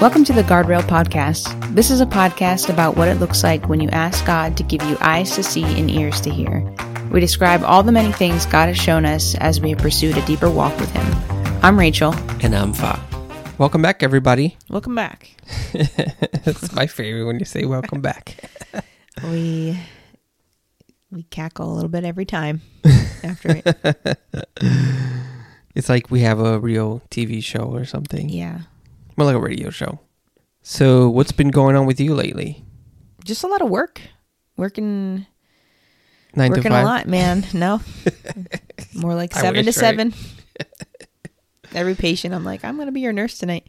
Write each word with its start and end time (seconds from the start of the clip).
Welcome 0.00 0.22
to 0.26 0.32
the 0.32 0.44
Guardrail 0.44 0.82
Podcast. 0.82 1.74
This 1.74 1.90
is 1.90 2.00
a 2.00 2.06
podcast 2.06 2.70
about 2.70 2.96
what 2.96 3.08
it 3.08 3.16
looks 3.16 3.42
like 3.42 3.68
when 3.68 3.80
you 3.80 3.88
ask 3.88 4.24
God 4.24 4.56
to 4.56 4.62
give 4.62 4.80
you 4.84 4.96
eyes 5.00 5.34
to 5.34 5.42
see 5.42 5.64
and 5.64 5.90
ears 5.90 6.20
to 6.20 6.30
hear. 6.30 6.60
We 7.10 7.18
describe 7.18 7.64
all 7.64 7.82
the 7.82 7.90
many 7.90 8.12
things 8.12 8.46
God 8.46 8.68
has 8.68 8.78
shown 8.78 9.04
us 9.04 9.34
as 9.34 9.60
we 9.60 9.70
have 9.70 9.80
pursued 9.80 10.16
a 10.16 10.24
deeper 10.24 10.48
walk 10.48 10.78
with 10.78 10.88
Him. 10.92 11.04
I'm 11.64 11.76
Rachel. 11.76 12.14
And 12.44 12.54
I'm 12.54 12.72
Fa. 12.72 13.02
Welcome 13.58 13.82
back, 13.82 14.04
everybody. 14.04 14.56
Welcome 14.70 14.94
back. 14.94 15.32
It's 15.74 16.72
my 16.72 16.86
favorite 16.86 17.24
when 17.24 17.40
you 17.40 17.44
say 17.44 17.64
welcome 17.64 18.00
back. 18.00 18.36
We 19.24 19.76
we 21.10 21.24
cackle 21.24 21.72
a 21.72 21.74
little 21.74 21.90
bit 21.90 22.04
every 22.04 22.24
time 22.24 22.60
after 23.24 23.60
it. 23.64 24.18
It's 25.74 25.88
like 25.88 26.10
we 26.10 26.20
have 26.20 26.40
a 26.40 26.58
real 26.58 27.02
TV 27.10 27.42
show 27.42 27.62
or 27.62 27.84
something. 27.84 28.28
Yeah. 28.28 28.62
More 29.18 29.26
like 29.26 29.34
a 29.34 29.40
radio 29.40 29.70
show. 29.70 29.98
So, 30.62 31.08
what's 31.08 31.32
been 31.32 31.50
going 31.50 31.74
on 31.74 31.86
with 31.86 31.98
you 31.98 32.14
lately? 32.14 32.64
Just 33.24 33.42
a 33.42 33.48
lot 33.48 33.60
of 33.62 33.68
work. 33.68 34.00
Working 34.56 35.26
Nine 36.36 36.50
working 36.50 36.62
to 36.62 36.70
five. 36.70 36.84
a 36.84 36.86
lot, 36.86 37.08
man. 37.08 37.44
No. 37.52 37.80
More 38.94 39.16
like 39.16 39.36
I 39.36 39.40
7 39.40 39.54
to 39.54 39.68
wish, 39.68 39.76
right? 39.76 40.12
7. 40.12 40.14
Every 41.74 41.96
patient 41.96 42.32
I'm 42.32 42.44
like, 42.44 42.64
I'm 42.64 42.76
going 42.76 42.86
to 42.86 42.92
be 42.92 43.00
your 43.00 43.12
nurse 43.12 43.38
tonight. 43.38 43.66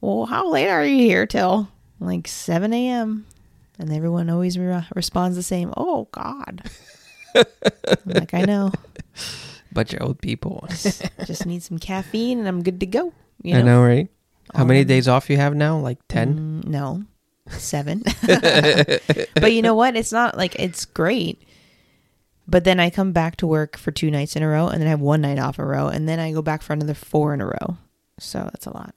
Well, 0.00 0.26
how 0.26 0.48
late 0.48 0.68
are 0.68 0.84
you 0.84 0.98
here 0.98 1.26
till? 1.26 1.68
Like 1.98 2.28
7 2.28 2.72
a.m. 2.72 3.26
And 3.80 3.92
everyone 3.92 4.30
always 4.30 4.56
re- 4.56 4.86
responds 4.94 5.36
the 5.36 5.42
same. 5.42 5.74
Oh 5.76 6.06
God. 6.12 6.62
I'm 7.34 7.44
like, 8.06 8.32
I 8.32 8.42
know. 8.42 8.70
Bunch 9.72 9.92
of 9.92 10.02
old 10.02 10.20
people. 10.20 10.66
Just 10.68 11.46
need 11.46 11.64
some 11.64 11.80
caffeine 11.80 12.38
and 12.38 12.46
I'm 12.46 12.62
good 12.62 12.78
to 12.78 12.86
go. 12.86 13.12
You 13.42 13.56
I 13.56 13.62
know, 13.62 13.82
right? 13.82 14.08
How 14.54 14.64
many 14.64 14.84
days 14.84 15.08
off 15.08 15.28
you 15.30 15.36
have 15.36 15.54
now? 15.54 15.78
Like 15.78 15.98
10? 16.08 16.62
Mm, 16.64 16.66
no, 16.68 17.04
seven. 17.50 18.02
but 19.34 19.52
you 19.52 19.62
know 19.62 19.74
what? 19.74 19.96
It's 19.96 20.12
not 20.12 20.36
like 20.36 20.54
it's 20.56 20.84
great. 20.84 21.42
But 22.46 22.64
then 22.64 22.80
I 22.80 22.88
come 22.88 23.12
back 23.12 23.36
to 23.36 23.46
work 23.46 23.76
for 23.76 23.90
two 23.90 24.10
nights 24.10 24.34
in 24.34 24.42
a 24.42 24.48
row, 24.48 24.68
and 24.68 24.80
then 24.80 24.86
I 24.86 24.90
have 24.90 25.00
one 25.00 25.20
night 25.20 25.38
off 25.38 25.58
a 25.58 25.64
row, 25.66 25.88
and 25.88 26.08
then 26.08 26.18
I 26.18 26.32
go 26.32 26.40
back 26.40 26.62
for 26.62 26.72
another 26.72 26.94
four 26.94 27.34
in 27.34 27.42
a 27.42 27.46
row. 27.46 27.76
So 28.18 28.38
that's 28.44 28.64
a 28.66 28.72
lot. 28.72 28.94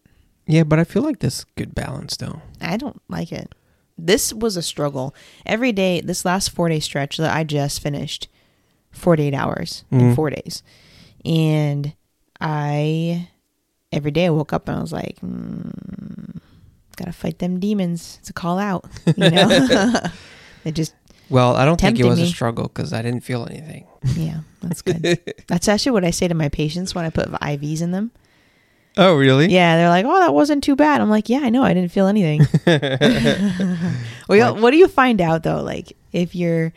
Yeah, 0.47 0.63
but 0.63 0.79
I 0.79 0.85
feel 0.85 1.03
like 1.03 1.19
this 1.19 1.43
good 1.55 1.75
balance 1.75 2.15
though. 2.17 2.41
I 2.61 2.77
don't 2.77 3.01
like 3.09 3.31
it. 3.31 3.53
This 3.97 4.33
was 4.33 4.55
a 4.57 4.61
struggle. 4.61 5.13
Every 5.45 5.71
day, 5.73 6.01
this 6.01 6.23
last 6.25 6.49
four 6.51 6.69
day 6.69 6.79
stretch 6.79 7.17
that 7.17 7.35
I 7.35 7.43
just 7.43 7.81
finished, 7.81 8.27
48 8.91 9.33
hours 9.33 9.83
in 9.91 9.99
Mhm. 9.99 10.15
four 10.15 10.29
days. 10.29 10.63
And 11.25 11.93
I, 12.39 13.29
every 13.91 14.11
day 14.11 14.25
I 14.25 14.29
woke 14.29 14.53
up 14.53 14.67
and 14.67 14.77
I 14.77 14.81
was 14.81 14.91
like, 14.93 15.19
mm, 15.21 16.39
gotta 16.95 17.11
fight 17.13 17.39
them 17.39 17.59
demons. 17.59 18.17
It's 18.21 18.29
a 18.29 18.33
call 18.33 18.59
out, 18.59 18.85
you 19.17 19.29
know? 19.29 19.47
they 20.63 20.71
just, 20.71 20.93
Well, 21.29 21.55
I 21.55 21.65
don't 21.65 21.79
think 21.79 21.99
it 21.99 22.05
was 22.05 22.19
a 22.19 22.27
struggle 22.27 22.65
because 22.67 22.93
I 22.93 23.01
didn't 23.01 23.21
feel 23.21 23.45
anything. 23.49 23.85
yeah, 24.15 24.41
that's 24.61 24.81
good. 24.81 25.19
that's 25.47 25.67
actually 25.67 25.93
what 25.93 26.05
I 26.05 26.11
say 26.11 26.27
to 26.27 26.33
my 26.35 26.49
patients 26.49 26.93
when 26.95 27.05
I 27.05 27.09
put 27.09 27.29
IVs 27.31 27.81
in 27.81 27.91
them. 27.91 28.11
Oh, 28.97 29.15
really? 29.15 29.47
Yeah, 29.47 29.77
they're 29.77 29.87
like, 29.87 30.05
"Oh, 30.05 30.19
that 30.19 30.33
wasn't 30.33 30.65
too 30.65 30.75
bad." 30.75 30.99
I'm 30.99 31.09
like, 31.09 31.29
"Yeah, 31.29 31.39
I 31.43 31.49
know. 31.49 31.63
I 31.63 31.73
didn't 31.73 31.93
feel 31.93 32.07
anything." 32.07 32.45
well, 34.27 34.57
what 34.57 34.71
do 34.71 34.77
you 34.77 34.89
find 34.89 35.21
out 35.21 35.43
though? 35.43 35.61
Like, 35.61 35.93
if 36.11 36.35
you're, 36.35 36.73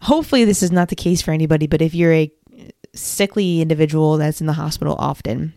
hopefully, 0.00 0.46
this 0.46 0.62
is 0.62 0.72
not 0.72 0.88
the 0.88 0.96
case 0.96 1.20
for 1.20 1.32
anybody, 1.32 1.66
but 1.66 1.82
if 1.82 1.94
you're 1.94 2.14
a 2.14 2.32
sickly 2.94 3.60
individual 3.60 4.16
that's 4.16 4.40
in 4.40 4.46
the 4.46 4.54
hospital 4.54 4.96
often, 4.98 5.52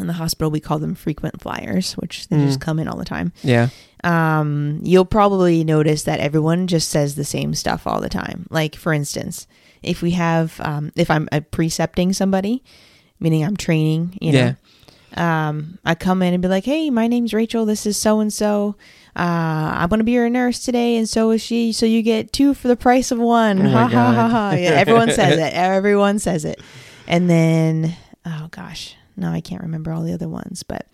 in 0.00 0.06
the 0.06 0.12
hospital 0.14 0.50
we 0.50 0.60
call 0.60 0.78
them 0.78 0.94
frequent 0.94 1.40
flyers, 1.40 1.92
which 1.94 2.28
they 2.28 2.36
just 2.38 2.58
Mm. 2.60 2.62
come 2.62 2.78
in 2.78 2.88
all 2.88 2.96
the 2.98 3.04
time. 3.04 3.32
Yeah. 3.42 3.68
Um, 4.04 4.80
you'll 4.82 5.04
probably 5.04 5.64
notice 5.64 6.02
that 6.04 6.20
everyone 6.20 6.66
just 6.66 6.88
says 6.90 7.14
the 7.14 7.24
same 7.24 7.54
stuff 7.54 7.86
all 7.86 8.00
the 8.00 8.08
time. 8.08 8.46
Like, 8.50 8.76
for 8.76 8.92
instance, 8.92 9.46
if 9.82 10.02
we 10.02 10.12
have, 10.12 10.60
um, 10.60 10.92
if 10.96 11.10
I'm 11.10 11.28
uh, 11.32 11.40
precepting 11.50 12.12
somebody, 12.12 12.62
meaning 13.18 13.42
I'm 13.44 13.56
training, 13.56 14.18
you 14.20 14.32
know, 14.32 14.54
um, 15.16 15.78
I 15.84 15.94
come 15.94 16.22
in 16.22 16.34
and 16.34 16.42
be 16.42 16.48
like, 16.48 16.64
"Hey, 16.64 16.90
my 16.90 17.06
name's 17.06 17.32
Rachel. 17.32 17.64
This 17.64 17.86
is 17.86 17.96
so 17.96 18.20
and 18.20 18.32
so. 18.32 18.76
I'm 19.18 19.88
gonna 19.88 20.04
be 20.04 20.12
your 20.12 20.28
nurse 20.28 20.60
today, 20.62 20.96
and 20.96 21.08
so 21.08 21.30
is 21.30 21.40
she. 21.40 21.72
So 21.72 21.86
you 21.86 22.02
get 22.02 22.32
two 22.34 22.52
for 22.52 22.68
the 22.68 22.76
price 22.76 23.10
of 23.10 23.18
one." 23.18 23.64
Oh 23.66 23.70
ha 23.70 23.88
ha 23.88 24.12
ha 24.12 24.28
ha. 24.28 24.50
Yeah, 24.52 24.70
everyone 24.70 25.10
says 25.10 25.38
it. 25.46 25.54
Everyone 25.54 26.18
says 26.18 26.44
it. 26.44 26.60
And 27.08 27.30
then, 27.30 27.96
oh 28.26 28.48
gosh, 28.50 28.94
no, 29.16 29.30
I 29.30 29.40
can't 29.40 29.62
remember 29.62 29.92
all 29.92 30.02
the 30.02 30.12
other 30.12 30.28
ones, 30.28 30.62
but 30.62 30.86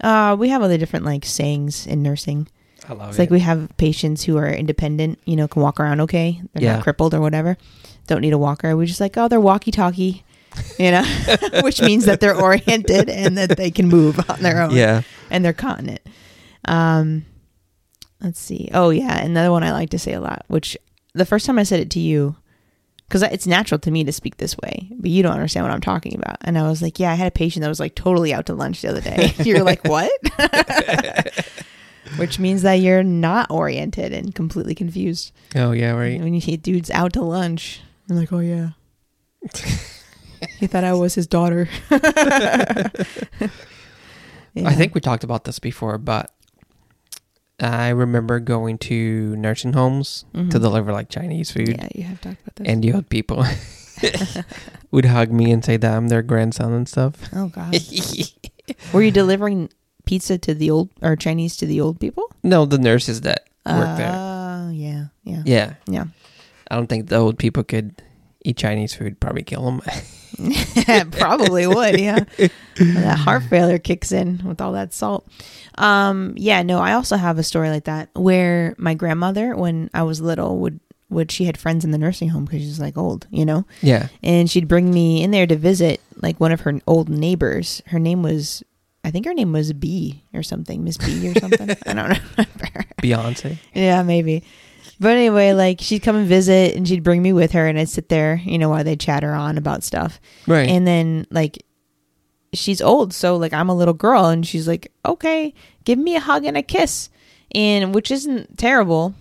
uh, 0.00 0.36
we 0.38 0.48
have 0.50 0.62
other 0.62 0.78
different 0.78 1.04
like 1.04 1.24
sayings 1.24 1.86
in 1.86 2.02
nursing. 2.02 2.48
I 2.88 2.92
love 2.92 3.08
It's 3.10 3.18
it. 3.18 3.22
like 3.22 3.30
we 3.30 3.40
have 3.40 3.68
patients 3.78 4.24
who 4.24 4.36
are 4.36 4.48
independent, 4.48 5.18
you 5.24 5.36
know, 5.36 5.48
can 5.48 5.62
walk 5.62 5.80
around 5.80 6.00
okay. 6.02 6.40
They're 6.52 6.62
Yeah. 6.64 6.74
not 6.76 6.82
crippled 6.82 7.14
or 7.14 7.20
whatever. 7.20 7.56
Don't 8.06 8.20
need 8.20 8.32
a 8.34 8.38
walker. 8.38 8.76
We 8.76 8.84
just 8.86 9.00
like, 9.00 9.16
oh, 9.16 9.28
they're 9.28 9.40
walkie 9.40 9.70
talkie, 9.70 10.22
you 10.78 10.90
know, 10.90 11.04
which 11.62 11.80
means 11.80 12.04
that 12.04 12.20
they're 12.20 12.38
oriented 12.38 13.08
and 13.08 13.38
that 13.38 13.56
they 13.56 13.70
can 13.70 13.88
move 13.88 14.18
on 14.30 14.40
their 14.42 14.60
own 14.60 14.72
yeah. 14.74 15.00
and 15.30 15.42
they're 15.44 15.54
continent. 15.54 16.00
Um, 16.66 17.24
let's 18.20 18.38
see. 18.40 18.68
Oh, 18.74 18.90
yeah. 18.90 19.18
Another 19.18 19.50
one 19.50 19.62
I 19.62 19.72
like 19.72 19.90
to 19.90 19.98
say 19.98 20.12
a 20.12 20.20
lot, 20.20 20.44
which 20.48 20.76
the 21.14 21.24
first 21.24 21.46
time 21.46 21.58
I 21.58 21.62
said 21.62 21.80
it 21.80 21.90
to 21.92 22.00
you, 22.00 22.36
because 23.08 23.22
it's 23.22 23.46
natural 23.46 23.78
to 23.80 23.90
me 23.90 24.04
to 24.04 24.12
speak 24.12 24.36
this 24.38 24.56
way, 24.58 24.88
but 24.92 25.10
you 25.10 25.22
don't 25.22 25.32
understand 25.32 25.64
what 25.64 25.72
I'm 25.72 25.80
talking 25.80 26.14
about. 26.14 26.36
And 26.42 26.58
I 26.58 26.68
was 26.68 26.82
like, 26.82 26.98
yeah, 26.98 27.12
I 27.12 27.14
had 27.14 27.28
a 27.28 27.30
patient 27.30 27.62
that 27.62 27.68
was 27.68 27.80
like 27.80 27.94
totally 27.94 28.32
out 28.32 28.46
to 28.46 28.54
lunch 28.54 28.82
the 28.82 28.88
other 28.90 29.00
day. 29.00 29.34
You're 29.44 29.62
like, 29.62 29.84
what? 29.84 30.10
Which 32.16 32.38
means 32.38 32.62
that 32.62 32.74
you're 32.74 33.02
not 33.02 33.50
oriented 33.50 34.12
and 34.12 34.34
completely 34.34 34.74
confused. 34.74 35.32
Oh, 35.56 35.72
yeah, 35.72 35.92
right. 35.92 36.20
When 36.20 36.34
you 36.34 36.40
see 36.40 36.56
dudes 36.58 36.90
out 36.90 37.14
to 37.14 37.22
lunch, 37.22 37.80
I'm 38.08 38.16
like, 38.16 38.30
oh, 38.30 38.40
yeah. 38.40 38.70
he 40.58 40.66
thought 40.66 40.84
I 40.84 40.92
was 40.92 41.14
his 41.14 41.26
daughter. 41.26 41.66
Yeah. 44.54 44.68
I 44.68 44.74
think 44.74 44.94
we 44.94 45.00
talked 45.00 45.24
about 45.24 45.44
this 45.44 45.58
before, 45.58 45.98
but 45.98 46.30
I 47.60 47.90
remember 47.90 48.40
going 48.40 48.78
to 48.90 49.36
nursing 49.36 49.72
homes 49.74 50.24
to 50.34 50.38
Mhm. 50.40 50.50
deliver 50.50 50.92
like 50.92 51.08
Chinese 51.08 51.50
food, 51.50 51.68
Yeah, 51.78 51.88
you 51.94 52.02
have 52.04 52.20
talked 52.20 52.40
about 52.42 52.56
this. 52.56 52.66
and 52.68 52.82
the 52.82 52.92
old 52.92 53.08
people 53.08 53.44
would 54.90 55.04
hug 55.06 55.30
me 55.30 55.50
and 55.52 55.64
say 55.64 55.76
that 55.76 55.94
I'm 55.96 56.08
their 56.08 56.22
grandson 56.22 56.72
and 56.72 56.88
stuff. 56.88 57.16
oh, 57.32 57.48
God. 57.48 57.74
Were 58.92 59.02
you 59.02 59.10
delivering 59.10 59.68
pizza 60.04 60.36
to 60.38 60.54
the 60.54 60.70
old 60.70 60.90
or 61.02 61.16
Chinese 61.16 61.56
to 61.58 61.66
the 61.66 61.80
old 61.80 62.00
people? 62.00 62.24
no, 62.42 62.64
the 62.66 62.78
nurses 62.78 63.20
that 63.22 63.44
work 63.66 63.88
Oh, 63.90 63.96
there. 63.96 64.70
yeah, 64.72 65.04
yeah, 65.24 65.42
Yeah, 65.46 65.74
yeah. 65.88 66.04
I 66.70 66.74
don't 66.76 66.88
think 66.88 67.08
the 67.08 67.16
old 67.16 67.38
people 67.38 67.62
could 67.62 67.94
eat 68.44 68.56
Chinese 68.56 68.94
food. 68.94 69.18
Probably 69.18 69.42
kill 69.42 69.64
them. 69.64 69.82
Probably 71.10 71.66
would, 71.66 71.98
yeah. 71.98 72.24
That 72.76 73.18
heart 73.18 73.42
failure 73.50 73.78
kicks 73.78 74.12
in 74.12 74.42
with 74.44 74.60
all 74.60 74.72
that 74.72 74.92
salt. 74.92 75.26
Um, 75.76 76.34
yeah, 76.36 76.62
no, 76.62 76.78
I 76.78 76.92
also 76.92 77.16
have 77.16 77.38
a 77.38 77.42
story 77.42 77.70
like 77.70 77.84
that 77.84 78.10
where 78.14 78.74
my 78.78 78.94
grandmother, 78.94 79.56
when 79.56 79.90
I 79.94 80.02
was 80.02 80.20
little, 80.20 80.58
would 80.58 80.80
would 81.10 81.30
she 81.30 81.44
had 81.44 81.56
friends 81.56 81.84
in 81.84 81.90
the 81.90 81.98
nursing 81.98 82.30
home 82.30 82.44
because 82.44 82.60
she's 82.60 82.80
like 82.80 82.96
old, 82.96 83.26
you 83.30 83.44
know, 83.44 83.66
yeah, 83.80 84.08
and 84.22 84.50
she'd 84.50 84.68
bring 84.68 84.92
me 84.92 85.22
in 85.22 85.30
there 85.30 85.46
to 85.46 85.56
visit 85.56 86.00
like 86.16 86.40
one 86.40 86.52
of 86.52 86.60
her 86.62 86.80
old 86.86 87.08
neighbors. 87.08 87.82
Her 87.86 87.98
name 87.98 88.22
was, 88.22 88.62
I 89.04 89.10
think 89.10 89.26
her 89.26 89.34
name 89.34 89.52
was 89.52 89.72
B 89.72 90.24
or 90.32 90.42
something, 90.42 90.82
Miss 90.82 90.96
B 90.96 91.28
or 91.28 91.38
something. 91.38 91.70
I 91.86 91.92
don't 91.92 92.08
remember. 92.08 92.84
Beyonce. 93.02 93.58
Yeah, 93.74 94.02
maybe. 94.02 94.42
But 95.00 95.16
anyway, 95.16 95.52
like 95.52 95.80
she'd 95.80 96.00
come 96.00 96.16
and 96.16 96.26
visit 96.26 96.76
and 96.76 96.86
she'd 96.86 97.02
bring 97.02 97.22
me 97.22 97.32
with 97.32 97.52
her 97.52 97.66
and 97.66 97.78
I'd 97.78 97.88
sit 97.88 98.08
there, 98.08 98.40
you 98.44 98.58
know, 98.58 98.68
while 98.68 98.84
they 98.84 98.96
chatter 98.96 99.32
on 99.32 99.58
about 99.58 99.82
stuff. 99.82 100.20
Right. 100.46 100.68
And 100.68 100.86
then 100.86 101.26
like 101.30 101.64
she's 102.52 102.80
old, 102.80 103.12
so 103.12 103.36
like 103.36 103.52
I'm 103.52 103.68
a 103.68 103.74
little 103.74 103.94
girl 103.94 104.26
and 104.26 104.46
she's 104.46 104.68
like, 104.68 104.92
"Okay, 105.04 105.52
give 105.84 105.98
me 105.98 106.16
a 106.16 106.20
hug 106.20 106.44
and 106.44 106.56
a 106.56 106.62
kiss." 106.62 107.10
And 107.52 107.94
which 107.94 108.10
isn't 108.10 108.58
terrible 108.58 109.14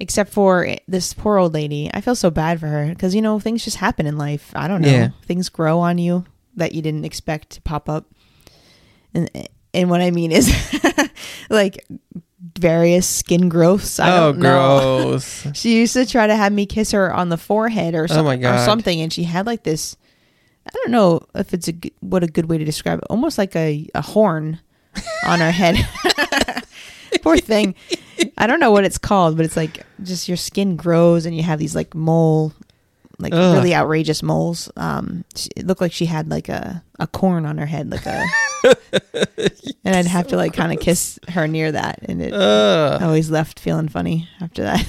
except 0.00 0.32
for 0.32 0.76
this 0.86 1.12
poor 1.12 1.38
old 1.38 1.54
lady. 1.54 1.90
I 1.92 2.00
feel 2.00 2.14
so 2.14 2.30
bad 2.30 2.60
for 2.60 2.66
her 2.68 2.94
cuz 2.94 3.14
you 3.14 3.22
know, 3.22 3.38
things 3.38 3.64
just 3.64 3.78
happen 3.78 4.06
in 4.06 4.18
life. 4.18 4.52
I 4.54 4.68
don't 4.68 4.82
know. 4.82 4.88
Yeah. 4.88 5.08
Things 5.26 5.48
grow 5.48 5.80
on 5.80 5.98
you 5.98 6.24
that 6.56 6.72
you 6.72 6.82
didn't 6.82 7.04
expect 7.04 7.50
to 7.50 7.62
pop 7.62 7.88
up. 7.88 8.06
And 9.14 9.30
and 9.74 9.90
what 9.90 10.00
I 10.00 10.10
mean 10.10 10.32
is 10.32 10.52
like 11.50 11.86
various 12.58 13.06
skin 13.06 13.48
growths. 13.48 13.98
I 13.98 14.10
oh, 14.12 14.32
don't 14.32 14.40
know. 14.40 15.00
gross. 15.10 15.46
She 15.54 15.78
used 15.78 15.94
to 15.94 16.04
try 16.04 16.26
to 16.26 16.36
have 16.36 16.52
me 16.52 16.66
kiss 16.66 16.90
her 16.92 17.12
on 17.12 17.28
the 17.28 17.36
forehead 17.36 17.94
or, 17.94 18.04
Oh 18.04 18.06
some, 18.06 18.26
my 18.26 18.36
or 18.36 18.58
something, 18.58 19.00
and 19.00 19.12
she 19.12 19.24
had 19.24 19.46
like 19.46 19.62
this. 19.62 19.96
I 20.66 20.70
don't 20.74 20.90
know 20.90 21.22
if 21.34 21.54
it's 21.54 21.68
a 21.68 21.72
g- 21.72 21.94
what 22.00 22.22
a 22.22 22.26
good 22.26 22.48
way 22.48 22.58
to 22.58 22.64
describe 22.64 22.98
it. 22.98 23.06
Almost 23.08 23.38
like 23.38 23.56
a, 23.56 23.88
a 23.94 24.02
horn 24.02 24.60
on 25.24 25.40
her 25.40 25.50
head. 25.50 25.76
Poor 27.22 27.38
thing. 27.38 27.74
I 28.36 28.46
don't 28.46 28.60
know 28.60 28.70
what 28.70 28.84
it's 28.84 28.98
called, 28.98 29.36
but 29.36 29.46
it's 29.46 29.56
like 29.56 29.86
just 30.02 30.28
your 30.28 30.36
skin 30.36 30.76
grows 30.76 31.24
and 31.24 31.34
you 31.36 31.42
have 31.42 31.58
these 31.58 31.74
like 31.74 31.94
mole 31.94 32.52
like 33.18 33.32
Ugh. 33.34 33.54
really 33.54 33.74
outrageous 33.74 34.22
moles. 34.22 34.70
Um, 34.76 35.24
she, 35.34 35.48
it 35.56 35.66
looked 35.66 35.80
like 35.80 35.92
she 35.92 36.06
had 36.06 36.30
like 36.30 36.48
a 36.48 36.82
a 36.98 37.06
corn 37.06 37.46
on 37.46 37.58
her 37.58 37.66
head, 37.66 37.90
like 37.90 38.06
a, 38.06 38.24
and 39.84 39.96
I'd 39.96 40.06
have 40.06 40.28
to 40.28 40.36
like 40.36 40.52
kind 40.52 40.72
of 40.72 40.80
kiss 40.80 41.18
her 41.28 41.48
near 41.48 41.72
that, 41.72 42.00
and 42.02 42.22
it 42.22 42.32
Ugh. 42.32 43.02
Always 43.02 43.30
left 43.30 43.60
feeling 43.60 43.88
funny 43.88 44.28
after 44.40 44.62
that. 44.62 44.84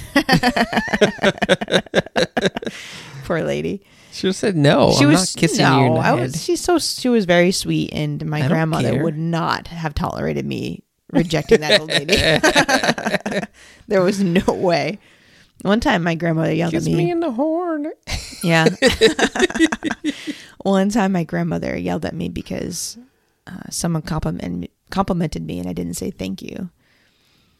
Poor 3.24 3.42
lady. 3.42 3.82
She 4.12 4.32
said 4.32 4.56
no. 4.56 4.92
she 4.92 5.04
I'm 5.04 5.10
was 5.10 5.36
not 5.36 5.40
kissing 5.40 5.64
no, 5.64 5.78
you 5.80 5.86
in 5.86 5.94
the 5.94 6.00
I 6.00 6.12
was, 6.14 6.42
she's 6.42 6.60
so 6.60 6.78
she 6.78 7.08
was 7.08 7.24
very 7.26 7.52
sweet, 7.52 7.90
and 7.92 8.24
my 8.26 8.42
I 8.42 8.48
grandmother 8.48 9.02
would 9.02 9.16
not 9.16 9.68
have 9.68 9.94
tolerated 9.94 10.44
me 10.46 10.82
rejecting 11.12 11.60
that 11.60 11.80
old 11.80 11.90
lady. 11.90 12.16
there 13.88 14.02
was 14.02 14.22
no 14.22 14.42
way. 14.52 14.98
One 15.62 15.80
time, 15.80 16.02
my 16.02 16.14
grandmother 16.14 16.52
yelled 16.54 16.72
Kiss 16.72 16.86
at 16.86 16.90
me 16.92 16.96
me. 17.06 17.10
in 17.10 17.20
the 17.20 17.30
horn. 17.32 17.92
Yeah. 18.42 18.66
One 20.62 20.88
time, 20.90 21.12
my 21.12 21.24
grandmother 21.24 21.76
yelled 21.76 22.04
at 22.04 22.14
me 22.14 22.28
because 22.28 22.98
uh, 23.46 23.68
someone 23.70 24.02
compliment, 24.02 24.70
complimented 24.90 25.44
me, 25.46 25.58
and 25.58 25.68
I 25.68 25.72
didn't 25.72 25.94
say 25.94 26.10
thank 26.10 26.42
you. 26.42 26.70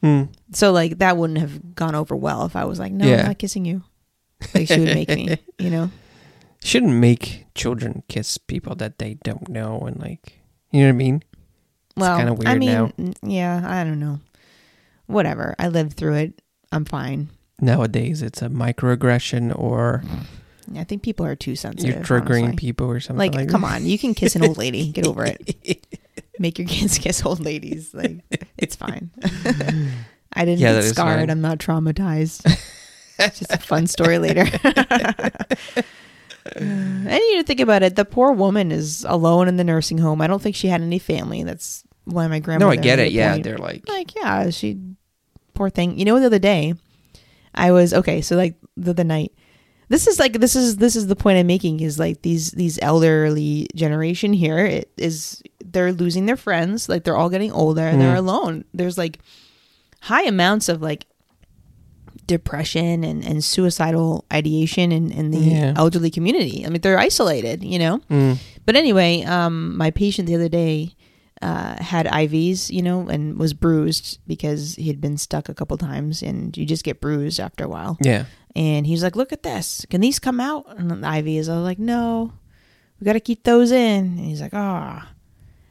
Hmm. 0.02 0.24
So 0.52 0.72
like 0.72 0.98
that 0.98 1.16
wouldn't 1.16 1.38
have 1.40 1.74
gone 1.74 1.94
over 1.94 2.14
well 2.16 2.44
if 2.46 2.56
I 2.56 2.64
was 2.64 2.78
like, 2.78 2.92
no, 2.92 3.06
Yeah. 3.06 3.20
I'm 3.20 3.26
not 3.26 3.38
kissing 3.38 3.64
you. 3.64 3.82
Like 4.54 4.68
she 4.68 4.78
would 4.80 4.94
make 4.94 5.08
me, 5.10 5.36
you 5.58 5.68
know. 5.70 5.90
Shouldn't 6.64 6.92
make 6.94 7.46
children 7.54 8.02
kiss 8.08 8.36
people 8.38 8.74
that 8.76 8.98
they 8.98 9.14
don't 9.22 9.48
know 9.48 9.80
and 9.80 9.98
like 10.00 10.40
you 10.70 10.80
know 10.80 10.86
what 10.86 10.92
I 10.94 10.96
mean? 10.96 11.22
Well, 11.96 12.16
kinda 12.16 12.32
I 12.32 12.34
weird 12.34 12.58
mean, 12.58 12.70
now. 12.70 12.92
n- 12.98 13.14
yeah, 13.22 13.62
I 13.66 13.84
don't 13.84 14.00
know. 14.00 14.20
Whatever. 15.06 15.54
I 15.58 15.68
lived 15.68 15.94
through 15.94 16.14
it. 16.14 16.42
I'm 16.72 16.84
fine. 16.86 17.28
Nowadays 17.60 18.22
it's 18.22 18.42
a 18.42 18.48
microaggression 18.48 19.56
or 19.58 20.02
I 20.76 20.84
think 20.84 21.02
people 21.02 21.26
are 21.26 21.36
too 21.36 21.56
sensitive. 21.56 21.94
you're 21.96 22.04
triggering 22.04 22.42
honestly. 22.44 22.56
people 22.56 22.86
or 22.86 23.00
something 23.00 23.18
Like, 23.18 23.34
like, 23.34 23.48
come 23.48 23.62
that. 23.62 23.74
on, 23.76 23.86
you 23.86 23.98
can 23.98 24.14
kiss 24.14 24.36
an 24.36 24.44
old 24.44 24.56
lady. 24.58 24.90
Get 24.92 25.06
over 25.06 25.24
it. 25.24 25.84
Make 26.38 26.58
your 26.58 26.68
kids 26.68 26.96
kiss 26.98 27.24
old 27.26 27.40
ladies. 27.40 27.92
Like, 27.92 28.18
it's 28.56 28.76
fine. 28.76 29.10
I 30.32 30.44
didn't 30.44 30.60
Yeah, 30.60 30.74
get 30.74 30.84
scarred. 30.84 31.28
I'm 31.28 31.40
not 31.40 31.58
traumatized. 31.58 32.42
it's 33.18 33.38
just 33.40 33.52
a 33.52 33.58
fun 33.58 33.86
story 33.86 34.18
later. 34.18 34.46
Uh, 36.46 36.58
and 36.58 37.10
you 37.12 37.36
need 37.36 37.42
to 37.42 37.46
think 37.46 37.60
about 37.60 37.82
it. 37.82 37.94
The 37.94 38.04
poor 38.06 38.32
woman 38.32 38.72
is 38.72 39.04
alone 39.06 39.46
in 39.46 39.56
the 39.58 39.62
nursing 39.62 39.98
home. 39.98 40.22
I 40.22 40.26
don't 40.26 40.40
think 40.40 40.56
she 40.56 40.68
had 40.68 40.80
any 40.80 40.98
family. 40.98 41.42
That's 41.42 41.84
why 42.04 42.26
my 42.28 42.38
grandmother. 42.38 42.74
No, 42.74 42.80
I 42.80 42.82
get 42.82 42.98
it. 42.98 43.12
Yeah, 43.12 43.32
point. 43.32 43.44
they're 43.44 43.58
like 43.58 43.86
like 43.86 44.14
yeah 44.16 44.48
she 44.48 44.78
poor 45.52 45.68
thing 45.68 45.98
you 45.98 46.06
know 46.06 46.18
the 46.18 46.24
other 46.26 46.38
day 46.38 46.72
i 47.54 47.70
was 47.72 47.92
okay 47.94 48.20
so 48.20 48.36
like 48.36 48.54
the 48.76 48.90
other 48.90 49.04
night. 49.04 49.32
This 49.88 50.06
is 50.06 50.20
like 50.20 50.34
this 50.34 50.54
is 50.54 50.76
this 50.76 50.94
is 50.94 51.08
the 51.08 51.16
point 51.16 51.38
i'm 51.38 51.48
making 51.48 51.80
is 51.80 51.98
like 51.98 52.22
these 52.22 52.52
these 52.52 52.78
elderly 52.80 53.66
generation 53.74 54.32
here 54.32 54.58
it 54.64 54.88
is 54.96 55.42
they're 55.64 55.92
losing 55.92 56.26
their 56.26 56.36
friends 56.36 56.88
like 56.88 57.02
they're 57.02 57.16
all 57.16 57.28
getting 57.28 57.50
older 57.50 57.82
and 57.82 58.00
they're 58.00 58.14
Mm. 58.14 58.18
alone. 58.18 58.64
There's 58.72 58.96
like 58.96 59.18
high 60.02 60.22
amounts 60.22 60.68
of 60.68 60.80
like 60.80 61.06
depression 62.26 63.02
and, 63.04 63.24
and 63.26 63.42
suicidal 63.42 64.24
ideation 64.32 64.92
in, 64.92 65.10
in 65.10 65.30
the 65.32 65.38
Yeah. 65.38 65.74
elderly 65.76 66.10
community. 66.10 66.64
I 66.64 66.68
mean 66.70 66.80
they're 66.80 66.98
isolated 66.98 67.64
you 67.64 67.78
know? 67.78 67.98
Mm, 68.10 68.38
but 68.66 68.76
anyway, 68.76 69.22
um, 69.24 69.76
my 69.76 69.90
patient 69.90 70.28
the 70.28 70.34
other 70.36 70.48
day 70.48 70.94
uh, 71.42 71.82
had 71.82 72.06
IVs, 72.06 72.70
you 72.70 72.82
know, 72.82 73.08
and 73.08 73.38
was 73.38 73.54
bruised 73.54 74.18
because 74.26 74.74
he 74.74 74.88
had 74.88 75.00
been 75.00 75.16
stuck 75.16 75.48
a 75.48 75.54
couple 75.54 75.76
times, 75.76 76.22
and 76.22 76.56
you 76.56 76.66
just 76.66 76.84
get 76.84 77.00
bruised 77.00 77.40
after 77.40 77.64
a 77.64 77.68
while. 77.68 77.96
yeah. 78.00 78.24
And 78.56 78.84
he's 78.86 79.02
like, 79.02 79.14
"Look 79.14 79.32
at 79.32 79.44
this! 79.44 79.86
Can 79.90 80.00
these 80.00 80.18
come 80.18 80.40
out?" 80.40 80.66
And 80.76 80.90
the 80.90 80.96
IVs, 80.96 81.48
I 81.48 81.54
was 81.56 81.64
like, 81.64 81.78
"No, 81.78 82.32
we 82.98 83.04
got 83.04 83.12
to 83.12 83.20
keep 83.20 83.44
those 83.44 83.70
in." 83.70 84.04
And 84.04 84.18
he's 84.18 84.40
like, 84.40 84.54
"Ah," 84.54 85.08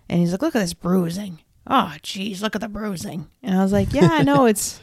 and 0.07 0.19
he's 0.21 0.31
like, 0.31 0.41
"Look 0.41 0.55
at 0.55 0.59
this 0.61 0.73
bruising! 0.73 1.39
Oh, 1.67 1.93
geez, 2.01 2.41
look 2.41 2.55
at 2.55 2.61
the 2.61 2.69
bruising!" 2.69 3.27
And 3.43 3.57
I 3.59 3.63
was 3.63 3.73
like, 3.73 3.93
"Yeah, 3.93 4.09
I 4.11 4.23
know 4.23 4.45
it's 4.51 4.79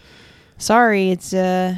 sorry, 0.59 1.11
it's 1.11 1.33
uh, 1.33 1.77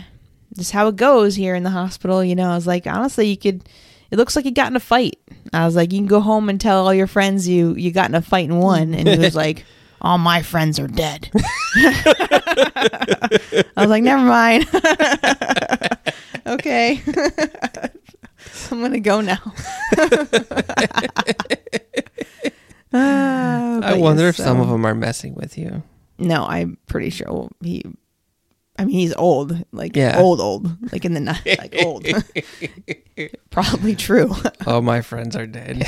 just 0.56 0.72
how 0.72 0.88
it 0.88 0.96
goes 0.96 1.36
here 1.36 1.54
in 1.54 1.62
the 1.62 1.70
hospital." 1.70 2.24
You 2.24 2.34
know, 2.34 2.50
I 2.50 2.56
was 2.56 2.66
like, 2.66 2.86
honestly, 2.86 3.28
you 3.28 3.36
could. 3.38 3.62
It 4.10 4.16
looks 4.16 4.34
like 4.36 4.44
you 4.44 4.50
got 4.52 4.70
in 4.70 4.76
a 4.76 4.80
fight. 4.80 5.18
I 5.52 5.64
was 5.66 5.76
like, 5.76 5.92
you 5.92 5.98
can 5.98 6.06
go 6.06 6.20
home 6.20 6.48
and 6.48 6.60
tell 6.60 6.86
all 6.86 6.94
your 6.94 7.06
friends 7.06 7.46
you 7.48 7.74
you 7.74 7.90
got 7.92 8.08
in 8.08 8.14
a 8.14 8.22
fight 8.22 8.48
and 8.48 8.60
won. 8.60 8.94
And 8.94 9.06
he 9.08 9.18
was 9.18 9.34
like, 9.44 9.64
all 10.00 10.18
my 10.18 10.42
friends 10.42 10.78
are 10.78 10.88
dead. 10.88 11.30
I 11.76 13.60
was 13.76 13.88
like, 13.88 14.02
never 14.02 14.22
mind. 14.22 14.66
okay. 16.46 17.02
I'm 18.70 18.80
gonna 18.80 19.00
go 19.00 19.20
now. 19.20 19.38
Ah, 22.92 23.80
I 23.82 23.98
wonder 23.98 24.24
yes, 24.24 24.38
if 24.38 24.44
some 24.44 24.56
so- 24.58 24.62
of 24.62 24.68
them 24.70 24.86
are 24.86 24.94
messing 24.94 25.34
with 25.34 25.58
you. 25.58 25.82
No, 26.18 26.44
I'm 26.46 26.78
pretty 26.86 27.10
sure 27.10 27.48
he. 27.62 27.84
I 28.78 28.84
mean, 28.84 28.94
he's 28.94 29.14
old, 29.14 29.64
like 29.72 29.96
Yeah. 29.96 30.18
old, 30.18 30.40
old, 30.40 30.92
like 30.92 31.04
in 31.04 31.12
the 31.14 31.20
ni- 31.20 31.56
like 31.58 31.74
old. 31.84 32.06
Probably 33.50 33.96
true. 33.96 34.32
All 34.66 34.82
my 34.82 35.00
friends 35.00 35.34
are 35.36 35.46
dead. 35.46 35.82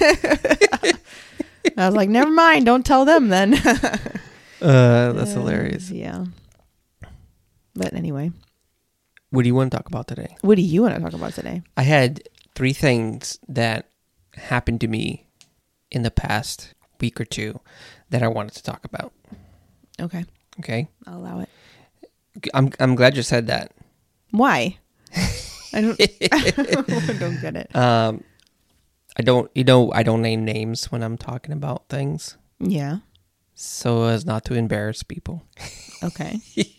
I 1.76 1.86
was 1.86 1.94
like, 1.94 2.08
never 2.08 2.30
mind. 2.30 2.66
Don't 2.66 2.84
tell 2.84 3.04
them 3.04 3.28
then. 3.28 3.54
uh, 3.54 5.12
that's 5.12 5.32
hilarious. 5.32 5.90
Yeah. 5.90 6.24
But 7.74 7.94
anyway, 7.94 8.32
What 9.30 9.42
do 9.42 9.48
you 9.48 9.54
want 9.54 9.70
to 9.70 9.76
talk 9.76 9.86
about 9.86 10.06
today? 10.08 10.36
what 10.42 10.56
do 10.56 10.62
you 10.62 10.82
want 10.82 10.94
to 10.94 11.00
talk 11.00 11.12
about 11.14 11.32
today? 11.34 11.62
I 11.76 11.82
had 11.82 12.28
three 12.54 12.72
things 12.74 13.38
that 13.48 13.88
happened 14.36 14.80
to 14.82 14.88
me 14.88 15.26
in 15.90 16.02
the 16.02 16.10
past 16.10 16.74
week 17.00 17.20
or 17.20 17.24
two 17.24 17.60
that 18.10 18.22
I 18.22 18.28
wanted 18.28 18.54
to 18.54 18.62
talk 18.62 18.84
about. 18.84 19.12
Okay, 20.00 20.24
Okay, 20.60 20.88
I'll 21.06 21.18
allow 21.18 21.40
it. 21.40 21.48
I'm 22.54 22.70
I'm 22.80 22.94
glad 22.94 23.16
you 23.16 23.22
said 23.22 23.46
that. 23.48 23.72
Why? 24.30 24.78
I 25.72 25.80
don't. 25.80 26.00
I 26.32 27.16
don't 27.18 27.40
get 27.40 27.56
it. 27.56 27.74
Um, 27.76 28.24
I 29.18 29.22
don't, 29.22 29.50
you 29.54 29.64
know, 29.64 29.92
I 29.92 30.02
don't 30.02 30.22
name 30.22 30.44
names 30.44 30.90
when 30.90 31.02
I'm 31.02 31.18
talking 31.18 31.52
about 31.52 31.88
things, 31.90 32.36
Yeah. 32.58 32.98
so 33.54 34.04
as 34.04 34.24
not 34.24 34.44
to 34.46 34.54
embarrass 34.54 35.02
people. 35.02 35.42
Okay. 36.02 36.40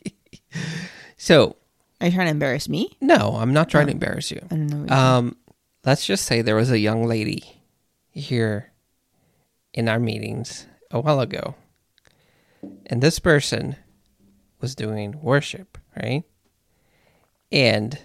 So 1.17 1.55
Are 2.01 2.07
you 2.07 2.13
trying 2.13 2.27
to 2.27 2.31
embarrass 2.31 2.67
me? 2.67 2.97
no, 3.01 3.37
I'm 3.39 3.53
not 3.53 3.69
trying 3.69 3.85
to 3.87 3.91
Oh. 3.91 3.97
embarrass 3.97 4.29
you. 4.31 4.41
I 4.51 4.55
don't 4.55 4.85
know. 4.85 4.93
Um, 4.95 5.37
let's 5.85 6.05
just 6.05 6.25
say 6.25 6.41
there 6.41 6.55
was 6.55 6.69
a 6.69 6.79
young 6.79 7.05
lady 7.05 7.61
here 8.11 8.71
in 9.73 9.87
our 9.87 9.99
meetings 9.99 10.67
a 10.91 10.99
while 10.99 11.21
ago, 11.21 11.55
and 12.87 13.01
this 13.01 13.19
person 13.19 13.77
was 14.63 14.75
doing 14.75 15.19
worship, 15.21 15.77
right? 16.01 16.23
And 17.51 17.99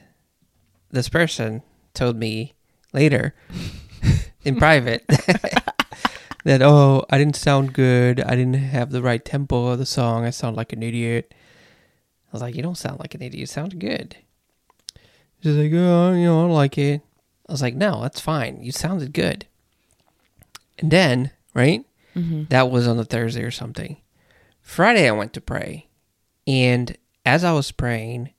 this 0.90 1.08
person 1.08 1.62
told 1.94 2.16
me 2.16 2.54
later 2.92 3.32
in 4.44 4.56
private 4.56 5.04
that 6.44 6.60
oh, 6.60 7.06
I 7.08 7.16
didn't 7.16 7.36
sound 7.36 7.72
good. 7.72 8.20
I 8.20 8.34
didn't 8.34 8.54
have 8.54 8.90
the 8.90 9.02
right 9.02 9.24
tempo 9.24 9.68
of 9.68 9.78
the 9.78 9.86
song. 9.86 10.24
I 10.24 10.30
sound 10.30 10.56
like 10.56 10.72
an 10.72 10.82
idiot. 10.82 11.32
I 11.32 12.30
was 12.32 12.42
like, 12.42 12.56
you 12.56 12.62
don't 12.62 12.76
sound 12.76 12.98
like 12.98 13.14
an 13.14 13.22
idiot. 13.22 13.38
You 13.38 13.46
sound 13.46 13.78
good. 13.78 14.16
She's 15.42 15.54
like, 15.54 15.70
oh, 15.72 16.12
you 16.12 16.24
know, 16.24 16.44
I 16.44 16.52
like 16.52 16.76
it. 16.76 17.02
I 17.48 17.52
was 17.52 17.62
like, 17.62 17.76
no, 17.76 18.02
that's 18.02 18.20
fine. 18.20 18.58
You 18.62 18.72
sounded 18.72 19.12
good. 19.12 19.46
And 20.80 20.90
then, 20.90 21.30
right? 21.54 21.84
Mhm. 22.16 22.48
That 22.48 22.68
was 22.68 22.88
on 22.88 22.98
a 22.98 23.04
Thursday 23.04 23.44
or 23.44 23.52
something. 23.52 23.98
Friday, 24.60 25.06
I 25.08 25.12
went 25.12 25.32
to 25.34 25.40
pray. 25.40 25.87
And 26.48 26.96
as 27.26 27.44
I 27.44 27.52
was 27.52 27.70
praying, 27.70 28.30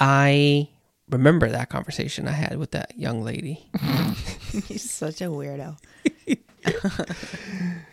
I 0.00 0.68
remember 1.08 1.48
that 1.48 1.70
conversation 1.70 2.26
I 2.26 2.32
had 2.32 2.58
with 2.58 2.72
that 2.72 2.98
young 2.98 3.22
lady. 3.22 3.70
He's 4.66 4.90
such 4.90 5.22
a 5.22 5.26
weirdo. 5.26 5.78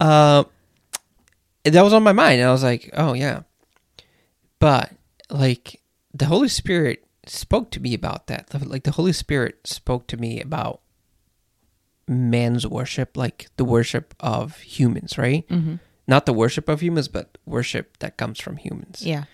Uh, 0.00 0.42
that 1.62 1.82
was 1.82 1.92
on 1.92 2.02
my 2.02 2.12
mind. 2.12 2.40
And 2.40 2.48
I 2.48 2.52
was 2.52 2.64
like, 2.64 2.90
oh, 2.94 3.12
yeah. 3.12 3.42
But, 4.58 4.90
like, 5.30 5.80
the 6.12 6.26
Holy 6.26 6.48
Spirit 6.48 7.04
spoke 7.24 7.70
to 7.70 7.80
me 7.80 7.94
about 7.94 8.26
that. 8.26 8.48
Like, 8.66 8.82
the 8.82 8.90
Holy 8.90 9.12
Spirit 9.12 9.64
spoke 9.64 10.08
to 10.08 10.16
me 10.16 10.40
about 10.40 10.80
man's 12.08 12.66
worship, 12.66 13.16
like 13.16 13.48
the 13.56 13.64
worship 13.64 14.12
of 14.18 14.58
humans, 14.58 15.16
right? 15.18 15.46
Mm-hmm. 15.48 15.76
Not 16.06 16.26
the 16.26 16.32
worship 16.32 16.68
of 16.68 16.82
humans, 16.82 17.08
but 17.08 17.38
worship 17.46 17.98
that 17.98 18.16
comes 18.16 18.40
from 18.40 18.56
humans. 18.56 19.02
Yeah. 19.02 19.24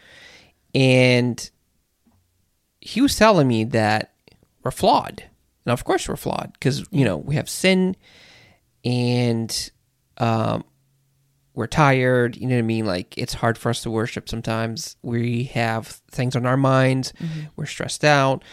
And 0.74 1.50
he 2.80 3.00
was 3.00 3.16
telling 3.16 3.48
me 3.48 3.64
that 3.64 4.12
we're 4.62 4.70
flawed. 4.70 5.24
And 5.64 5.72
of 5.72 5.84
course 5.84 6.08
we're 6.08 6.16
flawed 6.16 6.52
because, 6.52 6.84
you 6.90 7.04
know, 7.04 7.16
we 7.16 7.34
have 7.36 7.48
sin 7.48 7.96
and 8.84 9.70
um, 10.18 10.64
we're 11.54 11.66
tired. 11.66 12.36
You 12.36 12.46
know 12.46 12.54
what 12.56 12.60
I 12.60 12.62
mean? 12.62 12.86
Like 12.86 13.16
it's 13.16 13.34
hard 13.34 13.58
for 13.58 13.70
us 13.70 13.82
to 13.82 13.90
worship 13.90 14.28
sometimes. 14.28 14.96
We 15.02 15.44
have 15.44 15.86
things 16.10 16.36
on 16.36 16.46
our 16.46 16.56
minds. 16.56 17.12
We're 17.56 17.66
stressed 17.66 18.04
out. 18.04 18.44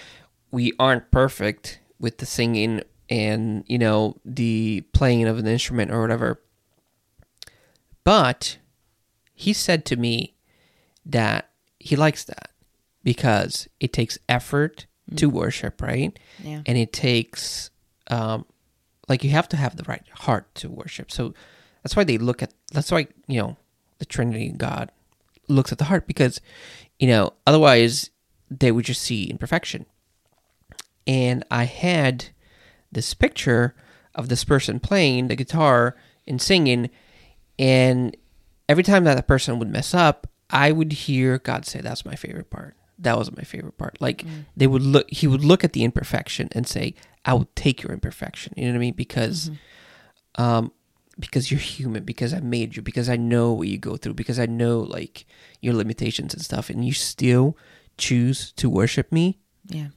we 0.52 0.72
aren't 0.80 1.12
perfect 1.12 1.80
with 2.00 2.18
the 2.20 2.26
singing 2.26 2.82
and 3.10 3.64
you 3.68 3.78
know 3.78 4.16
the 4.26 4.82
playing 4.94 5.26
of 5.26 5.38
an 5.38 5.46
instrument 5.48 5.92
or 5.92 6.02
whatever 6.02 6.42
but 8.06 8.58
he 9.34 9.52
said 9.52 9.84
to 9.86 9.98
me 9.98 10.36
that 11.06 11.50
he 11.80 11.98
likes 11.98 12.24
that 12.24 12.52
because 13.04 13.68
it 13.82 13.92
takes 13.92 14.18
effort 14.30 14.86
to 15.18 15.30
worship 15.30 15.82
right? 15.82 16.18
Yeah. 16.42 16.62
and 16.66 16.78
it 16.78 16.94
takes 16.94 17.70
um 18.10 18.46
like 19.08 19.24
you 19.24 19.30
have 19.32 19.50
to 19.50 19.58
have 19.58 19.76
the 19.76 19.84
right 19.84 20.04
heart 20.14 20.54
to 20.56 20.70
worship. 20.70 21.12
So 21.12 21.34
that's 21.84 21.96
why 21.96 22.04
they 22.06 22.18
look 22.18 22.42
at 22.42 22.54
that's 22.72 22.92
why 22.92 23.08
you 23.28 23.40
know 23.40 23.58
the 24.00 24.06
trinity 24.06 24.50
god 24.50 24.92
looks 25.48 25.72
at 25.72 25.78
the 25.78 25.86
heart 25.86 26.08
because 26.08 26.42
you 26.98 27.08
know 27.08 27.34
otherwise 27.46 28.10
they 28.50 28.72
would 28.72 28.86
just 28.86 29.02
see 29.02 29.26
imperfection. 29.26 29.86
And 31.06 31.44
i 31.52 31.66
had 31.66 32.26
this 32.92 33.14
picture 33.14 33.76
of 34.16 34.30
this 34.30 34.44
person 34.44 34.80
playing 34.80 35.28
the 35.28 35.36
guitar 35.36 35.96
and 36.26 36.42
singing 36.42 36.90
and 37.58 38.16
every 38.68 38.84
time 38.84 39.04
that 39.04 39.16
the 39.16 39.24
person 39.24 39.60
would 39.60 39.70
mess 39.70 39.94
up 39.94 40.28
i 40.50 40.72
would 40.72 40.92
hear 40.92 41.38
god 41.40 41.66
say 41.66 41.82
that's 41.82 42.06
my 42.06 42.16
favorite 42.16 42.50
part 42.50 42.76
that 42.98 43.18
was 43.18 43.36
my 43.36 43.44
favorite 43.44 43.78
part 43.78 43.98
like 44.00 44.24
mm. 44.24 44.46
they 44.56 44.68
would 44.68 44.82
look 44.82 45.10
he 45.10 45.28
would 45.28 45.44
look 45.44 45.64
at 45.64 45.74
the 45.74 45.84
imperfection 45.84 46.48
and 46.54 46.68
say 46.68 46.94
i 47.26 47.34
will 47.34 47.50
take 47.56 47.84
your 47.84 47.92
imperfection 47.92 48.54
you 48.56 48.66
know 48.66 48.72
what 48.72 48.78
i 48.78 48.80
mean 48.80 48.94
because 48.94 49.50
mm-hmm. 49.50 50.42
um 50.42 50.72
because 51.18 51.50
you're 51.50 51.60
human 51.60 52.04
because 52.04 52.34
i 52.34 52.40
made 52.40 52.76
you 52.76 52.82
because 52.82 53.10
i 53.10 53.16
know 53.16 53.52
what 53.54 53.68
you 53.68 53.78
go 53.78 53.98
through 53.98 54.14
because 54.14 54.40
i 54.40 54.46
know 54.46 54.80
like 54.80 55.26
your 55.62 55.74
limitations 55.74 56.34
and 56.34 56.44
stuff 56.44 56.70
and 56.70 56.86
you 56.86 56.94
still 56.94 57.58
choose 57.98 58.52
to 58.54 58.70
worship 58.70 59.12
me 59.12 59.40
Yeah. 59.70 59.88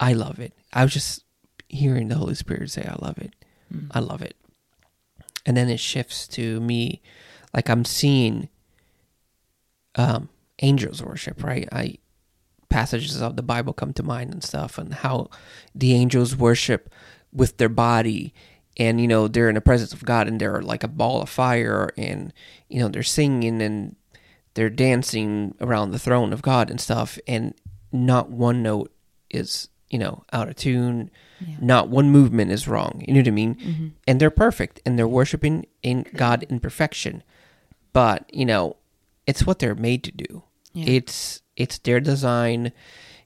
I 0.00 0.12
love 0.12 0.38
it. 0.38 0.52
I 0.72 0.84
was 0.84 0.92
just 0.92 1.24
hearing 1.68 2.08
the 2.08 2.16
Holy 2.16 2.34
Spirit 2.34 2.70
say, 2.70 2.84
I 2.84 2.96
love 3.04 3.18
it. 3.18 3.34
Mm. 3.72 3.88
I 3.90 4.00
love 4.00 4.22
it. 4.22 4.36
And 5.46 5.56
then 5.56 5.68
it 5.68 5.80
shifts 5.80 6.28
to 6.28 6.60
me 6.60 7.00
like 7.54 7.68
I'm 7.68 7.84
seeing 7.84 8.48
um 9.94 10.28
angels 10.60 11.02
worship, 11.02 11.42
right? 11.42 11.68
I 11.72 11.98
passages 12.68 13.20
of 13.22 13.36
the 13.36 13.42
Bible 13.42 13.72
come 13.72 13.92
to 13.94 14.02
mind 14.02 14.32
and 14.32 14.44
stuff 14.44 14.78
and 14.78 14.92
how 14.92 15.30
the 15.74 15.94
angels 15.94 16.36
worship 16.36 16.92
with 17.32 17.56
their 17.56 17.68
body 17.68 18.34
and 18.76 19.00
you 19.00 19.08
know 19.08 19.26
they're 19.28 19.48
in 19.48 19.54
the 19.54 19.60
presence 19.60 19.92
of 19.92 20.04
God 20.04 20.28
and 20.28 20.40
they're 20.40 20.62
like 20.62 20.84
a 20.84 20.88
ball 20.88 21.22
of 21.22 21.28
fire 21.28 21.90
and 21.96 22.32
you 22.68 22.80
know 22.80 22.88
they're 22.88 23.02
singing 23.02 23.60
and 23.62 23.96
they're 24.54 24.70
dancing 24.70 25.54
around 25.60 25.90
the 25.90 25.98
throne 25.98 26.32
of 26.32 26.42
God 26.42 26.70
and 26.70 26.80
stuff 26.80 27.18
and 27.26 27.54
not 27.92 28.30
one 28.30 28.62
note 28.62 28.92
is 29.30 29.68
you 29.90 29.98
know 29.98 30.24
out 30.32 30.48
of 30.48 30.56
tune. 30.56 31.10
Not 31.60 31.88
one 31.88 32.10
movement 32.10 32.50
is 32.50 32.66
wrong. 32.66 33.04
You 33.06 33.14
know 33.14 33.20
what 33.20 33.28
I 33.28 33.30
mean? 33.30 33.54
Mm-hmm. 33.54 33.88
And 34.08 34.20
they're 34.20 34.28
perfect 34.28 34.80
and 34.84 34.98
they're 34.98 35.06
worshiping 35.06 35.66
in 35.84 36.04
God 36.16 36.44
in 36.48 36.58
perfection. 36.58 37.22
But 37.92 38.28
you 38.34 38.44
know 38.44 38.76
it's 39.26 39.46
what 39.46 39.58
they're 39.58 39.74
made 39.74 40.02
to 40.04 40.12
do. 40.12 40.42
Yeah. 40.72 40.86
it's 40.88 41.42
it's 41.56 41.78
their 41.78 42.00
design. 42.00 42.72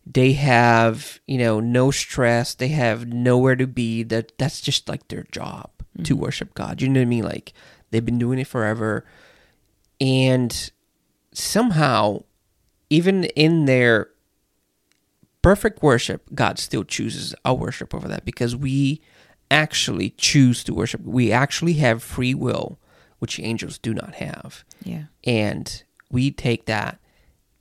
They 0.04 0.32
have 0.32 1.20
you 1.26 1.38
know 1.38 1.60
no 1.60 1.90
stress. 1.90 2.54
They 2.54 2.68
have 2.68 3.06
nowhere 3.06 3.56
to 3.56 3.66
be. 3.66 4.02
That 4.02 4.32
that's 4.38 4.60
just 4.60 4.88
like 4.88 5.08
their 5.08 5.24
job 5.32 5.70
to 6.04 6.14
mm-hmm. 6.14 6.22
worship 6.22 6.54
god. 6.54 6.82
You 6.82 6.88
know 6.88 7.00
what 7.00 7.06
i 7.06 7.08
mean? 7.08 7.24
Like 7.24 7.52
they've 7.90 8.04
been 8.04 8.18
doing 8.18 8.38
it 8.38 8.46
forever. 8.46 9.06
And 10.00 10.70
somehow 11.32 12.24
even 12.90 13.24
in 13.24 13.64
their 13.64 14.08
perfect 15.42 15.82
worship 15.82 16.22
god 16.34 16.58
still 16.58 16.84
chooses 16.84 17.34
our 17.44 17.54
worship 17.54 17.94
over 17.94 18.08
that 18.08 18.24
because 18.24 18.54
we 18.56 19.00
actually 19.52 20.10
choose 20.16 20.64
to 20.64 20.72
worship. 20.72 21.02
We 21.02 21.30
actually 21.30 21.74
have 21.74 22.02
free 22.02 22.34
will 22.34 22.80
which 23.18 23.38
angels 23.38 23.78
do 23.78 23.94
not 23.94 24.14
have. 24.16 24.64
Yeah. 24.82 25.04
and 25.22 25.84
we 26.10 26.32
take 26.32 26.66
that 26.66 26.98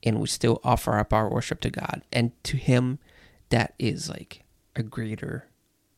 and 0.02 0.20
we 0.20 0.28
still 0.28 0.60
offer 0.64 0.98
up 0.98 1.14
our 1.14 1.30
worship 1.30 1.60
to 1.62 1.70
God. 1.70 2.02
And 2.12 2.32
to 2.46 2.58
him 2.58 2.98
that 3.50 3.76
is 3.78 4.10
like 4.10 4.44
a 4.76 4.82
greater 4.82 5.48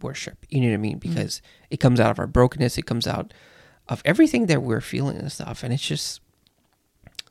worship. 0.02 0.46
You 0.50 0.62
know 0.62 0.68
what 0.68 0.74
I 0.74 0.78
mean? 0.78 0.98
Mm. 0.98 1.02
Because 1.02 1.42
it 1.70 1.80
comes 1.80 2.00
out 2.00 2.12
of 2.12 2.20
our 2.20 2.28
brokenness. 2.28 2.78
It 2.78 2.86
comes 2.86 3.08
out 3.08 3.34
of 3.88 4.02
everything 4.04 4.48
that 4.48 4.64
we're 4.64 4.82
feeling 4.82 5.18
and 5.18 5.32
stuff. 5.32 5.64
And 5.64 5.74
it's 5.74 5.88
just 5.88 6.20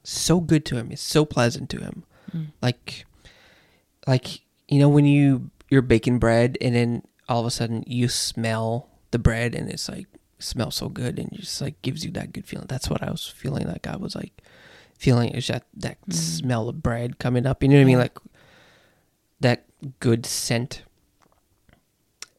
so 0.03 0.41
good 0.41 0.65
to 0.67 0.77
him. 0.77 0.91
It's 0.91 1.03
so 1.03 1.25
pleasant 1.25 1.69
to 1.71 1.81
him. 1.81 2.05
Mm. 2.35 2.47
Like 2.63 3.05
like 4.07 4.41
you 4.69 4.79
know 4.79 4.89
when 4.89 5.05
you 5.05 5.51
you're 5.71 5.83
baking 5.83 6.19
bread 6.19 6.59
and 6.61 6.75
then 6.75 7.03
all 7.29 7.41
of 7.41 7.47
a 7.47 7.51
sudden 7.51 7.85
you 7.87 8.09
smell 8.09 8.89
the 9.11 9.19
bread 9.19 9.55
and 9.55 9.71
it's 9.71 9.89
like 9.89 10.07
smells 10.39 10.75
so 10.75 10.89
good 10.89 11.19
and 11.19 11.31
just 11.33 11.61
like 11.61 11.81
gives 11.83 12.05
you 12.05 12.11
that 12.11 12.33
good 12.33 12.47
feeling. 12.47 12.67
That's 12.69 12.91
what 12.91 13.03
i 13.03 13.11
was 13.11 13.27
feeling 13.27 13.67
like. 13.67 13.87
I 13.87 13.97
was 13.97 14.15
like 14.15 14.43
feeling 14.99 15.31
is 15.31 15.47
that 15.49 15.65
that 15.75 15.99
mm. 16.09 16.13
smell 16.13 16.69
of 16.69 16.83
bread 16.83 17.19
coming 17.19 17.47
up. 17.47 17.63
You 17.63 17.69
know 17.69 17.77
what 17.77 17.83
i 17.83 17.85
mean? 17.85 17.99
Like 17.99 18.19
that 19.41 19.65
good 20.01 20.27
scent. 20.27 20.83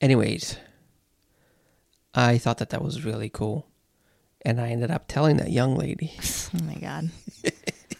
Anyways 0.01 0.57
i 2.15 2.37
thought 2.37 2.59
that 2.59 2.69
that 2.69 2.83
was 2.83 3.05
really 3.05 3.29
cool. 3.29 3.67
And 4.45 4.59
i 4.59 4.69
ended 4.69 4.91
up 4.91 5.07
telling 5.07 5.37
that 5.37 5.51
young 5.51 5.75
lady. 5.75 6.13
Oh 6.55 6.63
my 6.65 6.75
god. 6.75 7.09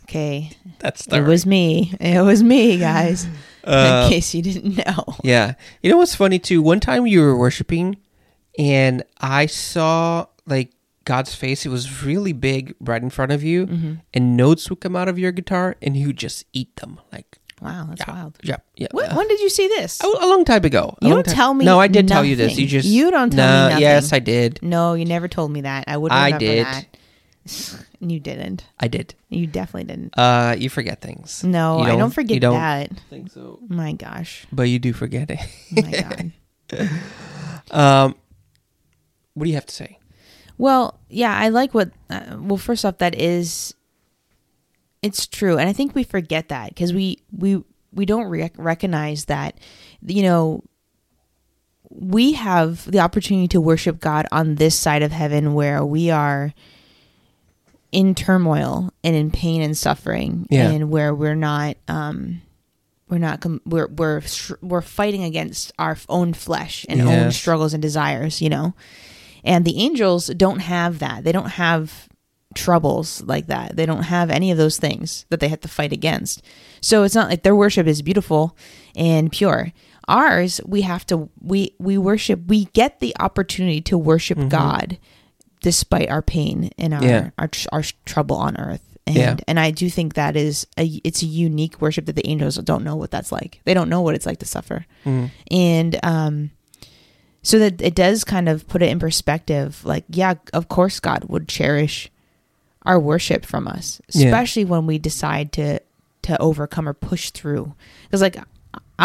Okay. 0.04 0.52
that's 0.78 1.08
the 1.08 1.16
It 1.16 1.22
was 1.22 1.44
me. 1.44 1.96
It 2.00 2.22
was 2.22 2.44
me, 2.44 2.78
guys. 2.78 3.26
Uh, 3.64 4.04
in 4.06 4.12
case 4.14 4.34
you 4.34 4.42
didn't 4.42 4.78
know. 4.86 5.16
Yeah. 5.24 5.54
You 5.82 5.90
know 5.92 5.98
what's 5.98 6.16
funny 6.16 6.40
too? 6.40 6.62
One 6.62 6.80
time 6.80 7.08
you 7.08 7.22
were 7.22 7.38
worshiping 7.38 7.98
and 8.60 9.04
I 9.22 9.46
saw 9.48 10.26
like 10.46 10.72
God's 11.06 11.34
face. 11.36 11.66
It 11.66 11.70
was 11.70 12.04
really 12.04 12.34
big 12.34 12.76
right 12.80 13.02
in 13.02 13.10
front 13.10 13.32
of 13.32 13.44
you 13.44 13.68
Mm-hmm. 13.68 13.94
and 14.14 14.38
notes 14.38 14.70
would 14.70 14.80
come 14.82 14.96
out 14.96 15.08
of 15.10 15.18
your 15.20 15.32
guitar 15.32 15.76
and 15.82 15.96
you 15.98 16.08
would 16.08 16.18
just 16.18 16.46
eat 16.54 16.76
them. 16.78 17.00
Like, 17.12 17.38
Wow, 17.62 17.86
that's 17.88 18.02
yeah, 18.06 18.14
wild. 18.14 18.38
Yeah. 18.44 18.58
Yeah. 18.76 18.88
When, 18.92 19.10
uh, 19.10 19.16
when 19.16 19.28
did 19.30 19.40
you 19.40 19.50
see 19.50 19.68
this? 19.70 20.02
a, 20.04 20.08
a 20.08 20.28
long 20.28 20.44
time 20.44 20.66
ago. 20.66 20.98
A 21.02 21.06
You 21.08 21.14
don't 21.14 21.26
time- 21.26 21.34
tell 21.36 21.54
me 21.54 21.64
No, 21.64 21.80
I 21.80 21.88
did 21.88 22.10
tell 22.10 22.26
you 22.26 22.36
this. 22.36 22.58
You 22.58 22.68
just 22.68 22.86
You 22.88 23.10
don't 23.10 23.30
tell 23.32 23.48
me 23.48 23.54
No, 23.54 23.70
nothing. 23.70 23.82
Yes, 23.82 24.12
I 24.12 24.20
did. 24.20 24.60
No, 24.62 24.96
you 24.96 25.06
never 25.06 25.30
told 25.30 25.52
me 25.52 25.62
that. 25.62 25.86
I 25.88 25.96
would 25.96 26.12
I 26.12 26.38
did. 26.38 26.66
that. 26.66 26.86
You 28.10 28.20
didn't. 28.20 28.66
I 28.80 28.88
did. 28.90 29.16
You 29.30 29.48
definitely 29.48 29.86
didn't. 29.86 30.18
Uh, 30.18 30.56
you 30.58 30.70
forget 30.70 31.00
things. 31.00 31.44
No, 31.44 31.80
You 31.80 31.94
I 31.94 31.96
don't 31.96 32.12
forget 32.14 32.36
you 32.36 32.40
don't 32.42 32.56
that. 32.56 32.92
Think 33.10 33.32
so. 33.32 33.60
My 33.68 33.94
gosh. 33.94 34.46
But 34.52 34.64
you 34.64 34.78
do 34.80 34.92
forget 34.94 35.30
it. 35.32 35.40
Oh 35.78 35.82
my 35.82 35.92
god. 36.02 36.90
Um, 37.72 38.16
what 39.36 39.46
do 39.46 39.50
you 39.50 39.56
have 39.56 39.66
to 39.68 39.74
say? 39.74 39.98
Well, 40.58 41.00
yeah, 41.10 41.36
I 41.36 41.50
like 41.50 41.74
what. 41.74 41.92
Uh, 42.10 42.38
well, 42.40 42.58
first 42.58 42.84
off, 42.86 42.98
that 43.00 43.16
is, 43.20 43.74
it's 45.02 45.26
true, 45.26 45.58
and 45.58 45.68
I 45.70 45.74
think 45.74 45.96
we 45.96 46.04
forget 46.04 46.50
that 46.50 46.70
because 46.70 46.94
we 46.94 47.24
we 47.32 47.64
we 47.94 48.06
don't 48.06 48.26
rec- 48.28 48.58
recognize 48.58 49.26
that, 49.26 49.58
you 50.06 50.24
know, 50.24 50.64
we 51.90 52.34
have 52.34 52.90
the 52.92 53.00
opportunity 53.00 53.48
to 53.50 53.62
worship 53.62 54.00
God 54.00 54.26
on 54.32 54.56
this 54.56 54.78
side 54.78 55.04
of 55.04 55.12
heaven 55.12 55.54
where 55.54 55.84
we 55.86 56.10
are 56.10 56.54
in 57.94 58.16
turmoil 58.16 58.92
and 59.04 59.16
in 59.16 59.32
pain 59.32 59.62
and 59.62 59.78
suffering, 59.78 60.48
Yeah. 60.50 60.70
and 60.70 60.90
where 60.90 61.14
we're 61.16 61.36
not. 61.36 61.78
um 61.88 62.42
we're 63.10 63.20
not 63.20 63.42
com- 63.42 63.62
we're 63.66 63.88
we're 63.90 64.22
we're 64.62 64.82
fighting 64.82 65.24
against 65.24 65.72
our 65.78 65.96
own 66.10 66.34
flesh 66.34 66.84
and 66.90 67.00
own 67.02 67.32
struggles 67.32 67.74
and 67.74 67.82
desires 67.82 68.42
you 68.42 68.50
know 68.50 68.74
and 69.44 69.66
the 69.66 69.78
angels 69.78 70.28
don't 70.28 70.60
have 70.62 70.98
that. 71.00 71.24
They 71.24 71.32
don't 71.34 71.50
have 71.52 72.08
troubles 72.56 73.22
like 73.24 73.48
that. 73.48 73.76
They 73.76 73.86
don't 73.86 74.04
have 74.04 74.30
any 74.32 74.52
of 74.52 74.58
those 74.58 74.78
things 74.78 75.26
that 75.30 75.42
they 75.42 75.50
have 75.50 75.60
to 75.62 75.68
fight 75.68 75.92
against. 75.92 76.42
So 76.82 77.04
it's 77.04 77.14
not 77.14 77.30
like 77.30 77.44
their 77.44 77.56
worship 77.56 77.86
is 77.86 78.02
beautiful 78.02 78.56
and 78.96 79.32
pure. 79.32 79.74
Ours, 80.08 80.62
we 80.66 80.82
have 80.82 81.06
to 81.08 81.30
we 81.42 81.76
we 81.80 81.98
worship 81.98 82.48
we 82.48 82.66
get 82.74 83.00
the 83.00 83.14
opportunity 83.20 83.82
to 83.82 83.98
worship 83.98 84.40
God 84.50 84.98
despite 85.64 86.10
our 86.12 86.22
pain 86.22 86.70
and 86.78 86.94
our. 86.94 87.04
Yeah. 87.04 87.30
our, 87.40 87.50
our 87.72 87.82
trouble 88.06 88.36
on 88.36 88.56
earth. 88.58 88.82
And 89.08 89.16
Yeah. 89.18 89.36
and 89.50 89.60
I 89.60 89.72
do 89.72 89.90
think 89.90 90.14
that 90.14 90.36
is 90.38 90.66
a 90.78 90.86
it's 91.04 91.24
a 91.24 91.26
unique 91.26 91.82
worship 91.82 92.06
that 92.06 92.16
the 92.16 92.26
angels 92.28 92.56
don't 92.58 92.84
know 92.86 92.96
what 92.96 93.10
that's 93.12 93.32
like. 93.32 93.60
They 93.66 93.74
don't 93.74 93.90
know 93.90 94.02
what 94.02 94.16
it's 94.16 94.26
like 94.26 94.40
to 94.40 94.46
suffer 94.46 94.86
Mm. 95.06 95.32
and 95.52 96.00
um 96.04 96.52
so 97.42 97.60
that 97.60 97.82
it 97.82 97.96
does 97.96 98.24
kind 98.24 98.48
of 98.48 98.66
put 98.70 98.82
it 98.82 98.88
in 98.90 99.00
perspective 99.00 99.84
like 99.84 100.06
yeah 100.08 100.36
of 100.54 100.70
course 100.70 101.02
god 101.02 101.26
would 101.28 101.50
cherish 101.50 102.10
our 102.86 102.98
worship 102.98 103.46
from 103.46 103.68
us 103.68 104.00
Yeah. 104.14 104.28
especially 104.28 104.64
when 104.64 104.86
we 104.88 104.98
decide 105.00 105.52
to 105.54 105.82
to 106.22 106.42
overcome 106.42 106.88
or 106.88 106.94
push 106.94 107.32
through 107.32 107.74
because 108.06 108.22
like 108.22 108.38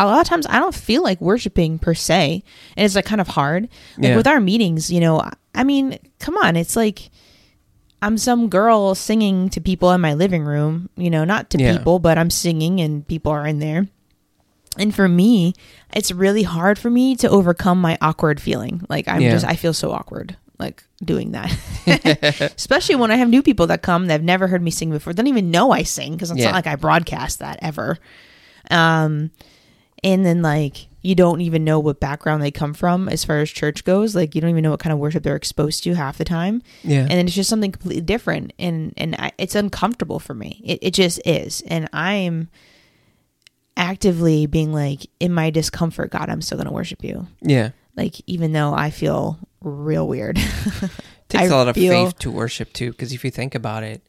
a 0.05 0.07
lot 0.07 0.21
of 0.21 0.26
times 0.26 0.47
i 0.49 0.59
don't 0.59 0.75
feel 0.75 1.02
like 1.02 1.21
worshiping 1.21 1.78
per 1.78 1.95
se 1.95 2.43
and 2.76 2.85
it's 2.85 2.95
like 2.95 3.05
kind 3.05 3.21
of 3.21 3.28
hard 3.28 3.64
like 3.97 4.11
Yeah. 4.11 4.17
with 4.17 4.26
our 4.26 4.40
meetings 4.40 4.90
you 4.90 5.00
know 5.00 5.23
i 5.55 5.64
mean 5.64 5.99
come 6.19 6.37
on 6.37 6.57
it's 6.57 6.76
like 6.76 7.11
i'm 8.02 8.17
some 8.19 8.49
girl 8.49 8.95
singing 8.95 9.49
to 9.50 9.61
people 9.61 9.90
in 9.93 10.00
my 10.00 10.14
living 10.14 10.43
room 10.45 10.88
you 10.97 11.11
know 11.11 11.25
not 11.25 11.50
to 11.50 11.59
Yeah. 11.59 11.76
people 11.76 11.99
but 11.99 12.19
i'm 12.19 12.31
singing 12.31 12.81
and 12.81 13.07
people 13.07 13.33
are 13.33 13.47
in 13.47 13.59
there 13.59 13.87
And 14.78 14.95
for 14.95 15.09
me, 15.09 15.55
it's 15.93 16.12
really 16.12 16.45
hard 16.45 16.78
for 16.78 16.88
me 16.88 17.17
to 17.17 17.28
overcome 17.28 17.81
my 17.81 17.99
awkward 18.00 18.38
feeling. 18.38 18.87
Like 18.88 19.09
I'm 19.09 19.21
Yeah. 19.23 19.33
just 19.33 19.45
I 19.45 19.57
feel 19.57 19.73
so 19.75 19.90
awkward 19.90 20.37
like 20.61 20.85
doing 21.02 21.33
that. 21.33 21.50
Especially 22.57 22.95
when 22.95 23.11
I 23.11 23.17
have 23.17 23.28
new 23.28 23.43
people 23.43 23.67
that 23.69 23.83
come 23.83 24.07
that 24.07 24.12
have 24.12 24.23
never 24.23 24.47
heard 24.47 24.62
me 24.62 24.71
sing 24.71 24.90
before. 24.90 25.12
Don't 25.14 25.26
even 25.26 25.50
know 25.50 25.73
I 25.73 25.83
sing 25.83 26.12
because 26.12 26.31
it's 26.31 26.38
Yeah. 26.38 26.52
not 26.52 26.55
like 26.62 26.69
I 26.69 26.76
broadcast 26.76 27.40
that 27.40 27.59
ever. 27.61 27.99
Um 28.71 29.31
and 30.05 30.25
then 30.25 30.43
like 30.43 30.87
you 31.00 31.14
don't 31.14 31.40
even 31.40 31.62
know 31.64 31.78
what 31.78 32.00
background 32.00 32.43
they 32.43 32.50
come 32.50 32.75
from 32.75 33.09
as 33.09 33.25
far 33.25 33.38
as 33.38 33.49
church 33.50 33.85
goes. 33.85 34.17
Like 34.17 34.35
you 34.35 34.40
don't 34.40 34.50
even 34.50 34.62
know 34.64 34.71
what 34.73 34.81
kind 34.81 34.93
of 34.93 34.99
worship 34.99 35.23
they're 35.23 35.37
exposed 35.37 35.85
to 35.85 35.95
half 35.95 36.19
the 36.19 36.25
time 36.25 36.61
Yeah. 36.83 37.00
and 37.02 37.11
then 37.11 37.26
it's 37.26 37.35
just 37.35 37.49
something 37.49 37.71
completely 37.73 38.02
different 38.02 38.52
and 38.59 38.93
and 38.97 39.14
I, 39.19 39.33
it's 39.38 39.55
uncomfortable 39.55 40.19
for 40.19 40.35
me 40.35 40.61
it, 40.64 40.78
it 40.83 40.95
just 40.95 41.21
is 41.25 41.62
and 41.69 41.88
i'm 41.93 42.49
actively 43.76 44.47
being 44.47 44.73
like 44.73 45.07
in 45.21 45.33
my 45.33 45.50
discomfort 45.50 46.11
god 46.11 46.28
i'm 46.28 46.43
still 46.43 46.59
gonna 46.59 46.73
worship 46.73 47.05
you 47.05 47.26
yeah. 47.40 47.71
like 47.97 48.21
even 48.26 48.52
though 48.52 48.75
i 48.75 48.90
feel 48.90 49.38
real 49.61 50.09
weird 50.09 50.37
takes 51.28 51.43
I 51.43 51.45
a 51.45 51.50
lot 51.50 51.69
of 51.69 51.76
feel- 51.76 51.93
faith 52.07 52.19
to 52.21 52.31
worship 52.31 52.73
too 52.73 52.90
because 52.90 53.12
if 53.12 53.25
you 53.25 53.31
think 53.31 53.55
about 53.55 53.85
it 53.85 54.02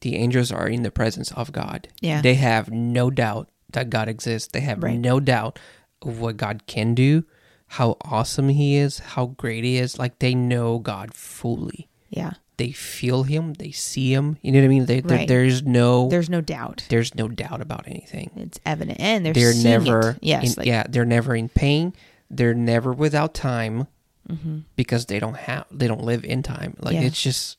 the 0.00 0.16
angels 0.16 0.50
are 0.50 0.66
in 0.66 0.82
the 0.82 0.90
presence 0.90 1.30
of 1.32 1.52
god 1.52 1.88
Yeah. 2.00 2.22
they 2.22 2.34
have 2.36 2.70
no 2.70 3.10
doubt 3.10 3.48
that 3.72 3.90
god 3.90 4.08
exists. 4.08 4.48
They 4.52 4.60
have 4.60 4.82
Right. 4.82 4.98
no 4.98 5.20
doubt 5.20 5.58
of 6.02 6.20
what 6.20 6.36
god 6.36 6.66
can 6.66 6.94
do 6.94 7.24
how 7.68 7.96
awesome 8.04 8.50
he 8.50 8.76
is 8.76 8.98
how 8.98 9.26
great 9.26 9.64
he 9.64 9.78
is. 9.78 9.98
Like 9.98 10.18
they 10.18 10.34
know 10.34 10.78
god 10.78 11.14
fully. 11.14 11.88
Yeah. 12.10 12.32
They 12.58 12.70
feel 12.72 13.22
him. 13.22 13.54
They 13.54 13.70
see 13.70 14.12
him. 14.12 14.36
You 14.42 14.52
know 14.52 14.58
what 14.60 14.64
i 14.66 14.68
mean? 14.68 14.84
They, 14.86 15.00
Right. 15.00 15.26
there's 15.26 15.62
no 15.62 16.08
there's 16.10 16.28
no 16.28 16.40
doubt. 16.42 16.84
there's 16.90 17.14
no 17.14 17.28
doubt 17.28 17.60
about 17.62 17.88
anything. 17.88 18.30
It's 18.36 18.60
evident. 18.66 19.00
And 19.00 19.24
they're, 19.24 19.32
they're 19.32 19.54
never 19.54 20.10
it. 20.10 20.18
yes 20.20 20.52
in- 20.52 20.54
like, 20.58 20.66
yeah 20.66 20.84
they're 20.88 21.06
never 21.06 21.34
in 21.34 21.48
pain. 21.48 21.94
They're 22.30 22.54
never 22.54 22.92
without 22.92 23.32
time 23.34 23.86
Mm-hmm. 24.28 24.58
because 24.76 25.06
they 25.06 25.18
don't 25.18 25.36
have 25.36 25.64
they 25.70 25.88
don't 25.88 26.04
live 26.04 26.24
in 26.24 26.42
time. 26.44 26.76
Like 26.78 26.94
Yeah. 26.94 27.00
it's 27.02 27.20
just 27.20 27.56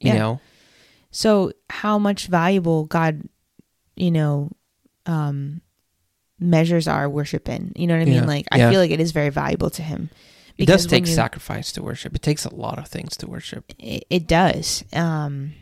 you 0.00 0.12
Yeah. 0.12 0.18
know? 0.18 0.40
So 1.10 1.52
how 1.68 1.98
much 1.98 2.28
valuable 2.28 2.84
god 2.86 3.22
you 3.96 4.10
know 4.10 4.50
um 5.06 5.60
measures 6.38 6.88
our 6.88 7.08
worship 7.08 7.48
in. 7.48 7.72
You 7.76 7.86
know 7.86 7.94
what 7.94 8.02
i 8.02 8.06
mean? 8.06 8.14
Yeah. 8.14 8.24
like 8.26 8.46
i 8.50 8.58
Yeah. 8.58 8.70
feel 8.70 8.80
like 8.80 8.90
it 8.90 9.00
is 9.00 9.12
very 9.12 9.30
valuable 9.30 9.70
to 9.70 9.82
him. 9.82 10.10
It 10.58 10.66
does 10.66 10.86
take 10.86 11.06
you- 11.06 11.12
sacrifice 11.12 11.72
to 11.72 11.82
worship. 11.82 12.14
It 12.14 12.22
takes 12.22 12.44
a 12.44 12.54
lot 12.54 12.78
of 12.78 12.86
things 12.88 13.16
to 13.18 13.26
worship. 13.28 13.72
It, 13.78 14.04
it 14.10 14.26
does. 14.26 14.84
Um 14.92 15.54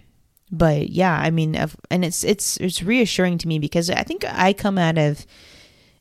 but 0.54 0.90
yeah 0.90 1.18
i 1.18 1.30
mean 1.30 1.56
of- 1.56 1.76
and 1.90 2.04
it's 2.04 2.22
it's 2.24 2.58
it's 2.58 2.82
reassuring 2.82 3.38
to 3.38 3.48
me 3.48 3.58
because 3.58 3.88
i 3.88 4.02
think 4.02 4.22
i 4.28 4.52
come 4.52 4.76
out 4.76 4.98
of 4.98 5.24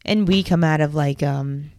and 0.03 0.27
we 0.27 0.43
come 0.43 0.61
out 0.61 0.81
of 0.81 0.93
like 0.93 1.23
um 1.23 1.71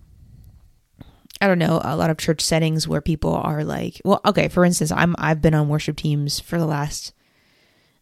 i 1.43 1.47
don't 1.47 1.59
know 1.59 1.83
a 1.85 1.95
lot 1.97 2.09
of 2.09 2.17
church 2.17 2.41
settings 2.41 2.89
where 2.89 3.03
people 3.03 3.35
are 3.35 3.63
like 3.63 4.01
well 4.07 4.23
okay 4.25 4.49
for 4.49 4.65
instance 4.65 4.91
i'm 4.91 5.15
i've 5.19 5.43
been 5.43 5.53
on 5.53 5.69
worship 5.69 5.97
teams 5.99 6.41
for 6.41 6.59
the 6.59 6.65
last 6.65 7.13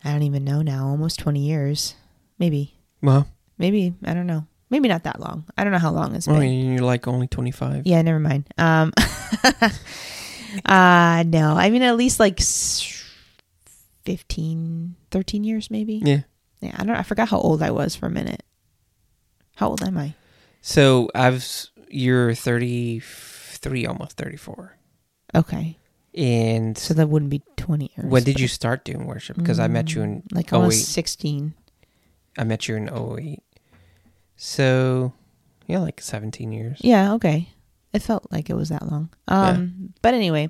i 0.05 0.13
don't 0.13 0.23
even 0.23 0.45
know 0.45 0.63
now 0.63 0.87
almost 0.87 1.19
20 1.19 1.41
years 1.41 1.97
maybe. 2.39 2.77
Well 3.03 3.27
maybe 3.61 3.95
i 4.05 4.13
don't 4.15 4.27
know 4.27 4.45
maybe 4.71 4.89
not 4.89 5.05
that 5.05 5.21
long 5.21 5.45
i 5.57 5.63
don't 5.63 5.73
know 5.73 5.79
how 5.79 5.93
long 5.93 6.15
it's 6.17 6.27
I 6.27 6.33
been 6.33 6.41
mean, 6.41 6.73
you're 6.73 6.83
like 6.83 7.07
only 7.07 7.29
25 7.29 7.87
yeah, 7.87 8.03
never 8.03 8.19
mind. 8.19 8.49
Um, 8.59 8.93
uh, 10.67 11.23
no, 11.27 11.55
I 11.57 11.71
mean, 11.71 11.83
at 11.83 11.97
least 11.97 12.19
like 12.19 12.41
s- 12.41 13.05
15, 14.05 14.97
13 15.11 15.45
years, 15.45 15.71
maybe. 15.71 16.01
yeah 16.05 16.23
Yeah, 16.61 16.75
I 16.79 16.85
don't, 16.85 16.97
I 16.97 17.03
forgot 17.03 17.29
how 17.29 17.39
old 17.39 17.63
I 17.63 17.71
was 17.71 17.95
for 17.95 18.07
a 18.07 18.11
minute. 18.11 18.43
How 19.57 19.69
old 19.69 19.83
am 19.83 19.99
I? 19.99 20.15
so 20.63 21.09
i've 21.15 21.43
you're 21.89 22.35
33 22.35 23.87
almost 23.87 24.17
34 24.19 24.77
Okay. 25.35 25.79
and 26.15 26.77
So 26.77 26.93
that 26.95 27.09
wouldn't 27.09 27.31
be 27.31 27.41
20 27.57 27.93
years. 27.97 28.11
when 28.11 28.23
did 28.25 28.39
you 28.39 28.47
start 28.49 28.85
doing 28.85 29.07
worship 29.07 29.37
because 29.39 29.59
i 29.59 29.69
met 29.69 29.95
you 29.95 30.03
in 30.03 30.21
Mm, 30.23 30.35
Like 30.35 30.53
oh 30.53 30.59
almost 30.59 30.81
wait 30.81 30.85
16. 30.85 31.55
i 32.37 32.45
met 32.45 32.69
you 32.69 32.77
in 32.77 32.89
08 32.93 33.43
so 34.43 35.13
yeah 35.67 35.79
like 35.81 36.01
17 36.01 36.51
years 36.51 36.79
Yeah, 36.83 37.13
okay. 37.15 37.51
It 37.93 38.01
felt 38.03 38.27
like 38.31 38.49
it 38.49 38.55
was 38.55 38.69
that 38.71 38.89
long. 38.91 39.11
Um, 39.29 39.93
but 40.01 40.15
anyway, 40.15 40.49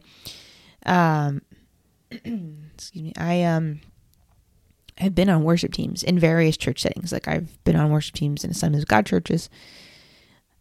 um, 0.86 1.40
excuse 2.10 3.02
me. 3.02 3.12
I 3.16 3.42
um, 3.44 3.80
have 4.98 5.14
been 5.14 5.30
on 5.30 5.42
worship 5.42 5.72
teams 5.72 6.02
in 6.02 6.18
various 6.18 6.56
church 6.58 6.80
settings. 6.82 7.12
Like 7.12 7.26
I've 7.28 7.62
been 7.64 7.76
on 7.76 7.90
worship 7.90 8.14
teams 8.14 8.44
in 8.44 8.50
Assemblies 8.50 8.82
of 8.82 8.88
God 8.88 9.06
churches. 9.06 9.48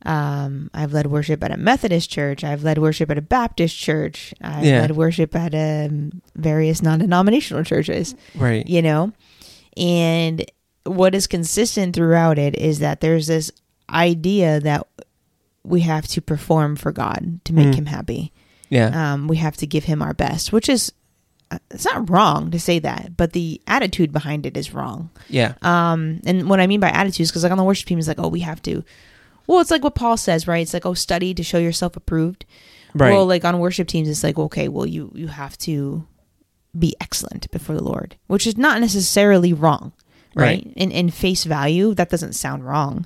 Um, 0.05 0.69
I've 0.73 0.93
led 0.93 1.07
worship 1.07 1.43
at 1.43 1.51
a 1.51 1.57
Methodist 1.57 2.09
church. 2.09 2.43
I've 2.45 2.63
led 2.63 2.77
worship 2.77 3.11
at 3.11 3.17
a 3.17 3.21
Baptist 3.21 3.77
church. 3.77 4.33
I've 4.41 4.63
Yeah. 4.63 4.79
led 4.81 4.91
worship 4.95 5.35
at 5.35 5.53
um, 5.53 6.21
various 6.35 6.81
non-denominational 6.81 7.65
churches 7.65 8.15
right 8.35 8.65
you 8.67 8.81
know 8.81 9.11
and 9.75 10.45
what 10.89 11.13
is 11.15 11.27
consistent 11.27 11.95
throughout 11.95 12.37
it 12.39 12.55
is 12.57 12.79
that 12.79 13.01
there's 13.01 13.27
this 13.27 13.51
idea 13.89 14.59
that 14.59 14.85
we 15.63 15.81
have 15.81 16.07
to 16.07 16.21
perform 16.21 16.75
for 16.75 16.91
god 16.91 17.39
to 17.45 17.53
make 17.53 17.67
Mm. 17.67 17.75
him 17.75 17.85
happy. 17.87 18.31
Yeah. 18.69 19.13
Um, 19.13 19.27
we 19.27 19.37
have 19.37 19.57
to 19.57 19.67
give 19.67 19.85
him 19.85 20.01
our 20.01 20.13
best 20.13 20.51
which 20.53 20.69
is 20.69 20.91
uh, 21.51 21.57
it's 21.71 21.85
not 21.85 22.09
wrong 22.09 22.51
to 22.51 22.59
say 22.59 22.77
that 22.79 23.17
but 23.17 23.33
the 23.33 23.59
attitude 23.67 24.11
behind 24.13 24.45
it 24.45 24.55
is 24.57 24.73
wrong. 24.73 25.09
Yeah. 25.27 25.53
Um, 25.61 26.21
and 26.25 26.49
what 26.49 26.59
i 26.59 26.67
mean 26.67 26.79
by 26.79 26.89
attitudes 26.89 27.29
because 27.31 27.43
like 27.43 27.51
on 27.51 27.57
the 27.57 27.63
worship 27.63 27.87
team 27.87 27.99
it's 27.99 28.07
like 28.07 28.19
oh 28.19 28.27
we 28.27 28.41
have 28.41 28.61
to 28.63 28.83
well 29.47 29.59
it's 29.59 29.71
like 29.71 29.83
what 29.83 29.95
paul 29.95 30.17
says 30.17 30.47
right? 30.47 30.61
It's 30.61 30.73
like 30.73 30.85
oh 30.85 30.93
study 30.93 31.33
to 31.33 31.43
show 31.43 31.57
yourself 31.59 31.95
approved. 31.97 32.45
Right. 32.95 33.11
Well, 33.11 33.27
like 33.27 33.45
on 33.45 33.59
worship 33.59 33.87
teams, 33.87 34.09
it's 34.09 34.23
like 34.23 34.37
okay, 34.39 34.67
well 34.67 34.85
you 34.87 35.11
you 35.15 35.27
have 35.27 35.57
to 35.59 36.05
be 36.77 36.95
excellent 37.01 37.49
before 37.51 37.75
the 37.75 37.83
Lord, 37.83 38.15
which 38.27 38.45
is 38.47 38.55
not 38.57 38.79
necessarily 38.81 39.53
wrong, 39.53 39.91
right? 40.39 40.63
Right. 40.65 40.73
In 40.75 40.91
in 40.91 41.09
face 41.09 41.43
value, 41.43 41.93
that 41.95 42.09
doesn't 42.09 42.33
sound 42.33 42.65
wrong, 42.65 43.05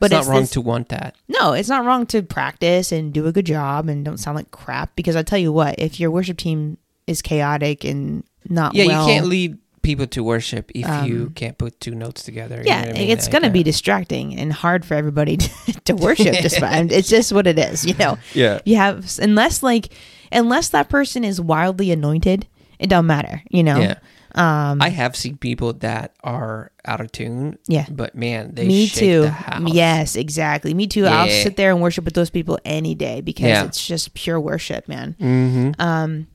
but 0.00 0.12
it's 0.12 0.26
not 0.26 0.32
wrong 0.32 0.42
this- 0.42 0.50
to 0.50 0.60
want 0.60 0.88
that 0.90 1.14
no, 1.28 1.52
it's 1.52 1.68
not 1.68 1.84
wrong 1.84 2.06
to 2.06 2.22
practice 2.22 2.92
and 2.92 3.12
do 3.12 3.26
a 3.26 3.32
good 3.32 3.46
job 3.46 3.88
and 3.88 4.04
don't 4.04 4.18
sound 4.18 4.36
like 4.36 4.50
crap. 4.50 4.94
Because 4.96 5.16
I 5.16 5.22
tell 5.22 5.38
you 5.38 5.52
what, 5.52 5.74
if 5.78 5.98
your 6.00 6.10
worship 6.10 6.36
team 6.36 6.78
is 7.06 7.22
chaotic 7.22 7.84
and 7.84 8.24
not 8.48 8.74
yeah 8.74 8.86
well, 8.86 9.00
you 9.08 9.12
can't 9.14 9.26
lead 9.26 9.58
people 9.82 10.06
to 10.06 10.24
worship 10.24 10.70
if 10.74 10.86
you 11.06 11.24
Um, 11.28 11.32
can't 11.34 11.58
put 11.58 11.78
two 11.78 11.94
notes 11.94 12.22
together 12.22 12.56
you 12.56 12.68
yeah, 12.72 12.84
I 12.88 12.92
mean? 12.92 13.10
it's 13.10 13.26
Like, 13.26 13.32
gonna 13.32 13.48
uh, 13.48 13.52
be 13.52 13.62
distracting 13.62 14.34
and 14.34 14.50
hard 14.50 14.82
for 14.86 14.94
everybody 14.94 15.36
to, 15.44 15.50
to 15.84 15.92
worship. 16.06 16.36
despite 16.40 16.90
it's 16.90 17.08
just 17.10 17.32
what 17.34 17.46
it 17.46 17.58
is, 17.58 17.84
you 17.84 17.92
know. 18.00 18.16
yeah 18.34 18.60
you 18.64 18.76
have 18.76 19.04
unless 19.20 19.62
like 19.62 19.92
unless 20.32 20.70
that 20.70 20.88
person 20.88 21.22
is 21.24 21.38
wildly 21.38 21.90
anointed 21.92 22.46
it 22.78 22.88
don't 22.88 23.06
matter 23.06 23.42
you 23.50 23.62
know 23.62 23.78
yeah 23.78 23.96
um 24.34 24.82
I 24.82 24.88
have 24.88 25.14
seen 25.16 25.36
people 25.36 25.72
that 25.74 26.14
are 26.24 26.72
out 26.84 27.00
of 27.00 27.12
tune, 27.12 27.58
yeah. 27.68 27.86
but 27.90 28.14
man, 28.14 28.54
they 28.54 28.66
me 28.66 28.88
too. 28.88 29.30
yes 29.66 30.16
exactly. 30.16 30.74
Me 30.74 30.86
too. 30.86 31.06
I'll 31.06 31.28
sit 31.28 31.56
there 31.56 31.70
and 31.70 31.80
worship 31.80 32.04
with 32.04 32.14
those 32.14 32.30
people 32.30 32.58
any 32.64 32.94
day 32.94 33.20
because 33.20 33.46
Yeah. 33.46 33.64
it's 33.64 33.86
just 33.86 34.14
pure 34.14 34.40
worship 34.40 34.88
man. 34.88 35.14
Mm-hmm. 35.20 35.80
um 35.80 36.26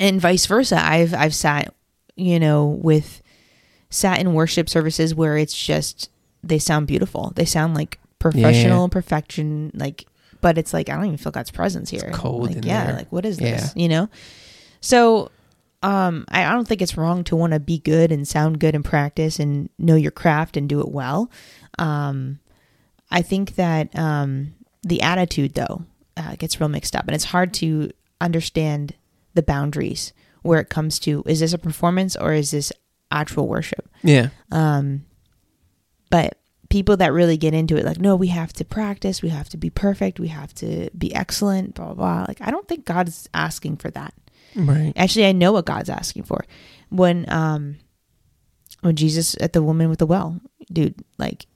and 0.00 0.20
vice 0.20 0.46
versa. 0.46 0.80
I've 0.82 1.12
i've 1.14 1.34
sat 1.34 1.74
you 2.16 2.40
know 2.40 2.66
with 2.66 3.20
sat 3.90 4.18
in 4.20 4.32
worship 4.34 4.68
services 4.70 5.14
where 5.14 5.36
it's 5.36 5.54
just 5.54 6.08
they 6.42 6.58
sound 6.58 6.86
beautiful. 6.86 7.32
They 7.36 7.44
sound 7.44 7.74
like 7.74 7.98
professional 8.18 8.88
perfection 8.88 9.70
like 9.74 10.06
but 10.40 10.56
it's 10.56 10.72
like 10.72 10.88
i 10.88 10.94
don't 10.94 11.06
even 11.06 11.16
feel 11.18 11.32
god's 11.32 11.50
presence 11.50 11.90
here. 11.90 12.10
Cold 12.14 12.46
like 12.46 12.56
in 12.56 12.62
yeah 12.62 12.86
there. 12.86 12.96
like 12.96 13.12
what 13.12 13.26
is 13.26 13.40
Yeah. 13.40 13.56
this 13.56 13.72
you 13.76 13.88
know? 13.88 14.08
So 14.80 15.30
um 15.82 16.24
I, 16.28 16.52
don't 16.52 16.66
think 16.66 16.82
it's 16.82 16.96
wrong 16.96 17.24
to 17.24 17.36
want 17.36 17.52
to 17.52 17.60
be 17.60 17.78
good 17.78 18.12
and 18.12 18.26
sound 18.26 18.60
good 18.60 18.74
and 18.74 18.84
practice 18.84 19.38
and 19.38 19.68
know 19.78 19.96
your 19.96 20.10
craft 20.10 20.56
and 20.56 20.68
do 20.68 20.80
it 20.80 20.88
well. 20.88 21.30
Um 21.78 22.38
i 23.10 23.20
think 23.20 23.56
that 23.56 23.96
um 23.98 24.54
the 24.82 25.02
attitude 25.02 25.54
though 25.54 25.84
uh, 26.16 26.34
gets 26.36 26.60
real 26.60 26.68
mixed 26.68 26.96
up 26.96 27.06
and 27.06 27.14
it's 27.14 27.24
hard 27.24 27.52
to 27.54 27.90
understand 28.20 28.94
the 29.34 29.42
boundaries 29.42 30.12
where 30.42 30.60
it 30.60 30.68
comes 30.68 30.98
to 30.98 31.22
is 31.26 31.40
this 31.40 31.52
a 31.52 31.58
performance 31.58 32.16
or 32.16 32.32
is 32.32 32.50
this 32.50 32.72
actual 33.10 33.46
worship? 33.46 33.88
Yeah, 34.02 34.28
um 34.50 35.04
but 36.10 36.38
people 36.68 36.96
that 36.96 37.12
really 37.12 37.36
get 37.36 37.52
into 37.52 37.76
it 37.76 37.84
like 37.84 37.98
no 37.98 38.16
we 38.16 38.28
have 38.28 38.50
to 38.50 38.64
practice 38.64 39.20
we 39.20 39.28
have 39.28 39.46
to 39.46 39.58
be 39.58 39.68
perfect 39.68 40.18
we 40.18 40.28
have 40.28 40.54
to 40.54 40.88
be 40.96 41.14
excellent 41.14 41.74
blah 41.74 41.86
blah 41.86 41.94
blah 41.94 42.24
like 42.26 42.40
i 42.40 42.50
don't 42.50 42.66
think 42.66 42.86
god's 42.86 43.28
asking 43.34 43.76
for 43.76 43.90
that 43.90 44.14
right. 44.56 44.92
actually 44.96 45.26
i 45.26 45.32
know 45.32 45.52
what 45.52 45.64
god's 45.66 45.88
asking 45.90 46.22
for 46.22 46.44
when 46.90 47.24
um 47.32 47.76
when 48.80 48.96
jesus 48.96 49.36
at 49.40 49.52
the 49.52 49.62
woman 49.62 49.88
with 49.88 49.98
the 49.98 50.06
well 50.06 50.40
dude 50.72 50.94
like 51.18 51.46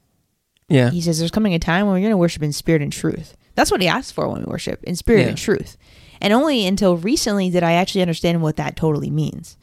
Yeah, 0.68 0.90
he 0.90 1.00
says 1.00 1.18
there's 1.18 1.30
coming 1.30 1.54
a 1.54 1.58
time 1.58 1.86
when 1.86 1.94
we're 1.94 2.00
going 2.00 2.10
to 2.10 2.16
worship 2.16 2.42
in 2.42 2.52
spirit 2.52 2.82
and 2.82 2.92
truth 2.92 3.36
that's 3.54 3.70
what 3.70 3.80
he 3.80 3.88
asks 3.88 4.12
for 4.12 4.28
when 4.28 4.40
we 4.40 4.44
worship 4.46 4.82
in 4.84 4.96
spirit 4.96 5.22
Yeah. 5.22 5.28
and 5.28 5.38
truth 5.38 5.76
and 6.20 6.32
only 6.32 6.66
until 6.66 6.96
recently 6.96 7.50
did 7.50 7.62
i 7.62 7.72
actually 7.72 8.02
understand 8.02 8.42
what 8.42 8.56
that 8.56 8.76
totally 8.76 9.10
means 9.10 9.56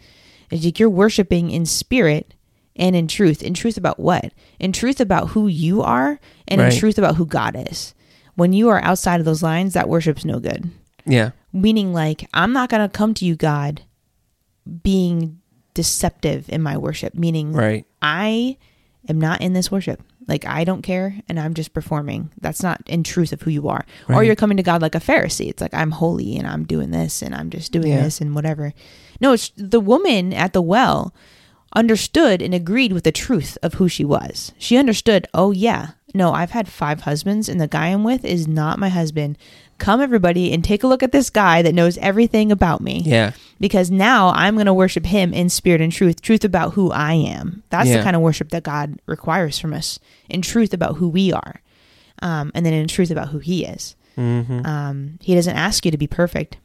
it's 0.51 0.63
like 0.65 0.79
you're 0.79 0.89
worshiping 0.89 1.49
in 1.49 1.65
spirit 1.65 2.33
and 2.75 2.95
in 2.95 3.07
truth. 3.07 3.43
In 3.43 3.53
truth 3.53 3.77
about 3.77 3.99
what? 3.99 4.33
In 4.59 4.71
truth 4.71 4.99
about 4.99 5.29
who 5.29 5.47
you 5.47 5.83
are 5.83 6.19
and 6.47 6.59
Right. 6.59 6.73
in 6.73 6.79
truth 6.79 6.97
about 6.97 7.15
who 7.17 7.25
God 7.27 7.55
is. 7.69 7.93
When 8.33 8.51
you 8.51 8.69
are 8.69 8.81
outside 8.83 9.19
of 9.19 9.25
those 9.27 9.43
lines, 9.43 9.73
that 9.73 9.87
worship's 9.89 10.25
no 10.25 10.39
good. 10.39 10.69
Yeah. 11.05 11.31
Meaning, 11.53 11.93
like, 11.93 12.27
I'm 12.33 12.51
not 12.51 12.69
going 12.69 12.81
to 12.87 12.91
come 12.97 13.13
to 13.15 13.25
you, 13.25 13.35
God, 13.35 13.83
being 14.81 15.39
deceptive 15.73 16.49
in 16.49 16.61
my 16.61 16.77
worship. 16.77 17.13
Meaning, 17.15 17.53
Right. 17.53 17.85
I 18.01 18.57
am 19.07 19.19
not 19.19 19.41
in 19.41 19.53
this 19.53 19.71
worship. 19.71 20.01
Like, 20.27 20.45
I 20.45 20.63
don't 20.63 20.81
care 20.83 21.19
and 21.27 21.37
I'm 21.39 21.53
just 21.53 21.73
performing. 21.73 22.29
That's 22.39 22.63
not 22.63 22.81
in 22.87 23.03
truth 23.03 23.33
of 23.33 23.41
who 23.41 23.51
you 23.51 23.67
are. 23.67 23.85
Or 24.07 24.23
you're 24.23 24.35
coming 24.37 24.55
to 24.55 24.63
God 24.63 24.81
like 24.81 24.95
a 24.95 24.99
Pharisee. 24.99 25.49
It's 25.49 25.61
like, 25.61 25.73
I'm 25.73 25.91
holy 25.91 26.37
and 26.37 26.47
I'm 26.47 26.63
doing 26.63 26.91
this 26.91 27.21
and 27.21 27.35
I'm 27.35 27.49
just 27.49 27.73
doing 27.73 27.87
Yeah. 27.89 28.03
this 28.03 28.21
and 28.21 28.33
whatever. 28.33 28.73
No, 29.19 29.33
it's 29.33 29.51
the 29.57 29.81
woman 29.81 30.31
at 30.31 30.53
the 30.53 30.61
well 30.61 31.13
understood 31.75 32.41
and 32.41 32.53
agreed 32.53 32.93
with 32.93 33.03
the 33.03 33.11
truth 33.11 33.57
of 33.61 33.73
who 33.75 33.89
she 33.89 34.05
was. 34.05 34.53
She 34.57 34.77
understood, 34.77 35.27
oh, 35.33 35.51
yeah, 35.51 35.89
no, 36.13 36.31
I've 36.31 36.51
had 36.51 36.69
five 36.69 37.01
husbands 37.01 37.49
and 37.49 37.59
the 37.59 37.67
guy 37.67 37.87
I'm 37.87 38.05
with 38.05 38.23
is 38.23 38.47
not 38.47 38.79
my 38.79 38.89
husband. 38.89 39.37
Come, 39.83 39.99
everybody, 40.01 40.53
and 40.53 40.63
take 40.63 40.83
a 40.83 40.87
look 40.87 41.03
at 41.03 41.11
this 41.11 41.29
guy 41.29 41.61
that 41.61 41.75
knows 41.75 41.97
everything 41.97 42.51
about 42.53 42.79
me 42.79 43.01
Yeah. 43.05 43.31
because 43.59 43.91
now 43.91 44.29
I'm 44.29 44.55
going 44.55 44.65
to 44.67 44.73
worship 44.73 45.05
him 45.05 45.33
in 45.33 45.49
spirit 45.49 45.81
and 45.81 45.91
truth, 45.91 46.21
truth 46.21 46.45
about 46.45 46.73
who 46.73 46.89
I 46.91 47.13
am. 47.13 47.63
That's 47.69 47.89
Yeah. 47.89 47.97
the 47.97 48.03
kind 48.03 48.15
of 48.15 48.21
worship 48.21 48.49
that 48.51 48.63
God 48.63 48.97
requires 49.07 49.59
from 49.59 49.73
us, 49.73 49.99
in 50.29 50.41
truth 50.41 50.73
about 50.73 50.95
who 50.97 51.09
we 51.09 51.33
are, 51.33 51.61
um, 52.21 52.51
and 52.55 52.65
then 52.65 52.73
in 52.73 52.87
truth 52.87 53.11
about 53.11 53.29
who 53.29 53.39
He 53.39 53.65
is. 53.65 53.95
Mm-hmm. 54.17 54.65
Um, 54.65 55.19
he 55.21 55.35
doesn't 55.35 55.55
ask 55.57 55.83
you 55.85 55.91
to 55.91 55.97
be 55.97 56.07
perfect. 56.07 56.57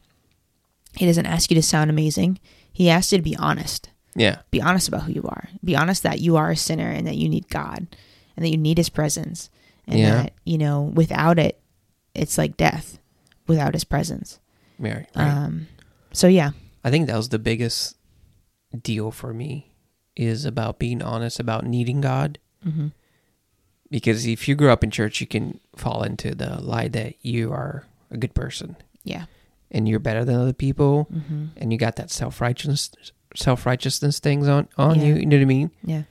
He 0.96 1.04
doesn't 1.06 1.26
ask 1.26 1.50
you 1.50 1.54
to 1.56 1.62
sound 1.62 1.90
amazing. 1.90 2.38
He 2.72 2.88
asks 2.88 3.10
you 3.12 3.18
to 3.18 3.22
be 3.24 3.36
honest. 3.36 3.90
Yeah. 4.14 4.36
Be 4.50 4.60
honest 4.60 4.86
about 4.86 5.02
who 5.04 5.12
you 5.12 5.22
are. 5.24 5.48
Be 5.64 5.74
honest 5.74 6.02
that 6.04 6.20
you 6.20 6.36
are 6.36 6.50
a 6.50 6.56
sinner 6.56 6.88
and 6.88 7.06
that 7.06 7.16
you 7.16 7.28
need 7.28 7.48
God 7.48 7.86
and 8.36 8.44
that 8.44 8.50
you 8.50 8.56
need 8.58 8.78
His 8.78 8.88
presence, 8.90 9.50
and 9.88 9.98
Yeah. 9.98 10.14
that 10.22 10.32
you 10.44 10.56
know 10.58 10.82
without 10.94 11.38
it, 11.40 11.58
it's 12.14 12.38
like 12.38 12.56
death 12.56 12.98
without 13.48 13.74
His 13.74 13.84
presence. 13.84 14.38
Yeah. 14.78 14.94
Right. 15.16 15.16
Um, 15.16 15.66
so 16.12 16.28
yeah, 16.28 16.50
I 16.84 16.90
think 16.90 17.06
that 17.08 17.16
was 17.16 17.30
the 17.30 17.38
biggest 17.40 17.96
deal 18.82 19.10
for 19.10 19.32
me 19.34 19.72
is 20.14 20.44
about 20.44 20.78
being 20.78 21.02
honest 21.02 21.40
about 21.40 21.64
needing 21.66 22.00
God. 22.00 22.38
hmm 22.62 22.88
Because 23.90 24.26
if 24.26 24.46
you 24.48 24.54
grew 24.54 24.70
up 24.70 24.84
in 24.84 24.90
church, 24.90 25.20
you 25.20 25.26
can 25.26 25.60
fall 25.76 26.02
into 26.02 26.34
the 26.34 26.60
lie 26.62 26.88
that 26.88 27.14
you 27.24 27.52
are 27.52 27.84
a 28.10 28.16
good 28.16 28.34
person 28.34 28.76
yeah, 29.04 29.24
and 29.70 29.88
you're 29.88 29.98
better 30.00 30.24
than 30.24 30.36
other 30.36 30.52
people, 30.52 31.04
hmm 31.04 31.46
and 31.56 31.72
you 31.72 31.78
got 31.78 31.96
that 31.96 32.10
self 32.10 32.40
righteousness 32.40 32.90
self 33.36 33.64
righteousness 33.66 34.18
things 34.20 34.48
on 34.48 34.68
on 34.76 34.98
Yeah. 34.98 35.04
you. 35.06 35.14
You 35.16 35.26
know 35.26 35.36
what 35.36 35.42
I 35.42 35.46
mean? 35.46 35.70
yeah, 35.84 36.02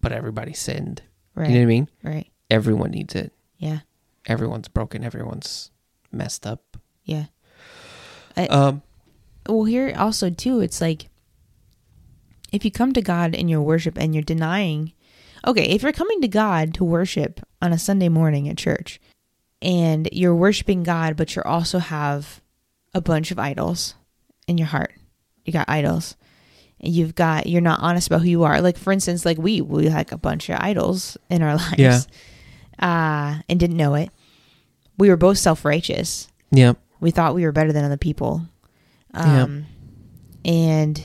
But 0.00 0.12
everybody 0.12 0.52
sinned. 0.54 1.02
right, 1.34 1.48
You 1.48 1.54
know 1.54 1.60
what 1.60 1.64
I 1.64 1.66
mean? 1.66 1.88
right, 2.02 2.28
Everyone 2.50 2.90
needs 2.92 3.14
it. 3.14 3.32
yeah, 3.58 3.80
Everyone's 4.26 4.68
broken. 4.68 5.04
Everyone's 5.04 5.70
messed 6.12 6.46
up. 6.46 6.76
Yeah. 7.06 7.26
I- 8.36 8.46
Um. 8.48 8.82
well 9.48 9.64
here 9.64 9.94
also 9.96 10.28
too 10.28 10.60
it's 10.60 10.80
like 10.82 11.08
if 12.52 12.64
you 12.64 12.70
come 12.70 12.92
to 12.92 13.00
god 13.00 13.34
in 13.34 13.48
your 13.48 13.62
worship 13.62 13.96
and 13.98 14.14
you're 14.14 14.22
denying 14.22 14.92
okay 15.46 15.64
if 15.64 15.82
you're 15.82 15.92
coming 15.92 16.20
to 16.20 16.28
god 16.28 16.74
to 16.74 16.84
worship 16.84 17.40
on 17.62 17.72
a 17.72 17.78
sunday 17.78 18.08
morning 18.10 18.48
at 18.48 18.58
church 18.58 19.00
and 19.62 20.08
you're 20.12 20.34
worshiping 20.34 20.82
god 20.82 21.16
but 21.16 21.34
you 21.34 21.42
also 21.42 21.78
have 21.78 22.42
a 22.92 23.00
bunch 23.00 23.30
of 23.30 23.38
idols 23.38 23.94
in 24.46 24.58
your 24.58 24.66
heart 24.68 24.92
you 25.46 25.52
got 25.52 25.68
idols 25.68 26.14
and 26.80 26.92
you've 26.92 27.14
got 27.14 27.46
you're 27.46 27.62
not 27.62 27.80
honest 27.80 28.06
about 28.08 28.20
who 28.20 28.28
you 28.28 28.42
are 28.44 28.60
like 28.60 28.76
for 28.76 28.92
instance 28.92 29.24
like 29.24 29.38
we 29.38 29.60
we 29.62 29.88
like 29.88 30.12
a 30.12 30.18
bunch 30.18 30.48
of 30.50 30.58
idols 30.60 31.16
in 31.30 31.40
our 31.42 31.56
lives 31.64 31.78
Yeah. 31.78 32.00
uh 32.78 33.40
and 33.48 33.58
didn't 33.58 33.76
know 33.78 33.94
it 33.94 34.10
we 34.98 35.08
were 35.08 35.16
both 35.16 35.38
self-righteous 35.38 36.28
Yeah. 36.50 36.74
We 37.00 37.10
thought 37.10 37.34
we 37.34 37.44
were 37.44 37.52
better 37.52 37.72
than 37.72 37.84
other 37.84 37.96
people 37.96 38.42
um 39.14 39.66
and 40.44 41.04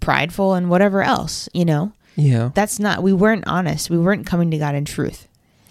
prideful 0.00 0.54
and 0.54 0.68
whatever 0.70 1.02
else 1.02 1.48
you 1.52 1.64
know 1.64 1.92
Yeah. 2.16 2.50
that's 2.54 2.78
not 2.78 3.02
we 3.02 3.12
weren't 3.12 3.44
honest 3.46 3.90
we 3.90 3.98
weren't 3.98 4.26
coming 4.26 4.50
to 4.50 4.58
god 4.58 4.74
in 4.74 4.84
truth 4.84 5.26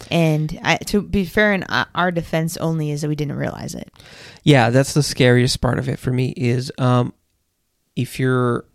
and 0.10 0.58
I, 0.64 0.78
to 0.78 1.02
be 1.02 1.26
fair 1.26 1.54
in 1.54 1.64
our 1.94 2.10
defense 2.12 2.56
only 2.58 2.92
is 2.92 3.02
that 3.02 3.10
we 3.10 3.16
didn't 3.16 3.36
realize 3.36 3.76
it 3.76 3.92
Yeah, 4.44 4.70
that's 4.70 4.94
the 4.94 5.04
scariest 5.04 5.60
part 5.60 5.78
of 5.78 5.90
it 5.90 6.00
for 6.00 6.12
me 6.12 6.30
is 6.38 6.72
um 6.78 7.14
if 7.96 8.18
you're 8.20 8.66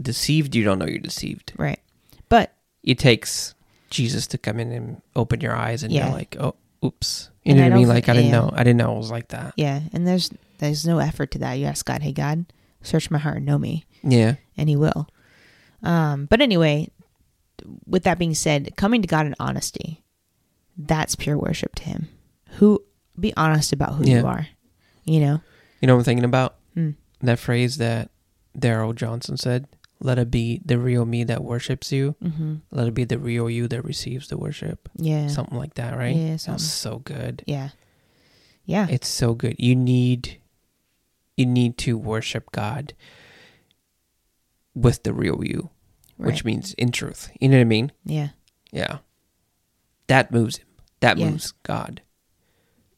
deceived, 0.00 0.54
you 0.54 0.64
don't 0.64 0.78
know 0.78 0.86
you're 0.86 0.98
deceived. 0.98 1.52
right 1.58 1.80
but 2.30 2.54
It 2.82 2.98
takes 2.98 3.54
Jesus 3.90 4.26
to 4.28 4.38
come 4.38 4.58
in 4.58 4.72
and 4.72 5.02
open 5.14 5.40
your 5.42 5.54
eyes 5.54 5.82
and 5.82 5.92
Yeah. 5.92 6.06
you're 6.06 6.14
like, 6.16 6.34
"Oh, 6.40 6.54
oops." 6.82 7.28
You 7.44 7.50
And 7.52 7.58
know 7.58 7.64
I 7.64 7.68
what 7.68 7.74
I 7.74 7.78
mean? 7.78 7.88
Like 7.88 8.08
I 8.08 8.12
didn't 8.14 8.26
yeah. 8.30 8.32
know. 8.40 8.50
I 8.52 8.64
didn't 8.64 8.76
know 8.78 8.94
it 8.94 8.98
was 8.98 9.10
like 9.10 9.28
that. 9.28 9.54
yeah 9.56 9.80
and 9.92 10.06
there's 10.06 10.30
there's 10.58 10.86
no 10.86 10.98
effort 10.98 11.30
to 11.32 11.38
that 11.40 11.54
you 11.54 11.66
ask 11.66 11.84
god 11.84 12.02
hey 12.02 12.12
god 12.12 12.44
search 12.82 13.10
my 13.10 13.18
heart 13.18 13.38
and 13.38 13.46
know 13.46 13.58
me 13.58 13.84
Yeah. 14.02 14.36
and 14.56 14.68
he 14.68 14.76
will 14.76 15.08
um 15.82 16.26
but 16.26 16.40
anyway 16.40 16.88
with 17.86 18.04
that 18.04 18.18
being 18.18 18.34
said 18.34 18.76
coming 18.76 19.02
to 19.02 19.08
god 19.08 19.26
in 19.26 19.34
honesty 19.40 20.02
that's 20.76 21.16
pure 21.16 21.36
worship 21.38 21.74
to 21.76 21.82
him 21.84 22.08
who 22.58 22.82
be 23.18 23.32
honest 23.36 23.72
about 23.72 23.94
who 23.94 24.04
you 24.08 24.24
are 24.26 24.46
you 25.04 25.18
know 25.20 25.40
You 25.80 25.86
know 25.88 25.94
what 25.94 26.00
I'm 26.00 26.04
thinking 26.04 26.24
about? 26.24 26.54
Hmm. 26.74 26.90
That 27.22 27.38
phrase 27.40 27.76
that 27.78 28.10
Daryl 28.56 28.94
Johnson 28.94 29.36
said, 29.36 29.66
"Let 30.02 30.18
it 30.18 30.30
be 30.30 30.60
the 30.64 30.78
real 30.78 31.04
me 31.06 31.24
that 31.24 31.42
worships 31.44 31.92
you. 31.92 32.16
mm-hmm. 32.22 32.56
Let 32.70 32.88
it 32.88 32.94
be 32.94 33.04
the 33.04 33.18
real 33.18 33.48
you 33.48 33.68
that 33.68 33.84
receives 33.84 34.28
the 34.28 34.36
worship." 34.36 34.88
yeah 34.96 35.28
Something 35.28 35.56
like 35.58 35.74
that, 35.74 35.96
right? 35.96 36.14
Yeah, 36.16 36.36
Sounds 36.36 36.70
so 36.70 36.98
good. 36.98 37.42
yeah 37.46 37.70
yeah 38.64 38.86
It's 38.90 39.08
so 39.08 39.34
good. 39.34 39.56
You 39.58 39.74
need 39.76 40.38
you 41.36 41.46
need 41.46 41.78
to 41.78 41.96
worship 41.96 42.52
God 42.52 42.92
with 44.74 45.02
the 45.02 45.12
real 45.12 45.44
you, 45.44 45.70
which 46.16 46.44
means 46.44 46.74
in 46.74 46.90
truth. 46.92 47.30
You 47.40 47.48
know 47.48 47.56
what 47.56 47.62
I 47.62 47.64
mean? 47.64 47.92
yeah 48.04 48.28
Yeah. 48.70 48.98
That 50.08 50.30
moves 50.32 50.56
him. 50.58 50.66
That 51.00 51.16
Yeah. 51.18 51.30
moves 51.30 51.52
God. 51.62 52.02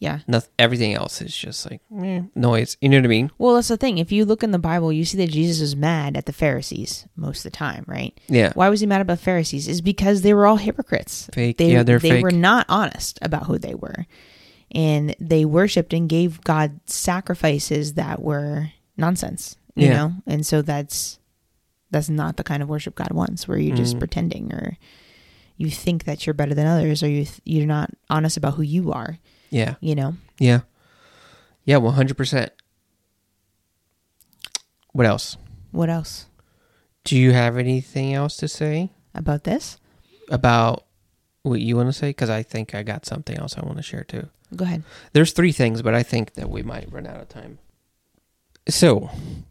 Yeah 0.04 0.18
Nothing, 0.28 0.50
everything 0.58 0.92
else 0.94 1.20
is 1.26 1.34
just 1.44 1.60
like 1.70 1.80
eh, 2.02 2.22
noise. 2.34 2.76
You 2.80 2.88
know 2.90 2.98
what 2.98 3.04
I 3.06 3.08
mean? 3.18 3.30
well 3.38 3.54
that's 3.54 3.68
the 3.68 3.76
thing 3.76 3.98
if 3.98 4.10
you 4.12 4.24
look 4.24 4.42
in 4.42 4.50
the 4.52 4.58
bible 4.70 4.92
you 4.92 5.04
see 5.04 5.18
that 5.18 5.30
jesus 5.30 5.60
was 5.60 5.74
mad 5.74 6.16
at 6.16 6.26
the 6.26 6.32
pharisees 6.32 7.06
most 7.16 7.38
of 7.44 7.50
the 7.52 7.56
time 7.56 7.84
right 7.86 8.12
Yeah. 8.28 8.52
why 8.54 8.68
was 8.68 8.80
he 8.80 8.86
mad 8.86 9.00
about 9.00 9.18
pharisees 9.20 9.66
is 9.68 9.80
because 9.80 10.22
they 10.22 10.34
were 10.34 10.46
all 10.46 10.56
hypocrites 10.56 11.28
Fake. 11.32 11.56
they, 11.58 11.72
yeah, 11.72 11.82
they're 11.82 11.98
they 11.98 12.10
fake. 12.10 12.22
were 12.22 12.30
not 12.50 12.66
honest 12.68 13.18
about 13.22 13.46
who 13.46 13.58
they 13.58 13.74
were 13.74 14.06
and 14.72 15.14
they 15.20 15.44
worshipped 15.44 15.92
and 15.92 16.08
gave 16.08 16.40
god 16.42 16.80
sacrifices 16.86 17.94
that 17.94 18.20
were 18.20 18.70
nonsense 18.96 19.56
you 19.74 19.86
Yeah. 19.88 19.94
know 19.96 20.12
and 20.26 20.44
so 20.46 20.62
that's 20.62 21.18
that's 21.90 22.08
not 22.08 22.36
the 22.36 22.44
kind 22.44 22.62
of 22.62 22.68
worship 22.68 22.94
god 22.96 23.12
wants 23.12 23.46
where 23.46 23.58
you're 23.58 23.76
just 23.76 23.96
Mhm. 23.96 24.00
pretending 24.00 24.52
or 24.52 24.76
you 25.56 25.70
think 25.70 26.04
that 26.04 26.26
you're 26.26 26.34
better 26.34 26.54
than 26.54 26.66
others 26.66 27.02
or 27.02 27.08
you 27.08 27.24
th- 27.24 27.40
you're 27.44 27.66
not 27.66 27.90
honest 28.10 28.36
about 28.36 28.54
who 28.54 28.62
you 28.62 28.90
are 28.92 29.18
yeah. 29.54 29.74
you 29.80 29.94
know 29.94 30.16
Yeah. 30.38 30.60
Yeah, 31.64 31.76
100%. 31.76 32.50
What 34.92 35.06
else? 35.06 35.36
what 35.70 35.90
else 35.90 36.26
Do 37.02 37.18
you 37.18 37.32
have 37.32 37.56
anything 37.56 38.14
else 38.14 38.36
to 38.38 38.48
say 38.48 38.90
about 39.14 39.44
this 39.44 39.78
about 40.30 40.84
what 41.42 41.60
you 41.60 41.76
want 41.76 41.88
to 41.88 41.92
say? 41.92 42.10
Because 42.10 42.30
I 42.30 42.42
think 42.42 42.74
I 42.74 42.82
got 42.82 43.04
something 43.04 43.36
else 43.36 43.56
I 43.56 43.64
want 43.64 43.76
to 43.78 43.82
share 43.82 44.04
too. 44.04 44.28
go 44.54 44.64
ahead 44.64 44.82
There's 45.12 45.32
three 45.32 45.52
things, 45.52 45.82
but 45.82 45.94
I 45.94 46.02
think 46.02 46.34
that 46.34 46.48
we 46.48 46.62
might 46.62 46.92
run 46.92 47.06
out 47.06 47.20
of 47.20 47.28
time. 47.28 47.58
So, 48.68 49.10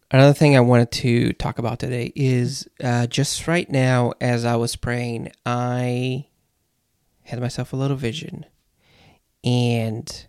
another 0.10 0.34
thing 0.34 0.56
I 0.56 0.62
wanted 0.62 0.92
to 0.92 1.34
talk 1.34 1.60
about 1.60 1.78
today 1.78 2.12
is 2.16 2.68
uh, 2.84 3.06
just 3.06 3.48
right 3.48 3.70
now, 3.70 4.14
as 4.20 4.44
I 4.44 4.56
was 4.56 4.76
praying, 4.76 5.32
I 5.46 6.26
had 7.24 7.40
myself 7.40 7.74
a 7.74 7.76
little 7.76 7.98
vision. 7.98 8.46
And 9.44 10.28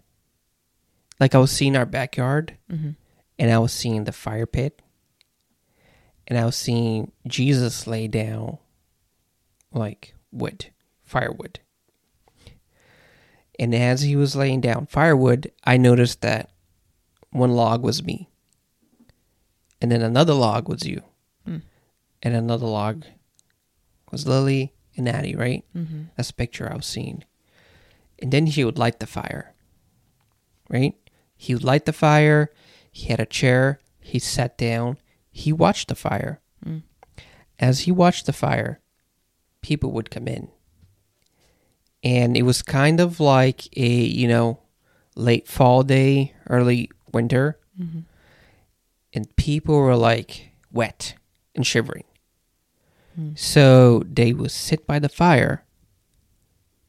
like 1.20 1.34
I 1.34 1.38
was 1.38 1.50
seeing 1.52 1.76
our 1.76 1.86
backyard, 1.86 2.56
mm-hmm. 2.70 2.90
and 3.38 3.50
I 3.50 3.58
was 3.58 3.72
seeing 3.72 4.04
the 4.04 4.12
fire 4.12 4.46
pit, 4.46 4.82
and 6.26 6.38
I 6.38 6.44
was 6.44 6.56
seeing 6.56 7.12
Jesus 7.26 7.86
lay 7.86 8.08
down 8.08 8.58
like 9.72 10.14
wood, 10.32 10.66
firewood. 11.02 11.60
And 13.58 13.72
as 13.74 14.02
he 14.02 14.16
was 14.16 14.34
laying 14.34 14.60
down 14.60 14.86
firewood, 14.86 15.52
I 15.62 15.76
noticed 15.76 16.22
that 16.22 16.50
one 17.30 17.52
log 17.52 17.84
was 17.84 18.02
me, 18.02 18.28
and 19.80 19.92
then 19.92 20.02
another 20.02 20.34
log 20.34 20.68
was 20.68 20.84
you, 20.86 21.02
Mm. 21.46 21.62
and 22.22 22.34
another 22.34 22.66
log 22.66 23.04
was 24.10 24.26
Lily 24.26 24.72
and 24.96 25.08
Addie, 25.08 25.36
right? 25.36 25.64
Mm-hmm. 25.76 26.04
That's 26.16 26.28
the 26.28 26.34
picture 26.34 26.70
I 26.70 26.76
was 26.76 26.86
seeing. 26.86 27.22
And 28.24 28.32
then 28.32 28.46
he 28.46 28.64
would 28.64 28.78
light 28.78 29.00
the 29.00 29.06
fire. 29.06 29.52
Right? 30.70 30.94
He 31.36 31.52
would 31.52 31.62
light 31.62 31.84
the 31.84 31.92
fire. 31.92 32.50
He 32.90 33.08
had 33.08 33.20
a 33.20 33.26
chair. 33.26 33.80
He 34.00 34.18
sat 34.18 34.56
down. 34.56 34.96
He 35.30 35.52
watched 35.52 35.88
the 35.88 35.94
fire. 35.94 36.40
Mm. 36.64 36.84
As 37.58 37.80
he 37.80 37.92
watched 37.92 38.24
the 38.24 38.32
fire, 38.32 38.80
people 39.60 39.92
would 39.92 40.10
come 40.10 40.26
in. 40.26 40.48
And 42.02 42.34
it 42.34 42.44
was 42.44 42.62
kind 42.62 42.98
of 42.98 43.20
like 43.20 43.68
a, 43.76 43.86
you 43.86 44.26
know, 44.26 44.58
late 45.16 45.46
fall 45.46 45.82
day, 45.82 46.32
early 46.48 46.90
winter. 47.12 47.60
Mm-hmm. 47.78 48.00
And 49.12 49.36
people 49.36 49.76
were 49.76 49.96
like 49.96 50.52
wet 50.72 51.14
and 51.54 51.66
shivering. 51.66 52.04
Hmm. 53.16 53.32
So 53.36 54.02
they 54.06 54.32
would 54.32 54.50
sit 54.50 54.86
by 54.86 54.98
the 54.98 55.10
fire 55.10 55.66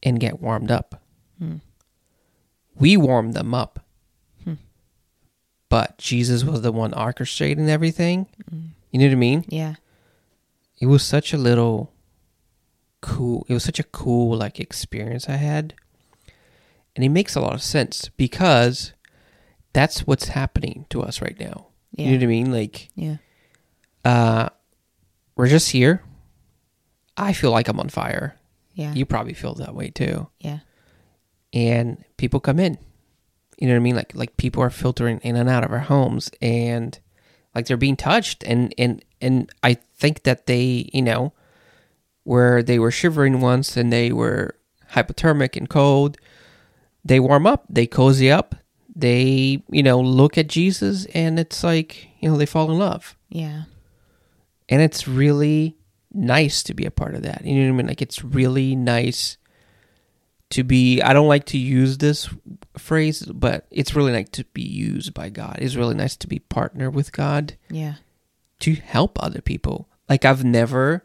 and 0.01 0.17
get 0.17 0.39
warmed 0.41 0.71
up. 0.71 1.01
Hmm. 1.39 1.55
We 2.77 2.97
warmed 2.97 3.33
them 3.33 3.53
up. 3.53 3.79
Hmm. 4.43 4.53
But 5.69 5.97
Jesus 5.97 6.43
was 6.43 6.61
the 6.61 6.71
one 6.71 6.91
orchestrating 6.91 7.69
everything. 7.69 8.27
Mm. 8.51 8.69
You 8.91 8.99
know 8.99 9.05
what 9.07 9.11
I 9.13 9.15
mean? 9.15 9.45
Yeah. 9.47 9.75
It 10.79 10.87
was 10.87 11.03
such 11.03 11.33
a 11.33 11.37
little 11.37 11.91
cool. 13.01 13.45
It 13.49 13.53
was 13.53 13.63
such 13.63 13.79
a 13.79 13.83
cool 13.83 14.37
like 14.37 14.59
experience 14.59 15.29
I 15.29 15.37
had. 15.37 15.73
And 16.95 17.03
it 17.03 17.09
makes 17.09 17.35
a 17.35 17.41
lot 17.41 17.53
of 17.53 17.61
sense 17.61 18.09
because 18.17 18.93
that's 19.73 20.07
what's 20.07 20.29
happening 20.29 20.85
to 20.89 21.01
us 21.01 21.21
right 21.21 21.37
now. 21.39 21.67
Yeah. 21.91 22.05
You 22.05 22.11
know 22.11 22.17
what 22.17 22.23
I 22.23 22.27
mean? 22.27 22.51
Like 22.51 22.89
Yeah. 22.95 23.17
uh 24.03 24.49
we're 25.35 25.47
just 25.47 25.71
here. 25.71 26.01
I 27.17 27.31
feel 27.33 27.51
like 27.51 27.67
I'm 27.69 27.79
on 27.79 27.89
fire. 27.89 28.35
Yeah. 28.73 28.93
You 28.93 29.05
probably 29.05 29.33
feel 29.33 29.53
that 29.55 29.73
way 29.75 29.89
too. 29.89 30.27
yeah. 30.39 30.59
And 31.55 32.03
people 32.17 32.39
come 32.39 32.59
in. 32.59 32.77
You 33.57 33.67
know 33.67 33.73
what 33.73 33.79
I 33.79 33.83
mean? 33.83 33.95
Like 33.95 34.13
like 34.13 34.37
people 34.37 34.61
are 34.61 34.69
filtering 34.69 35.19
in 35.23 35.35
and 35.35 35.49
out 35.49 35.63
of 35.63 35.71
our 35.71 35.79
homes 35.79 36.29
and 36.41 36.99
like 37.55 37.65
they're 37.65 37.77
being 37.77 37.95
touched 37.95 38.43
and 38.43 38.73
and 38.77 39.03
and 39.21 39.49
I 39.63 39.75
think 39.95 40.23
that 40.23 40.45
they, 40.45 40.89
you 40.93 41.01
know, 41.01 41.33
where 42.23 42.61
they 42.61 42.77
were 42.77 42.91
shivering 42.91 43.39
once 43.39 43.77
and 43.77 43.91
they 43.91 44.11
were 44.11 44.55
hypothermic 44.91 45.55
and 45.55 45.69
cold, 45.69 46.17
they 47.03 47.19
warm 47.19 47.47
up, 47.47 47.65
they 47.69 47.87
cozy 47.87 48.29
up, 48.29 48.55
they, 48.93 49.63
you 49.69 49.83
know, 49.83 49.99
look 49.99 50.37
at 50.37 50.47
Jesus 50.47 51.05
and 51.13 51.39
it's 51.39 51.63
like, 51.63 52.09
you 52.19 52.29
know, 52.29 52.37
they 52.37 52.45
fall 52.45 52.69
in 52.71 52.77
love. 52.77 53.15
Yeah. 53.29 53.63
And 54.67 54.81
it's 54.81 55.07
really 55.07 55.77
nice 56.11 56.63
to 56.63 56.73
be 56.73 56.85
a 56.85 56.91
part 56.91 57.15
of 57.15 57.23
that. 57.23 57.45
You 57.45 57.55
know 57.55 57.67
what 57.67 57.73
I 57.73 57.77
mean? 57.77 57.87
Like 57.87 58.01
it's 58.01 58.23
really 58.23 58.75
nice 58.75 59.37
to 60.51 60.63
be 60.63 61.01
I 61.01 61.13
don't 61.13 61.27
like 61.27 61.45
to 61.47 61.57
use 61.57 61.97
this 61.97 62.29
phrase, 62.77 63.23
but 63.25 63.65
it's 63.71 63.95
really 63.95 64.11
nice 64.11 64.29
to 64.29 64.43
be 64.53 64.61
used 64.61 65.13
by 65.13 65.29
God. 65.29 65.57
It's 65.59 65.75
really 65.75 65.95
nice 65.95 66.15
to 66.17 66.27
be 66.27 66.39
partner 66.39 66.89
with 66.89 67.11
God 67.11 67.55
Yeah. 67.69 67.95
to 68.59 68.75
help 68.75 69.21
other 69.21 69.41
people. 69.41 69.89
Like 70.07 70.23
I've 70.25 70.43
never 70.43 71.03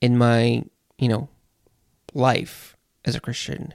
in 0.00 0.16
my, 0.18 0.62
you 0.98 1.08
know, 1.08 1.28
life 2.14 2.76
as 3.04 3.14
a 3.14 3.20
Christian 3.20 3.74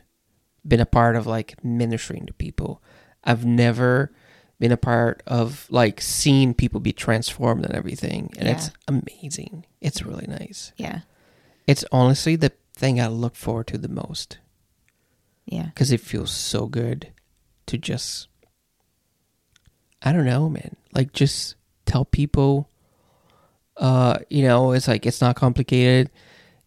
been 0.66 0.80
a 0.80 0.86
part 0.86 1.16
of 1.16 1.28
like 1.28 1.62
ministering 1.64 2.26
to 2.26 2.34
people. 2.34 2.82
I've 3.24 3.46
never 3.46 4.12
been 4.60 4.72
a 4.72 4.78
part 4.78 5.24
of 5.28 5.66
like 5.70 6.00
seeing 6.00 6.54
people 6.54 6.80
be 6.80 6.94
transformed 6.94 7.66
and 7.66 7.74
everything. 7.76 8.32
And 8.38 8.48
it's 8.48 8.72
amazing. 8.88 9.66
It's 9.82 10.04
really 10.04 10.28
nice. 10.28 10.72
Yeah. 10.78 11.02
It's 11.68 11.84
honestly 11.92 12.36
the 12.38 12.52
thing 12.76 13.02
I 13.02 13.08
look 13.08 13.36
forward 13.36 13.68
to 13.68 13.78
the 13.78 13.90
most 13.90 14.38
Yeah. 15.46 15.66
because 15.66 15.92
it 15.92 16.00
feels 16.00 16.32
so 16.32 16.68
good 16.68 17.12
to 17.68 17.78
just 17.78 18.28
I 20.02 20.12
don't 20.12 20.26
know, 20.26 20.50
man. 20.50 20.76
Like 20.94 21.14
just 21.14 21.56
tell 21.86 22.06
people 22.06 22.70
uh, 23.78 24.20
you 24.30 24.44
know, 24.44 24.72
it's 24.72 24.88
like 24.88 25.06
it's 25.06 25.22
not 25.22 25.36
complicated. 25.36 26.12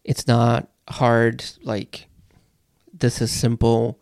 It's 0.03 0.27
not 0.27 0.67
hard 0.89 1.43
like 1.63 2.07
this 2.93 3.21
is 3.21 3.31
simple. 3.31 3.99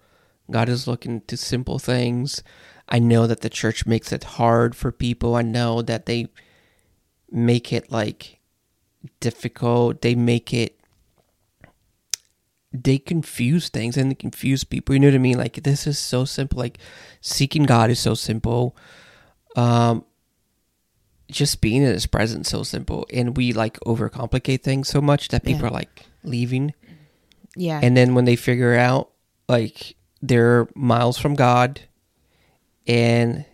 God 0.49 0.69
is 0.69 0.87
looking 0.87 1.21
to 1.21 1.37
simple 1.37 1.79
things. 1.79 2.43
I 2.87 2.99
know 2.99 3.25
that 3.27 3.41
the 3.41 3.49
church 3.49 3.85
makes 3.85 4.11
it 4.11 4.23
hard 4.23 4.75
for 4.75 4.91
people. 4.91 5.35
I 5.35 5.41
know 5.41 5.81
that 5.81 6.05
they 6.05 6.27
make 7.31 7.73
it 7.73 7.91
like 7.91 8.39
difficult. 9.19 10.01
They 10.01 10.15
make 10.15 10.53
it 10.53 10.79
they 12.83 12.97
confuse 12.97 13.69
things 13.69 13.97
and 13.97 14.11
they 14.11 14.15
confuse 14.15 14.63
people. 14.63 14.93
You 14.95 14.99
know 14.99 15.07
what 15.07 15.15
I 15.15 15.19
mean? 15.19 15.37
Like 15.37 15.63
this 15.63 15.87
is 15.87 15.97
so 15.99 16.25
simple. 16.25 16.59
Like 16.59 16.77
seeking 17.21 17.63
God 17.63 17.89
is 17.89 17.99
so 17.99 18.13
simple. 18.15 18.75
Um 19.55 20.03
just 21.31 21.59
being 21.59 21.81
in 21.81 21.91
his 21.91 22.05
presence 22.05 22.49
so 22.49 22.61
simple. 22.63 23.07
And 23.11 23.35
we 23.35 23.51
like 23.53 23.79
overcomplicate 23.81 24.61
things 24.61 24.87
so 24.87 25.01
much 25.01 25.29
that 25.29 25.43
people 25.43 25.61
Yeah. 25.63 25.67
are 25.69 25.73
like 25.73 26.03
leaving. 26.23 26.73
Yeah. 27.55 27.79
And 27.81 27.97
then 27.97 28.13
when 28.13 28.25
they 28.25 28.35
figure 28.35 28.75
out 28.75 29.09
like 29.49 29.95
they're 30.21 30.67
miles 30.75 31.17
from 31.17 31.35
God 31.35 31.81
and 32.87 33.45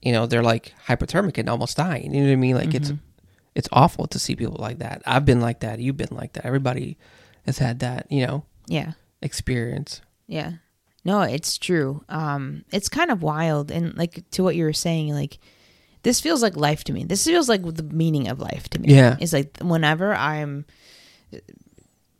you 0.00 0.12
know, 0.12 0.26
they're 0.26 0.42
like 0.44 0.74
hypothermic 0.86 1.38
and 1.38 1.48
almost 1.50 1.76
dying. 1.76 2.14
You 2.14 2.20
know 2.22 2.26
what 2.28 2.32
I 2.32 2.36
mean? 2.36 2.54
Like 2.56 2.72
it's 2.74 2.90
Mhm. 2.92 2.98
it's 3.54 3.68
awful 3.72 4.06
to 4.06 4.18
see 4.18 4.36
people 4.36 4.56
like 4.60 4.78
that. 4.78 5.02
I've 5.04 5.24
been 5.24 5.40
like 5.40 5.60
that. 5.60 5.80
You've 5.80 5.96
been 5.96 6.12
like 6.16 6.34
that. 6.34 6.46
Everybody 6.46 6.96
has 7.44 7.58
had 7.58 7.80
that, 7.80 8.06
you 8.10 8.24
know, 8.26 8.44
yeah. 8.68 8.92
experience. 9.22 10.00
Yeah. 10.26 10.52
No, 11.04 11.22
it's 11.22 11.58
true. 11.58 12.04
Um, 12.08 12.64
it's 12.70 12.88
kind 12.88 13.10
of 13.10 13.22
wild, 13.22 13.70
and 13.70 13.96
like 13.96 14.22
to 14.32 14.42
what 14.42 14.56
you 14.56 14.64
were 14.64 14.72
saying, 14.72 15.12
like 15.14 15.38
this 16.02 16.20
feels 16.20 16.42
like 16.42 16.56
life 16.56 16.84
to 16.84 16.92
me. 16.92 17.04
This 17.04 17.24
feels 17.24 17.48
like 17.48 17.62
the 17.62 17.82
meaning 17.82 18.28
of 18.28 18.38
life 18.40 18.68
to 18.70 18.78
me. 18.80 18.94
Yeah. 18.94 19.16
It's 19.20 19.32
like 19.32 19.56
whenever 19.60 20.14
I'm 20.14 20.64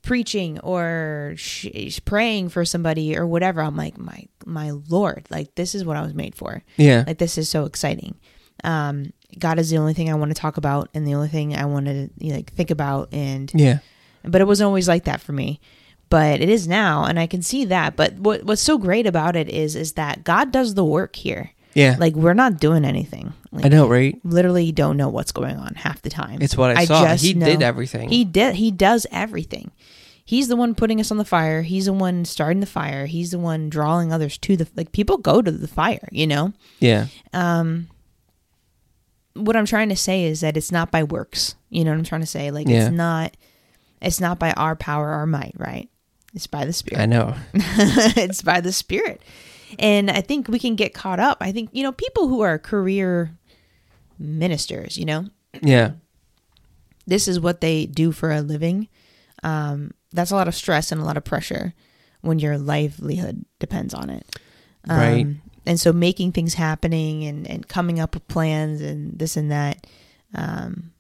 preaching 0.03 0.59
or 0.61 1.35
sh- 1.37 2.01
praying 2.05 2.49
for 2.49 2.65
somebody 2.65 3.17
or 3.17 3.27
whatever, 3.27 3.61
I'm 3.61 3.77
like, 3.77 3.99
my 3.99 4.25
my 4.47 4.71
Lord, 4.89 5.27
like 5.31 5.55
this 5.55 5.75
is 5.75 5.85
what 5.85 5.97
I 5.97 6.03
was 6.03 6.15
made 6.15 6.35
for. 6.35 6.63
Yeah. 6.77 7.05
Like 7.07 7.19
this 7.19 7.37
is 7.39 7.49
so 7.49 7.65
exciting. 7.67 8.17
Um, 8.65 9.13
God 9.39 9.59
is 9.59 9.71
the 9.71 9.79
only 9.79 9.95
thing 9.95 10.11
I 10.11 10.15
want 10.15 10.31
to 10.31 10.41
talk 10.41 10.57
about, 10.57 10.89
and 10.95 11.07
the 11.07 11.15
only 11.15 11.29
thing 11.29 11.55
I 11.55 11.67
want 11.67 11.87
to 11.87 12.11
you 12.19 12.31
know, 12.31 12.37
like 12.37 12.53
think 12.55 12.71
about, 12.71 13.13
and 13.13 13.51
Yeah. 13.55 13.79
but 14.25 14.41
it 14.41 14.47
wasn't 14.47 14.67
always 14.67 14.89
like 14.89 15.05
that 15.05 15.21
for 15.21 15.33
me 15.33 15.61
but 16.11 16.41
it 16.41 16.49
is 16.49 16.67
now 16.69 17.05
and 17.05 17.19
i 17.19 17.27
can 17.27 17.43
see 17.43 17.65
that 17.65 17.97
but 17.97 18.15
what 18.15 18.43
what's 18.45 18.63
so 18.63 18.79
great 18.79 19.07
about 19.07 19.37
it 19.37 19.49
is 19.49 19.75
is 19.77 19.93
that 19.93 20.25
god 20.25 20.51
does 20.53 20.75
the 20.75 20.85
work 20.85 21.17
here 21.17 21.51
Yeah. 21.75 21.97
like 21.99 22.15
we're 22.15 22.35
not 22.35 22.59
doing 22.61 22.85
anything 22.85 23.33
like, 23.51 23.65
I 23.65 23.69
know, 23.69 23.89
right? 23.89 24.19
literally 24.25 24.73
don't 24.73 24.97
know 24.97 25.09
what's 25.09 25.33
going 25.33 25.57
on 25.57 25.75
half 25.75 26.03
the 26.03 26.11
time 26.11 26.43
It's 26.43 26.57
what 26.57 26.77
I, 26.77 26.83
I 26.83 26.85
saw. 26.85 27.05
just 27.05 27.25
He 27.25 27.33
know- 27.35 27.47
did 27.47 27.63
everything. 27.63 28.09
he 28.11 28.25
did 28.25 28.55
he 28.57 28.71
does 28.71 29.07
everything 29.11 29.71
he's 30.25 30.49
the 30.49 30.57
one 30.57 30.75
putting 30.75 31.01
us 31.01 31.11
on 31.11 31.17
the 31.17 31.25
fire 31.25 31.63
he's 31.63 31.87
the 31.87 31.93
one 31.93 32.25
starting 32.27 32.61
the 32.61 32.67
fire 32.67 33.07
he's 33.07 33.31
the 33.31 33.39
one 33.39 33.71
drawing 33.71 34.13
others 34.13 34.37
to 34.39 34.57
the 34.57 34.69
like 34.77 34.93
people 34.93 35.17
go 35.19 35.41
to 35.41 35.51
the 35.51 35.69
fire 35.69 36.07
you 36.13 36.27
know 36.27 36.53
yeah. 36.81 37.07
um 37.33 37.89
what 39.35 39.57
i'm 39.57 39.65
trying 39.67 39.89
to 39.89 39.97
say 39.97 40.25
is 40.25 40.41
that 40.41 40.57
it's 40.57 40.73
not 40.73 40.91
by 40.91 41.03
works 41.05 41.55
you 41.71 41.85
know 41.85 41.91
what 41.91 41.99
i'm 41.99 42.05
trying 42.05 42.21
to 42.21 42.27
say 42.27 42.51
like 42.51 42.69
Yeah. 42.69 42.87
it's 42.87 42.95
not 42.95 43.37
it's 44.03 44.21
not 44.21 44.39
by 44.39 44.53
our 44.53 44.77
power 44.77 45.21
or 45.21 45.27
might 45.27 45.55
right 45.57 45.89
it's 46.35 46.47
by 46.47 46.65
the 46.65 46.73
spirit. 46.73 47.01
I 47.03 47.07
know. 47.07 47.35
it's 47.55 48.43
by 48.43 48.61
the 48.61 48.73
spirit. 48.73 49.23
And 49.79 50.11
i 50.11 50.21
think 50.23 50.49
we 50.49 50.59
can 50.59 50.77
get 50.77 50.95
caught 50.95 51.21
up. 51.21 51.39
I 51.41 51.53
think 51.53 51.71
you 51.73 51.83
know 51.83 51.93
people 51.93 52.29
who 52.29 52.41
are 52.41 52.59
career 52.59 53.37
ministers 54.19 54.97
you 54.97 55.05
know? 55.05 55.27
Yeah. 55.63 55.93
this 57.07 57.29
is 57.29 57.41
what 57.41 57.61
they 57.61 57.87
do 57.87 58.13
for 58.13 58.31
a 58.31 58.41
living. 58.41 58.89
Um, 59.43 59.93
that's 60.13 60.31
a 60.31 60.35
lot 60.37 60.49
of 60.49 60.55
stress 60.55 60.91
and 60.93 61.01
a 61.01 61.05
lot 61.05 61.17
of 61.17 61.25
pressure 61.25 61.75
when 62.23 62.39
your 62.39 62.59
livelihood 62.59 63.45
depends 63.61 63.95
on 63.95 64.11
it. 64.11 64.27
Um, 64.89 64.99
Right. 64.99 65.27
and 65.67 65.79
so 65.81 65.93
making 65.93 66.33
things 66.33 66.55
happening 66.55 67.25
and, 67.25 67.47
and 67.47 67.67
coming 67.69 68.01
up 68.01 68.15
with 68.15 68.27
plans 68.29 68.81
and 68.81 69.19
this 69.19 69.37
and 69.37 69.51
that 69.51 69.87
um, 70.35 70.93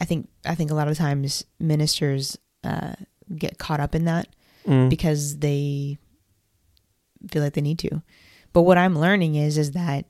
i 0.00 0.04
think 0.04 0.28
i 0.46 0.54
think 0.54 0.70
a 0.70 0.74
lot 0.74 0.88
of 0.88 0.96
times 0.96 1.44
ministers 1.60 2.36
uh, 2.64 2.94
get 3.36 3.58
caught 3.58 3.80
up 3.80 3.94
in 3.94 4.04
that 4.06 4.28
Mm. 4.66 4.88
because 4.88 5.38
they 5.38 5.98
feel 7.30 7.42
like 7.42 7.52
they 7.54 7.60
need 7.60 7.78
to. 7.80 8.02
But 8.52 8.62
what 8.62 8.78
I'm 8.78 8.98
learning 8.98 9.34
is 9.34 9.58
is 9.58 9.72
that 9.72 10.06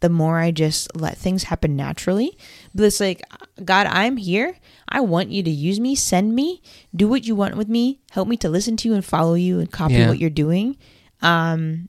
the 0.00 0.08
more 0.08 0.38
I 0.38 0.50
just 0.50 0.96
let 0.96 1.18
things 1.18 1.42
happen 1.44 1.76
naturally, 1.76 2.36
but 2.74 2.84
it's 2.84 3.00
like 3.00 3.20
God, 3.64 3.86
I'm 3.86 4.16
here. 4.16 4.56
I 4.88 5.00
want 5.00 5.28
you 5.30 5.42
to 5.42 5.50
use 5.50 5.78
me, 5.78 5.94
send 5.94 6.34
me, 6.34 6.62
do 6.96 7.06
what 7.08 7.26
you 7.26 7.34
want 7.34 7.56
with 7.56 7.68
me, 7.68 8.00
help 8.10 8.26
me 8.26 8.36
to 8.38 8.48
listen 8.48 8.76
to 8.78 8.88
you 8.88 8.94
and 8.94 9.04
follow 9.04 9.34
you 9.34 9.60
and 9.60 9.70
copy 9.70 9.94
Yeah. 9.94 10.08
what 10.08 10.18
you're 10.18 10.30
doing. 10.30 10.76
Um 11.20 11.88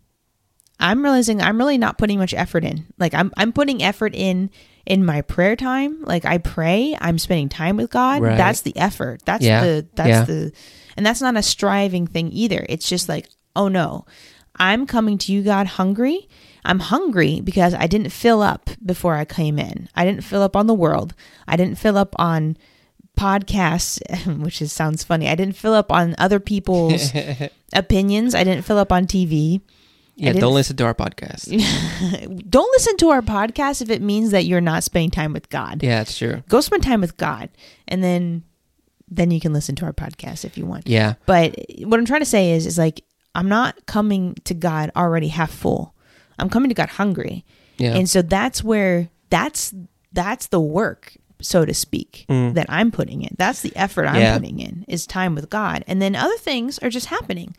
I'm 0.80 1.04
realizing 1.04 1.42
I'm 1.42 1.58
really 1.60 1.78
not 1.78 1.98
putting 2.00 2.18
much 2.18 2.34
effort 2.34 2.66
in. 2.66 2.88
Like 2.98 3.14
I'm 3.14 3.32
I'm 3.38 3.54
putting 3.54 3.82
effort 3.84 4.16
in 4.16 4.50
in 4.86 5.06
my 5.06 5.22
prayer 5.22 5.56
time. 5.56 6.02
Like 6.02 6.26
I 6.26 6.40
pray, 6.40 6.98
I'm 7.00 7.20
spending 7.20 7.50
time 7.50 7.78
with 7.78 7.92
God. 7.92 8.22
Right. 8.24 8.36
That's 8.36 8.62
the 8.62 8.76
effort. 8.76 9.22
That's 9.26 9.46
Yeah. 9.46 9.64
the 9.64 9.88
that's 9.96 10.10
Yeah. 10.10 10.24
the 10.26 10.52
and 10.98 11.06
that's 11.06 11.22
not 11.22 11.38
a 11.38 11.44
striving 11.44 12.08
thing 12.08 12.30
either. 12.32 12.66
It's 12.70 12.88
just 12.88 13.10
like, 13.10 13.30
oh 13.56 13.68
no, 13.68 14.06
I'm 14.58 14.86
coming 14.86 15.18
to 15.20 15.32
you, 15.32 15.44
God, 15.44 15.68
hungry. 15.68 16.28
I'm 16.64 16.80
hungry 16.80 17.42
because 17.42 17.74
I 17.74 17.88
didn't 17.88 18.12
fill 18.12 18.42
up 18.42 18.70
before 18.86 19.16
I 19.16 19.26
came 19.26 19.58
in. 19.58 19.90
I 19.96 20.06
didn't 20.06 20.24
fill 20.24 20.44
up 20.44 20.56
on 20.56 20.68
the 20.68 20.74
world. 20.74 21.16
I 21.48 21.56
didn't 21.58 21.80
fill 21.80 21.98
up 21.98 22.14
on 22.20 22.58
podcasts, 23.18 24.00
which 24.44 24.62
is 24.62 24.72
sounds 24.72 25.04
funny. 25.04 25.28
I 25.28 25.36
didn't 25.36 25.56
fill 25.56 25.74
up 25.74 25.92
on 25.92 26.16
other 26.18 26.40
people's 26.40 27.12
opinions. 27.74 28.36
I 28.36 28.44
didn't 28.44 28.64
fill 28.66 28.78
up 28.78 28.92
on 28.92 29.06
TV. 29.08 29.62
yeah, 30.16 30.34
don't 30.34 30.54
listen 30.54 30.76
to 30.78 30.86
our 30.86 30.94
podcast. 30.94 31.50
Don't 32.50 32.72
listen 32.74 32.98
to 32.98 33.10
our 33.10 33.22
podcast 33.22 33.82
if 33.82 33.90
it 33.90 34.02
means 34.02 34.32
that 34.32 34.46
you're 34.46 34.62
not 34.62 34.84
spending 34.84 35.10
time 35.10 35.34
with 35.34 35.50
God. 35.50 35.82
Yeah, 35.82 36.02
it's 36.02 36.18
true. 36.18 36.44
Go 36.50 36.62
spend 36.62 36.84
time 36.84 37.02
with 37.02 37.18
God, 37.18 37.50
and 37.88 38.04
then 38.04 38.44
then 39.12 39.30
you 39.30 39.40
can 39.42 39.52
listen 39.54 39.76
to 39.76 39.86
our 39.86 39.94
podcast 39.94 40.46
if 40.46 40.58
you 40.58 40.66
want. 40.66 40.88
Yeah. 40.88 41.16
But 41.26 41.56
what 41.84 42.00
I'm 42.00 42.06
trying 42.06 42.22
to 42.22 42.26
say 42.26 42.52
is, 42.54 42.66
is 42.66 42.78
like 42.78 43.04
I'm 43.36 43.50
not 43.50 43.86
coming 43.86 44.36
to 44.46 44.54
God 44.54 44.92
already 44.96 45.28
half 45.28 45.52
full. 45.52 45.94
I'm 46.40 46.50
coming 46.50 46.70
to 46.70 46.76
God 46.76 46.90
hungry, 46.90 47.46
Yeah. 47.78 47.94
and 47.96 48.10
so 48.10 48.22
that's 48.22 48.64
where 48.64 49.10
that's 49.30 49.74
that's 50.14 50.48
the 50.48 50.60
work, 50.60 51.16
so 51.42 51.64
to 51.66 51.74
speak, 51.74 52.26
that 52.28 52.66
I'm 52.70 52.92
putting 52.92 53.22
in. 53.22 53.36
That's 53.38 53.62
the 53.62 53.76
effort 53.76 54.06
I'm 54.08 54.16
Mm. 54.16 54.20
Yeah. 54.22 54.38
putting 54.38 54.60
in 54.60 54.86
is 54.88 55.06
time 55.06 55.36
with 55.36 55.50
God, 55.50 55.84
and 55.88 56.02
then 56.02 56.16
other 56.16 56.38
things 56.38 56.80
are 56.80 56.90
just 56.90 57.08
happening 57.08 57.56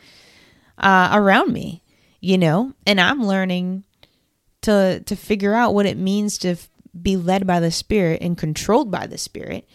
uh, 0.79 1.11
around 1.13 1.53
me, 1.53 1.83
you 2.21 2.37
know, 2.39 2.73
and 2.87 3.01
I'm 3.01 3.25
learning 3.27 3.85
to 4.63 5.01
to 5.07 5.17
figure 5.17 5.55
out 5.55 5.75
what 5.75 5.87
it 5.87 5.97
means 5.97 6.39
to 6.39 6.51
f- 6.51 6.69
be 7.01 7.17
led 7.17 7.47
by 7.47 7.61
the 7.61 7.71
Spirit 7.71 8.21
and 8.23 8.37
controlled 8.37 8.91
by 8.91 9.07
the 9.07 9.19
Spirit 9.19 9.67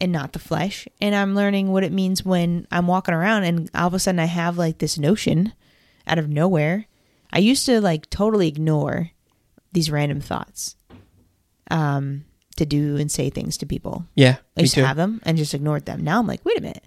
and 0.00 0.12
not 0.12 0.32
the 0.32 0.38
flesh. 0.38 0.86
And 1.00 1.14
I'm 1.14 1.34
learning 1.34 1.72
what 1.72 1.84
it 1.84 1.92
means 1.92 2.24
when 2.24 2.66
I'm 2.70 2.86
walking 2.86 3.14
around 3.14 3.44
and 3.44 3.70
all 3.74 3.86
of 3.88 3.94
a 3.94 3.98
sudden 3.98 4.18
I 4.20 4.26
have 4.26 4.56
like 4.58 4.78
this 4.78 4.98
notion 4.98 5.52
out 6.06 6.18
of 6.18 6.28
nowhere. 6.28 6.86
I 7.32 7.38
used 7.40 7.66
to 7.66 7.80
like 7.80 8.08
totally 8.10 8.48
ignore 8.48 9.10
these 9.72 9.90
random 9.90 10.20
thoughts 10.20 10.76
um, 11.70 12.24
to 12.56 12.64
do 12.66 12.96
and 12.96 13.10
say 13.10 13.30
things 13.30 13.56
to 13.58 13.66
people. 13.66 14.04
yeah. 14.14 14.36
I 14.56 14.62
used 14.62 14.74
too. 14.74 14.80
to 14.82 14.86
have 14.86 14.96
them 14.96 15.20
and 15.24 15.36
just 15.36 15.54
ignored 15.54 15.84
them. 15.86 16.02
Now 16.02 16.18
I'm 16.18 16.26
like, 16.26 16.44
wait 16.44 16.58
a 16.58 16.62
minute. 16.62 16.84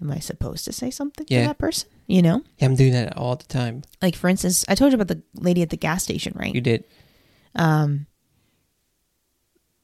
Am 0.00 0.10
I 0.10 0.18
supposed 0.18 0.64
to 0.64 0.72
say 0.72 0.90
something 0.90 1.26
Yeah. 1.28 1.42
to 1.42 1.46
that 1.48 1.58
person? 1.58 1.88
You 2.06 2.22
know? 2.22 2.42
Yeah, 2.58 2.66
I'm 2.66 2.74
doing 2.76 2.92
that 2.92 3.16
all 3.16 3.36
the 3.36 3.44
time. 3.44 3.82
Like 4.00 4.14
for 4.16 4.28
instance, 4.28 4.64
I 4.68 4.74
told 4.74 4.92
you 4.92 4.96
about 4.96 5.08
the 5.08 5.22
lady 5.34 5.62
at 5.62 5.70
the 5.70 5.76
gas 5.76 6.02
station, 6.04 6.32
right? 6.36 6.54
You 6.54 6.60
did. 6.60 6.84
Um 7.54 8.06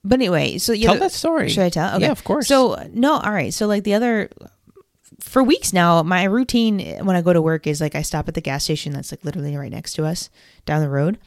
but 0.07 0.14
anyway, 0.14 0.59
so 0.59 0.73
you 0.73 0.85
Tell 0.85 0.95
know, 0.95 1.01
that 1.01 1.12
story. 1.12 1.49
Should 1.49 1.64
I 1.64 1.69
tell? 1.69 1.97
Okay. 1.97 2.05
Yeah, 2.05 2.12
of 2.12 2.25
course. 2.25 2.49
So 2.49 2.77
no, 2.92 3.14
all 3.14 3.33
right. 3.33 3.53
So 3.53 3.66
like 3.66 3.85
the 3.85 3.95
other 3.95 4.31
for 5.21 5.42
weeks 5.42 5.73
now, 5.73 6.03
my 6.03 6.25
routine 6.25 7.05
when 7.05 7.16
I 7.16 7.23
go 7.23 7.33
to 7.33 7.42
work 7.42 7.66
is 7.66 7.81
like 7.81 7.95
I 7.95 8.03
stop 8.03 8.29
at 8.29 8.35
the 8.35 8.40
gas 8.40 8.64
station 8.64 8.92
that's 8.92 9.12
like 9.12 9.25
literally 9.25 9.57
right 9.57 9.71
next 9.71 9.95
to 9.95 10.05
us 10.05 10.31
down 10.64 10.81
the 10.83 10.88
road 10.88 11.19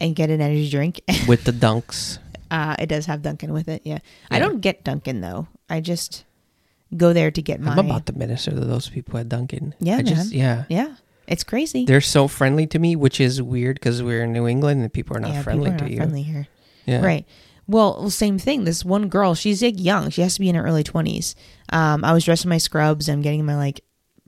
and 0.00 0.14
get 0.14 0.30
an 0.30 0.40
energy 0.40 0.70
drink. 0.70 1.00
With 1.28 1.44
the 1.44 1.52
dunks. 1.52 2.18
uh 2.50 2.76
it 2.78 2.86
does 2.86 3.06
have 3.06 3.22
Dunkin' 3.22 3.52
with 3.52 3.68
it, 3.68 3.82
yeah. 3.84 3.98
I 4.30 4.38
don't 4.38 4.60
get 4.60 4.84
Dunkin' 4.84 5.20
though. 5.20 5.48
I 5.68 5.80
just 5.80 6.24
go 6.96 7.12
there 7.12 7.32
to 7.32 7.42
get 7.42 7.60
my 7.60 7.72
I'm 7.72 7.78
about 7.80 8.06
to 8.06 8.12
minister 8.12 8.52
to 8.52 8.60
those 8.60 8.88
people 8.88 9.18
at 9.18 9.28
Dunkin'. 9.28 9.74
Yeah, 9.80 9.96
I 9.96 10.02
just, 10.02 10.32
yeah. 10.32 10.64
Yeah. 10.68 10.94
It's 11.26 11.42
crazy. 11.42 11.84
They're 11.84 12.00
so 12.00 12.28
friendly 12.28 12.68
to 12.68 12.78
me, 12.78 12.94
which 12.94 13.20
is 13.20 13.42
weird 13.42 13.76
because 13.76 14.00
we're 14.00 14.22
in 14.22 14.32
New 14.32 14.46
England 14.46 14.82
and 14.82 14.92
people 14.92 15.16
are 15.16 15.20
not 15.20 15.32
yeah, 15.32 15.42
friendly 15.42 15.70
are 15.72 15.78
to 15.78 15.90
you. 15.90 15.96
friendly 15.96 16.22
here. 16.22 16.46
Yeah. 16.84 17.04
Right. 17.04 17.26
Well, 17.68 18.08
same 18.10 18.38
thing. 18.38 18.64
This 18.64 18.84
one 18.84 19.08
girl, 19.08 19.34
she's 19.34 19.62
like 19.62 19.74
young. 19.78 20.10
She 20.10 20.22
has 20.22 20.34
to 20.34 20.40
be 20.40 20.48
in 20.48 20.54
her 20.54 20.64
early 20.64 20.84
twenties. 20.84 21.34
Um, 21.70 22.04
I 22.04 22.12
was 22.12 22.24
dressed 22.24 22.44
in 22.44 22.48
my 22.48 22.58
scrubs. 22.58 23.08
I'm 23.08 23.22
getting 23.22 23.44
my 23.44 23.56
like, 23.56 23.80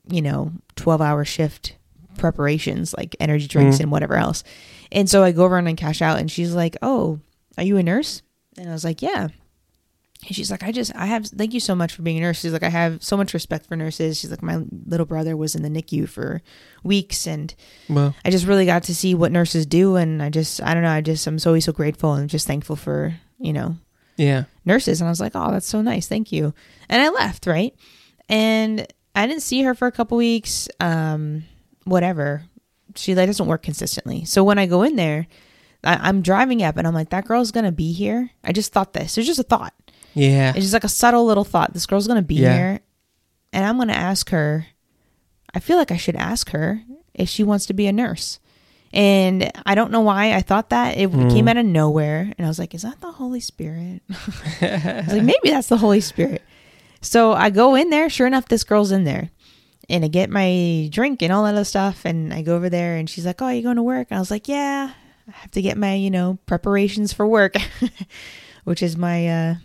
you 0.09 0.21
know, 0.21 0.51
twelve 0.75 1.01
hour 1.01 1.23
shift 1.25 1.75
preparations, 2.17 2.93
like 2.97 3.15
energy 3.19 3.47
drinks 3.47 3.77
Mhm. 3.77 3.81
and 3.81 3.91
whatever 3.91 4.15
else. 4.15 4.43
And 4.91 5.09
so 5.09 5.23
I 5.23 5.31
go 5.31 5.45
over 5.45 5.57
and 5.57 5.67
I 5.69 5.73
cash 5.73 6.01
out, 6.01 6.19
and 6.19 6.29
she's 6.29 6.53
like, 6.53 6.75
"Oh, 6.81 7.19
are 7.57 7.63
you 7.63 7.77
a 7.77 7.83
nurse?" 7.83 8.21
And 8.57 8.69
I 8.69 8.73
was 8.73 8.83
like, 8.83 9.01
"Yeah." 9.01 9.29
And 10.27 10.35
she's 10.35 10.51
like, 10.51 10.63
I 10.63 10.73
just, 10.73 10.93
I 10.97 11.05
have, 11.05 11.27
thank 11.27 11.53
you 11.53 11.61
so 11.61 11.73
much 11.73 11.93
for 11.93 12.01
being 12.01 12.17
a 12.17 12.19
nurse. 12.19 12.41
She's 12.41 12.51
like, 12.51 12.61
I 12.61 12.67
have 12.67 13.01
so 13.01 13.15
much 13.15 13.33
respect 13.33 13.67
for 13.67 13.77
nurses. 13.77 14.19
She's 14.19 14.29
like, 14.29 14.43
my 14.43 14.61
little 14.85 15.05
brother 15.05 15.37
was 15.37 15.55
in 15.55 15.61
the 15.63 15.69
NICU 15.69 16.09
for 16.09 16.41
weeks 16.83 17.25
and 17.25 17.55
Well, 17.89 18.13
I 18.25 18.29
just 18.29 18.45
really 18.45 18.65
got 18.65 18.83
to 18.83 18.93
see 18.95 19.15
what 19.15 19.31
nurses 19.31 19.65
do. 19.65 19.95
And 19.95 20.21
I 20.21 20.29
just, 20.29 20.61
I 20.61 20.73
don't 20.73 20.83
know, 20.83 20.91
I 20.91 20.99
just, 20.99 21.25
I'm 21.25 21.39
so, 21.39 21.51
always 21.51 21.63
so 21.63 21.71
grateful 21.71 22.15
and 22.15 22.29
just 22.29 22.45
thankful 22.45 22.75
for, 22.75 23.15
you 23.39 23.53
know, 23.53 23.75
yeah. 24.17 24.43
nurses. 24.65 25.01
And 25.01 25.07
I 25.07 25.11
was 25.11 25.19
like, 25.21 25.31
oh, 25.35 25.51
that's 25.51 25.67
so 25.67 25.81
nice. 25.81 26.07
Thank 26.07 26.31
you. 26.31 26.53
And 26.89 27.01
I 27.01 27.09
left, 27.09 27.47
right? 27.47 27.73
And 28.27 28.85
I 29.15 29.25
didn't 29.27 29.41
see 29.43 29.63
her 29.63 29.73
for 29.73 29.87
a 29.87 29.91
couple 29.91 30.17
weeks. 30.17 30.67
Um, 30.79 31.43
whatever. 31.85 32.43
She 32.95 33.15
like 33.15 33.27
doesn't 33.27 33.45
work 33.47 33.63
consistently. 33.63 34.25
So 34.25 34.43
when 34.43 34.57
I 34.59 34.65
go 34.65 34.83
in 34.83 34.95
there, 34.95 35.27
I, 35.83 35.95
I'm 35.95 36.21
driving 36.21 36.61
up 36.63 36.77
and 36.77 36.87
I'm 36.87 36.93
like, 36.93 37.09
that 37.09 37.25
girl's 37.25 37.51
gonna 37.51 37.71
be 37.71 37.91
here. 37.93 38.29
I 38.43 38.51
just 38.51 38.73
thought 38.73 38.93
this. 38.93 39.17
It's 39.17 39.27
just 39.27 39.39
a 39.39 39.43
thought. 39.43 39.73
Yeah. 40.13 40.49
It's 40.51 40.61
just 40.61 40.73
like 40.73 40.83
a 40.83 40.89
subtle 40.89 41.25
little 41.25 41.43
thought. 41.43 41.73
This 41.73 41.85
girl's 41.85 42.07
gonna 42.07 42.21
be 42.21 42.35
Yeah. 42.35 42.53
here, 42.55 42.79
and 43.53 43.63
I'm 43.65 43.77
gonna 43.77 43.93
ask 43.93 44.29
her. 44.31 44.65
I 45.53 45.59
feel 45.59 45.77
like 45.77 45.91
I 45.91 45.97
should 45.97 46.15
ask 46.15 46.49
her 46.49 46.81
if 47.13 47.29
she 47.29 47.43
wants 47.43 47.65
to 47.67 47.73
be 47.73 47.87
a 47.87 47.93
nurse. 47.93 48.39
And 48.91 49.51
I 49.65 49.75
don't 49.75 49.91
know 49.91 50.01
why 50.01 50.33
I 50.33 50.41
thought 50.41 50.69
that. 50.71 50.97
It 50.97 51.11
Mm. 51.11 51.31
came 51.31 51.47
out 51.47 51.57
of 51.57 51.65
nowhere. 51.65 52.33
And 52.37 52.45
I 52.45 52.49
was 52.49 52.57
like, 52.59 52.73
is 52.73 52.81
that 52.81 52.99
the 53.01 53.11
Holy 53.11 53.39
Spirit? 53.39 54.01
I 54.61 55.03
was 55.05 55.13
like, 55.13 55.23
maybe 55.23 55.49
that's 55.51 55.67
the 55.67 55.77
Holy 55.77 56.01
Spirit. 56.01 56.41
So 57.01 57.33
I 57.33 57.49
go 57.49 57.75
in 57.75 57.89
there. 57.91 58.09
Sure 58.09 58.25
enough, 58.27 58.47
this 58.47 58.63
girl's 58.63 58.91
in 58.91 59.03
there. 59.03 59.29
And 59.89 60.03
I 60.03 60.07
get 60.07 60.29
my 60.29 60.87
drink 60.91 61.21
and 61.21 61.31
all 61.31 61.43
that 61.43 61.53
other 61.55 61.63
stuff. 61.63 62.03
And 62.05 62.33
I 62.33 62.41
go 62.41 62.55
over 62.55 62.69
there 62.69 62.95
and 62.97 63.09
she's 63.09 63.25
like, 63.25 63.41
oh, 63.41 63.49
you 63.49 63.61
going 63.63 63.75
to 63.77 63.83
work? 63.83 64.07
And 64.09 64.17
I 64.17 64.19
was 64.19 64.31
like, 64.31 64.47
yeah, 64.47 64.91
I 65.27 65.31
have 65.31 65.51
to 65.51 65.61
get 65.61 65.77
my, 65.77 65.93
you 65.95 66.09
know, 66.11 66.37
preparations 66.45 67.13
for 67.13 67.27
work, 67.27 67.55
which 68.65 68.81
is 68.83 68.97
my 68.97 69.27
uh, 69.27 69.55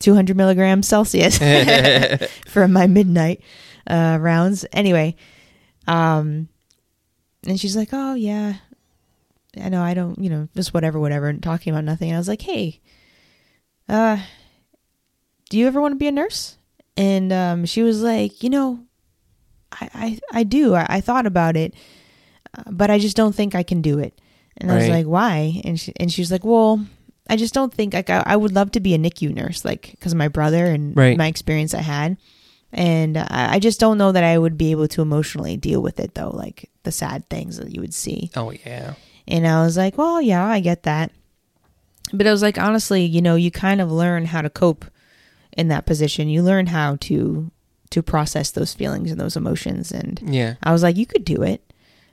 200 0.00 0.36
milligrams 0.36 0.86
Celsius 0.88 1.38
for 2.48 2.68
my 2.68 2.86
midnight 2.86 3.40
uh, 3.86 4.18
rounds. 4.20 4.64
Anyway, 4.72 5.16
um, 5.86 6.48
and 7.46 7.58
she's 7.60 7.76
like, 7.76 7.90
"Oh 7.92 8.14
yeah, 8.14 8.54
I 9.60 9.68
know. 9.68 9.82
I 9.82 9.94
don't, 9.94 10.18
you 10.18 10.28
know, 10.30 10.48
just 10.54 10.74
whatever, 10.74 10.98
whatever." 11.00 11.28
And 11.28 11.42
talking 11.42 11.72
about 11.72 11.84
nothing. 11.84 12.08
And 12.10 12.16
I 12.16 12.20
was 12.20 12.28
like, 12.28 12.42
"Hey, 12.42 12.80
uh, 13.88 14.18
do 15.50 15.58
you 15.58 15.66
ever 15.66 15.80
want 15.80 15.92
to 15.92 15.98
be 15.98 16.08
a 16.08 16.12
nurse?" 16.12 16.58
And 16.96 17.32
um, 17.32 17.64
she 17.66 17.82
was 17.82 18.02
like, 18.02 18.42
"You 18.42 18.50
know, 18.50 18.80
I 19.72 19.88
I, 19.94 20.18
I 20.40 20.42
do. 20.44 20.74
I, 20.74 20.86
I 20.88 21.00
thought 21.00 21.26
about 21.26 21.56
it, 21.56 21.74
uh, 22.56 22.64
but 22.70 22.90
I 22.90 22.98
just 22.98 23.16
don't 23.16 23.34
think 23.34 23.54
I 23.54 23.62
can 23.62 23.80
do 23.82 23.98
it." 23.98 24.20
And 24.58 24.70
I 24.70 24.74
was 24.76 24.84
like, 24.92 25.06
"Why?" 25.06 25.60
And 25.64 25.78
she 25.78 25.92
and 25.96 26.12
she 26.12 26.20
was 26.22 26.30
like, 26.32 26.44
"Well." 26.44 26.86
I 27.28 27.34
just 27.34 27.54
don't 27.54 27.74
think 27.74 27.92
like 27.92 28.08
I, 28.08 28.22
I 28.24 28.36
would 28.36 28.54
love 28.54 28.70
to 28.70 28.78
be 28.78 28.94
a 28.94 28.98
NICU 28.98 29.34
nurse, 29.34 29.64
like 29.64 29.90
because 29.90 30.12
of 30.12 30.16
my 30.18 30.28
brother 30.28 30.66
and 30.66 30.96
Right. 30.96 31.18
my 31.18 31.26
experience 31.26 31.74
I 31.74 31.80
had, 31.80 32.18
and 32.72 33.16
I, 33.18 33.54
I 33.54 33.58
just 33.58 33.80
don't 33.80 33.98
know 33.98 34.12
that 34.12 34.24
I 34.24 34.36
would 34.38 34.58
be 34.58 34.70
able 34.70 34.88
to 34.88 35.02
emotionally 35.02 35.56
deal 35.56 35.80
with 35.82 36.00
it 36.00 36.14
though, 36.14 36.30
like 36.30 36.70
the 36.82 36.92
sad 36.92 37.28
things 37.28 37.56
that 37.58 37.70
you 37.74 37.80
would 37.80 37.94
see. 37.94 38.30
oh, 38.36 38.50
yeah. 38.50 38.94
And 39.28 39.46
I 39.46 39.62
was 39.64 39.76
like, 39.76 39.98
well, 39.98 40.20
yeah, 40.22 40.44
I 40.46 40.60
get 40.60 40.84
that, 40.84 41.10
but 42.12 42.26
I 42.26 42.30
was 42.30 42.42
like, 42.42 42.58
honestly, 42.58 43.04
you 43.04 43.20
know, 43.20 43.34
you 43.34 43.50
kind 43.50 43.80
of 43.80 43.90
learn 43.90 44.26
how 44.26 44.40
to 44.42 44.50
cope 44.50 44.84
in 45.56 45.68
that 45.68 45.86
position. 45.86 46.28
You 46.28 46.42
learn 46.42 46.66
how 46.66 46.96
to 47.02 47.50
to 47.90 48.02
process 48.02 48.50
those 48.50 48.74
feelings 48.74 49.10
and 49.10 49.20
those 49.20 49.36
emotions, 49.36 49.90
and 49.92 50.20
Yeah. 50.24 50.54
I 50.62 50.72
was 50.72 50.82
like, 50.82 50.96
you 50.96 51.06
could 51.06 51.24
do 51.24 51.42
it. 51.42 51.62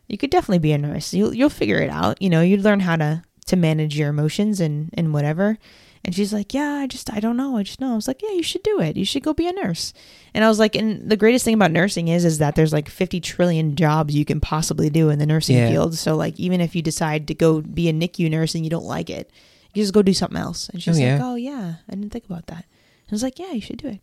You 0.08 0.18
could 0.18 0.30
definitely 0.30 0.60
be 0.60 0.72
a 0.72 0.78
nurse. 0.78 1.14
You'll 1.14 1.34
you'll 1.34 1.50
figure 1.50 1.80
it 1.80 1.90
out. 1.90 2.22
You 2.22 2.30
know, 2.30 2.42
you'd 2.42 2.62
learn 2.64 2.80
how 2.80 2.96
to 2.96 3.24
to 3.48 3.56
manage 3.56 3.98
your 3.98 4.10
emotions 4.10 4.60
and 4.60 4.90
and 4.96 5.14
whatever. 5.14 5.58
And 6.06 6.14
she's 6.14 6.34
like, 6.34 6.54
yeah, 6.54 6.74
I 6.74 6.88
just 6.88 7.14
I 7.14 7.20
don't 7.22 7.38
know. 7.38 7.56
I 7.58 7.64
just 7.64 7.80
know. 7.80 7.94
I 7.94 7.96
was 7.96 8.08
like, 8.10 8.22
yeah, 8.22 8.32
you 8.32 8.44
should 8.44 8.64
do 8.64 8.80
it. 8.82 8.98
You 8.98 9.06
should 9.06 9.24
go 9.24 9.34
be 9.34 9.48
a 9.48 9.54
nurse. 9.54 9.94
And 10.34 10.44
I 10.44 10.50
was 10.50 10.60
like, 10.60 10.76
and 10.76 11.10
the 11.10 11.16
greatest 11.16 11.46
thing 11.46 11.54
about 11.54 11.72
nursing 11.72 12.10
is 12.10 12.26
is 12.26 12.40
that 12.40 12.56
there's 12.56 12.74
like 12.74 12.90
50 12.90 13.22
trillion 13.22 13.76
jobs 13.78 14.14
you 14.14 14.26
can 14.26 14.42
possibly 14.42 14.90
do 14.90 15.10
in 15.10 15.20
the 15.20 15.26
nursing 15.26 15.56
Yeah. 15.56 15.70
field. 15.70 15.96
So 15.96 16.16
like 16.18 16.38
even 16.38 16.60
if 16.60 16.76
you 16.76 16.82
decide 16.82 17.28
to 17.30 17.34
go 17.34 17.62
be 17.62 17.88
a 17.88 17.94
NICU 17.94 18.30
nurse 18.30 18.54
and 18.54 18.66
you 18.66 18.70
don't 18.70 18.84
like 18.84 19.10
it, 19.10 19.32
you 19.74 19.82
just 19.82 19.94
go 19.94 20.02
do 20.02 20.14
something 20.14 20.38
else. 20.38 20.68
And 20.70 20.84
she's 20.84 21.00
Oh, 21.00 21.04
like, 21.04 21.22
oh 21.22 21.36
yeah, 21.36 21.76
I 21.90 21.96
didn't 21.96 22.12
think 22.12 22.26
about 22.26 22.48
that. 22.48 22.66
And 22.66 23.12
I 23.12 23.16
was 23.16 23.24
like, 23.24 23.40
yeah, 23.40 23.52
you 23.54 23.62
should 23.62 23.78
do 23.78 23.88
it. 23.88 24.02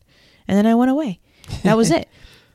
And 0.48 0.56
then 0.56 0.66
I 0.66 0.74
went 0.74 0.90
away. 0.90 1.20
That 1.64 1.76
was 1.76 1.90
it. 1.98 2.08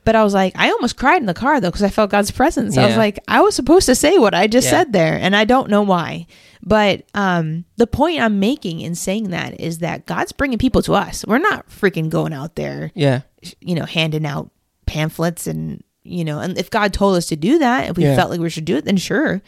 But 0.06 0.14
I 0.16 0.24
was 0.24 0.32
like, 0.32 0.52
I 0.56 0.70
almost 0.70 0.96
cried 0.96 1.20
in 1.20 1.26
the 1.26 1.34
car 1.34 1.60
though 1.60 1.68
because 1.68 1.82
I 1.82 1.90
felt 1.90 2.10
God's 2.10 2.30
presence. 2.30 2.78
I 2.78 2.86
was 2.86 2.96
like, 2.96 3.18
I 3.28 3.40
was 3.42 3.54
supposed 3.54 3.86
to 3.86 3.94
say 3.94 4.16
what 4.18 4.32
I 4.34 4.46
just 4.46 4.66
Yeah. 4.66 4.70
said 4.70 4.92
there, 4.94 5.18
and 5.20 5.36
I 5.36 5.44
don't 5.44 5.68
know 5.68 5.82
why. 5.82 6.26
But 6.62 7.02
um, 7.12 7.64
the 7.76 7.86
point 7.88 8.20
I'm 8.20 8.40
making 8.40 8.80
in 8.80 8.94
saying 8.94 9.30
that 9.30 9.60
is 9.60 9.78
that 9.78 10.06
God's 10.06 10.32
bringing 10.32 10.58
people 10.58 10.80
to 10.82 10.94
us. 10.94 11.24
We're 11.26 11.38
not 11.38 11.68
freaking 11.68 12.08
going 12.08 12.32
out 12.32 12.54
there, 12.54 12.92
Yeah. 12.94 13.22
you 13.60 13.74
know, 13.74 13.84
handing 13.84 14.24
out 14.24 14.50
pamphlets 14.86 15.46
and 15.48 15.82
you 16.04 16.24
know, 16.24 16.38
and 16.38 16.56
if 16.56 16.70
God 16.70 16.92
told 16.94 17.16
us 17.16 17.26
to 17.26 17.36
do 17.36 17.58
that, 17.58 17.90
if 17.90 17.96
we 17.96 18.04
Yeah. 18.04 18.14
felt 18.14 18.30
like 18.30 18.38
we 18.38 18.48
should 18.48 18.64
do 18.64 18.76
it, 18.76 18.84
then 18.84 18.96
sure. 18.96 19.42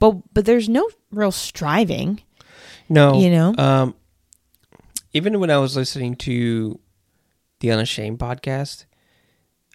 But 0.00 0.16
but 0.34 0.44
there's 0.44 0.68
no 0.68 0.88
real 1.12 1.30
striving. 1.30 2.20
No. 2.88 3.16
You 3.20 3.30
know? 3.30 3.54
Um, 3.56 3.94
even 5.12 5.38
when 5.38 5.50
I 5.52 5.58
was 5.58 5.76
listening 5.76 6.16
to 6.16 6.80
the 7.60 7.70
Unashamed 7.70 8.18
podcast, 8.18 8.86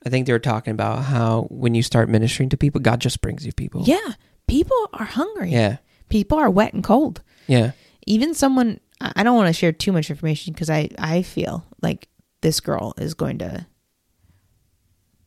I 0.06 0.10
think 0.10 0.28
they 0.28 0.34
were 0.34 0.40
talking 0.40 0.72
about 0.72 1.04
how 1.04 1.48
when 1.50 1.74
you 1.74 1.82
start 1.82 2.10
ministering 2.10 2.50
to 2.50 2.58
people, 2.58 2.80
God 2.82 3.02
just 3.02 3.22
brings 3.22 3.46
you 3.46 3.52
people. 3.54 3.84
Yeah, 3.86 4.14
people 4.48 4.90
are 4.94 5.06
hungry. 5.06 5.52
Yeah. 5.52 5.78
people 6.10 6.38
are 6.38 6.50
wet 6.50 6.74
and 6.74 6.84
cold. 6.84 7.22
Yeah. 7.48 7.72
even 8.06 8.34
someone 8.34 8.80
I 9.02 9.24
don't 9.24 9.36
want 9.36 9.48
to 9.48 9.54
share 9.54 9.72
too 9.72 9.92
much 9.92 10.10
information 10.10 10.54
because 10.54 10.70
I 10.70 10.90
I 10.98 11.22
feel 11.22 11.66
like 11.82 12.08
this 12.42 12.60
girl 12.60 12.94
is 12.98 13.14
going 13.14 13.40
to 13.40 13.66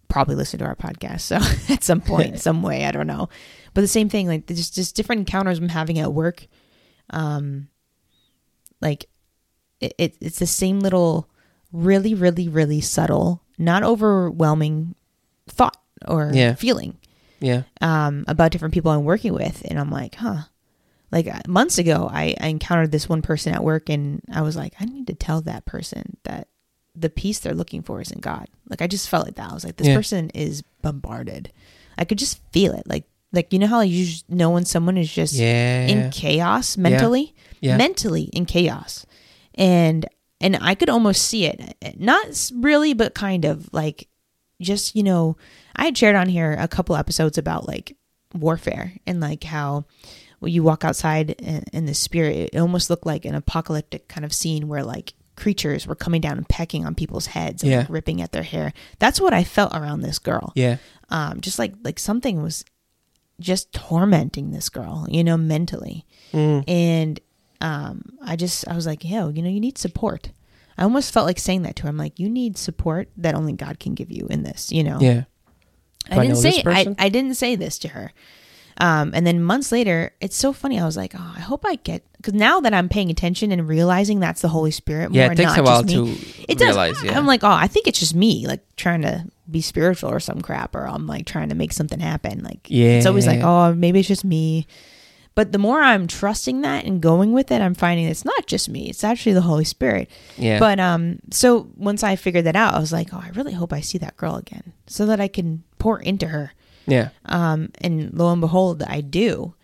probably 0.08 0.34
listen 0.36 0.58
to 0.58 0.64
our 0.64 0.74
podcast. 0.76 1.20
So 1.20 1.36
at 1.72 1.84
some 1.84 2.00
point, 2.00 2.40
some 2.48 2.62
way, 2.62 2.84
I 2.84 2.92
don't 2.92 3.06
know. 3.06 3.28
But 3.74 3.82
the 3.82 3.88
same 3.88 4.08
thing, 4.08 4.26
like 4.26 4.46
just 4.46 4.74
just 4.74 4.96
different 4.96 5.20
encounters 5.20 5.58
I'm 5.58 5.68
having 5.68 5.98
at 5.98 6.12
work. 6.12 6.46
Um, 7.10 7.68
like 8.80 9.06
it, 9.80 9.94
it 9.98 10.16
it's 10.20 10.38
the 10.38 10.46
same 10.46 10.80
little, 10.80 11.28
really, 11.72 12.14
really, 12.14 12.48
really 12.48 12.80
subtle, 12.80 13.42
not 13.58 13.82
overwhelming 13.82 14.94
thought 15.48 15.76
or 16.06 16.30
Yeah. 16.32 16.54
feeling 16.54 16.96
Yeah. 17.40 17.62
um, 17.80 18.24
about 18.28 18.52
different 18.52 18.74
people 18.74 18.90
I'm 18.90 19.04
working 19.04 19.32
with, 19.34 19.62
and 19.68 19.78
I'm 19.78 19.90
like, 19.90 20.14
huh. 20.16 20.42
Like 21.10 21.26
uh, 21.26 21.40
months 21.48 21.78
ago, 21.78 22.08
I, 22.12 22.34
I 22.38 22.48
encountered 22.48 22.92
this 22.92 23.08
one 23.08 23.22
person 23.22 23.54
at 23.54 23.64
work, 23.64 23.88
and 23.88 24.20
I 24.30 24.42
was 24.42 24.56
like, 24.56 24.74
I 24.78 24.84
need 24.84 25.06
to 25.06 25.14
tell 25.14 25.40
that 25.42 25.64
person 25.64 26.18
that 26.24 26.48
the 26.94 27.08
peace 27.08 27.38
they're 27.38 27.54
looking 27.54 27.80
for 27.82 28.00
is 28.02 28.10
in 28.10 28.20
God. 28.20 28.46
Like 28.68 28.82
I 28.82 28.86
just 28.86 29.08
felt 29.08 29.24
like 29.24 29.36
that. 29.36 29.50
I 29.50 29.54
was 29.54 29.64
like, 29.64 29.76
this 29.76 29.86
Yeah. 29.88 29.96
person 29.96 30.30
is 30.30 30.62
bombarded. 30.82 31.50
I 31.96 32.04
could 32.04 32.18
just 32.18 32.40
feel 32.52 32.74
it. 32.74 32.86
Like 32.86 33.04
like 33.32 33.52
you 33.52 33.58
know 33.58 33.66
how 33.68 33.80
you 33.80 34.06
know 34.28 34.50
when 34.50 34.64
someone 34.66 34.96
is 34.98 35.10
just 35.10 35.34
Yeah. 35.34 35.86
in 35.86 36.10
chaos 36.10 36.76
mentally, 36.76 37.34
Yeah. 37.60 37.76
mentally 37.78 38.24
in 38.34 38.44
chaos, 38.46 39.06
and 39.54 40.06
and 40.40 40.56
I 40.60 40.74
could 40.74 40.88
almost 40.90 41.22
see 41.22 41.46
it. 41.46 41.76
Not 41.98 42.50
really, 42.54 42.94
but 42.94 43.14
kind 43.14 43.44
of 43.44 43.68
like 43.72 44.08
just 44.60 44.94
you 44.96 45.02
know, 45.02 45.36
I 45.76 45.84
had 45.84 45.96
shared 45.98 46.16
on 46.16 46.28
here 46.28 46.56
a 46.58 46.68
couple 46.68 46.96
episodes 46.96 47.38
about 47.38 47.66
like 47.68 47.96
warfare 48.34 48.92
and 49.06 49.20
like 49.20 49.44
how 49.44 49.84
when 50.40 50.52
you 50.52 50.62
walk 50.62 50.84
outside 50.84 51.30
in, 51.72 51.86
the 51.86 51.94
spirit, 51.94 52.50
it 52.52 52.58
almost 52.58 52.90
looked 52.90 53.06
like 53.06 53.24
an 53.24 53.34
apocalyptic 53.34 54.06
kind 54.06 54.24
of 54.24 54.32
scene 54.32 54.68
where 54.68 54.84
like 54.84 55.14
creatures 55.36 55.86
were 55.86 55.94
coming 55.96 56.20
down 56.20 56.36
and 56.36 56.48
pecking 56.48 56.84
on 56.86 56.94
people's 56.94 57.26
heads 57.26 57.62
and 57.62 57.72
Yeah. 57.72 57.78
like, 57.80 57.90
ripping 57.90 58.20
at 58.22 58.30
their 58.32 58.42
hair. 58.44 58.72
That's 59.00 59.20
what 59.20 59.32
I 59.34 59.42
felt 59.44 59.74
around 59.74 60.00
this 60.02 60.18
girl 60.20 60.52
yeah. 60.54 60.76
um, 61.10 61.40
just 61.40 61.58
like 61.58 61.74
like 61.82 61.98
something 61.98 62.42
was 62.42 62.64
just 63.40 63.72
tormenting 63.72 64.50
this 64.50 64.68
girl, 64.68 65.06
you 65.08 65.22
know, 65.24 65.36
mentally. 65.36 66.04
Mm. 66.32 66.64
And 66.68 67.20
um, 67.60 68.02
I 68.22 68.36
just 68.36 68.66
I 68.68 68.74
was 68.74 68.86
like, 68.86 69.04
yo, 69.04 69.28
you 69.28 69.42
know, 69.42 69.48
you 69.50 69.60
need 69.60 69.78
support. 69.78 70.30
I 70.76 70.84
almost 70.84 71.12
felt 71.12 71.26
like 71.26 71.38
saying 71.40 71.62
that 71.62 71.74
to 71.76 71.82
her. 71.84 71.88
I'm 71.88 71.96
like, 71.96 72.18
you 72.20 72.28
need 72.28 72.56
support 72.56 73.08
that 73.16 73.34
only 73.34 73.52
God 73.52 73.80
can 73.80 73.94
give 73.94 74.10
you 74.12 74.26
in 74.30 74.44
this, 74.44 74.70
you 74.70 74.84
know. 74.84 74.98
Yeah. 75.00 75.24
I 76.10 76.14
Do 76.14 76.20
I 76.20 76.26
didn't 76.26 76.36
say 76.36 76.62
this 76.62 76.66
I? 76.66 76.94
I 76.98 77.08
didn't 77.08 77.34
say 77.34 77.56
this 77.56 77.78
to 77.80 77.88
her. 77.88 78.12
Um, 78.80 79.10
and 79.12 79.26
then 79.26 79.42
months 79.42 79.72
later, 79.72 80.12
it's 80.20 80.36
so 80.36 80.52
funny. 80.52 80.78
I 80.78 80.84
was 80.84 80.96
like, 80.96 81.12
oh, 81.16 81.34
I 81.36 81.40
hope 81.40 81.64
I 81.66 81.74
get 81.74 82.04
because 82.16 82.34
now 82.34 82.60
that 82.60 82.72
I'm 82.72 82.88
paying 82.88 83.10
attention 83.10 83.50
and 83.50 83.68
realizing 83.68 84.20
that's 84.20 84.40
the 84.40 84.48
Holy 84.48 84.70
Spirit 84.70 85.10
more, 85.10 85.20
Yeah. 85.20 85.32
It 85.32 85.36
takes 85.36 85.50
not 85.50 85.58
a 85.58 85.62
while 85.64 85.82
me. 85.82 85.94
to 85.94 86.04
It 86.48 86.58
does. 86.58 86.68
realize. 86.68 87.02
Yeah. 87.02 87.18
I'm 87.18 87.26
like, 87.26 87.42
oh, 87.42 87.50
I 87.50 87.66
think 87.66 87.88
it's 87.88 87.98
just 87.98 88.14
me, 88.14 88.46
like 88.46 88.60
trying 88.76 89.02
to 89.02 89.26
be 89.50 89.60
spiritual 89.60 90.10
or 90.10 90.20
some 90.20 90.40
crap, 90.42 90.76
or 90.76 90.86
I'm 90.86 91.08
like 91.08 91.26
trying 91.26 91.48
to 91.48 91.56
make 91.56 91.72
something 91.72 91.98
happen. 91.98 92.44
Like, 92.44 92.68
yeah, 92.68 92.90
it's 92.98 93.06
always 93.06 93.26
like, 93.26 93.40
oh, 93.42 93.74
maybe 93.74 93.98
it's 93.98 94.08
just 94.08 94.24
me. 94.24 94.68
But 95.38 95.52
the 95.52 95.58
more 95.58 95.80
I'm 95.80 96.08
trusting 96.08 96.62
that 96.62 96.84
and 96.84 97.00
going 97.00 97.30
with 97.30 97.52
it, 97.52 97.62
I'm 97.62 97.76
finding 97.76 98.06
it's 98.06 98.24
not 98.24 98.48
just 98.48 98.68
me; 98.68 98.90
it's 98.90 99.04
actually 99.04 99.34
the 99.34 99.40
Holy 99.40 99.62
Spirit. 99.64 100.10
yeah. 100.36 100.58
But 100.58 100.80
um, 100.80 101.20
so 101.30 101.70
once 101.76 102.02
I 102.02 102.16
figured 102.16 102.46
that 102.46 102.56
out, 102.56 102.74
I 102.74 102.80
was 102.80 102.92
like, 102.92 103.14
oh, 103.14 103.22
I 103.22 103.28
really 103.28 103.52
hope 103.52 103.72
I 103.72 103.80
see 103.80 103.98
that 103.98 104.16
girl 104.16 104.34
again, 104.34 104.72
so 104.88 105.06
that 105.06 105.20
I 105.20 105.28
can 105.28 105.62
pour 105.78 106.00
into 106.00 106.26
her. 106.26 106.54
yeah. 106.86 107.10
Um, 107.24 107.70
and 107.80 108.12
lo 108.14 108.32
and 108.32 108.40
behold, 108.40 108.82
I 108.82 109.00
do. 109.00 109.54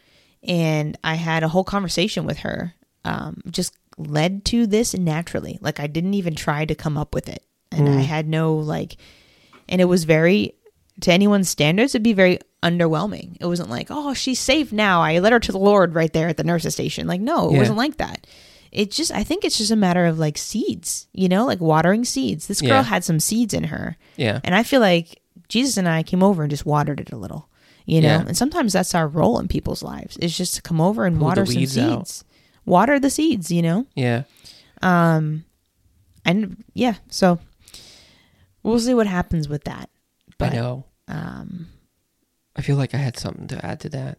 And 0.44 0.96
I 1.02 1.16
had 1.16 1.42
a 1.42 1.48
whole 1.48 1.64
conversation 1.64 2.24
with 2.24 2.38
her, 2.38 2.74
um, 3.04 3.40
just 3.50 3.74
led 3.98 4.44
to 4.44 4.68
this 4.68 4.94
naturally. 4.94 5.58
Like 5.60 5.80
I 5.80 5.88
didn't 5.88 6.14
even 6.14 6.36
try 6.36 6.64
to 6.66 6.76
come 6.76 6.96
up 6.96 7.16
with 7.16 7.28
it. 7.28 7.42
And 7.72 7.88
I 7.88 8.02
had 8.02 8.28
no 8.28 8.54
like, 8.54 8.96
and 9.68 9.80
it 9.80 9.86
was 9.86 10.04
very, 10.04 10.54
to 11.00 11.12
anyone's 11.12 11.48
standards, 11.48 11.94
it'd 11.94 12.02
be 12.02 12.12
very 12.12 12.38
underwhelming. 12.62 13.36
It 13.40 13.46
wasn't 13.46 13.70
like, 13.70 13.88
oh, 13.90 14.14
she's 14.14 14.38
safe 14.40 14.72
now. 14.72 15.02
I 15.02 15.18
led 15.18 15.32
her 15.32 15.40
to 15.40 15.52
the 15.52 15.58
Lord 15.58 15.94
right 15.94 16.12
there 16.12 16.28
at 16.28 16.36
the 16.36 16.44
nurse's 16.44 16.74
station. 16.74 17.06
Like, 17.06 17.20
no, 17.20 17.48
it 17.50 17.52
Yeah. 17.54 17.58
wasn't 17.58 17.78
like 17.78 17.96
that. 17.98 18.26
It 18.72 18.90
just, 18.90 19.12
I 19.12 19.22
think 19.22 19.44
it's 19.44 19.58
just 19.58 19.70
a 19.70 19.76
matter 19.76 20.06
of 20.06 20.18
like 20.18 20.36
seeds, 20.38 21.06
you 21.12 21.28
know, 21.28 21.44
like 21.46 21.60
watering 21.60 22.04
seeds. 22.04 22.46
This 22.46 22.60
girl 22.60 22.70
Yeah. 22.70 22.82
had 22.84 23.04
some 23.04 23.20
seeds 23.20 23.54
in 23.54 23.64
her. 23.64 23.96
Yeah. 24.16 24.40
And 24.44 24.54
I 24.54 24.62
feel 24.62 24.80
like 24.80 25.20
Jesus 25.48 25.76
and 25.76 25.88
I 25.88 26.02
came 26.02 26.22
over 26.22 26.42
and 26.42 26.50
just 26.50 26.64
watered 26.66 26.98
it 27.00 27.12
a 27.12 27.16
little, 27.16 27.48
you 27.86 28.00
know? 28.00 28.08
Yeah. 28.08 28.24
And 28.26 28.36
sometimes 28.36 28.72
that's 28.72 28.94
our 28.94 29.06
role 29.06 29.38
in 29.38 29.46
people's 29.46 29.82
lives 29.82 30.16
is 30.16 30.36
just 30.36 30.54
to 30.56 30.62
come 30.62 30.80
over 30.80 31.04
and 31.06 31.18
Pull 31.18 31.26
water 31.26 31.46
some 31.46 31.54
weeds 31.56 31.76
out. 31.78 32.08
seeds. 32.08 32.24
Water 32.64 32.98
the 32.98 33.10
seeds, 33.10 33.50
you 33.50 33.62
know? 33.62 33.86
Yeah. 33.94 34.22
Um 34.82 35.44
and 36.24 36.64
yeah, 36.72 36.94
so 37.10 37.38
we'll 38.62 38.78
see 38.80 38.94
what 38.94 39.06
happens 39.06 39.48
with 39.48 39.64
that. 39.64 39.88
But 40.38 40.52
I 40.52 40.56
know. 40.56 40.84
um 41.08 41.68
I 42.56 42.62
feel 42.62 42.76
like 42.76 42.94
I 42.94 42.98
had 42.98 43.16
something 43.16 43.46
to 43.48 43.64
add 43.66 43.80
to 43.80 43.88
that. 43.90 44.18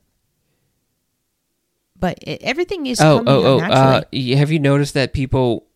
but 1.98 2.18
it, 2.22 2.42
everything 2.44 2.86
is 2.86 3.00
Oh, 3.00 3.20
coming 3.20 3.34
oh, 3.34 3.60
oh. 3.60 3.60
Uh, 3.62 4.02
have 4.38 4.52
you 4.52 4.60
noticed 4.60 4.94
that 4.96 5.14
people? 5.14 5.68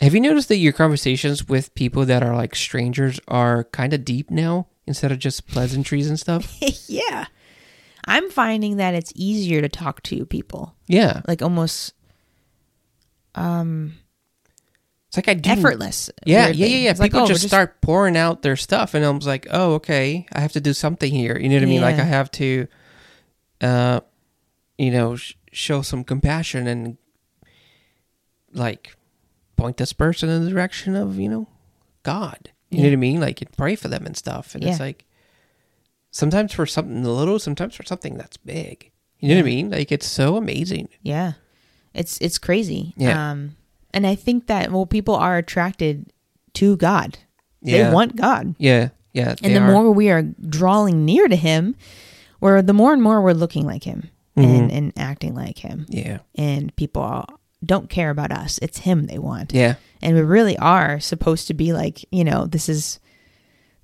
Have 0.00 0.14
you 0.14 0.20
noticed 0.20 0.48
that 0.48 0.56
your 0.56 0.72
conversations 0.72 1.46
with 1.48 1.74
people 1.74 2.04
that 2.06 2.22
are 2.22 2.34
like 2.34 2.56
strangers 2.56 3.20
are 3.28 3.64
kind 3.64 3.92
of 3.92 4.04
deep 4.04 4.30
now 4.30 4.66
instead 4.86 5.12
of 5.12 5.18
just 5.18 5.46
pleasantries 5.46 6.08
and 6.08 6.18
stuff? 6.18 6.56
yeah. 6.88 7.26
I'm 8.06 8.28
finding 8.30 8.76
that 8.78 8.94
it's 8.94 9.12
easier 9.14 9.60
to 9.62 9.68
talk 9.68 10.02
to 10.04 10.26
people. 10.26 10.74
Yeah, 10.88 11.20
Like 11.28 11.42
almost 11.42 11.94
um 13.34 13.94
it's 15.16 15.28
like 15.28 15.28
I 15.28 15.38
do. 15.38 15.50
effortless. 15.50 16.10
Yeah, 16.26 16.48
yeah, 16.48 16.66
yeah, 16.66 16.76
yeah. 16.76 16.90
It's 16.90 16.98
like, 16.98 17.12
People 17.12 17.26
oh, 17.26 17.28
we're 17.28 17.34
just, 17.34 17.46
start 17.46 17.80
pouring 17.80 18.16
out 18.16 18.42
their 18.42 18.56
stuff, 18.56 18.94
and 18.94 19.04
I 19.04 19.10
was 19.10 19.26
like, 19.26 19.46
"Oh, 19.50 19.74
okay, 19.74 20.26
I 20.32 20.40
have 20.40 20.52
to 20.52 20.60
do 20.60 20.72
something 20.72 21.12
here." 21.12 21.38
You 21.38 21.48
know 21.48 21.56
what 21.56 21.62
I 21.62 21.66
mean? 21.66 21.82
Like 21.82 22.00
I 22.00 22.04
have 22.04 22.30
to, 22.32 22.66
uh, 23.60 24.00
you 24.76 24.90
know, 24.90 25.14
sh- 25.14 25.34
show 25.52 25.82
some 25.82 26.02
compassion 26.02 26.66
and 26.66 26.96
like 28.52 28.96
point 29.56 29.76
this 29.76 29.92
person 29.92 30.28
in 30.28 30.44
the 30.44 30.50
direction 30.50 30.96
of 30.96 31.16
you 31.16 31.28
know 31.28 31.48
God. 32.02 32.50
You 32.70 32.78
know 32.78 32.88
what 32.88 32.94
I 32.94 32.96
mean? 32.96 33.20
Like 33.20 33.40
and 33.40 33.56
pray 33.56 33.76
for 33.76 33.86
them 33.86 34.06
and 34.06 34.16
stuff. 34.16 34.56
And 34.56 34.64
it's 34.64 34.80
like 34.80 35.04
sometimes 36.10 36.52
for 36.52 36.66
something 36.66 37.04
little, 37.04 37.38
sometimes 37.38 37.76
for 37.76 37.84
something 37.84 38.16
that's 38.16 38.36
big. 38.36 38.90
You 39.20 39.28
know 39.28 39.34
what 39.36 39.42
I 39.42 39.44
mean? 39.44 39.70
Like 39.70 39.92
it's 39.92 40.08
so 40.08 40.36
amazing. 40.36 40.88
Yeah. 41.02 41.34
It's 41.92 42.18
it's 42.20 42.38
crazy. 42.38 42.94
Yeah. 42.96 43.30
Um 43.30 43.56
and 43.94 44.06
I 44.06 44.14
think 44.14 44.46
that 44.48 44.70
well 44.72 44.86
people 44.86 45.14
are 45.14 45.36
attracted 45.38 46.12
to 46.54 46.76
God. 46.76 47.18
Yeah. 47.62 47.88
They 47.88 47.94
want 47.94 48.16
God. 48.16 48.54
Yeah, 48.58 48.90
yeah. 49.14 49.34
And 49.42 49.54
the 49.56 49.60
are. 49.60 49.72
more 49.72 49.90
we 49.92 50.10
are 50.10 50.22
drawing 50.22 51.04
near 51.06 51.28
to 51.28 51.36
him, 51.36 51.74
where 52.40 52.60
the 52.60 52.74
more 52.74 52.92
and 52.92 53.02
more 53.02 53.22
we're 53.22 53.32
looking 53.32 53.66
like 53.66 53.84
him 53.84 54.10
and, 54.36 54.70
Mhm. 54.70 54.76
and 54.76 54.92
acting 54.98 55.34
like 55.34 55.58
him. 55.58 55.86
yeah, 55.88 56.18
And 56.34 56.74
people 56.76 57.24
don't 57.64 57.88
care 57.88 58.10
about 58.10 58.30
us. 58.32 58.58
It's 58.60 58.80
him 58.80 59.06
they 59.06 59.18
want. 59.18 59.54
yeah, 59.54 59.76
And 60.02 60.14
we 60.14 60.20
really 60.22 60.58
are 60.58 61.00
supposed 61.00 61.46
to 61.48 61.54
be 61.54 61.72
like, 61.72 62.04
you 62.12 62.22
know, 62.24 62.44
this 62.46 62.68
is 62.68 62.98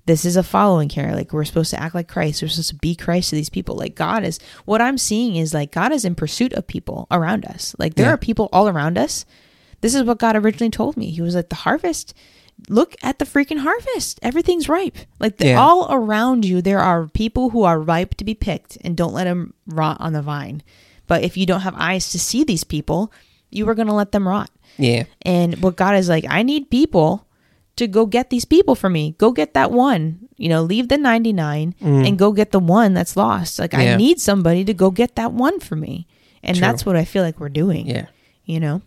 this 0.07 0.25
is 0.25 0.35
a 0.35 0.43
following 0.43 0.89
here. 0.89 1.11
Like 1.13 1.31
we're 1.31 1.45
supposed 1.45 1.69
to 1.71 1.79
act 1.81 1.93
like 1.95 2.07
Christ. 2.07 2.41
We're 2.41 2.47
supposed 2.49 2.69
to 2.69 2.75
be 2.75 2.95
Christ 2.95 3.29
to 3.29 3.35
these 3.35 3.49
people. 3.51 3.75
Like 3.75 3.95
God 3.95 4.23
is 4.23 4.39
what 4.65 4.81
I'm 4.81 4.97
seeing 4.97 5.35
is 5.35 5.53
like 5.53 5.71
God 5.71 5.91
is 5.91 6.03
in 6.05 6.15
pursuit 6.15 6.53
of 6.53 6.65
people 6.67 7.07
around 7.11 7.45
us. 7.45 7.75
Like 7.77 7.93
there 7.95 8.07
Yeah. 8.07 8.13
are 8.13 8.17
people 8.17 8.49
all 8.51 8.67
around 8.67 8.97
us. 8.97 9.25
This 9.81 9.95
is 9.95 10.03
what 10.03 10.19
God 10.19 10.35
originally 10.35 10.69
told 10.71 10.95
me. 10.97 11.09
He 11.11 11.21
was 11.21 11.35
like 11.35 11.49
the 11.49 11.55
harvest. 11.55 12.13
Look 12.69 12.95
at 13.01 13.17
the 13.17 13.25
freaking 13.25 13.59
harvest. 13.59 14.19
Everything's 14.21 14.69
ripe. 14.69 14.97
Like 15.19 15.37
the, 15.37 15.47
Yeah. 15.47 15.59
all 15.61 15.87
around 15.91 16.45
you, 16.45 16.61
there 16.61 16.79
are 16.79 17.07
people 17.07 17.49
who 17.49 17.63
are 17.63 17.79
ripe 17.79 18.15
to 18.15 18.23
be 18.23 18.35
picked, 18.35 18.77
and 18.81 18.95
don't 18.95 19.13
let 19.13 19.23
them 19.25 19.53
rot 19.65 19.97
on 19.99 20.13
the 20.13 20.21
vine. 20.21 20.61
But 21.07 21.23
if 21.23 21.35
you 21.35 21.45
don't 21.47 21.61
have 21.61 21.73
eyes 21.75 22.11
to 22.11 22.19
see 22.19 22.43
these 22.43 22.63
people, 22.63 23.11
you 23.49 23.67
are 23.67 23.75
going 23.75 23.87
to 23.87 23.93
let 23.93 24.11
them 24.11 24.27
rot. 24.27 24.49
yeah, 24.77 25.03
And 25.23 25.61
what 25.61 25.75
God 25.75 25.95
is 25.95 26.07
like, 26.07 26.25
I 26.29 26.43
need 26.43 26.69
people 26.69 27.25
to 27.77 27.87
go 27.87 28.05
get 28.05 28.29
these 28.29 28.45
people 28.45 28.75
for 28.75 28.89
me. 28.89 29.15
Go 29.17 29.31
get 29.31 29.53
that 29.55 29.71
one. 29.71 30.29
You 30.37 30.49
know, 30.49 30.61
leave 30.61 30.87
the 30.87 30.97
99 30.97 31.75
and 31.81 32.17
go 32.19 32.31
get 32.31 32.51
the 32.51 32.59
one 32.59 32.93
that's 32.93 33.17
lost. 33.17 33.59
Like, 33.59 33.73
I 33.73 33.85
Mm. 33.87 33.97
Need 33.97 34.19
somebody 34.21 34.63
to 34.65 34.73
go 34.73 34.89
get 34.91 35.15
that 35.15 35.33
one 35.33 35.59
for 35.59 35.75
me. 35.75 36.07
And 36.43 36.55
True. 36.57 36.61
that's 36.61 36.85
what 36.85 36.95
I 36.95 37.05
feel 37.05 37.23
like 37.23 37.39
we're 37.39 37.49
doing. 37.49 37.87
yeah. 37.87 38.05
You 38.45 38.59
know? 38.59 38.81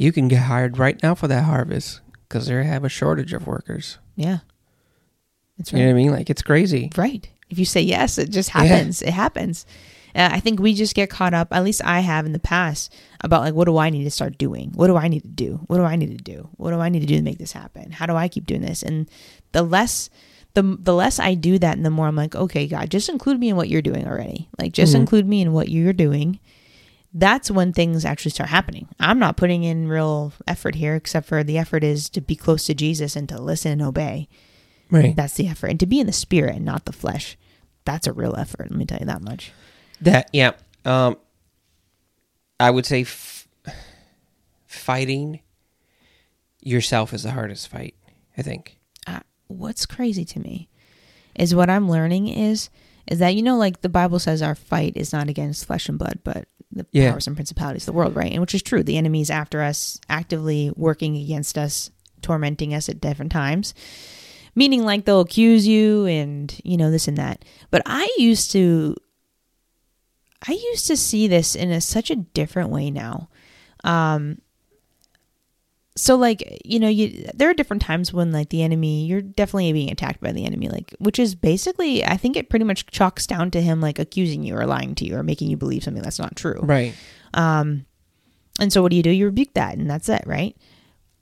You 0.00 0.12
can 0.12 0.28
get 0.28 0.42
hired 0.44 0.78
right 0.78 1.00
now 1.02 1.14
for 1.14 1.28
that 1.28 1.44
harvest 1.44 2.00
because 2.26 2.46
they 2.46 2.64
have 2.64 2.84
a 2.84 2.88
shortage 2.88 3.34
of 3.34 3.46
workers. 3.46 3.98
Yeah. 4.16 4.38
That's 5.58 5.72
You 5.72 5.76
right. 5.78 5.84
know 5.84 5.88
what 5.92 6.00
I 6.00 6.02
mean? 6.02 6.10
Like 6.12 6.30
it's 6.30 6.40
crazy. 6.40 6.90
Right. 6.96 7.28
If 7.50 7.58
you 7.58 7.66
say 7.66 7.82
yes, 7.82 8.16
it 8.16 8.30
just 8.30 8.48
Yeah. 8.54 8.62
happens. 8.64 9.02
It 9.02 9.10
happens. 9.12 9.66
Uh, 10.14 10.30
I 10.32 10.40
think 10.40 10.58
we 10.58 10.72
just 10.74 10.94
get 10.94 11.10
caught 11.10 11.34
up, 11.34 11.48
at 11.52 11.62
least 11.62 11.82
I 11.84 12.00
have 12.00 12.24
in 12.24 12.32
the 12.32 12.38
past, 12.40 12.92
about 13.20 13.42
like, 13.42 13.52
what 13.54 13.66
do 13.66 13.76
I 13.76 13.90
need 13.90 14.04
to 14.04 14.10
start 14.10 14.38
doing? 14.38 14.70
What 14.74 14.86
do 14.86 14.96
I 14.96 15.06
need 15.08 15.22
to 15.22 15.28
do? 15.28 15.60
What 15.66 15.76
do 15.76 15.84
I 15.84 15.96
need 15.96 16.16
to 16.16 16.24
do? 16.24 16.48
What 16.56 16.70
do 16.70 16.80
I 16.80 16.88
need 16.88 17.00
to 17.00 17.06
do 17.06 17.16
to 17.16 17.22
make 17.22 17.38
this 17.38 17.52
happen? 17.52 17.92
How 17.92 18.06
do 18.06 18.16
I 18.16 18.26
keep 18.28 18.46
doing 18.46 18.62
this? 18.62 18.82
And 18.82 19.06
the 19.52 19.62
less, 19.62 20.08
the 20.54 20.62
the 20.80 20.94
less 20.94 21.20
I 21.20 21.34
do 21.34 21.58
that, 21.58 21.76
and 21.76 21.84
the 21.84 21.90
more 21.90 22.06
I'm 22.08 22.16
like, 22.16 22.34
okay, 22.34 22.66
God, 22.66 22.90
just 22.90 23.08
include 23.10 23.38
me 23.38 23.50
in 23.50 23.56
what 23.56 23.68
you're 23.68 23.82
doing 23.82 24.06
already. 24.08 24.48
Like, 24.58 24.72
just 24.72 24.94
Mhm. 24.94 25.00
include 25.00 25.28
me 25.28 25.42
in 25.42 25.52
what 25.52 25.68
you're 25.68 25.92
doing. 25.92 26.40
That's 27.12 27.50
when 27.50 27.72
things 27.72 28.04
actually 28.04 28.30
start 28.30 28.50
happening. 28.50 28.88
I'm 28.98 29.18
not 29.18 29.36
putting 29.36 29.64
in 29.64 29.88
real 29.88 30.32
effort 30.46 30.76
here, 30.76 30.94
except 30.94 31.26
for 31.26 31.42
the 31.42 31.58
effort 31.58 31.82
is 31.82 32.08
to 32.10 32.20
be 32.20 32.36
close 32.36 32.66
to 32.66 32.74
Jesus 32.74 33.16
and 33.16 33.28
to 33.28 33.40
listen 33.40 33.72
and 33.72 33.82
obey. 33.82 34.28
Right. 34.90 35.14
That's 35.14 35.34
the 35.34 35.48
effort. 35.48 35.68
And 35.68 35.80
to 35.80 35.86
be 35.86 36.00
in 36.00 36.06
the 36.06 36.12
spirit 36.12 36.56
and 36.56 36.64
not 36.64 36.84
the 36.84 36.92
flesh. 36.92 37.36
That's 37.84 38.06
a 38.06 38.12
real 38.12 38.36
effort. 38.36 38.70
Let 38.70 38.78
me 38.78 38.84
tell 38.84 38.98
you 38.98 39.06
that 39.06 39.22
much. 39.22 39.52
That 40.00 40.30
yeah. 40.32 40.52
Um, 40.84 41.16
I 42.58 42.70
would 42.70 42.86
say 42.86 43.02
f- 43.02 43.48
fighting 44.66 45.40
yourself 46.62 47.12
is 47.12 47.22
the 47.22 47.32
hardest 47.32 47.68
fight. 47.68 47.94
I 48.36 48.42
think. 48.42 48.78
Uh, 49.06 49.20
what's 49.48 49.86
crazy 49.86 50.24
to 50.24 50.40
me 50.40 50.68
is 51.34 51.54
what 51.54 51.70
I'm 51.70 51.90
learning 51.90 52.28
is 52.28 52.70
is 53.06 53.18
that 53.18 53.34
you 53.34 53.42
know 53.42 53.56
like 53.56 53.80
the 53.80 53.88
Bible 53.88 54.18
says 54.18 54.42
our 54.42 54.54
fight 54.54 54.92
is 54.96 55.12
not 55.12 55.28
against 55.28 55.66
flesh 55.66 55.88
and 55.88 55.98
blood, 55.98 56.20
but 56.22 56.46
the 56.72 56.86
Yeah. 56.92 57.10
powers 57.10 57.26
and 57.26 57.36
principalities 57.36 57.82
of 57.82 57.86
the 57.86 57.92
world, 57.92 58.14
right? 58.16 58.30
And 58.30 58.40
which 58.40 58.54
is 58.54 58.62
true. 58.62 58.82
The 58.82 58.96
enemy 58.96 59.20
is 59.20 59.30
after 59.30 59.62
us, 59.62 59.98
actively 60.08 60.70
working 60.76 61.16
against 61.16 61.58
us, 61.58 61.90
tormenting 62.22 62.72
us 62.74 62.88
at 62.88 63.00
different 63.00 63.32
times. 63.32 63.74
Meaning 64.54 64.84
like 64.84 65.04
they'll 65.04 65.20
accuse 65.20 65.66
you 65.66 66.06
and 66.06 66.54
you 66.64 66.76
know 66.76 66.90
this 66.90 67.08
and 67.08 67.16
that. 67.16 67.44
But 67.70 67.82
I 67.86 68.08
used 68.18 68.50
to 68.52 68.96
I 70.48 70.52
used 70.52 70.86
to 70.86 70.96
see 70.96 71.28
this 71.28 71.54
in 71.54 71.70
a 71.70 71.80
such 71.80 72.10
a 72.10 72.16
different 72.16 72.70
way 72.70 72.90
now. 72.90 73.28
Um 73.84 74.40
so 76.00 76.16
like 76.16 76.60
you 76.64 76.80
know 76.80 76.88
you 76.88 77.28
there 77.34 77.50
are 77.50 77.54
different 77.54 77.82
times 77.82 78.12
when 78.12 78.32
like 78.32 78.48
the 78.48 78.62
enemy 78.62 79.04
you're 79.04 79.20
definitely 79.20 79.72
being 79.72 79.90
attacked 79.90 80.20
by 80.20 80.32
the 80.32 80.44
enemy 80.44 80.68
like 80.68 80.94
which 80.98 81.18
is 81.18 81.34
basically 81.34 82.04
i 82.04 82.16
think 82.16 82.36
it 82.36 82.48
pretty 82.48 82.64
much 82.64 82.86
chalks 82.86 83.26
down 83.26 83.50
to 83.50 83.60
him 83.60 83.80
like 83.80 83.98
accusing 83.98 84.42
you 84.42 84.56
or 84.56 84.66
lying 84.66 84.94
to 84.94 85.04
you 85.04 85.14
or 85.14 85.22
making 85.22 85.50
you 85.50 85.56
believe 85.56 85.84
something 85.84 86.02
that's 86.02 86.18
not 86.18 86.36
true. 86.36 86.60
Right. 86.62 86.94
um 87.34 87.84
and 88.58 88.70
so 88.72 88.82
what 88.82 88.90
do 88.90 88.96
you 88.96 89.02
do? 89.02 89.10
You 89.10 89.26
rebuke 89.26 89.54
that 89.54 89.76
and 89.76 89.88
that's 89.88 90.08
it 90.08 90.22
right? 90.26 90.56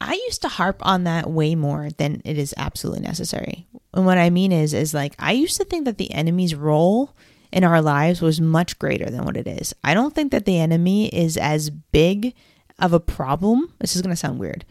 I 0.00 0.12
used 0.26 0.42
to 0.42 0.48
harp 0.48 0.84
on 0.86 1.04
that 1.04 1.28
way 1.28 1.56
more 1.56 1.90
than 1.98 2.22
it 2.24 2.38
is 2.38 2.54
absolutely 2.56 3.02
necessary. 3.02 3.66
And 3.94 4.06
what 4.06 4.18
i 4.18 4.30
mean 4.30 4.52
is 4.52 4.74
is 4.74 4.94
like 4.94 5.14
i 5.18 5.32
used 5.32 5.56
to 5.56 5.64
think 5.64 5.86
that 5.86 5.98
the 5.98 6.12
enemy's 6.12 6.54
role 6.54 7.16
in 7.50 7.64
our 7.64 7.80
lives 7.80 8.20
was 8.20 8.40
much 8.40 8.78
greater 8.78 9.10
than 9.10 9.24
what 9.24 9.36
it 9.36 9.46
is. 9.46 9.74
I 9.82 9.94
don't 9.94 10.14
think 10.14 10.32
that 10.32 10.44
the 10.44 10.58
enemy 10.58 11.08
is 11.08 11.36
as 11.36 11.70
big 11.70 12.34
of 12.78 12.92
a 12.92 13.00
problem 13.00 13.72
this 13.80 13.94
is 13.96 14.02
going 14.02 14.10
to 14.12 14.16
sound 14.16 14.38
weird 14.38 14.64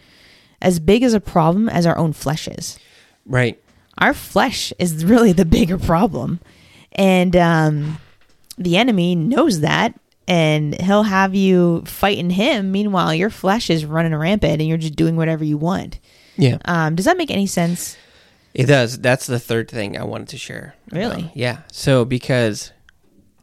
as 0.61 0.79
big 0.79 1.03
as 1.03 1.13
a 1.13 1.19
problem 1.19 1.69
as 1.69 1.85
our 1.85 1.97
own 1.97 2.13
flesh 2.13 2.47
is 2.47 2.77
Right. 3.25 3.61
our 3.97 4.13
flesh 4.13 4.71
is 4.79 5.03
really 5.05 5.31
the 5.33 5.45
bigger 5.45 5.77
problem 5.77 6.39
and 6.93 7.35
um, 7.35 7.97
the 8.57 8.77
enemy 8.77 9.15
knows 9.15 9.59
that 9.59 9.93
and 10.27 10.79
he'll 10.81 11.03
have 11.03 11.35
you 11.35 11.83
fighting 11.85 12.29
him 12.31 12.71
meanwhile 12.71 13.13
your 13.13 13.29
flesh 13.29 13.69
is 13.69 13.85
running 13.85 14.15
rampant 14.15 14.53
and 14.61 14.67
you're 14.67 14.77
just 14.77 14.95
doing 14.95 15.15
whatever 15.15 15.43
you 15.43 15.57
want 15.57 15.99
Yeah. 16.37 16.57
um, 16.65 16.95
does 16.95 17.05
that 17.05 17.17
make 17.17 17.31
any 17.31 17.47
sense 17.47 17.97
It 18.53 18.65
does. 18.65 18.97
That's 18.97 19.27
the 19.27 19.39
third 19.39 19.69
thing 19.69 19.95
I 19.99 20.03
wanted 20.03 20.29
to 20.29 20.37
share. 20.39 20.73
Really? 20.91 21.21
about. 21.23 21.37
Yeah. 21.37 21.57
So 21.71 22.05
because 22.05 22.71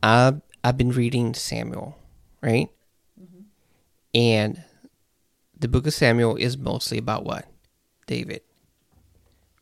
I've 0.03 0.41
I've 0.65 0.77
been 0.77 0.91
reading 0.91 1.35
Samuel, 1.35 1.97
right? 2.43 2.69
And 4.15 4.63
the 5.59 5.69
book 5.69 5.87
of 5.87 5.95
Samuel 5.95 6.37
is 6.37 6.57
mostly 6.57 6.99
about 6.99 7.25
what? 7.25 7.47
David. 8.07 8.43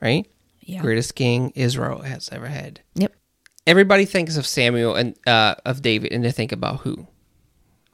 Right? 0.00 0.26
yeah 0.60 0.80
Greatest 0.80 1.14
king 1.14 1.52
Israel 1.54 2.02
has 2.02 2.28
ever 2.32 2.46
had. 2.46 2.80
yep 2.94 3.12
Everybody 3.66 4.04
thinks 4.04 4.36
of 4.36 4.46
Samuel 4.46 4.94
and 4.96 5.14
uh, 5.26 5.54
of 5.64 5.82
David 5.82 6.12
and 6.12 6.24
they 6.24 6.32
think 6.32 6.50
about 6.52 6.80
who? 6.80 7.06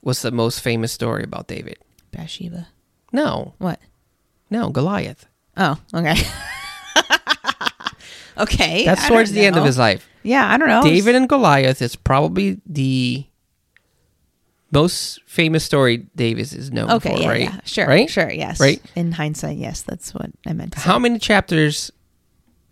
What's 0.01 0.23
the 0.23 0.31
most 0.31 0.61
famous 0.61 0.93
story 0.93 1.25
about 1.25 1.49
David? 1.49 1.79
bathsheba 2.11 2.69
No. 3.13 3.55
what 3.59 3.81
No, 4.51 4.71
Goliath. 4.71 5.27
oh 5.57 5.79
okay 5.95 6.17
okay 8.39 8.85
That's 8.85 9.07
towards 9.09 9.33
the 9.33 9.45
end 9.45 9.57
of 9.57 9.65
his 9.65 9.79
life. 9.79 10.09
yeah 10.23 10.51
i 10.53 10.57
don't 10.57 10.69
know 10.69 10.83
David 10.83 11.15
and 11.15 11.29
Goliath 11.29 11.83
is 11.83 11.97
probably 11.97 12.61
the 12.67 13.27
most 14.71 15.21
famous 15.27 15.65
story 15.65 16.07
Davis 16.15 16.53
is 16.53 16.71
known 16.71 16.91
okay 16.91 17.17
for, 17.17 17.23
yeah, 17.23 17.29
right? 17.29 17.41
yeah 17.41 17.61
sure 17.65 17.87
Right? 17.87 18.11
sure 18.11 18.31
yes 18.31 18.61
Right? 18.61 18.83
in 18.95 19.13
hindsight 19.13 19.57
yes 19.57 19.83
that's 19.83 20.13
what 20.15 20.31
i 20.47 20.53
meant 20.53 20.73
to 20.75 20.79
say. 20.81 20.85
How 20.85 20.99
many 20.99 21.19
chapters? 21.19 21.91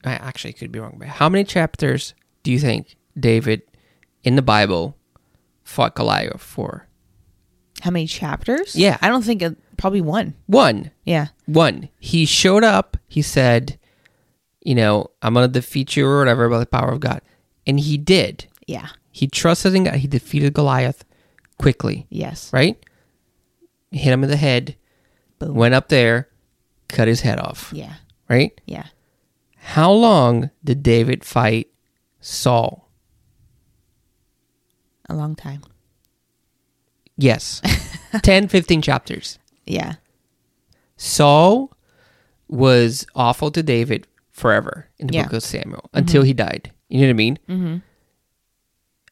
I 0.04 0.12
actually 0.12 0.52
could 0.52 0.70
be 0.70 0.78
wrong, 0.78 0.96
but 0.98 1.08
how 1.08 1.28
many 1.28 1.42
chapters 1.44 2.14
do 2.44 2.52
you 2.52 2.58
think 2.60 2.96
David 3.18 3.62
in 4.22 4.36
the 4.36 4.42
Bible 4.42 4.96
fought 5.64 5.94
Goliath 5.94 6.40
for? 6.42 6.86
how 7.82 7.90
many 7.90 8.06
chapters 8.06 8.74
Yeah. 8.74 8.96
i 9.02 9.08
don't 9.08 9.22
think 9.22 9.42
it, 9.42 9.56
probably 9.76 10.00
one 10.00 10.34
One. 10.46 10.90
yeah 11.04 11.28
One. 11.46 11.88
He 11.98 12.24
showed 12.26 12.64
up. 12.64 12.96
He 13.08 13.20
said, 13.22 13.78
"You 14.62 14.74
know, 14.74 15.10
I'm 15.22 15.34
gonna 15.34 15.48
defeat 15.48 15.94
you 15.96 16.06
or 16.06 16.18
whatever 16.20 16.48
by 16.48 16.58
the 16.58 16.66
power 16.66 16.90
of 16.92 17.00
God," 17.00 17.20
and 17.66 17.78
he 17.80 17.96
did. 17.98 18.46
yeah 18.66 18.88
He 19.12 19.26
trusted 19.28 19.74
in 19.74 19.84
God. 19.84 19.96
He 19.96 20.08
defeated 20.08 20.52
Goliath 20.54 21.04
quickly. 21.58 22.06
yes 22.10 22.52
Right? 22.52 22.78
Hit 23.90 24.12
him 24.12 24.24
in 24.24 24.30
the 24.30 24.36
head. 24.36 24.76
Boom. 25.38 25.54
Went 25.54 25.74
up 25.74 25.88
there, 25.88 26.28
cut 26.88 27.08
his 27.08 27.20
head 27.20 27.38
off. 27.38 27.70
Yeah. 27.74 27.94
Right? 28.28 28.58
Yeah. 28.66 28.86
How 29.56 29.90
long 29.92 30.50
did 30.64 30.82
David 30.82 31.24
fight 31.24 31.68
Saul? 32.20 32.90
A 35.08 35.14
long 35.14 35.34
time. 35.36 35.62
Yes. 37.16 37.62
10, 38.22 38.48
15 38.48 38.82
chapters. 38.82 39.38
Yeah. 39.64 39.94
Saul 40.96 41.72
was 42.48 43.06
awful 43.14 43.50
to 43.52 43.62
David 43.62 44.06
forever 44.30 44.88
in 44.98 45.06
the 45.08 45.14
Yeah. 45.14 45.24
book 45.24 45.34
of 45.34 45.42
Samuel 45.42 45.88
until 45.94 46.22
he 46.22 46.32
died. 46.32 46.72
You 46.88 47.00
know 47.00 47.06
what 47.06 47.10
I 47.10 47.14
mean? 47.14 47.38
Mm-hmm. 47.48 47.76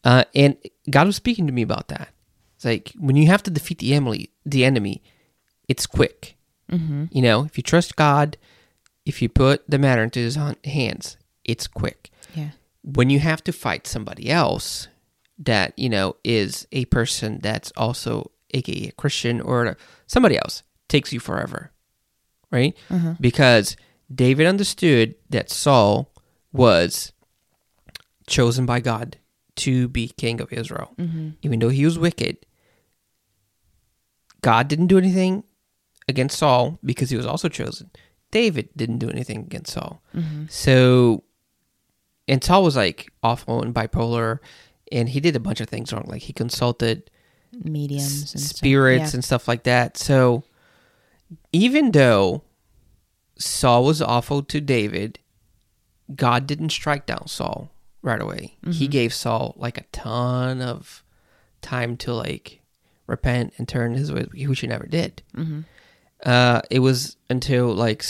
Uh, 0.04 0.24
and 0.34 0.56
God 0.90 1.06
was 1.06 1.16
speaking 1.16 1.46
to 1.46 1.52
me 1.52 1.62
about 1.62 1.88
that. 1.88 2.08
It's 2.64 2.70
like 2.70 2.92
when 2.98 3.16
you 3.16 3.26
have 3.26 3.42
to 3.42 3.50
defeat 3.50 3.78
the 3.78 3.92
enemy, 3.92 4.30
the 4.46 4.64
enemy, 4.64 5.02
it's 5.68 5.86
quick. 5.86 6.36
Mm-hmm. 6.70 7.06
You 7.10 7.22
know, 7.22 7.44
if 7.44 7.58
you 7.58 7.62
trust 7.62 7.96
God, 7.96 8.38
if 9.04 9.20
you 9.20 9.28
put 9.28 9.68
the 9.68 9.78
matter 9.78 10.02
into 10.02 10.20
His 10.20 10.38
hands, 10.64 11.18
it's 11.44 11.66
quick. 11.66 12.10
Yeah. 12.34 12.50
When 12.82 13.10
you 13.10 13.18
have 13.18 13.44
to 13.44 13.52
fight 13.52 13.86
somebody 13.86 14.30
else 14.30 14.88
that 15.38 15.78
you 15.78 15.90
know 15.90 16.16
is 16.24 16.66
a 16.72 16.86
person 16.86 17.40
that's 17.42 17.70
also 17.76 18.30
aka 18.54 18.88
a 18.88 18.92
Christian 18.92 19.40
or 19.40 19.76
somebody 20.06 20.38
else 20.38 20.62
takes 20.88 21.12
you 21.12 21.20
forever, 21.20 21.70
right? 22.50 22.74
Uh-huh. 22.90 23.14
Because 23.20 23.76
David 24.12 24.46
understood 24.46 25.16
that 25.28 25.50
Saul 25.50 26.10
was 26.52 27.12
chosen 28.26 28.64
by 28.64 28.80
God 28.80 29.18
to 29.56 29.86
be 29.88 30.08
king 30.08 30.40
of 30.40 30.52
Israel. 30.52 30.94
Mm-hmm. 30.98 31.30
Even 31.42 31.58
though 31.58 31.68
he 31.68 31.84
was 31.84 31.98
wicked, 31.98 32.38
God 34.44 34.68
didn't 34.68 34.88
do 34.88 34.98
anything 34.98 35.42
against 36.08 36.38
Saul 36.38 36.78
because 36.84 37.08
he 37.10 37.16
was 37.16 37.26
also 37.26 37.48
chosen. 37.48 37.90
David 38.30 38.68
didn't 38.76 38.98
do 38.98 39.08
anything 39.08 39.38
against 39.38 39.72
Saul. 39.72 40.02
Mm-hmm. 40.14 40.46
So, 40.48 41.24
and 42.28 42.42
Saul 42.44 42.62
was 42.62 42.76
like 42.76 43.10
awful 43.22 43.62
and 43.62 43.74
bipolar, 43.74 44.40
and 44.92 45.08
he 45.08 45.20
did 45.20 45.34
a 45.36 45.40
bunch 45.40 45.60
of 45.60 45.68
things 45.68 45.92
wrong. 45.92 46.04
Like 46.06 46.22
he 46.22 46.32
consulted 46.32 47.10
Mediums 47.62 48.04
s- 48.24 48.32
and 48.32 48.40
stuff. 48.42 48.58
spirits 48.58 49.12
Yeah. 49.12 49.16
and 49.16 49.24
stuff 49.24 49.48
like 49.48 49.62
that. 49.64 49.96
So, 49.96 50.42
even 51.52 51.92
though 51.92 52.42
Saul 53.38 53.84
was 53.84 54.02
awful 54.02 54.42
to 54.42 54.60
David, 54.60 55.18
God 56.14 56.46
didn't 56.46 56.70
strike 56.70 57.06
down 57.06 57.26
Saul 57.28 57.70
right 58.02 58.20
away. 58.20 58.58
He 58.70 58.86
Mhm. 58.88 58.90
gave 58.90 59.14
Saul 59.14 59.54
like 59.56 59.78
a 59.78 59.84
ton 59.92 60.60
of 60.60 61.02
time 61.62 61.96
to 61.98 62.12
like 62.12 62.60
repent 63.06 63.52
and 63.58 63.68
turn 63.68 63.94
his 63.94 64.12
way, 64.12 64.26
which 64.46 64.60
he 64.60 64.66
never 64.66 64.86
did. 64.86 65.22
Mm-hmm. 65.36 65.60
Uh, 66.24 66.60
it 66.70 66.78
was 66.78 67.16
until 67.28 67.74
like 67.74 68.02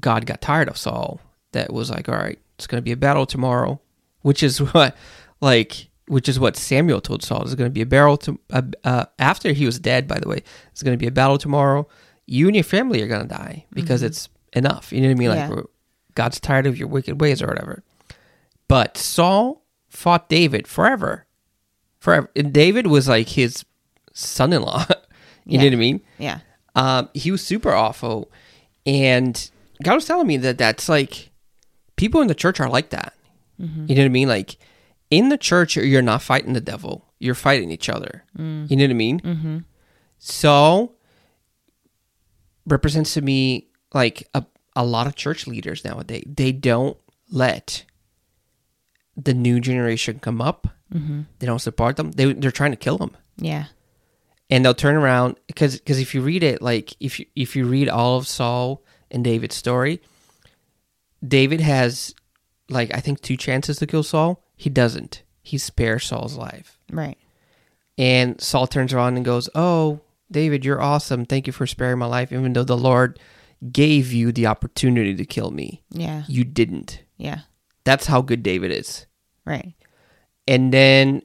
God 0.00 0.26
got 0.26 0.40
tired 0.40 0.68
of 0.68 0.76
Saul 0.78 1.20
that 1.52 1.72
was 1.72 1.90
like, 1.90 2.08
all 2.08 2.16
right, 2.16 2.38
it's 2.56 2.66
going 2.66 2.78
to 2.80 2.84
be 2.84 2.92
a 2.92 2.96
battle 2.96 3.26
tomorrow, 3.26 3.80
which 4.22 4.42
is 4.42 4.58
what 4.72 4.96
like 5.40 5.88
which 6.08 6.28
is 6.28 6.38
what 6.38 6.56
Samuel 6.56 7.00
told 7.00 7.22
Saul. 7.22 7.40
There's 7.40 7.54
going 7.56 7.70
to 7.70 7.74
be 7.74 7.82
a 7.82 7.86
battle 7.86 8.16
to 8.18 8.38
uh, 8.52 8.62
uh, 8.84 9.04
after 9.18 9.52
he 9.52 9.66
was 9.66 9.78
dead. 9.78 10.06
By 10.06 10.18
the 10.20 10.28
way, 10.28 10.42
it's 10.72 10.82
going 10.82 10.94
to 10.96 11.02
be 11.02 11.08
a 11.08 11.12
battle 11.12 11.38
tomorrow. 11.38 11.88
You 12.26 12.46
and 12.46 12.56
your 12.56 12.64
family 12.64 13.02
are 13.02 13.08
going 13.08 13.22
to 13.22 13.34
die 13.34 13.66
because 13.72 14.02
Mhm. 14.02 14.06
it's 14.06 14.28
enough. 14.52 14.92
You 14.92 15.00
know 15.00 15.08
what 15.08 15.16
I 15.16 15.18
mean? 15.18 15.28
Like 15.30 15.50
Yeah. 15.50 15.60
God's 16.14 16.40
tired 16.40 16.66
of 16.66 16.78
your 16.78 16.88
wicked 16.88 17.20
ways 17.20 17.42
or 17.42 17.46
whatever. 17.46 17.82
But 18.68 18.96
Saul 18.96 19.62
fought 19.88 20.28
David 20.28 20.66
forever, 20.66 21.25
forever. 22.06 22.30
And 22.36 22.52
David 22.52 22.86
was 22.86 23.08
like 23.08 23.28
his 23.28 23.64
son-in-law. 24.14 24.86
you 25.44 25.58
know 25.58 25.64
what 25.64 25.72
I 25.72 25.76
mean? 25.76 26.00
Yeah. 26.18 26.38
um, 26.74 27.08
he 27.14 27.30
was 27.30 27.42
super 27.44 27.72
awful 27.72 28.30
and 28.86 29.50
god 29.82 29.94
was 29.96 30.04
telling 30.06 30.26
me 30.26 30.36
that 30.38 30.56
that's 30.58 30.88
like 30.88 31.30
people 31.96 32.20
in 32.20 32.28
the 32.28 32.34
church 32.34 32.60
are 32.60 32.68
like 32.70 32.90
that 32.90 33.12
Mm-hmm. 33.60 33.86
you 33.88 33.94
know 33.96 34.02
what 34.02 34.06
i 34.06 34.18
mean 34.20 34.28
like 34.28 34.58
in 35.10 35.28
the 35.30 35.38
church 35.38 35.76
you're 35.76 36.02
not 36.02 36.20
fighting 36.22 36.52
the 36.52 36.60
devil 36.60 37.04
you're 37.18 37.34
fighting 37.34 37.70
each 37.70 37.88
other. 37.88 38.22
You 38.36 38.76
know 38.76 38.84
what 38.84 38.90
I 38.90 38.94
mean? 38.94 39.20
Mm-hmm. 39.20 39.58
Saul 40.18 40.94
represents 42.66 43.14
to 43.14 43.22
me 43.22 43.68
like 43.94 44.28
a, 44.34 44.44
a 44.74 44.84
lot 44.84 45.06
of 45.06 45.14
church 45.14 45.46
leaders 45.46 45.84
nowadays. 45.84 46.24
They 46.26 46.52
don't 46.52 46.96
let 47.30 47.84
the 49.16 49.32
new 49.34 49.60
generation 49.60 50.18
come 50.18 50.42
up. 50.42 50.68
Mm-hmm. 50.92 51.22
They 51.38 51.46
don't 51.46 51.58
support 51.60 51.96
them. 51.96 52.12
They 52.12 52.32
they're 52.32 52.50
trying 52.50 52.70
to 52.72 52.76
kill 52.76 52.96
them, 52.98 53.16
Yeah. 53.38 53.66
and 54.50 54.64
they'll 54.64 54.74
turn 54.74 54.94
around 54.94 55.36
because 55.48 55.78
because 55.78 55.98
if 55.98 56.14
you 56.14 56.20
read 56.22 56.42
it, 56.42 56.62
like 56.62 56.94
if 57.00 57.18
you 57.20 57.26
if 57.34 57.56
you 57.56 57.66
read 57.66 57.88
all 57.88 58.16
of 58.18 58.26
Saul 58.28 58.82
and 59.10 59.24
David's 59.24 59.56
story, 59.56 60.00
David 61.26 61.60
has 61.60 62.14
like 62.68 62.94
I 62.94 63.00
think 63.00 63.20
two 63.20 63.36
chances 63.36 63.78
to 63.78 63.86
kill 63.86 64.02
Saul. 64.02 64.42
He 64.56 64.70
doesn't. 64.70 65.22
He 65.42 65.58
spares 65.58 66.04
Saul's 66.06 66.36
life. 66.36 66.78
Right. 66.90 67.18
And 67.98 68.40
Saul 68.40 68.66
turns 68.66 68.92
around 68.92 69.16
and 69.16 69.24
goes, 69.24 69.48
Oh, 69.54 70.00
David, 70.30 70.64
you're 70.64 70.80
awesome. 70.82 71.24
Thank 71.24 71.46
you 71.46 71.52
for 71.52 71.66
sparing 71.66 71.98
my 71.98 72.06
life, 72.06 72.32
even 72.32 72.52
though 72.52 72.64
the 72.64 72.76
Lord 72.76 73.18
gave 73.72 74.12
you 74.12 74.32
the 74.32 74.46
opportunity 74.46 75.14
to 75.14 75.24
kill 75.24 75.50
me. 75.50 75.82
Yeah. 75.90 76.24
You 76.28 76.44
didn't. 76.44 77.02
Yeah. 77.16 77.40
That's 77.84 78.06
how 78.06 78.20
good 78.22 78.42
David 78.42 78.70
is. 78.72 79.06
Right. 79.44 79.74
And 80.48 80.72
then 80.72 81.22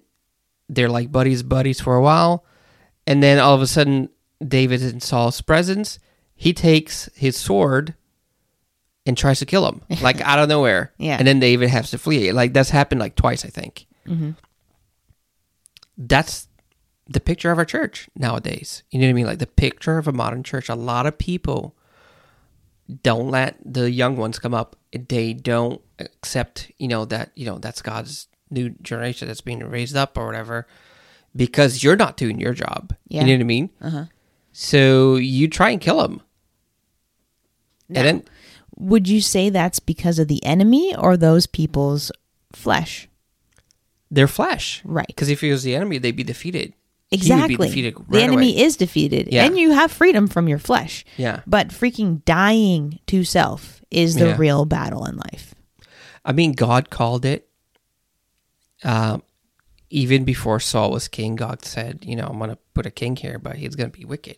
they're 0.70 0.90
like 0.90 1.12
buddies, 1.12 1.44
buddies 1.44 1.80
for 1.82 1.96
a 1.96 2.02
while. 2.02 2.46
And 3.08 3.22
then 3.22 3.40
all 3.40 3.54
of 3.56 3.62
a 3.62 3.68
sudden, 3.68 4.10
David 4.46 4.82
in 4.82 5.00
Saul's 5.02 5.42
presence, 5.42 6.00
he 6.36 6.54
takes 6.54 7.10
his 7.14 7.38
sword 7.38 7.94
and 9.06 9.18
tries 9.18 9.40
to 9.40 9.46
kill 9.46 9.68
him, 9.68 9.82
like 10.02 10.22
out 10.22 10.40
of 10.40 10.50
nowhere. 10.50 10.94
Yeah. 10.98 11.18
And 11.18 11.28
then 11.28 11.40
David 11.40 11.70
has 11.70 11.92
to 11.92 11.98
flee. 11.98 12.32
Like 12.32 12.54
that's 12.54 12.70
happened 12.70 13.02
like 13.02 13.16
twice, 13.16 13.46
I 13.46 13.50
think. 13.50 13.86
Mhm. 14.08 14.36
That's 15.98 16.48
the 17.08 17.20
picture 17.20 17.52
of 17.52 17.58
our 17.58 17.66
church 17.66 18.10
nowadays. 18.16 18.84
You 18.92 19.00
know 19.00 19.08
what 19.08 19.12
I 19.12 19.14
mean? 19.14 19.26
Like 19.26 19.40
the 19.40 19.48
picture 19.48 19.98
of 19.98 20.08
a 20.08 20.12
modern 20.14 20.44
church. 20.44 20.70
A 20.70 20.76
lot 20.76 21.06
of 21.06 21.18
people 21.18 21.76
don't 23.04 23.30
let 23.30 23.58
the 23.64 23.92
young 23.92 24.18
ones 24.18 24.40
come 24.40 24.54
up. 24.54 24.76
They 24.94 25.34
don't 25.34 25.82
accept, 26.00 26.72
you 26.78 26.88
know, 26.88 27.06
that, 27.06 27.32
you 27.36 27.46
know, 27.46 27.58
that's 27.60 27.82
God's 27.82 28.28
new 28.52 28.70
generation 28.82 29.28
that's 29.28 29.42
being 29.42 29.60
raised 29.60 29.96
up 29.96 30.18
or 30.18 30.26
whatever 30.28 30.68
because 31.36 31.82
you're 31.84 31.96
not 31.96 32.18
doing 32.18 32.40
your 32.40 32.54
job. 32.54 32.94
Yeah. 33.08 33.22
You 33.22 33.28
know 33.28 33.34
what 33.34 33.42
I 33.42 33.44
mean? 33.46 33.70
Uh-huh. 33.82 34.06
So 34.52 35.16
you 35.16 35.48
try 35.48 35.70
and 35.72 35.80
kill 35.82 36.02
them. 36.02 36.22
Now, 37.90 38.02
And 38.02 38.08
then 38.08 38.24
would 38.78 39.08
you 39.08 39.22
say 39.22 39.50
that's 39.50 39.80
because 39.80 40.20
of 40.20 40.28
the 40.28 40.44
enemy 40.46 40.96
or 40.96 41.18
those 41.18 41.48
people's 41.48 42.12
flesh? 42.52 43.08
their 44.14 44.28
flesh. 44.28 44.82
Right. 44.84 45.08
Because 45.08 45.30
if 45.30 45.42
it 45.42 45.52
was 45.52 45.64
the 45.64 45.74
enemy, 45.74 45.98
they'd 45.98 46.12
be 46.18 46.24
defeated. 46.26 46.74
Exactly. 47.12 47.56
be 47.56 47.64
defeated 47.66 47.96
the 48.10 48.22
enemy 48.22 48.52
away. 48.54 48.62
is 48.66 48.76
defeated, 48.76 49.30
Yeah. 49.32 49.46
and 49.46 49.58
you 49.58 49.72
have 49.72 49.90
freedom 49.90 50.28
from 50.28 50.50
your 50.50 50.60
flesh. 50.60 51.06
Yeah. 51.16 51.42
But 51.48 51.70
freaking 51.70 52.24
dying 52.26 53.00
to 53.08 53.24
self 53.24 53.82
is 53.90 54.16
the 54.16 54.28
Yeah. 54.28 54.38
real 54.38 54.66
battle 54.66 55.06
in 55.06 55.16
life. 55.16 55.56
I 56.26 56.34
mean, 56.34 56.52
God 56.52 56.90
called 56.90 57.24
it. 57.26 57.48
Um, 58.84 59.24
even 59.90 60.24
before 60.24 60.60
Saul 60.60 60.92
was 60.92 61.08
king, 61.08 61.36
God 61.36 61.64
said, 61.66 62.00
"You 62.04 62.16
know, 62.16 62.28
I'm 62.28 62.38
going 62.38 62.50
to 62.50 62.58
put 62.74 62.86
a 62.86 62.92
king 62.92 63.16
here, 63.16 63.38
but 63.40 63.58
he's 63.58 63.76
going 63.76 63.92
to 63.92 63.98
be 63.98 64.06
wicked 64.06 64.38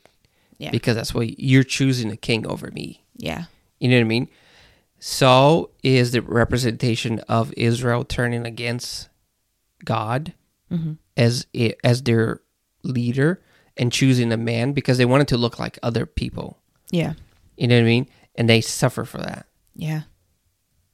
Yeah. 0.58 0.72
because 0.72 0.96
that's 0.96 1.14
what 1.14 1.39
you're 1.39 1.64
choosing 1.64 2.12
a 2.12 2.18
king 2.18 2.46
over 2.48 2.72
me." 2.72 3.04
yeah. 3.16 3.46
You 3.80 3.89
know 3.89 3.96
what 3.98 4.02
I 4.02 4.06
mean? 4.06 4.30
Saul 5.00 5.70
is 5.84 6.12
the 6.12 6.22
representation 6.22 7.20
of 7.28 7.54
Israel 7.58 8.06
turning 8.06 8.46
against 8.46 9.10
God 9.84 10.34
as 11.18 11.46
i- 11.56 11.76
as 11.84 12.02
their 12.04 12.39
leader 12.84 13.41
and 13.78 13.91
choosing 13.91 14.32
a 14.32 14.38
man 14.38 14.72
because 14.74 14.98
they 14.98 15.06
wanted 15.06 15.28
to 15.28 15.38
look 15.38 15.60
like 15.60 15.78
other 15.84 16.06
people. 16.06 16.58
Yeah. 16.91 17.14
You 17.58 17.68
know 17.68 17.76
what 17.76 17.82
I 17.84 17.86
mean? 17.86 18.08
And 18.36 18.50
they 18.50 18.62
suffer 18.62 19.04
for 19.06 19.18
that. 19.20 19.46
Yeah. 19.76 20.04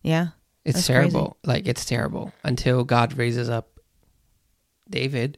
Yeah. 0.01 0.29
It's 0.69 0.77
That's 0.77 0.87
terrible. 0.87 1.37
Like 1.43 1.67
it's 1.67 1.85
terrible 1.85 2.31
until 2.43 2.83
God 2.83 3.17
raises 3.17 3.49
up 3.49 3.79
David. 4.89 5.37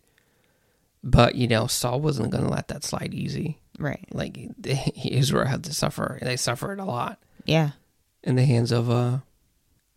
But 1.04 1.36
you 1.36 1.48
know, 1.48 1.68
Saul 1.68 2.00
wasn't 2.02 2.32
going 2.32 2.44
to 2.44 2.50
let 2.50 2.68
that 2.68 2.84
slide 2.84 3.14
easy. 3.14 3.60
Right. 3.80 4.06
Like 4.12 4.38
Israel 5.06 5.48
had 5.48 5.64
to 5.66 5.74
suffer, 5.74 6.18
and 6.22 6.30
they 6.30 6.38
suffered 6.38 6.80
a 6.80 6.86
lot 6.86 7.20
Yeah. 7.46 7.72
in 8.24 8.36
the 8.36 8.46
hands 8.46 8.72
of 8.72 8.90
uh 8.90 9.20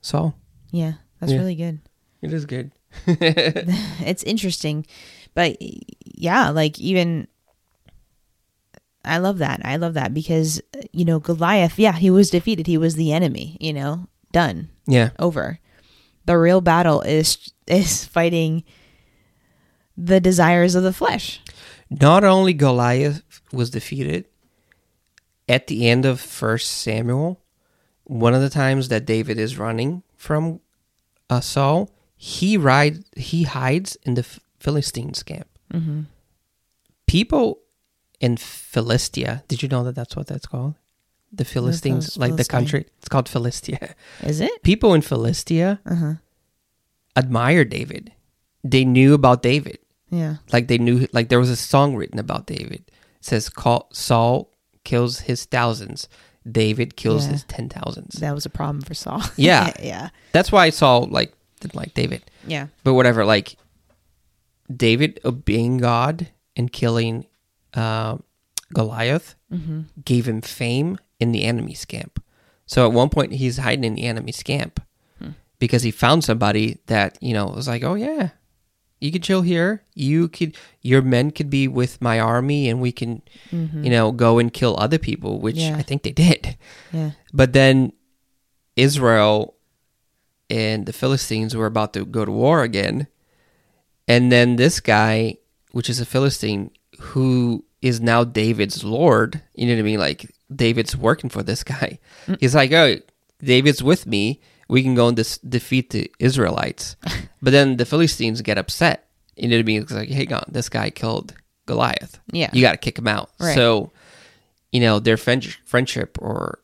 Saul. 0.00 0.34
Yeah. 0.70 0.94
That's 1.20 1.32
Yeah. 1.32 1.38
really 1.38 1.54
good. 1.56 1.80
It 2.22 2.32
is 2.32 2.46
good. 2.46 2.70
it's 3.06 4.22
interesting 4.22 4.86
but 5.34 5.56
yeah 6.04 6.50
like 6.50 6.78
even 6.78 7.26
i 9.04 9.18
love 9.18 9.38
that 9.38 9.60
i 9.64 9.74
love 9.74 9.94
that 9.94 10.14
because 10.14 10.62
you 10.92 11.04
know 11.04 11.18
goliath 11.18 11.76
yeah 11.76 11.90
he 11.94 12.08
was 12.08 12.30
defeated 12.30 12.68
he 12.68 12.78
was 12.78 12.94
the 12.94 13.12
enemy 13.12 13.56
you 13.60 13.72
know 13.72 14.06
done 14.30 14.68
Yeah, 14.86 15.10
over 15.18 15.58
the 16.26 16.38
real 16.38 16.60
battle 16.60 17.00
is 17.02 17.52
is 17.66 18.04
fighting 18.04 18.64
the 19.96 20.20
desires 20.20 20.74
of 20.74 20.82
the 20.82 20.92
flesh 20.92 21.40
not 21.90 22.24
only 22.24 22.52
Goliath 22.52 23.22
was 23.52 23.70
defeated 23.70 24.26
at 25.48 25.66
the 25.66 25.88
end 25.88 26.04
of 26.04 26.20
First 26.20 26.70
Samuel. 26.70 27.40
One 28.04 28.34
of 28.34 28.42
the 28.42 28.50
times 28.50 28.88
that 28.88 29.06
David 29.06 29.38
is 29.38 29.58
running 29.58 30.02
from 30.16 30.60
uh, 31.30 31.40
Saul, 31.40 31.90
he 32.16 32.56
ride 32.56 33.04
he 33.16 33.44
hides 33.44 33.96
in 34.02 34.14
the 34.14 34.22
Philistines 34.58 35.22
camp. 35.22 35.48
mm-hmm. 35.72 36.02
people 37.06 37.60
in 38.20 38.36
Philistia. 38.36 39.44
Did 39.48 39.62
you 39.62 39.68
know 39.68 39.84
that 39.84 39.94
that's 39.94 40.16
what 40.16 40.26
that's 40.26 40.46
called? 40.46 40.74
The 41.36 41.44
Philistines, 41.44 42.04
Philist- 42.14 42.18
like 42.18 42.30
the 42.32 42.44
Philistine? 42.44 42.56
country. 42.58 42.86
It's 42.98 43.08
called 43.08 43.28
Philistia. 43.28 43.94
is 44.22 44.40
it 44.40 44.62
People 44.62 44.94
in 44.94 45.00
Philistia 45.02 45.80
uh-huh 45.86 46.14
admire 47.16 47.64
David. 47.64 48.12
They 48.64 48.84
knew 48.84 49.14
about 49.14 49.42
David. 49.42 49.78
yeah 50.10 50.36
Like 50.52 50.66
they 50.68 50.78
knew, 50.78 51.06
like 51.12 51.28
there 51.28 51.38
was 51.38 51.50
a 51.50 51.56
song 51.56 51.94
written 51.96 52.18
about 52.18 52.46
David. 52.46 52.82
It 52.88 53.24
says, 53.24 53.48
Call, 53.48 53.88
Saul 53.92 54.50
kills 54.84 55.20
his 55.20 55.44
thousands. 55.44 56.08
David 56.50 56.96
kills 56.96 57.24
Yeah. 57.26 57.32
his 57.32 57.44
ten 57.44 57.68
thousands. 57.68 58.14
that 58.20 58.34
was 58.34 58.44
a 58.46 58.50
problem 58.50 58.82
for 58.82 58.94
saul 58.94 59.22
Yeah. 59.36 59.72
yeah 59.80 60.08
That's 60.32 60.50
why 60.52 60.70
Saul 60.70 61.06
like 61.10 61.32
didn't 61.60 61.76
like 61.76 61.94
David. 61.94 62.22
yeah 62.46 62.66
But 62.84 62.94
whatever, 62.94 63.24
like 63.24 63.56
David 64.74 65.20
obeying 65.24 65.78
God 65.78 66.28
and 66.56 66.72
killing 66.72 67.26
uh, 67.74 68.18
Goliath 68.72 69.34
mm-hmm. 69.52 69.82
gave 70.04 70.26
him 70.28 70.40
fame 70.42 70.98
in 71.20 71.32
the 71.32 71.44
enemy's 71.44 71.84
camp. 71.84 72.22
So 72.66 72.86
at 72.86 72.92
one 72.92 73.10
point 73.10 73.32
he's 73.32 73.58
hiding 73.58 73.84
in 73.84 73.94
the 73.94 74.04
enemy's 74.04 74.42
camp 74.42 74.80
hmm. 75.18 75.30
because 75.58 75.82
he 75.82 75.90
found 75.90 76.24
somebody 76.24 76.78
that 76.86 77.18
you 77.20 77.34
know 77.34 77.46
was 77.46 77.68
like, 77.68 77.82
"Oh 77.82 77.94
yeah, 77.94 78.30
you 79.00 79.12
could 79.12 79.22
chill 79.22 79.42
here. 79.42 79.82
You 79.94 80.28
could, 80.28 80.56
your 80.80 81.02
men 81.02 81.30
could 81.30 81.50
be 81.50 81.68
with 81.68 82.00
my 82.00 82.18
army, 82.18 82.68
and 82.68 82.80
we 82.80 82.92
can, 82.92 83.22
mm-hmm. 83.50 83.84
you 83.84 83.90
know, 83.90 84.12
go 84.12 84.38
and 84.38 84.52
kill 84.52 84.76
other 84.78 84.98
people." 84.98 85.40
Which 85.40 85.56
Yeah. 85.56 85.76
I 85.76 85.82
think 85.82 86.02
they 86.02 86.12
did. 86.12 86.56
yeah 86.92 87.10
But 87.32 87.52
then 87.52 87.92
Israel 88.76 89.54
and 90.50 90.86
the 90.86 90.92
Philistines 90.92 91.56
were 91.56 91.66
about 91.66 91.92
to 91.94 92.04
go 92.04 92.24
to 92.24 92.30
war 92.30 92.62
again. 92.62 93.08
And 94.06 94.30
then 94.30 94.56
this 94.56 94.80
guy, 94.80 95.38
which 95.72 95.88
is 95.88 96.00
a 96.00 96.06
Philistine, 96.06 96.70
who 97.00 97.64
is 97.80 98.00
now 98.00 98.24
David's 98.24 98.84
Lord, 98.84 99.42
you 99.54 99.66
know 99.66 99.74
what 99.74 99.80
I 99.80 99.82
mean? 99.82 99.98
Like 99.98 100.30
David's 100.54 100.96
working 100.96 101.30
for 101.30 101.42
this 101.42 101.62
guy. 101.74 101.98
Mm. 102.26 102.38
He's 102.40 102.54
like, 102.54 102.72
oh, 102.72 102.96
David's 103.42 103.82
with 103.82 104.06
me. 104.06 104.40
We 104.68 104.82
can 104.82 104.94
go 104.94 105.08
and 105.08 105.16
dis- 105.16 105.38
defeat 105.38 105.90
the 105.90 106.10
Israelites. 106.18 106.96
but 107.42 107.50
then 107.52 107.76
the 107.76 107.84
Philistines 107.84 108.40
get 108.42 108.58
upset. 108.58 109.08
You 109.36 109.48
know 109.48 109.56
what 109.56 109.60
I 109.60 109.64
mean? 109.64 109.82
It's 109.82 109.92
like, 109.92 110.08
hey, 110.08 110.26
on, 110.28 110.44
this 110.48 110.68
guy 110.68 110.90
killed 110.90 111.34
Goliath. 111.66 112.18
Yeah. 112.32 112.50
You 112.52 112.62
got 112.62 112.72
to 112.72 112.78
kick 112.78 112.98
him 112.98 113.08
out. 113.08 113.30
Right. 113.40 113.54
So, 113.54 113.90
you 114.72 114.80
know, 114.80 115.00
their 115.00 115.16
friend- 115.16 115.56
friendship 115.66 116.16
or, 116.20 116.60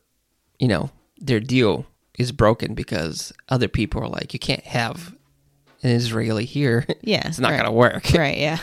you 0.57 0.67
know, 0.67 0.89
their 1.17 1.39
deal 1.39 1.85
is 2.17 2.31
broken 2.31 2.73
because 2.73 3.31
other 3.49 3.67
people 3.67 4.01
are 4.01 4.07
like, 4.09 4.33
you 4.33 4.39
can't 4.39 4.63
have 4.63 5.15
an 5.83 5.91
Israeli 5.91 6.45
here. 6.45 6.85
Yeah, 7.01 7.27
it's 7.27 7.39
not 7.39 7.51
right. 7.51 7.57
going 7.57 7.65
to 7.65 7.71
work. 7.71 8.11
right 8.13 8.37
yeah 8.37 8.59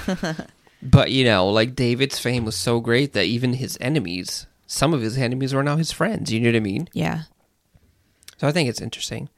But, 0.82 1.10
you 1.10 1.24
know, 1.24 1.48
like 1.48 1.74
David's 1.74 2.18
fame 2.18 2.44
was 2.44 2.54
so 2.56 2.80
great 2.80 3.12
that 3.12 3.24
even 3.26 3.54
his 3.54 3.76
enemies, 3.80 4.46
some 4.68 4.94
of 4.94 5.00
his 5.00 5.18
enemies 5.18 5.52
were 5.52 5.64
now 5.64 5.76
his 5.76 5.90
friends. 5.90 6.30
You 6.32 6.38
know 6.40 6.50
what 6.50 6.56
I 6.56 6.60
mean? 6.60 6.88
yeah 6.92 7.22
So 8.36 8.46
I 8.46 8.52
think 8.52 8.68
it's 8.68 8.80
interesting. 8.80 9.28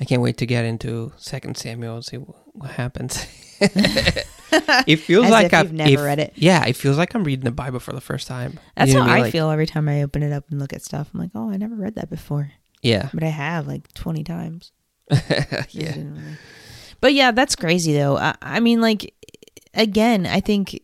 I 0.00 0.04
can't 0.04 0.22
wait 0.22 0.36
to 0.38 0.46
get 0.46 0.64
into 0.64 1.12
Second 1.16 1.56
Samuel 1.56 1.94
and 1.96 2.04
see 2.04 2.16
what 2.16 2.70
happens. 2.72 3.24
it 3.62 4.96
feels 4.96 5.28
like 5.30 5.46
if 5.46 5.54
I've 5.54 5.72
never 5.72 6.02
read 6.02 6.18
it. 6.18 6.32
Yeah, 6.34 6.64
it 6.66 6.74
feels 6.74 6.98
like 6.98 7.14
I'm 7.14 7.22
reading 7.22 7.44
the 7.44 7.52
Bible 7.52 7.78
for 7.78 7.92
the 7.92 8.00
first 8.00 8.26
time. 8.26 8.58
That's 8.76 8.90
You 8.90 8.98
know 8.98 9.04
how 9.04 9.10
I 9.10 9.14
mean? 9.14 9.22
Like- 9.24 9.32
feel 9.32 9.50
every 9.50 9.66
time 9.66 9.88
I 9.88 10.02
open 10.02 10.22
it 10.24 10.32
up 10.32 10.50
and 10.50 10.58
look 10.58 10.72
at 10.72 10.82
stuff. 10.82 11.10
I'm 11.14 11.20
like, 11.20 11.30
oh, 11.36 11.50
I 11.50 11.56
never 11.56 11.76
read 11.76 11.94
that 11.94 12.10
before, 12.10 12.50
Yeah, 12.82 13.10
but 13.14 13.22
I 13.22 13.28
have 13.28 13.68
like 13.68 13.92
20 13.94 14.24
times. 14.24 14.72
Yeah, 15.70 15.94
But 17.00 17.14
yeah, 17.14 17.30
that's 17.30 17.54
crazy 17.54 17.92
though. 17.92 18.16
I, 18.16 18.34
I 18.42 18.60
mean, 18.60 18.80
like, 18.80 19.14
again, 19.74 20.26
I 20.26 20.40
think 20.40 20.80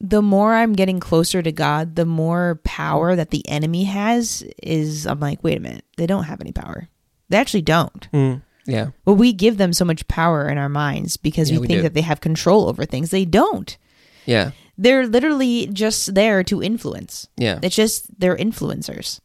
the 0.00 0.22
more 0.22 0.54
I'm 0.54 0.72
getting 0.72 0.98
closer 1.00 1.42
to 1.42 1.52
God, 1.52 1.94
the 1.96 2.06
more 2.06 2.60
power 2.64 3.14
that 3.16 3.30
the 3.30 3.46
enemy 3.48 3.84
has 3.84 4.42
is 4.62 5.06
I'm 5.06 5.20
like, 5.20 5.42
wait 5.44 5.58
a 5.58 5.60
minute, 5.60 5.84
they 5.96 6.06
don't 6.06 6.24
have 6.24 6.40
any 6.40 6.52
power. 6.52 6.88
They 7.28 7.36
actually 7.38 7.62
don't. 7.62 8.10
Mm, 8.12 8.42
yeah. 8.66 8.88
But 9.04 9.14
we 9.14 9.32
give 9.32 9.56
them 9.58 9.72
so 9.72 9.84
much 9.84 10.08
power 10.08 10.48
in 10.48 10.58
our 10.58 10.68
minds 10.68 11.16
because 11.16 11.50
Yeah, 11.50 11.58
we, 11.58 11.60
we 11.62 11.66
think 11.68 11.78
do. 11.78 11.82
that 11.82 11.94
they 11.94 12.00
have 12.00 12.20
control 12.20 12.68
over 12.68 12.84
things. 12.84 13.10
They 13.10 13.24
don't. 13.24 13.76
Yeah. 14.26 14.52
They're 14.78 15.06
literally 15.06 15.66
just 15.66 16.14
there 16.14 16.42
to 16.44 16.62
influence. 16.62 17.28
Yeah. 17.36 17.58
It's 17.62 17.76
just 17.76 18.18
they're 18.18 18.36
influencers. 18.36 19.20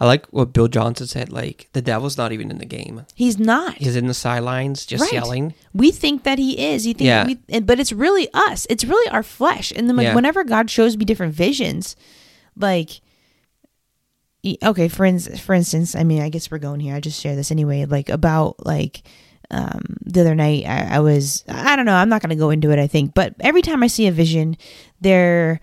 I 0.00 0.06
like 0.06 0.26
what 0.26 0.52
Bill 0.52 0.68
Johnson 0.68 1.06
said. 1.06 1.30
Like 1.32 1.68
the 1.72 1.82
devil's 1.82 2.16
not 2.18 2.32
even 2.32 2.50
in 2.50 2.58
the 2.58 2.66
game. 2.66 3.06
He's 3.14 3.38
not. 3.38 3.76
He's 3.76 3.94
in 3.96 4.06
the 4.08 4.14
sidelines, 4.14 4.84
just 4.84 5.02
Right. 5.02 5.12
yelling. 5.12 5.54
we 5.72 5.90
think 5.92 6.24
that 6.24 6.38
he 6.38 6.58
is. 6.58 6.86
You 6.86 6.94
think 6.94 7.06
Yeah. 7.06 7.26
we, 7.26 7.60
but 7.60 7.78
it's 7.78 7.92
really 7.92 8.28
us. 8.34 8.66
It's 8.68 8.84
really 8.84 9.08
our 9.10 9.22
flesh. 9.22 9.72
And 9.74 9.88
then 9.88 9.96
like, 9.96 10.04
Yeah. 10.06 10.14
whenever 10.14 10.42
God 10.44 10.70
shows 10.70 10.96
me 10.96 11.04
different 11.04 11.34
visions, 11.34 11.94
like, 12.56 13.00
okay, 14.64 14.88
for 14.88 15.04
instance, 15.04 15.40
for 15.40 15.54
instance, 15.54 15.94
I 15.94 16.02
mean, 16.04 16.20
I 16.22 16.28
guess 16.28 16.50
we're 16.50 16.58
going 16.58 16.80
here. 16.80 16.94
I 16.96 17.00
just 17.00 17.20
share 17.20 17.36
this 17.36 17.50
anyway. 17.50 17.84
Like 17.84 18.08
about 18.08 18.64
like 18.66 19.02
um, 19.50 19.98
the 20.04 20.22
other 20.22 20.34
night, 20.34 20.64
I, 20.66 20.96
I 20.96 20.98
was. 21.00 21.44
I 21.48 21.76
don't 21.76 21.84
know. 21.84 21.94
I'm 21.94 22.08
not 22.08 22.22
going 22.22 22.30
to 22.30 22.36
go 22.36 22.48
into 22.50 22.70
it. 22.70 22.78
I 22.78 22.86
think, 22.86 23.12
but 23.14 23.34
every 23.40 23.60
time 23.60 23.82
I 23.82 23.86
see 23.86 24.06
a 24.06 24.12
vision, 24.12 24.56
there 25.00 25.60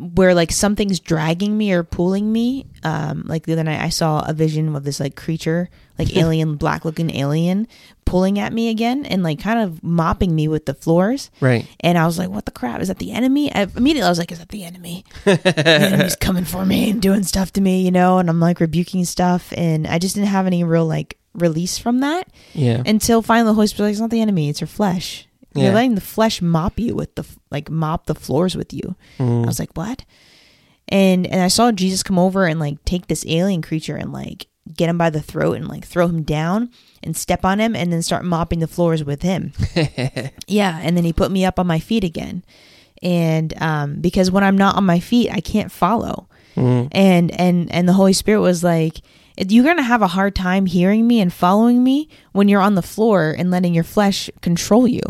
where 0.00 0.34
like 0.34 0.50
something's 0.52 1.00
dragging 1.00 1.56
me 1.56 1.72
or 1.72 1.82
pulling 1.84 2.32
me. 2.32 2.66
Um, 2.82 3.22
like 3.26 3.44
the 3.46 3.52
other 3.52 3.64
night, 3.64 3.80
I 3.80 3.88
saw 3.90 4.24
a 4.28 4.32
vision 4.32 4.74
of 4.74 4.84
this 4.84 5.00
like 5.00 5.16
creature, 5.16 5.68
like 5.98 6.16
alien, 6.16 6.56
black 6.56 6.84
looking 6.84 7.14
alien, 7.14 7.68
pulling 8.04 8.38
at 8.38 8.52
me 8.52 8.68
again 8.68 9.06
and 9.06 9.22
like 9.22 9.40
kind 9.40 9.60
of 9.60 9.82
mopping 9.82 10.34
me 10.34 10.48
with 10.48 10.66
the 10.66 10.74
floors. 10.74 11.30
Right. 11.40 11.66
And 11.80 11.96
I 11.96 12.06
was 12.06 12.18
like, 12.18 12.28
"What 12.28 12.44
the 12.44 12.50
crap? 12.50 12.80
Is 12.80 12.88
that 12.88 12.98
the 12.98 13.12
enemy?" 13.12 13.52
I, 13.54 13.62
immediately, 13.76 14.06
I 14.06 14.10
was 14.10 14.18
like, 14.18 14.32
"Is 14.32 14.40
that 14.40 14.48
the 14.50 14.64
enemy? 14.64 15.04
the 15.24 15.68
enemy's 15.68 16.16
coming 16.20 16.44
for 16.44 16.66
me 16.66 16.90
and 16.90 17.00
doing 17.00 17.22
stuff 17.22 17.52
to 17.54 17.60
me, 17.60 17.82
you 17.82 17.90
know?" 17.90 18.18
And 18.18 18.28
I'm 18.28 18.40
like 18.40 18.60
rebuking 18.60 19.04
stuff, 19.04 19.52
and 19.56 19.86
I 19.86 19.98
just 19.98 20.14
didn't 20.16 20.28
have 20.28 20.46
any 20.46 20.64
real 20.64 20.86
like 20.86 21.18
release 21.34 21.78
from 21.78 22.00
that 22.00 22.28
Yeah. 22.52 22.82
until 22.86 23.20
finally 23.22 23.50
the 23.50 23.54
Holy 23.54 23.66
Spirit 23.68 23.90
was 23.90 23.90
like, 23.90 23.92
"It's 23.94 24.00
not 24.00 24.10
the 24.10 24.20
enemy; 24.20 24.48
it's 24.48 24.60
your 24.60 24.68
flesh." 24.68 25.26
You're 25.54 25.66
Yeah. 25.66 25.74
letting 25.74 25.94
the 25.94 26.00
flesh 26.00 26.42
mop 26.42 26.78
you 26.80 26.94
with 26.94 27.14
the 27.14 27.24
like 27.50 27.70
mop 27.70 28.06
the 28.06 28.14
floors 28.14 28.56
with 28.56 28.72
you. 28.72 28.96
Mm. 29.18 29.44
I 29.44 29.46
was 29.46 29.58
like, 29.58 29.76
what? 29.76 30.04
And 30.88 31.26
and 31.26 31.40
I 31.40 31.48
saw 31.48 31.72
Jesus 31.72 32.02
come 32.02 32.18
over 32.18 32.46
and 32.46 32.60
like 32.60 32.84
take 32.84 33.06
this 33.06 33.24
alien 33.26 33.62
creature 33.62 33.96
and 33.96 34.12
like 34.12 34.46
get 34.74 34.88
him 34.88 34.98
by 34.98 35.10
the 35.10 35.20
throat 35.20 35.56
and 35.56 35.68
like 35.68 35.84
throw 35.84 36.08
him 36.08 36.22
down 36.22 36.70
and 37.02 37.16
step 37.16 37.44
on 37.44 37.58
him 37.60 37.76
and 37.76 37.92
then 37.92 38.02
start 38.02 38.24
mopping 38.24 38.60
the 38.60 38.66
floors 38.66 39.04
with 39.04 39.22
him. 39.22 39.52
yeah, 40.46 40.78
and 40.82 40.96
then 40.96 41.04
he 41.04 41.12
put 41.12 41.30
me 41.30 41.44
up 41.44 41.58
on 41.58 41.66
my 41.66 41.78
feet 41.78 42.04
again. 42.04 42.44
And 43.02 43.54
um 43.62 43.96
because 44.00 44.30
when 44.30 44.44
I'm 44.44 44.58
not 44.58 44.76
on 44.76 44.84
my 44.84 45.00
feet, 45.00 45.30
I 45.30 45.40
can't 45.40 45.70
follow. 45.72 46.28
Mm. 46.56 46.88
And 46.92 47.30
and 47.40 47.70
and 47.72 47.88
the 47.88 47.92
Holy 47.94 48.12
Spirit 48.12 48.40
was 48.40 48.62
like 48.64 49.00
you're 49.36 49.64
going 49.64 49.78
to 49.78 49.82
have 49.82 50.00
a 50.00 50.06
hard 50.06 50.36
time 50.36 50.64
hearing 50.64 51.08
me 51.08 51.20
and 51.20 51.32
following 51.32 51.82
me 51.82 52.08
when 52.30 52.46
you're 52.48 52.60
on 52.60 52.76
the 52.76 52.82
floor 52.82 53.34
and 53.36 53.50
letting 53.50 53.74
your 53.74 53.82
flesh 53.82 54.30
control 54.42 54.86
you. 54.86 55.02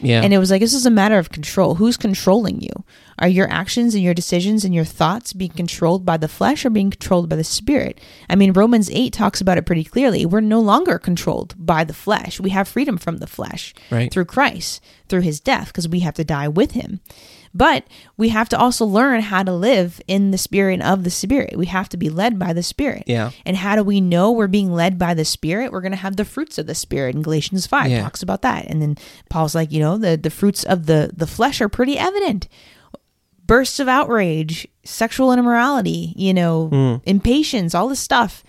Yeah. 0.00 0.22
And 0.22 0.32
it 0.32 0.38
was 0.38 0.50
like, 0.50 0.60
this 0.60 0.74
is 0.74 0.86
a 0.86 0.90
matter 0.90 1.18
of 1.18 1.30
control. 1.30 1.74
Who's 1.76 1.96
controlling 1.96 2.60
you? 2.60 2.70
Are 3.18 3.26
your 3.28 3.50
actions 3.50 3.94
and 3.94 4.02
your 4.04 4.14
decisions 4.14 4.64
and 4.64 4.72
your 4.72 4.84
thoughts 4.84 5.32
being 5.32 5.50
controlled 5.50 6.04
by 6.06 6.16
the 6.16 6.28
flesh 6.28 6.64
or 6.64 6.70
being 6.70 6.90
controlled 6.90 7.28
by 7.28 7.34
the 7.36 7.42
spirit? 7.42 8.00
I 8.30 8.36
mean, 8.36 8.52
Romans 8.52 8.88
8 8.90 9.12
talks 9.12 9.40
about 9.40 9.58
it 9.58 9.66
pretty 9.66 9.82
clearly. 9.84 10.24
We're 10.24 10.40
no 10.40 10.60
longer 10.60 10.98
controlled 11.00 11.54
by 11.58 11.82
the 11.82 11.92
flesh. 11.94 12.38
We 12.38 12.50
have 12.50 12.68
freedom 12.68 12.96
from 12.96 13.18
the 13.18 13.26
flesh 13.26 13.74
Right. 13.90 14.12
through 14.12 14.26
Christ, 14.26 14.80
through 15.08 15.22
his 15.22 15.40
death, 15.40 15.68
because 15.68 15.88
we 15.88 16.00
have 16.00 16.14
to 16.14 16.24
die 16.24 16.46
with 16.48 16.72
him. 16.72 17.00
But 17.54 17.84
we 18.16 18.28
have 18.28 18.48
to 18.50 18.58
also 18.58 18.84
learn 18.84 19.20
how 19.22 19.42
to 19.42 19.52
live 19.52 20.00
in 20.06 20.30
the 20.30 20.38
spirit 20.38 20.74
and 20.74 20.82
of 20.82 21.04
the 21.04 21.10
spirit. 21.10 21.56
We 21.56 21.66
have 21.66 21.88
to 21.90 21.96
be 21.96 22.10
led 22.10 22.38
by 22.38 22.52
the 22.52 22.62
spirit. 22.62 23.04
Yeah. 23.06 23.30
And 23.46 23.56
how 23.56 23.74
do 23.76 23.82
we 23.82 24.00
know 24.00 24.30
we're 24.30 24.46
being 24.46 24.72
led 24.72 24.98
by 24.98 25.14
the 25.14 25.24
Spirit? 25.24 25.72
We're 25.72 25.80
going 25.80 25.92
to 25.92 25.96
have 25.98 26.16
the 26.16 26.24
fruits 26.24 26.58
of 26.58 26.66
the 26.66 26.74
Spirit. 26.74 27.14
In 27.14 27.22
Galatians 27.22 27.66
5 27.66 27.90
Yeah. 27.90 28.02
talks 28.02 28.22
about 28.22 28.42
that. 28.42 28.66
And 28.66 28.80
then 28.82 28.96
Paul's 29.30 29.54
like, 29.54 29.72
you 29.72 29.80
know, 29.80 29.96
the, 29.98 30.16
the 30.16 30.30
fruits 30.30 30.64
of 30.64 30.86
the, 30.86 31.10
the 31.16 31.26
flesh 31.26 31.60
are 31.60 31.68
pretty 31.68 31.98
evident. 31.98 32.48
Bursts 33.46 33.80
of 33.80 33.88
outrage, 33.88 34.68
sexual 34.84 35.32
immorality, 35.32 36.12
you 36.16 36.34
know, 36.34 37.00
impatience, 37.06 37.74
all 37.74 37.88
this 37.88 38.00
stuff. 38.00 38.44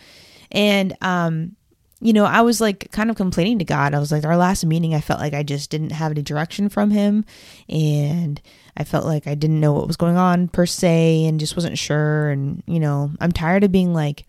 And, 0.51 0.95
um, 1.01 1.55
you 2.01 2.11
know, 2.11 2.25
I 2.25 2.41
was 2.41 2.59
like 2.59 2.91
kind 2.91 3.09
of 3.09 3.15
complaining 3.15 3.59
to 3.59 3.65
God. 3.65 3.93
I 3.93 3.99
was 3.99 4.11
like, 4.11 4.25
our 4.25 4.35
last 4.37 4.65
meeting, 4.65 4.93
I 4.93 4.99
felt 5.01 5.19
like 5.21 5.33
I 5.33 5.43
just 5.43 5.69
didn't 5.69 5.91
have 5.91 6.11
any 6.11 6.21
direction 6.21 6.67
from 6.69 6.91
Him. 6.91 7.23
And 7.69 8.41
I 8.79 8.85
felt 8.85 9.05
like 9.05 9.27
I 9.27 9.35
didn't 9.35 9.59
know 9.59 9.73
what 9.73 9.85
was 9.87 9.97
going 9.97 10.15
on 10.17 10.47
per 10.47 10.65
se 10.65 11.25
and 11.25 11.39
just 11.39 11.55
wasn't 11.57 11.77
sure. 11.77 12.29
And, 12.29 12.63
you 12.65 12.79
know, 12.79 13.11
I'm 13.19 13.31
tired 13.33 13.63
of 13.65 13.71
being 13.71 13.93
like, 13.93 14.25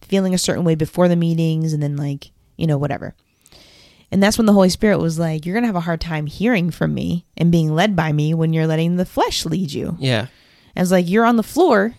feeling 0.00 0.32
a 0.32 0.38
certain 0.38 0.64
way 0.64 0.76
before 0.76 1.08
the 1.08 1.16
meetings 1.16 1.72
and 1.74 1.82
then 1.82 1.96
like 1.96 2.30
you 2.56 2.66
know 2.68 2.78
whatever 2.78 3.14
and 4.10 4.22
that's 4.22 4.38
when 4.38 4.46
the 4.46 4.52
holy 4.52 4.68
spirit 4.70 4.98
was 4.98 5.18
like 5.18 5.44
you're 5.44 5.54
gonna 5.54 5.66
have 5.66 5.76
a 5.76 5.80
hard 5.80 6.00
time 6.00 6.24
hearing 6.26 6.70
from 6.70 6.94
me 6.94 7.26
and 7.36 7.52
being 7.52 7.74
led 7.74 7.94
by 7.96 8.10
me 8.12 8.32
when 8.32 8.52
you're 8.52 8.66
letting 8.66 8.96
the 8.96 9.04
flesh 9.04 9.44
lead 9.44 9.72
you 9.72 9.96
Yeah. 9.98 10.28
and 10.74 10.82
it's 10.82 10.92
like 10.92 11.08
you're 11.10 11.26
on 11.26 11.36
the 11.36 11.42
floor 11.42 11.94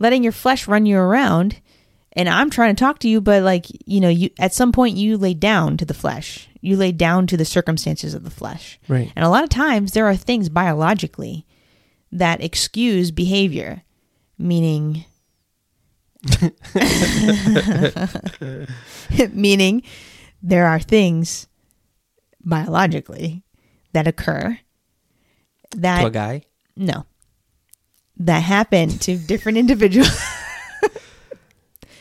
letting 0.00 0.22
your 0.24 0.32
flesh 0.32 0.66
run 0.66 0.86
you 0.86 0.96
around 0.98 1.60
and 2.14 2.28
i'm 2.28 2.50
trying 2.50 2.74
to 2.74 2.80
talk 2.80 2.98
to 2.98 3.08
you 3.08 3.20
but 3.20 3.42
like 3.42 3.66
you 3.86 4.00
know 4.00 4.08
you 4.08 4.30
at 4.38 4.52
some 4.54 4.72
point 4.72 4.96
you 4.96 5.16
lay 5.18 5.34
down 5.34 5.76
to 5.76 5.84
the 5.84 5.94
flesh 5.94 6.48
you 6.60 6.76
lay 6.76 6.92
down 6.92 7.26
to 7.26 7.36
the 7.36 7.44
circumstances 7.44 8.14
of 8.14 8.22
the 8.24 8.30
flesh 8.30 8.78
Right. 8.88 9.12
and 9.16 9.24
a 9.24 9.28
lot 9.28 9.42
of 9.44 9.50
times 9.50 9.92
there 9.92 10.06
are 10.06 10.16
things 10.16 10.48
biologically 10.48 11.44
that 12.14 12.42
excuse 12.44 13.10
behavior, 13.10 13.82
meaning 14.38 15.04
meaning 19.32 19.82
there 20.42 20.66
are 20.66 20.80
things 20.80 21.46
biologically 22.44 23.42
that 23.92 24.06
occur 24.06 24.58
To 25.70 25.78
a 25.78 25.80
that 25.80 26.12
guy. 26.12 26.42
no 26.76 27.06
that 28.18 28.40
happen 28.40 28.90
to 28.90 29.16
different 29.16 29.58
individuals. 29.64 30.10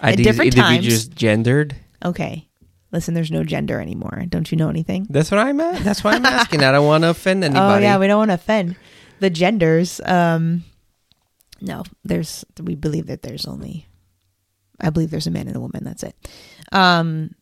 At 0.01 0.17
different 0.17 0.55
individuals 0.55 1.07
gendered. 1.07 1.75
okay. 2.03 2.47
Listen, 2.93 3.13
there's 3.13 3.31
no 3.31 3.45
gender 3.45 3.79
anymore. 3.79 4.23
Don't 4.27 4.51
you 4.51 4.57
know 4.57 4.67
anything? 4.67 5.07
That's 5.09 5.31
what 5.31 5.39
I'm 5.39 5.61
at. 5.61 5.81
That's 5.81 6.03
why 6.03 6.11
I'm 6.11 6.25
asking. 6.25 6.61
I 6.61 6.73
don't 6.73 6.85
want 6.85 7.05
to 7.05 7.09
offend 7.11 7.41
anybody. 7.41 7.85
Oh 7.85 7.87
yeah, 7.87 7.97
we 7.97 8.05
don't 8.07 8.17
want 8.17 8.31
to 8.31 8.35
offend 8.35 8.75
the 9.21 9.29
genders. 9.29 10.01
Um, 10.03 10.65
no, 11.61 11.83
there's 12.03 12.43
we 12.61 12.75
believe 12.75 13.07
that 13.07 13.21
there's 13.21 13.45
only, 13.45 13.87
I 14.81 14.89
believe 14.89 15.09
there's 15.09 15.27
a 15.27 15.31
man 15.31 15.47
and 15.47 15.55
a 15.55 15.59
woman. 15.61 15.85
That's 15.85 16.03
it. 16.03 16.15
Um, 16.73 17.33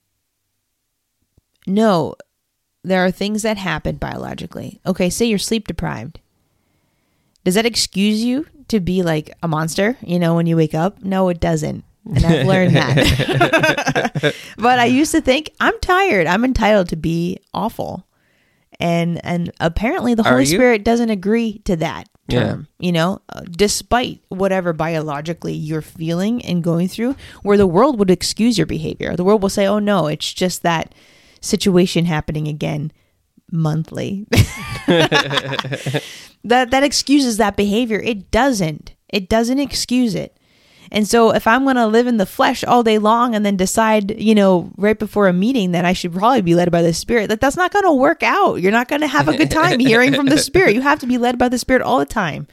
no, 1.65 2.13
there 2.83 3.03
are 3.03 3.09
things 3.11 3.41
that 3.41 3.57
happen 3.57 3.95
biologically. 3.95 4.79
Okay, 4.85 5.09
say 5.09 5.25
you're 5.25 5.39
sleep 5.39 5.67
deprived. 5.67 6.19
Does 7.43 7.55
that 7.55 7.65
excuse 7.65 8.23
you 8.23 8.45
to 8.67 8.79
be 8.79 9.01
like 9.01 9.31
a 9.41 9.47
monster? 9.47 9.97
You 10.01 10.19
know, 10.19 10.35
when 10.35 10.45
you 10.45 10.55
wake 10.55 10.75
up? 10.75 11.01
No, 11.03 11.29
it 11.29 11.39
doesn't. 11.39 11.83
And 12.15 12.25
I've 12.25 12.45
learned 12.47 12.75
that. 12.75 14.35
but 14.57 14.79
I 14.79 14.85
used 14.85 15.11
to 15.11 15.21
think 15.21 15.51
I'm 15.59 15.77
tired. 15.79 16.27
I'm 16.27 16.43
entitled 16.43 16.89
to 16.89 16.95
be 16.95 17.39
awful 17.53 18.05
and 18.79 19.19
and 19.25 19.51
apparently 19.59 20.13
the 20.13 20.23
Are 20.23 20.31
holy 20.31 20.43
you? 20.45 20.55
spirit 20.55 20.83
doesn't 20.85 21.09
agree 21.09 21.59
to 21.65 21.75
that 21.77 22.07
Yeah. 22.29 22.39
term 22.39 22.67
you 22.79 22.91
know 22.93 23.19
uh, 23.27 23.41
despite 23.51 24.21
whatever 24.29 24.71
biologically 24.71 25.53
you're 25.53 25.81
feeling 25.81 26.41
and 26.45 26.63
going 26.63 26.87
through 26.87 27.15
where 27.43 27.57
the 27.57 27.67
world 27.67 27.99
would 27.99 28.09
excuse 28.09 28.57
your 28.57 28.67
behavior 28.67 29.17
the 29.17 29.23
world 29.25 29.41
will 29.41 29.49
say 29.49 29.67
oh 29.67 29.79
no 29.79 30.07
it's 30.07 30.31
just 30.31 30.61
that 30.63 30.95
situation 31.41 32.05
happening 32.05 32.47
again 32.47 32.91
monthly 33.51 34.25
that 34.87 36.71
that 36.71 36.83
excuses 36.83 37.35
that 37.37 37.57
behavior 37.57 37.99
it 37.99 38.31
doesn't 38.31 38.93
it 39.09 39.27
doesn't 39.27 39.59
excuse 39.59 40.15
it 40.15 40.37
and 40.91 41.07
so 41.07 41.31
if 41.33 41.45
I'm 41.45 41.63
going 41.63 41.75
to 41.75 41.87
live 41.87 42.07
in 42.07 42.17
the 42.17 42.25
flesh 42.25 42.63
all 42.63 42.83
day 42.83 42.97
long 42.97 43.35
and 43.35 43.45
then 43.45 43.55
decide, 43.55 44.19
you 44.19 44.33
know, 44.33 44.71
right 44.77 44.97
before 44.97 45.27
a 45.27 45.33
meeting 45.33 45.71
that 45.71 45.85
I 45.85 45.93
should 45.93 46.13
probably 46.13 46.41
be 46.41 46.55
led 46.55 46.71
by 46.71 46.81
the 46.81 46.93
spirit, 46.93 47.29
that 47.29 47.39
that's 47.41 47.57
not 47.57 47.71
going 47.71 47.85
to 47.85 47.93
work 47.93 48.23
out. 48.23 48.55
You're 48.55 48.71
not 48.71 48.87
going 48.87 49.01
to 49.01 49.07
have 49.07 49.27
a 49.27 49.37
good 49.37 49.51
time 49.51 49.79
hearing 49.79 50.13
from 50.13 50.25
the 50.25 50.37
spirit. 50.37 50.73
You 50.73 50.81
have 50.81 50.99
to 50.99 51.07
be 51.07 51.17
led 51.17 51.37
by 51.37 51.49
the 51.49 51.59
spirit 51.59 51.81
all 51.83 51.99
the 51.99 52.05
time. 52.05 52.47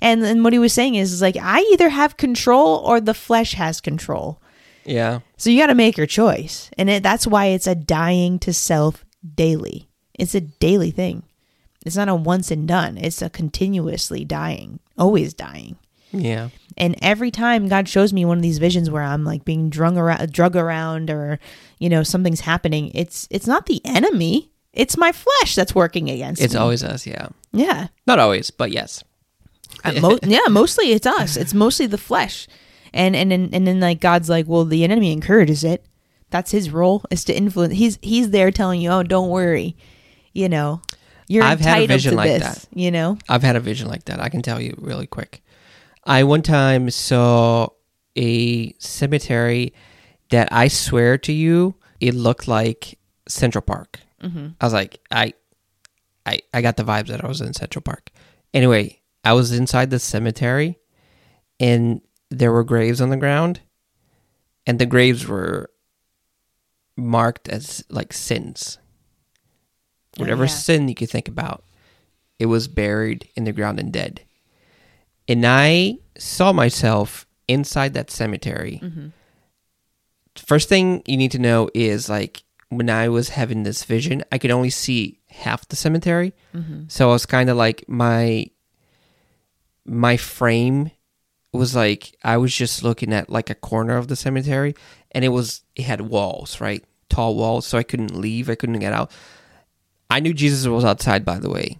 And 0.00 0.22
then 0.22 0.42
what 0.42 0.52
he 0.52 0.58
was 0.58 0.72
saying 0.72 0.94
is, 0.94 1.12
is 1.12 1.22
like 1.22 1.36
I 1.36 1.60
either 1.72 1.88
have 1.88 2.16
control 2.16 2.76
or 2.78 3.00
the 3.00 3.14
flesh 3.14 3.52
has 3.54 3.80
control. 3.80 4.40
Yeah. 4.84 5.20
So 5.36 5.50
you 5.50 5.60
got 5.60 5.66
to 5.66 5.74
make 5.74 5.96
your 5.96 6.06
choice. 6.06 6.70
And 6.78 6.88
it, 6.88 7.02
that's 7.02 7.26
why 7.26 7.46
it's 7.46 7.66
a 7.66 7.74
dying 7.74 8.38
to 8.40 8.52
self 8.52 9.04
daily. 9.34 9.88
It's 10.14 10.34
a 10.34 10.40
daily 10.40 10.90
thing. 10.90 11.24
It's 11.84 11.96
not 11.96 12.08
a 12.08 12.14
once 12.14 12.50
and 12.50 12.66
done. 12.66 12.96
It's 12.98 13.22
a 13.22 13.30
continuously 13.30 14.24
dying, 14.24 14.80
always 14.98 15.34
dying. 15.34 15.76
Yeah. 16.12 16.48
And 16.76 16.94
every 17.00 17.30
time 17.30 17.68
God 17.68 17.88
shows 17.88 18.12
me 18.12 18.24
one 18.24 18.36
of 18.38 18.42
these 18.42 18.58
visions 18.58 18.90
where 18.90 19.02
I'm 19.02 19.24
like 19.24 19.44
being 19.44 19.70
drug 19.70 19.96
around, 19.96 20.30
drug 20.32 20.56
around, 20.56 21.10
or 21.10 21.38
you 21.78 21.88
know 21.88 22.02
something's 22.02 22.40
happening, 22.40 22.90
it's 22.94 23.26
it's 23.30 23.46
not 23.46 23.66
the 23.66 23.80
enemy. 23.84 24.50
It's 24.72 24.98
my 24.98 25.10
flesh 25.10 25.54
that's 25.54 25.74
working 25.74 26.10
against 26.10 26.42
It's 26.42 26.52
me. 26.52 26.60
always 26.60 26.84
us. 26.84 27.06
Yeah. 27.06 27.28
Yeah. 27.52 27.88
Not 28.06 28.18
always, 28.18 28.50
but 28.50 28.70
yes. 28.72 29.02
Uh, 29.84 29.92
mo- 30.02 30.18
yeah, 30.22 30.40
mostly 30.50 30.92
it's 30.92 31.06
us. 31.06 31.36
It's 31.38 31.54
mostly 31.54 31.86
the 31.86 31.96
flesh. 31.96 32.46
And 32.92 33.16
and 33.16 33.32
and 33.32 33.54
and 33.54 33.66
then 33.66 33.80
like 33.80 34.00
God's 34.00 34.28
like, 34.28 34.46
well, 34.46 34.64
the 34.66 34.84
enemy 34.84 35.12
encourages 35.12 35.64
it. 35.64 35.86
That's 36.28 36.50
his 36.50 36.70
role 36.70 37.04
is 37.10 37.24
to 37.24 37.34
influence. 37.34 37.74
He's 37.74 37.98
he's 38.02 38.30
there 38.30 38.50
telling 38.50 38.80
you, 38.82 38.90
oh, 38.90 39.02
don't 39.02 39.30
worry. 39.30 39.76
You 40.34 40.50
know, 40.50 40.82
you're 41.28 41.44
I've 41.44 41.60
had 41.60 41.82
a 41.82 41.86
vision 41.86 42.14
like 42.14 42.28
this. 42.28 42.42
that. 42.42 42.78
You 42.78 42.90
know. 42.90 43.16
I've 43.30 43.42
had 43.42 43.56
a 43.56 43.60
vision 43.60 43.88
like 43.88 44.04
that. 44.04 44.20
I 44.20 44.28
can 44.28 44.42
tell 44.42 44.60
you 44.60 44.76
really 44.78 45.06
quick. 45.06 45.42
I 46.06 46.24
one 46.24 46.42
time 46.42 46.88
saw 46.90 47.68
a 48.16 48.72
cemetery 48.78 49.74
that 50.30 50.48
I 50.52 50.68
swear 50.68 51.18
to 51.18 51.32
you, 51.32 51.74
it 52.00 52.14
looked 52.14 52.48
like 52.48 52.98
Central 53.28 53.62
Park. 53.62 54.00
Mm-hmm. 54.22 54.48
I 54.60 54.64
was 54.64 54.72
like, 54.72 55.00
I, 55.10 55.34
I, 56.24 56.38
I 56.54 56.62
got 56.62 56.76
the 56.76 56.84
vibes 56.84 57.08
that 57.08 57.24
I 57.24 57.28
was 57.28 57.40
in 57.40 57.52
Central 57.52 57.82
Park. 57.82 58.10
Anyway, 58.54 59.00
I 59.24 59.32
was 59.32 59.52
inside 59.52 59.90
the 59.90 59.98
cemetery, 59.98 60.78
and 61.60 62.00
there 62.30 62.52
were 62.52 62.64
graves 62.64 63.00
on 63.00 63.10
the 63.10 63.16
ground, 63.16 63.60
and 64.66 64.78
the 64.78 64.86
graves 64.86 65.26
were 65.26 65.70
marked 66.96 67.48
as 67.48 67.84
like 67.90 68.12
sins. 68.12 68.78
Oh, 70.16 70.22
Whatever 70.22 70.44
yeah. 70.44 70.50
sin 70.50 70.88
you 70.88 70.94
could 70.94 71.10
think 71.10 71.28
about, 71.28 71.64
it 72.38 72.46
was 72.46 72.68
buried 72.68 73.28
in 73.36 73.44
the 73.44 73.52
ground 73.52 73.78
and 73.78 73.92
dead. 73.92 74.22
And 75.28 75.46
I 75.46 75.98
saw 76.18 76.52
myself 76.52 77.26
inside 77.48 77.94
that 77.94 78.10
cemetery. 78.10 78.80
Mm-hmm. 78.82 79.08
First 80.36 80.68
thing 80.68 81.02
you 81.06 81.16
need 81.16 81.32
to 81.32 81.38
know 81.38 81.70
is 81.74 82.08
like 82.08 82.42
when 82.68 82.90
I 82.90 83.08
was 83.08 83.30
having 83.30 83.62
this 83.62 83.84
vision, 83.84 84.24
I 84.30 84.38
could 84.38 84.50
only 84.50 84.70
see 84.70 85.20
half 85.28 85.66
the 85.68 85.76
cemetery. 85.76 86.34
Mm-hmm. 86.54 86.84
So 86.88 87.08
I 87.08 87.12
was 87.12 87.26
kind 87.26 87.50
of 87.50 87.56
like 87.56 87.84
my 87.88 88.46
my 89.84 90.16
frame 90.16 90.90
was 91.52 91.74
like 91.74 92.16
I 92.22 92.36
was 92.36 92.54
just 92.54 92.82
looking 92.82 93.12
at 93.12 93.30
like 93.30 93.50
a 93.50 93.54
corner 93.54 93.96
of 93.96 94.08
the 94.08 94.16
cemetery 94.16 94.74
and 95.12 95.24
it 95.24 95.28
was 95.28 95.62
it 95.74 95.82
had 95.82 96.02
walls, 96.02 96.60
right? 96.60 96.84
Tall 97.08 97.36
walls, 97.36 97.66
so 97.66 97.78
I 97.78 97.82
couldn't 97.82 98.16
leave, 98.16 98.50
I 98.50 98.56
couldn't 98.56 98.78
get 98.80 98.92
out. 98.92 99.10
I 100.10 100.20
knew 100.20 100.34
Jesus 100.34 100.66
was 100.66 100.84
outside 100.84 101.24
by 101.24 101.38
the 101.38 101.50
way. 101.50 101.78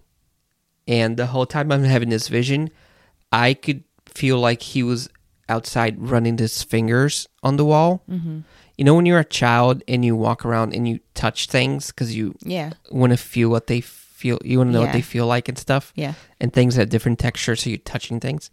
And 0.89 1.17
the 1.17 1.27
whole 1.27 1.47
time 1.47 1.73
I'm 1.73 1.83
having 1.83 2.11
this 2.11 2.29
vision, 2.29 2.71
I 3.33 3.55
could 3.55 3.85
feel 4.07 4.39
like 4.39 4.63
he 4.63 4.83
was 4.83 5.09
outside 5.49 5.97
running 5.99 6.39
his 6.39 6.63
fingers 6.63 7.29
on 7.43 7.57
the 7.57 7.65
wall. 7.65 8.03
Mm-hmm. 8.11 8.41
You 8.79 8.85
know 8.85 8.95
when 8.95 9.07
you're 9.07 9.19
a 9.21 9.25
child 9.25 9.83
and 9.89 10.05
you 10.05 10.15
walk 10.17 10.45
around 10.45 10.75
and 10.75 10.87
you 10.89 11.01
touch 11.15 11.47
things 11.49 11.93
cuz 11.93 12.15
you 12.15 12.35
Yeah. 12.45 12.73
want 12.91 13.13
to 13.13 13.17
feel 13.17 13.49
what 13.49 13.67
they 13.69 13.81
feel 13.81 14.39
you 14.45 14.59
want 14.59 14.69
to 14.69 14.73
know 14.73 14.81
what 14.83 14.93
they 14.93 15.03
feel 15.03 15.27
like 15.27 15.49
and 15.49 15.59
stuff 15.59 15.93
Yeah. 15.95 16.15
and 16.41 16.53
things 16.53 16.77
have 16.77 16.89
different 16.89 17.19
textures 17.19 17.63
so 17.63 17.71
you're 17.71 17.79
touching 17.79 18.19
things 18.19 18.51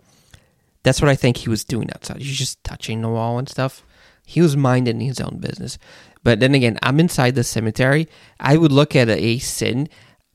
that's 0.84 1.02
what 1.02 1.10
i 1.10 1.16
think 1.16 1.38
he 1.38 1.50
was 1.50 1.64
doing 1.64 1.90
outside 1.96 2.22
he's 2.22 2.38
just 2.38 2.62
touching 2.66 3.02
the 3.02 3.08
wall 3.08 3.40
and 3.40 3.48
stuff 3.48 3.84
he 4.26 4.42
was 4.42 4.58
minding 4.58 5.00
his 5.00 5.22
own 5.22 5.38
business 5.40 5.78
but 6.22 6.42
then 6.42 6.54
again 6.54 6.78
i'm 6.84 7.00
inside 7.00 7.36
the 7.36 7.44
cemetery 7.46 8.10
i 8.42 8.58
would 8.58 8.74
look 8.74 8.94
at 8.94 9.08
a 9.10 9.40
sin 9.40 9.88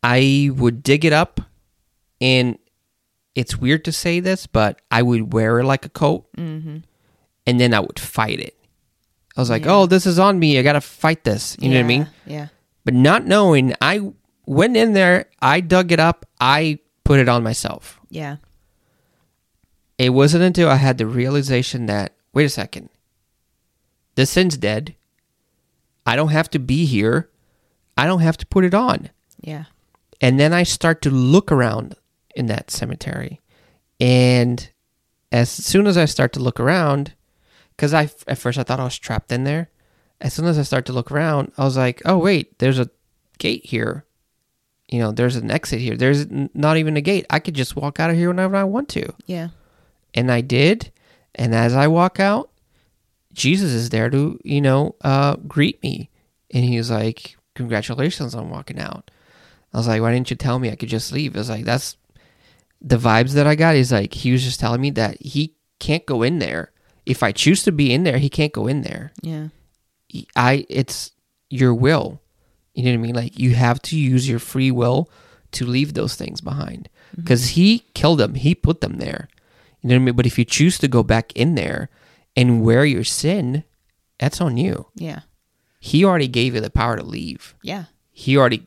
i 0.02 0.50
would 0.56 0.82
dig 0.82 1.04
it 1.04 1.12
up 1.12 1.42
and 2.22 2.58
it's 3.38 3.56
weird 3.62 3.84
to 3.84 3.92
say 3.92 4.18
this 4.20 4.46
but 4.58 4.80
i 4.90 5.00
would 5.08 5.32
wear 5.32 5.60
it 5.60 5.64
like 5.72 5.84
a 5.86 5.88
coat 6.02 6.26
Mm-hmm. 6.36 6.78
and 7.46 7.60
then 7.60 7.72
i 7.72 7.80
would 7.80 7.98
fight 8.00 8.40
it 8.40 8.56
i 9.36 9.40
was 9.40 9.50
like 9.50 9.64
Yeah. 9.64 9.74
oh 9.74 9.86
this 9.86 10.06
is 10.06 10.18
on 10.18 10.38
me 10.38 10.58
i 10.58 10.62
gotta 10.62 10.80
fight 10.80 11.22
this 11.24 11.56
you 11.60 11.68
know 11.70 11.76
what 11.76 11.84
i 11.84 11.94
mean 11.94 12.08
Yeah. 12.26 12.48
but 12.84 12.94
not 12.94 13.26
knowing 13.26 13.74
i 13.80 13.94
went 14.46 14.76
in 14.76 14.92
there 14.92 15.26
i 15.40 15.60
dug 15.60 15.92
it 15.92 16.00
up 16.00 16.26
i 16.40 16.78
put 17.04 17.20
it 17.20 17.28
on 17.28 17.42
myself 17.42 18.00
Yeah. 18.10 18.36
it 19.98 20.10
wasn't 20.10 20.42
until 20.44 20.68
i 20.68 20.76
had 20.76 20.98
the 20.98 21.06
realization 21.06 21.86
that 21.86 22.14
wait 22.32 22.44
a 22.44 22.48
second 22.50 22.88
this 24.14 24.30
sin's 24.30 24.56
dead 24.56 24.94
i 26.06 26.16
don't 26.16 26.30
have 26.34 26.50
to 26.50 26.58
be 26.58 26.84
here 26.86 27.28
i 27.96 28.06
don't 28.06 28.20
have 28.20 28.36
to 28.38 28.46
put 28.46 28.64
it 28.64 28.74
on 28.74 29.10
Yeah. 29.40 29.64
and 30.20 30.38
then 30.40 30.52
i 30.52 30.62
start 30.64 31.02
to 31.02 31.10
look 31.10 31.52
around 31.52 31.94
in 32.38 32.46
that 32.46 32.70
cemetery. 32.70 33.40
And 34.00 34.70
as 35.30 35.50
soon 35.50 35.86
as 35.86 35.98
i 35.98 36.06
start 36.06 36.32
to 36.32 36.40
look 36.40 36.58
around 36.58 37.12
because 37.76 37.92
i 37.92 38.08
at 38.26 38.38
first 38.38 38.58
i 38.58 38.62
thought 38.62 38.80
i 38.80 38.84
was 38.84 38.98
trapped 38.98 39.30
in 39.30 39.44
there 39.44 39.68
as 40.22 40.32
soon 40.32 40.46
as 40.46 40.58
i 40.58 40.62
start 40.62 40.86
to 40.86 40.92
look 40.94 41.10
around 41.12 41.52
i 41.58 41.64
was 41.64 41.76
like 41.76 42.00
oh 42.06 42.16
wait 42.16 42.58
there's 42.60 42.78
a 42.78 42.88
gate 43.38 43.66
here. 43.66 44.06
You 44.88 45.00
know 45.00 45.12
there's 45.12 45.36
an 45.36 45.50
exit 45.50 45.80
here. 45.80 45.96
There's 45.98 46.22
n- 46.22 46.48
not 46.54 46.78
even 46.78 46.96
a 46.96 47.02
gate. 47.02 47.26
I 47.28 47.40
could 47.40 47.52
just 47.54 47.76
walk 47.76 48.00
out 48.00 48.08
of 48.10 48.16
here 48.16 48.28
whenever 48.28 48.56
i 48.56 48.64
want 48.64 48.88
to. 48.90 49.12
Yeah. 49.26 49.48
and 50.14 50.32
i 50.32 50.40
did. 50.40 50.90
And 51.34 51.54
as 51.54 51.74
i 51.74 51.86
walk 51.88 52.18
out 52.18 52.48
jesus 53.34 53.70
is 53.72 53.90
there 53.90 54.08
to 54.08 54.40
you 54.44 54.62
know 54.62 54.94
uh 55.02 55.36
greet 55.46 55.82
me. 55.82 56.08
And 56.54 56.64
he 56.64 56.78
was 56.78 56.90
like 56.90 57.36
congratulations 57.54 58.34
on 58.34 58.48
walking 58.48 58.78
out. 58.78 59.10
I 59.74 59.76
was 59.76 59.86
like 59.88 60.00
why 60.00 60.14
didn't 60.14 60.30
you 60.30 60.36
tell 60.36 60.58
me 60.58 60.70
i 60.70 60.76
could 60.76 60.88
just 60.88 61.12
leave? 61.12 61.36
I 61.36 61.40
was 61.40 61.50
like 61.50 61.66
that's 61.66 61.97
the 62.80 62.96
vibes 62.96 63.32
that 63.32 63.46
i 63.46 63.54
got 63.54 63.74
is 63.74 63.92
like 63.92 64.14
he 64.14 64.32
was 64.32 64.44
just 64.44 64.60
telling 64.60 64.80
me 64.80 64.90
that 64.90 65.20
he 65.20 65.54
can't 65.78 66.06
go 66.06 66.22
in 66.22 66.38
there 66.38 66.72
if 67.06 67.22
i 67.22 67.32
choose 67.32 67.62
to 67.62 67.72
be 67.72 67.92
in 67.92 68.04
there 68.04 68.18
he 68.18 68.28
can't 68.28 68.52
go 68.52 68.66
in 68.66 68.82
there 68.82 69.12
Yeah. 69.22 69.48
I 70.34 70.64
it's 70.68 71.12
your 71.50 71.74
will. 71.74 72.20
You 72.74 72.84
know 72.84 72.90
what 72.90 72.94
I 72.94 73.02
mean? 73.02 73.14
Like 73.14 73.38
you 73.38 73.54
have 73.54 73.80
to 73.82 73.98
use 73.98 74.28
your 74.28 74.38
free 74.38 74.70
will 74.70 75.10
to 75.52 75.66
leave 75.66 75.94
those 75.94 76.14
things 76.14 76.40
behind 76.40 76.88
mm-hmm. 77.12 77.22
because 77.22 77.50
he 77.50 77.80
killed 77.94 78.20
them. 78.20 78.34
He 78.34 78.54
put 78.54 78.80
them 78.80 78.98
there. 78.98 79.28
You 79.80 79.88
know 79.88 79.96
what 79.96 80.02
I 80.02 80.04
mean? 80.06 80.16
But 80.16 80.26
if 80.26 80.38
you 80.38 80.44
choose 80.44 80.78
to 80.78 80.88
go 80.88 81.02
back 81.02 81.32
in 81.32 81.54
there 81.54 81.88
and 82.36 82.62
wear 82.62 82.84
your 82.84 83.04
sin, 83.04 83.64
that's 84.18 84.40
on 84.40 84.56
you. 84.56 84.86
Yeah. 84.94 85.20
He 85.80 86.04
already 86.04 86.28
gave 86.28 86.54
you 86.54 86.60
the 86.60 86.70
power 86.70 86.96
to 86.96 87.04
leave. 87.04 87.54
Yeah. 87.62 87.84
He 88.10 88.36
already 88.36 88.66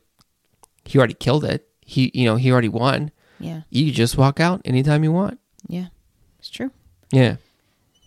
he 0.86 0.98
already 0.98 1.14
killed 1.14 1.46
it. 1.46 1.68
He 1.82 2.12
you 2.14 2.26
know, 2.26 2.36
he 2.36 2.52
already 2.52 2.70
won. 2.70 3.12
Yeah. 3.42 3.62
You 3.70 3.86
can 3.86 3.94
just 3.94 4.18
walk 4.18 4.40
out 4.40 4.62
anytime 4.66 5.04
you 5.04 5.12
want. 5.12 5.40
Yeah. 5.68 5.88
It's 6.40 6.50
true. 6.50 6.72
Yeah. 7.12 7.36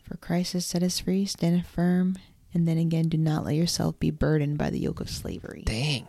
For 0.05 0.17
Christ 0.17 0.53
has 0.53 0.67
set 0.67 0.83
us 0.83 1.01
free, 1.01 1.25
stand 1.27 1.67
firm, 1.67 2.17
and 2.53 2.69
then 2.69 2.79
again, 2.79 3.09
do 3.09 3.17
not 3.17 3.45
let 3.45 3.55
yourself 3.55 3.99
be 3.99 4.11
burdened 4.11 4.59
by 4.59 4.71
the 4.71 4.79
yoke 4.79 5.01
of 5.01 5.09
slavery. 5.11 5.63
Dang. 5.65 6.07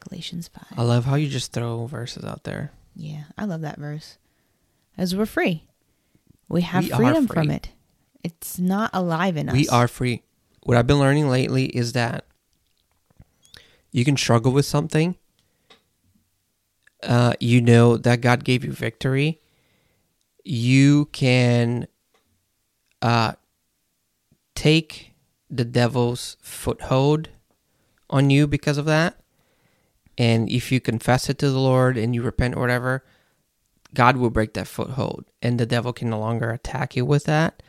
Galatians 0.00 0.48
5. 0.48 0.78
I 0.78 0.82
love 0.82 1.04
how 1.04 1.16
you 1.16 1.28
just 1.28 1.52
throw 1.52 1.86
verses 1.86 2.24
out 2.24 2.44
there. 2.44 2.72
Yeah, 2.94 3.24
I 3.36 3.44
love 3.44 3.62
that 3.62 3.78
verse. 3.78 4.18
As 4.96 5.14
we're 5.14 5.26
free, 5.26 5.64
we 6.48 6.62
have 6.62 6.84
We 6.84 6.90
freedom 6.90 7.26
from 7.26 7.50
it. 7.50 7.70
It's 8.22 8.58
not 8.58 8.90
alive 8.92 9.36
in 9.36 9.48
us. 9.48 9.54
We 9.54 9.68
are 9.68 9.88
free. 9.88 10.22
What 10.62 10.76
I've 10.76 10.86
been 10.86 10.98
learning 10.98 11.28
lately 11.28 11.66
is 11.66 11.92
that 11.92 12.24
you 13.92 14.04
can 14.04 14.16
struggle 14.16 14.52
with 14.52 14.66
something. 14.66 15.16
Uh, 17.02 17.34
you 17.40 17.60
know 17.60 17.96
that 17.96 18.20
God 18.20 18.44
gave 18.44 18.64
you 18.64 18.72
victory. 18.72 19.40
You 20.44 21.06
can 21.06 21.86
uh, 23.02 23.32
take 24.54 25.14
the 25.50 25.64
devil's 25.64 26.36
foothold 26.40 27.28
on 28.10 28.30
you 28.30 28.46
because 28.46 28.78
of 28.78 28.84
that. 28.86 29.20
And 30.18 30.48
if 30.48 30.72
you 30.72 30.80
confess 30.80 31.28
it 31.28 31.38
to 31.38 31.50
the 31.50 31.58
Lord 31.58 31.98
and 31.98 32.14
you 32.14 32.22
repent 32.22 32.56
or 32.56 32.60
whatever, 32.60 33.04
God 33.94 34.16
will 34.16 34.30
break 34.30 34.54
that 34.54 34.66
foothold 34.66 35.26
and 35.42 35.58
the 35.58 35.66
devil 35.66 35.92
can 35.92 36.10
no 36.10 36.18
longer 36.18 36.50
attack 36.50 36.96
you 36.96 37.04
with 37.04 37.24
that. 37.24 37.62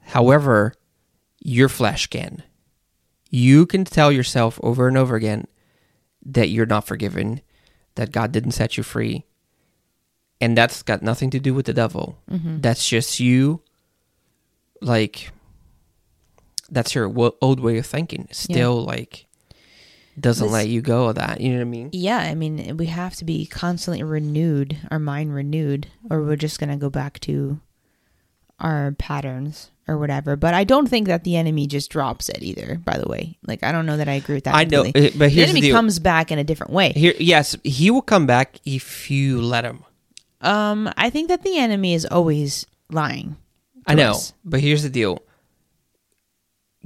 However, 0.00 0.74
your 1.40 1.68
flesh 1.68 2.06
can. 2.06 2.42
You 3.30 3.66
can 3.66 3.84
tell 3.84 4.10
yourself 4.10 4.58
over 4.62 4.88
and 4.88 4.96
over 4.96 5.14
again 5.14 5.46
that 6.24 6.48
you're 6.48 6.66
not 6.66 6.86
forgiven, 6.86 7.40
that 8.00 8.12
God 8.12 8.32
didn't 8.32 8.52
set 8.52 8.78
you 8.78 8.82
free. 8.82 9.26
And 10.40 10.56
that's 10.56 10.82
got 10.82 11.02
nothing 11.02 11.28
to 11.30 11.38
do 11.38 11.52
with 11.52 11.66
the 11.66 11.74
devil. 11.74 12.18
Mm-hmm. 12.30 12.62
That's 12.62 12.88
just 12.88 13.20
you, 13.20 13.60
like, 14.80 15.30
that's 16.70 16.94
your 16.94 17.12
old 17.42 17.60
way 17.60 17.76
of 17.76 17.84
thinking. 17.84 18.26
Still, 18.32 18.82
like, 18.82 19.26
doesn't 20.18 20.46
This- 20.46 20.52
let 20.52 20.68
you 20.68 20.80
go 20.80 21.08
of 21.08 21.16
that. 21.16 21.42
You 21.42 21.50
know 21.50 21.56
what 21.56 21.62
I 21.62 21.64
mean? 21.64 21.90
Yeah, 21.92 22.18
I 22.20 22.34
mean, 22.34 22.78
we 22.78 22.86
have 22.86 23.16
to 23.16 23.24
be 23.26 23.44
constantly 23.44 24.02
renewed, 24.02 24.78
our 24.90 24.98
mind 24.98 25.34
renewed, 25.34 25.88
or 26.08 26.22
we're 26.22 26.36
just 26.36 26.58
going 26.58 26.70
to 26.70 26.76
go 26.76 26.88
back 26.88 27.20
to 27.20 27.60
our 28.60 28.92
patterns 28.92 29.70
or 29.88 29.98
whatever. 29.98 30.36
But 30.36 30.54
I 30.54 30.64
don't 30.64 30.88
think 30.88 31.06
that 31.08 31.24
the 31.24 31.36
enemy 31.36 31.66
just 31.66 31.90
drops 31.90 32.28
it 32.28 32.42
either, 32.42 32.80
by 32.84 32.98
the 32.98 33.08
way. 33.08 33.38
Like, 33.46 33.62
I 33.64 33.72
don't 33.72 33.86
know 33.86 33.96
that 33.96 34.08
I 34.08 34.12
agree 34.14 34.36
with 34.36 34.44
that. 34.44 34.54
I 34.54 34.64
know, 34.64 34.84
completely. 34.84 35.08
eh, 35.08 35.12
but 35.12 35.18
The 35.18 35.28
here's 35.30 35.46
the 35.48 35.50
enemy 35.50 35.60
deal. 35.62 35.74
comes 35.76 35.98
back 35.98 36.30
in 36.30 36.38
a 36.38 36.44
different 36.44 36.72
way. 36.72 36.92
Here, 36.92 37.14
yes, 37.18 37.56
he 37.64 37.90
will 37.90 38.02
come 38.02 38.26
back 38.26 38.60
if 38.64 39.10
you 39.10 39.40
let 39.42 39.64
him. 39.64 39.84
Um, 40.40 40.90
I 40.96 41.10
think 41.10 41.28
that 41.28 41.42
the 41.42 41.58
enemy 41.58 41.94
is 41.94 42.06
always 42.06 42.66
lying. 42.90 43.36
I 43.86 43.94
know, 43.94 44.12
us. 44.12 44.32
but 44.44 44.60
here's 44.60 44.82
the 44.82 44.90
deal. 44.90 45.22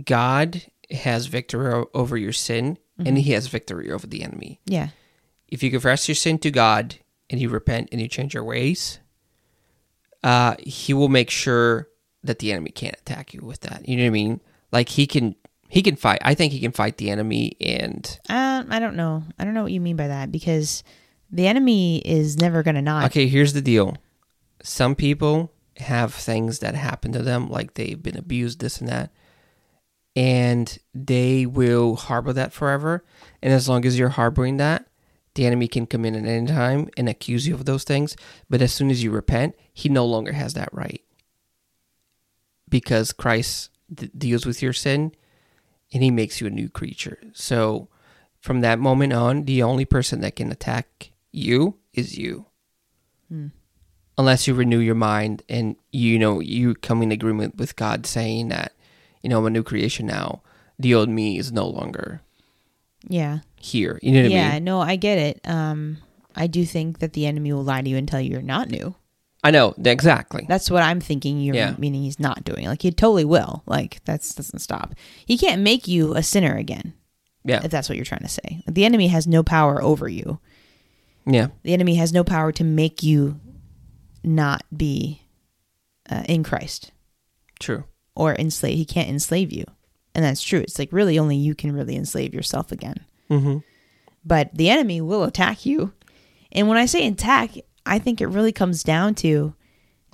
God 0.04 0.62
has 0.90 1.26
victory 1.26 1.84
over 1.94 2.16
your 2.16 2.32
sin, 2.32 2.78
and 2.98 3.18
He 3.18 3.32
has 3.32 3.46
victory 3.48 3.90
over 3.90 4.06
the 4.06 4.22
enemy. 4.22 4.60
Yeah. 4.66 4.88
If 5.48 5.62
you 5.62 5.70
confess 5.70 6.08
your 6.08 6.14
sin 6.14 6.38
to 6.38 6.50
God, 6.50 6.96
and 7.30 7.40
you 7.40 7.48
repent 7.48 7.88
and 7.92 8.00
you 8.00 8.08
change 8.08 8.34
your 8.34 8.44
ways, 8.44 8.98
uh, 10.24 10.56
he 10.58 10.94
will 10.94 11.08
make 11.08 11.30
sure 11.30 11.88
that 12.24 12.38
the 12.40 12.50
enemy 12.50 12.70
can't 12.70 12.96
attack 12.96 13.34
you 13.34 13.40
with 13.42 13.60
that. 13.60 13.86
You 13.86 13.96
know 13.98 14.04
what 14.04 14.08
I 14.08 14.10
mean? 14.10 14.40
Like 14.72 14.88
he 14.88 15.06
can 15.06 15.36
he 15.68 15.82
can 15.82 15.96
fight. 15.96 16.18
I 16.22 16.34
think 16.34 16.52
he 16.52 16.60
can 16.60 16.72
fight 16.72 16.96
the 16.96 17.10
enemy 17.10 17.56
and 17.60 18.18
Um, 18.28 18.68
I 18.70 18.78
don't 18.80 18.96
know. 18.96 19.22
I 19.38 19.44
don't 19.44 19.54
know 19.54 19.62
what 19.62 19.72
you 19.72 19.80
mean 19.80 19.96
by 19.96 20.08
that 20.08 20.32
because 20.32 20.82
the 21.30 21.46
enemy 21.46 21.98
is 21.98 22.38
never 22.38 22.62
going 22.62 22.76
to 22.76 22.82
not. 22.82 23.04
Okay, 23.06 23.28
here's 23.28 23.52
the 23.52 23.60
deal. 23.60 23.96
Some 24.62 24.94
people 24.94 25.52
have 25.78 26.14
things 26.14 26.60
that 26.60 26.74
happen 26.74 27.12
to 27.12 27.22
them, 27.22 27.50
like 27.50 27.74
they've 27.74 28.02
been 28.02 28.16
abused, 28.16 28.60
this 28.60 28.78
and 28.78 28.88
that, 28.88 29.10
and 30.16 30.78
they 30.94 31.44
will 31.44 31.96
harbor 31.96 32.32
that 32.32 32.52
forever. 32.52 33.04
And 33.42 33.52
as 33.52 33.68
long 33.68 33.84
as 33.84 33.98
you're 33.98 34.10
harboring 34.10 34.56
that, 34.58 34.86
the 35.34 35.46
enemy 35.46 35.68
can 35.68 35.86
come 35.86 36.04
in 36.04 36.14
at 36.14 36.24
any 36.24 36.46
time 36.46 36.88
and 36.96 37.08
accuse 37.08 37.46
you 37.46 37.54
of 37.54 37.64
those 37.64 37.84
things. 37.84 38.16
But 38.48 38.62
as 38.62 38.72
soon 38.72 38.90
as 38.90 39.02
you 39.02 39.10
repent, 39.10 39.56
he 39.72 39.88
no 39.88 40.06
longer 40.06 40.32
has 40.32 40.54
that 40.54 40.72
right. 40.72 41.02
Because 42.68 43.12
Christ 43.12 43.70
d- 43.92 44.10
deals 44.16 44.46
with 44.46 44.62
your 44.62 44.72
sin 44.72 45.12
and 45.92 46.02
he 46.02 46.10
makes 46.10 46.40
you 46.40 46.46
a 46.46 46.50
new 46.50 46.68
creature. 46.68 47.18
So 47.32 47.88
from 48.40 48.60
that 48.60 48.78
moment 48.78 49.12
on, 49.12 49.44
the 49.44 49.62
only 49.62 49.84
person 49.84 50.20
that 50.20 50.36
can 50.36 50.52
attack 50.52 51.10
you 51.32 51.78
is 51.92 52.16
you. 52.16 52.46
Hmm. 53.28 53.48
Unless 54.16 54.46
you 54.46 54.54
renew 54.54 54.78
your 54.78 54.94
mind 54.94 55.42
and 55.48 55.74
you 55.90 56.18
know 56.18 56.38
you 56.38 56.74
come 56.76 57.02
in 57.02 57.10
agreement 57.10 57.56
with 57.56 57.74
God 57.74 58.06
saying 58.06 58.48
that, 58.48 58.72
you 59.22 59.28
know, 59.28 59.40
I'm 59.40 59.46
a 59.46 59.50
new 59.50 59.64
creation 59.64 60.06
now. 60.06 60.42
The 60.78 60.94
old 60.94 61.08
me 61.08 61.38
is 61.38 61.50
no 61.50 61.66
longer 61.66 62.20
Yeah. 63.08 63.40
here. 63.60 63.98
You 64.02 64.12
know 64.12 64.22
what 64.22 64.30
I 64.32 64.34
yeah, 64.34 64.52
mean? 64.54 64.64
no, 64.64 64.80
I 64.80 64.96
get 64.96 65.18
it. 65.18 65.40
Um, 65.44 65.98
I 66.34 66.46
do 66.46 66.64
think 66.64 66.98
that 67.00 67.12
the 67.12 67.26
enemy 67.26 67.52
will 67.52 67.64
lie 67.64 67.82
to 67.82 67.88
you 67.88 67.96
and 67.96 68.06
tell 68.08 68.20
you 68.20 68.30
you're 68.30 68.42
not 68.42 68.68
new. 68.68 68.94
I 69.42 69.50
know 69.50 69.74
exactly. 69.84 70.46
That's 70.48 70.70
what 70.70 70.82
I'm 70.82 71.00
thinking. 71.00 71.38
You're 71.40 71.54
Yeah. 71.54 71.74
meaning 71.78 72.02
he's 72.02 72.18
not 72.18 72.44
doing. 72.44 72.66
Like 72.66 72.80
he 72.82 72.90
totally 72.90 73.24
will. 73.26 73.62
Like 73.66 74.00
that's 74.04 74.34
doesn't 74.34 74.60
stop. 74.60 74.94
He 75.26 75.36
can't 75.36 75.60
make 75.62 75.86
you 75.86 76.14
a 76.14 76.22
sinner 76.22 76.54
again. 76.56 76.94
Yeah, 77.44 77.60
If 77.62 77.70
that's 77.70 77.90
what 77.90 77.96
you're 77.96 78.06
trying 78.06 78.22
to 78.22 78.28
say. 78.28 78.62
The 78.66 78.86
enemy 78.86 79.08
has 79.08 79.26
no 79.26 79.42
power 79.42 79.82
over 79.82 80.08
you. 80.08 80.38
yeah, 81.26 81.48
The 81.62 81.74
enemy 81.74 81.96
has 81.96 82.10
no 82.10 82.24
power 82.24 82.52
to 82.52 82.64
make 82.64 83.02
you 83.02 83.38
not 84.22 84.62
be 84.74 85.22
uh, 86.08 86.22
in 86.26 86.42
Christ 86.42 86.92
true. 87.60 87.84
or 88.16 88.34
enslave. 88.34 88.78
He 88.78 88.86
can't 88.86 89.10
enslave 89.10 89.52
you, 89.52 89.64
and 90.14 90.24
that's 90.24 90.42
true. 90.42 90.60
It's 90.60 90.78
like 90.78 90.92
really 90.92 91.18
only 91.18 91.36
you 91.36 91.54
can 91.54 91.72
really 91.72 91.96
enslave 91.96 92.34
yourself 92.34 92.70
again. 92.72 93.04
Mm-hmm. 93.30 93.58
but 94.24 94.50
the 94.54 94.68
enemy 94.68 95.00
will 95.00 95.24
attack 95.24 95.64
you. 95.66 95.92
And 96.52 96.68
when 96.68 96.76
I 96.76 96.84
say 96.86 97.06
attack, 97.06 97.52
I 97.86 97.98
think 97.98 98.20
it 98.20 98.26
really 98.26 98.52
comes 98.52 98.82
down 98.82 99.14
to 99.16 99.54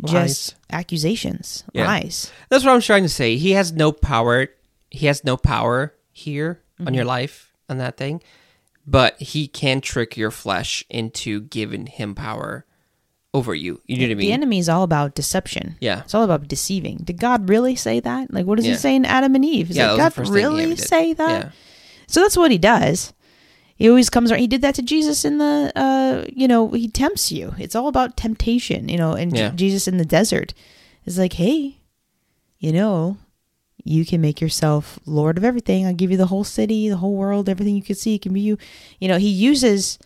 just 0.04 0.54
accusations, 0.70 1.64
Yeah. 1.72 1.86
lies. 1.86 2.30
That's 2.48 2.64
what 2.64 2.72
I'm 2.72 2.80
trying 2.80 3.02
to 3.02 3.08
say. 3.08 3.36
He 3.36 3.50
has 3.52 3.72
no 3.72 3.92
power. 3.92 4.48
He 4.90 5.06
has 5.06 5.24
no 5.24 5.36
power 5.36 5.94
here 6.12 6.62
on 6.86 6.94
your 6.94 7.04
life 7.04 7.52
on 7.68 7.78
that 7.78 7.96
thing, 7.96 8.22
but 8.86 9.20
he 9.20 9.46
can 9.46 9.80
trick 9.80 10.16
your 10.16 10.30
flesh 10.30 10.84
into 10.88 11.42
giving 11.42 11.86
him 11.86 12.14
power 12.14 12.64
over 13.32 13.54
you. 13.54 13.80
You 13.86 13.96
know 13.98 14.02
what 14.06 14.10
I 14.10 14.14
mean? 14.14 14.26
The 14.26 14.32
enemy 14.32 14.58
is 14.58 14.68
all 14.68 14.82
about 14.82 15.14
deception. 15.14 15.76
Yeah. 15.80 16.00
It's 16.00 16.14
all 16.14 16.24
about 16.24 16.48
deceiving. 16.48 16.98
Did 17.04 17.18
God 17.20 17.48
really 17.48 17.76
say 17.76 18.00
that? 18.00 18.32
Like, 18.32 18.44
what 18.46 18.56
does 18.56 18.66
Yeah. 18.66 18.72
he 18.72 18.78
say 18.78 18.96
in 18.96 19.04
Adam 19.04 19.34
and 19.36 19.44
Eve? 19.44 19.68
He's 19.68 19.76
Yeah, 19.76 19.88
like, 19.92 19.96
that 19.98 20.02
God 20.02 20.12
first 20.14 20.32
thing 20.32 20.40
he 20.40 20.46
really 20.46 20.76
say 20.76 21.12
that? 21.14 21.44
Yeah. 21.44 21.50
So 22.08 22.20
that's 22.20 22.36
what 22.36 22.50
he 22.50 22.58
does. 22.58 23.12
He 23.76 23.88
always 23.88 24.10
comes 24.10 24.30
around. 24.30 24.40
He 24.40 24.46
did 24.48 24.62
that 24.62 24.74
to 24.74 24.82
Jesus 24.82 25.24
in 25.24 25.38
the, 25.38 25.72
uh, 25.76 26.24
you 26.30 26.48
know, 26.48 26.68
he 26.72 26.88
tempts 26.88 27.30
you. 27.32 27.54
It's 27.58 27.74
all 27.76 27.86
about 27.88 28.16
temptation, 28.16 28.88
you 28.88 28.98
know, 28.98 29.12
and 29.14 29.32
J- 29.34 29.40
Yeah. 29.42 29.50
Jesus 29.50 29.86
in 29.88 29.96
the 29.96 30.04
desert 30.04 30.52
is 31.06 31.16
like, 31.16 31.34
hey, 31.34 31.76
you 32.58 32.72
know, 32.72 33.16
you 33.84 34.04
can 34.04 34.20
make 34.20 34.40
yourself 34.40 34.98
Lord 35.06 35.38
of 35.38 35.44
everything. 35.44 35.86
I'll 35.86 35.94
give 35.94 36.10
you 36.10 36.18
the 36.18 36.26
whole 36.26 36.44
city, 36.44 36.88
the 36.90 36.98
whole 36.98 37.14
world, 37.14 37.48
everything 37.48 37.74
you 37.76 37.82
can 37.82 37.94
see 37.94 38.18
can 38.18 38.34
be 38.34 38.40
you. 38.42 38.58
You 38.98 39.08
know, 39.08 39.16
he 39.18 39.28
uses 39.30 39.98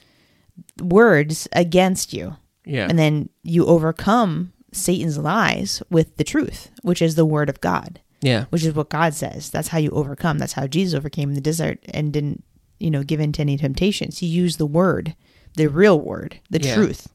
words 0.81 1.49
against 1.53 2.13
you. 2.13 2.37
Yeah. 2.65 2.87
And 2.89 2.99
then 2.99 3.29
you 3.43 3.67
overcome 3.67 4.53
Satan's 4.73 5.19
lies 5.19 5.83
with 5.91 6.17
the 6.17 6.25
truth, 6.25 6.71
which 6.83 7.01
is 7.03 7.15
the 7.15 7.25
word 7.27 7.49
of 7.49 7.61
God 7.61 8.01
yeah. 8.25 8.47
which 8.51 8.65
is 8.65 8.75
what 8.75 8.89
God 8.89 9.13
says. 9.15 9.51
That's 9.51 9.69
how 9.69 9.79
you 9.79 9.91
overcome. 9.91 10.39
That's 10.39 10.55
how 10.55 10.67
Jesus 10.67 10.97
overcame 10.97 11.35
the 11.35 11.41
desert 11.43 11.79
and 11.91 12.13
didn't, 12.13 12.43
you 12.81 12.91
know, 12.91 13.03
give 13.03 13.21
in 13.21 13.33
to 13.33 13.43
any 13.43 13.59
temptations. 13.59 14.19
He 14.19 14.27
used 14.27 14.59
the 14.59 14.67
word, 14.67 15.15
the 15.57 15.67
real 15.67 16.01
word, 16.01 16.41
the 16.51 16.61
Yeah. 16.61 16.75
truth 16.75 17.09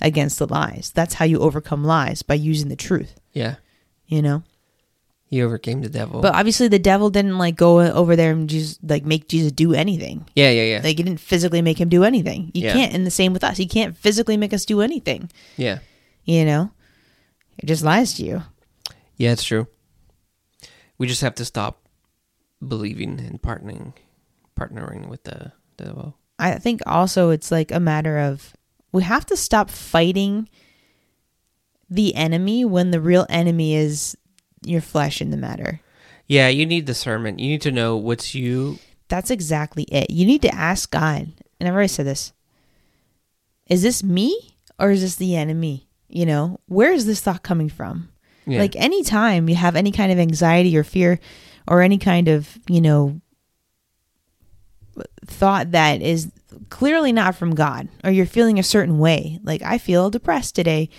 against 0.00 0.38
the 0.38 0.46
lies. 0.46 0.90
That's 0.94 1.14
how 1.14 1.26
you 1.26 1.38
overcome 1.40 1.84
lies 1.84 2.22
by 2.22 2.34
using 2.34 2.70
the 2.70 2.76
truth, 2.76 3.20
Yeah. 3.34 3.56
you 4.06 4.22
know? 4.22 4.42
He 5.26 5.42
overcame 5.42 5.80
the 5.82 5.88
devil. 5.88 6.20
But 6.20 6.34
obviously 6.34 6.68
the 6.68 6.78
devil 6.78 7.10
didn't 7.10 7.38
like 7.38 7.56
go 7.56 7.80
over 7.80 8.14
there 8.14 8.30
and 8.32 8.48
just 8.48 8.78
like 8.84 9.04
make 9.04 9.26
Jesus 9.28 9.50
do 9.52 9.74
anything. 9.74 10.26
yeah, 10.36 10.50
yeah, 10.50 10.62
yeah. 10.64 10.80
Like 10.84 10.96
he 10.96 11.02
didn't 11.02 11.18
physically 11.20 11.62
make 11.62 11.80
him 11.80 11.88
do 11.88 12.04
anything. 12.04 12.50
You 12.54 12.64
Yeah. 12.64 12.72
can't 12.72 12.94
and 12.94 13.06
the 13.06 13.10
same 13.10 13.32
with 13.32 13.42
us. 13.42 13.56
He 13.56 13.66
can't 13.66 13.96
physically 13.96 14.36
make 14.36 14.52
us 14.52 14.64
do 14.64 14.80
anything, 14.80 15.30
yeah. 15.56 15.78
you 16.24 16.44
know? 16.44 16.70
It 17.58 17.66
just 17.66 17.82
lies 17.84 18.14
to 18.14 18.24
you. 18.24 18.42
Yeah, 19.16 19.32
it's 19.32 19.44
true. 19.44 19.66
We 20.98 21.06
just 21.06 21.22
have 21.22 21.34
to 21.36 21.44
stop 21.44 21.80
believing 22.66 23.18
and 23.20 23.40
partnering 23.42 23.92
partnering 24.58 25.08
with 25.08 25.24
the 25.24 25.52
devil. 25.76 26.16
I 26.38 26.58
think 26.58 26.80
also 26.86 27.30
it's 27.30 27.50
like 27.50 27.70
a 27.72 27.80
matter 27.80 28.18
of 28.18 28.54
we 28.92 29.02
have 29.02 29.26
to 29.26 29.36
stop 29.36 29.70
fighting 29.70 30.48
the 31.90 32.14
enemy 32.14 32.64
when 32.64 32.90
the 32.90 33.00
real 33.00 33.26
enemy 33.28 33.74
is 33.74 34.16
your 34.64 34.80
flesh 34.80 35.20
in 35.20 35.30
the 35.30 35.36
matter. 35.36 35.80
Yeah, 36.26 36.48
you 36.48 36.66
need 36.66 36.84
discernment. 36.84 37.38
You 37.38 37.48
need 37.48 37.62
to 37.62 37.72
know 37.72 37.96
what's 37.96 38.34
you. 38.34 38.78
That's 39.08 39.30
exactly 39.30 39.84
it. 39.84 40.10
You 40.10 40.26
need 40.26 40.42
to 40.42 40.54
ask 40.54 40.90
God, 40.90 41.32
and 41.60 41.68
I've 41.68 41.74
already 41.74 41.88
said 41.88 42.06
this 42.06 42.32
is 43.66 43.82
this 43.82 44.02
me 44.02 44.56
or 44.78 44.90
is 44.90 45.00
this 45.00 45.16
the 45.16 45.36
enemy? 45.36 45.88
You 46.08 46.26
know, 46.26 46.60
where 46.66 46.92
is 46.92 47.06
this 47.06 47.20
thought 47.20 47.42
coming 47.42 47.68
from? 47.68 48.10
Yeah. 48.46 48.60
Like 48.60 48.76
anytime 48.76 49.48
you 49.48 49.54
have 49.54 49.76
any 49.76 49.90
kind 49.90 50.12
of 50.12 50.18
anxiety 50.18 50.76
or 50.76 50.84
fear 50.84 51.18
or 51.66 51.82
any 51.82 51.98
kind 51.98 52.28
of, 52.28 52.58
you 52.68 52.80
know, 52.80 53.20
thought 55.26 55.72
that 55.72 56.02
is 56.02 56.30
clearly 56.68 57.10
not 57.10 57.34
from 57.34 57.54
God 57.54 57.88
or 58.04 58.10
you're 58.10 58.26
feeling 58.26 58.58
a 58.58 58.62
certain 58.62 58.98
way, 58.98 59.40
like 59.42 59.62
I 59.62 59.78
feel 59.78 60.10
depressed 60.10 60.54
today. 60.54 60.90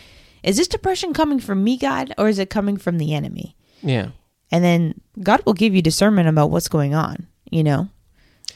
Is 0.45 0.57
this 0.57 0.67
depression 0.67 1.13
coming 1.13 1.39
from 1.39 1.63
me, 1.63 1.77
God, 1.77 2.13
or 2.17 2.29
is 2.29 2.39
it 2.39 2.49
coming 2.49 2.77
from 2.77 2.97
the 2.97 3.13
enemy? 3.13 3.57
yeah. 3.81 4.09
And 4.51 4.63
then 4.63 5.01
God 5.21 5.41
will 5.45 5.53
give 5.55 5.73
you 5.73 5.81
discernment 5.81 6.29
about 6.29 6.51
what's 6.51 6.67
going 6.69 6.93
on, 6.93 7.27
you 7.49 7.63
know? 7.63 7.89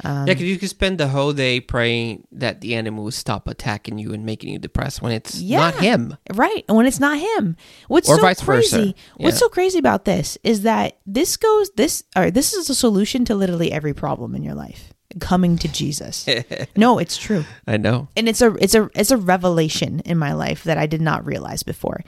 Um, 0.04 0.28
yeah, 0.28 0.34
because 0.34 0.44
you 0.44 0.58
could 0.58 0.70
spend 0.70 0.98
the 1.00 1.08
whole 1.08 1.34
day 1.34 1.60
praying 1.60 2.26
that 2.32 2.62
the 2.62 2.76
enemy 2.76 3.00
will 3.00 3.12
stop 3.12 3.48
attacking 3.48 3.98
you 3.98 4.14
and 4.14 4.24
making 4.24 4.54
you 4.54 4.60
depressed 4.60 5.02
when 5.02 5.12
it's 5.12 5.42
not 5.42 5.74
him. 5.76 6.16
Right. 6.32 6.64
And 6.70 6.78
when 6.78 6.86
it's 6.86 7.00
not 7.00 7.18
him. 7.18 7.58
What's 7.88 8.08
Or 8.08 8.16
so 8.16 8.22
vice 8.22 8.40
versa. 8.42 8.76
crazy? 8.76 8.96
What's 9.18 9.40
so 9.40 9.50
crazy 9.50 9.80
about 9.80 10.06
this 10.06 10.38
is 10.44 10.62
that 10.62 11.00
this 11.06 11.36
goes 11.36 11.72
this 11.72 12.04
or 12.16 12.32
this 12.32 12.54
is 12.54 12.70
a 12.70 12.76
solution 12.76 13.26
to 13.26 13.36
literally 13.36 13.72
every 13.72 13.94
problem 13.94 14.36
in 14.36 14.44
your 14.44 14.56
life. 14.56 14.94
Coming 15.20 15.58
to 15.58 15.68
Jesus. 15.68 16.28
no, 16.76 17.00
it's 17.00 17.18
true. 17.18 17.46
I 17.68 17.78
know. 17.78 18.08
And 18.16 18.30
it's 18.30 18.42
a 18.42 18.54
it's 18.56 18.76
a 18.76 18.90
it's 18.94 19.12
a 19.12 19.18
revelation 19.18 20.02
in 20.02 20.18
my 20.18 20.34
life 20.34 20.64
that 20.66 20.78
I 20.78 20.86
did 20.86 21.02
not 21.02 21.26
realize 21.26 21.64
before. 21.64 22.04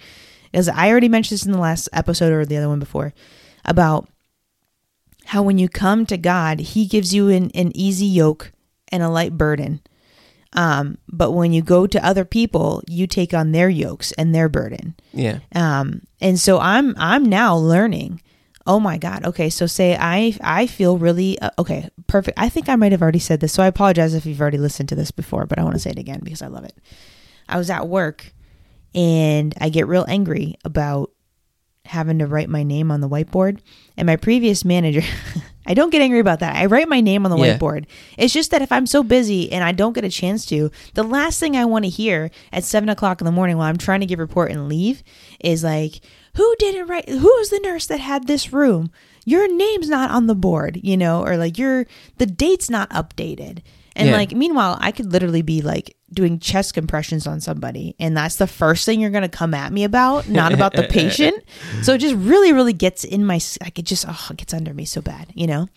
Because 0.52 0.70
I 0.70 0.90
already 0.90 1.10
mentioned 1.10 1.40
this 1.40 1.46
in 1.46 1.52
the 1.52 1.58
last 1.58 1.90
episode 1.94 2.32
or 2.32 2.46
the 2.46 2.58
other 2.58 2.70
one 2.70 2.80
before 2.80 3.14
about 3.66 4.08
how 5.26 5.42
when 5.42 5.58
you 5.58 5.70
come 5.70 6.06
to 6.08 6.18
God, 6.18 6.60
He 6.60 6.86
gives 6.86 7.14
you 7.14 7.30
an, 7.30 7.50
an 7.52 7.72
easy 7.76 8.06
yoke 8.06 8.52
and 8.92 9.02
a 9.02 9.10
light 9.10 9.38
burden. 9.38 9.82
Um, 10.54 10.98
but 11.08 11.32
when 11.32 11.54
you 11.54 11.62
go 11.62 11.88
to 11.88 12.06
other 12.06 12.26
people, 12.26 12.84
you 12.88 13.08
take 13.08 13.34
on 13.34 13.52
their 13.52 13.70
yokes 13.70 14.12
and 14.14 14.36
their 14.36 14.50
burden. 14.50 14.96
Yeah. 15.14 15.40
Um, 15.56 16.02
and 16.20 16.40
so 16.40 16.60
I'm 16.60 16.94
I'm 16.98 17.26
now 17.26 17.56
learning. 17.56 18.22
Oh 18.68 18.80
my 18.80 18.98
God. 18.98 19.26
Okay, 19.26 19.50
so 19.50 19.66
say 19.66 19.98
I 20.00 20.38
I 20.42 20.68
feel 20.68 20.98
really 20.98 21.40
uh, 21.40 21.50
okay. 21.60 21.90
Perfect. 22.08 22.38
I 22.40 22.50
think 22.50 22.70
I 22.70 22.76
might 22.76 22.92
have 22.92 23.02
already 23.02 23.20
said 23.20 23.40
this, 23.40 23.54
so 23.54 23.64
I 23.64 23.68
apologize 23.68 24.14
if 24.14 24.26
you've 24.26 24.42
already 24.42 24.58
listened 24.60 24.90
to 24.90 24.96
this 24.96 25.12
before, 25.12 25.46
but 25.46 25.58
I 25.60 25.64
want 25.64 25.76
to 25.76 25.80
say 25.80 25.90
it 25.92 26.00
again 26.00 26.20
because 26.24 26.42
I 26.42 26.48
love 26.48 26.64
it. 26.66 26.76
I 27.50 27.58
was 27.58 27.70
at 27.70 27.88
work, 27.88 28.34
and 28.94 29.54
I 29.60 29.70
get 29.70 29.88
real 29.88 30.06
angry 30.08 30.56
about 30.64 31.12
having 31.86 32.20
to 32.20 32.28
write 32.28 32.48
my 32.50 32.64
name 32.64 32.92
on 32.92 33.02
the 33.02 33.10
whiteboard. 33.10 33.60
And 33.98 34.06
my 34.06 34.16
previous 34.16 34.64
manager, 34.64 35.02
I 35.66 35.74
don't 35.74 35.90
get 35.90 36.02
angry 36.02 36.20
about 36.20 36.40
that. 36.40 36.56
I 36.56 36.68
write 36.68 36.88
my 36.88 37.02
name 37.02 37.26
on 37.26 37.32
the 37.32 37.38
Yeah. 37.44 37.58
whiteboard. 37.58 37.86
It's 38.18 38.34
just 38.34 38.52
that 38.52 38.62
if 38.62 38.72
I'm 38.72 38.86
so 38.86 39.04
busy 39.04 39.52
and 39.52 39.64
I 39.64 39.72
don't 39.72 39.94
get 39.94 40.06
a 40.06 40.10
chance 40.10 40.46
to, 40.48 40.72
the 40.94 41.04
last 41.04 41.40
thing 41.40 41.58
I 41.58 41.66
want 41.66 41.86
to 41.86 41.90
hear 41.90 42.30
at 42.54 42.64
seven 42.64 42.88
o'clock 42.90 43.20
in 43.20 43.26
the 43.26 43.32
morning 43.32 43.58
while 43.58 43.68
I'm 43.68 43.78
trying 43.78 44.02
to 44.02 44.06
give 44.06 44.20
report 44.20 44.52
and 44.52 44.70
leave 44.70 45.02
is 45.40 45.64
like, 45.64 46.02
who 46.36 46.56
did 46.60 46.76
it 46.76 46.84
right? 46.86 47.08
Who 47.08 47.18
was 47.40 47.50
the 47.50 47.60
nurse 47.60 47.86
that 47.88 48.00
had 48.00 48.28
this 48.28 48.54
room? 48.54 48.92
Your 49.26 49.48
name's 49.54 49.90
not 49.90 50.12
on 50.12 50.28
the 50.28 50.36
board, 50.36 50.80
you 50.82 50.98
know, 50.98 51.24
or 51.24 51.38
like 51.38 51.58
your 51.58 51.86
the 52.18 52.26
date's 52.26 52.70
not 52.70 52.90
updated. 52.92 53.60
And 53.96 54.08
Yeah. 54.10 54.16
like, 54.16 54.32
meanwhile, 54.32 54.78
I 54.80 54.92
could 54.94 55.12
literally 55.12 55.42
be 55.42 55.62
like 55.62 55.98
doing 56.14 56.40
chest 56.40 56.74
compressions 56.74 57.28
on 57.28 57.42
somebody, 57.42 57.94
and 58.00 58.16
that's 58.16 58.38
the 58.38 58.48
first 58.48 58.86
thing 58.86 59.02
you're 59.02 59.10
gonna 59.10 59.28
come 59.30 59.54
at 59.54 59.74
me 59.74 59.84
about, 59.84 60.30
not 60.30 60.54
about 60.54 60.74
the 60.74 60.84
patient. 60.90 61.44
So 61.82 61.94
it 61.94 61.98
just 62.00 62.16
really, 62.16 62.54
really 62.54 62.74
gets 62.74 63.04
in 63.04 63.26
my. 63.26 63.36
s- 63.36 63.58
I 63.62 63.70
could 63.70 63.86
just, 63.86 64.06
oh, 64.08 64.28
it 64.32 64.38
gets 64.38 64.54
under 64.54 64.74
me 64.74 64.86
so 64.86 65.02
bad, 65.02 65.32
you 65.36 65.46
know. 65.46 65.68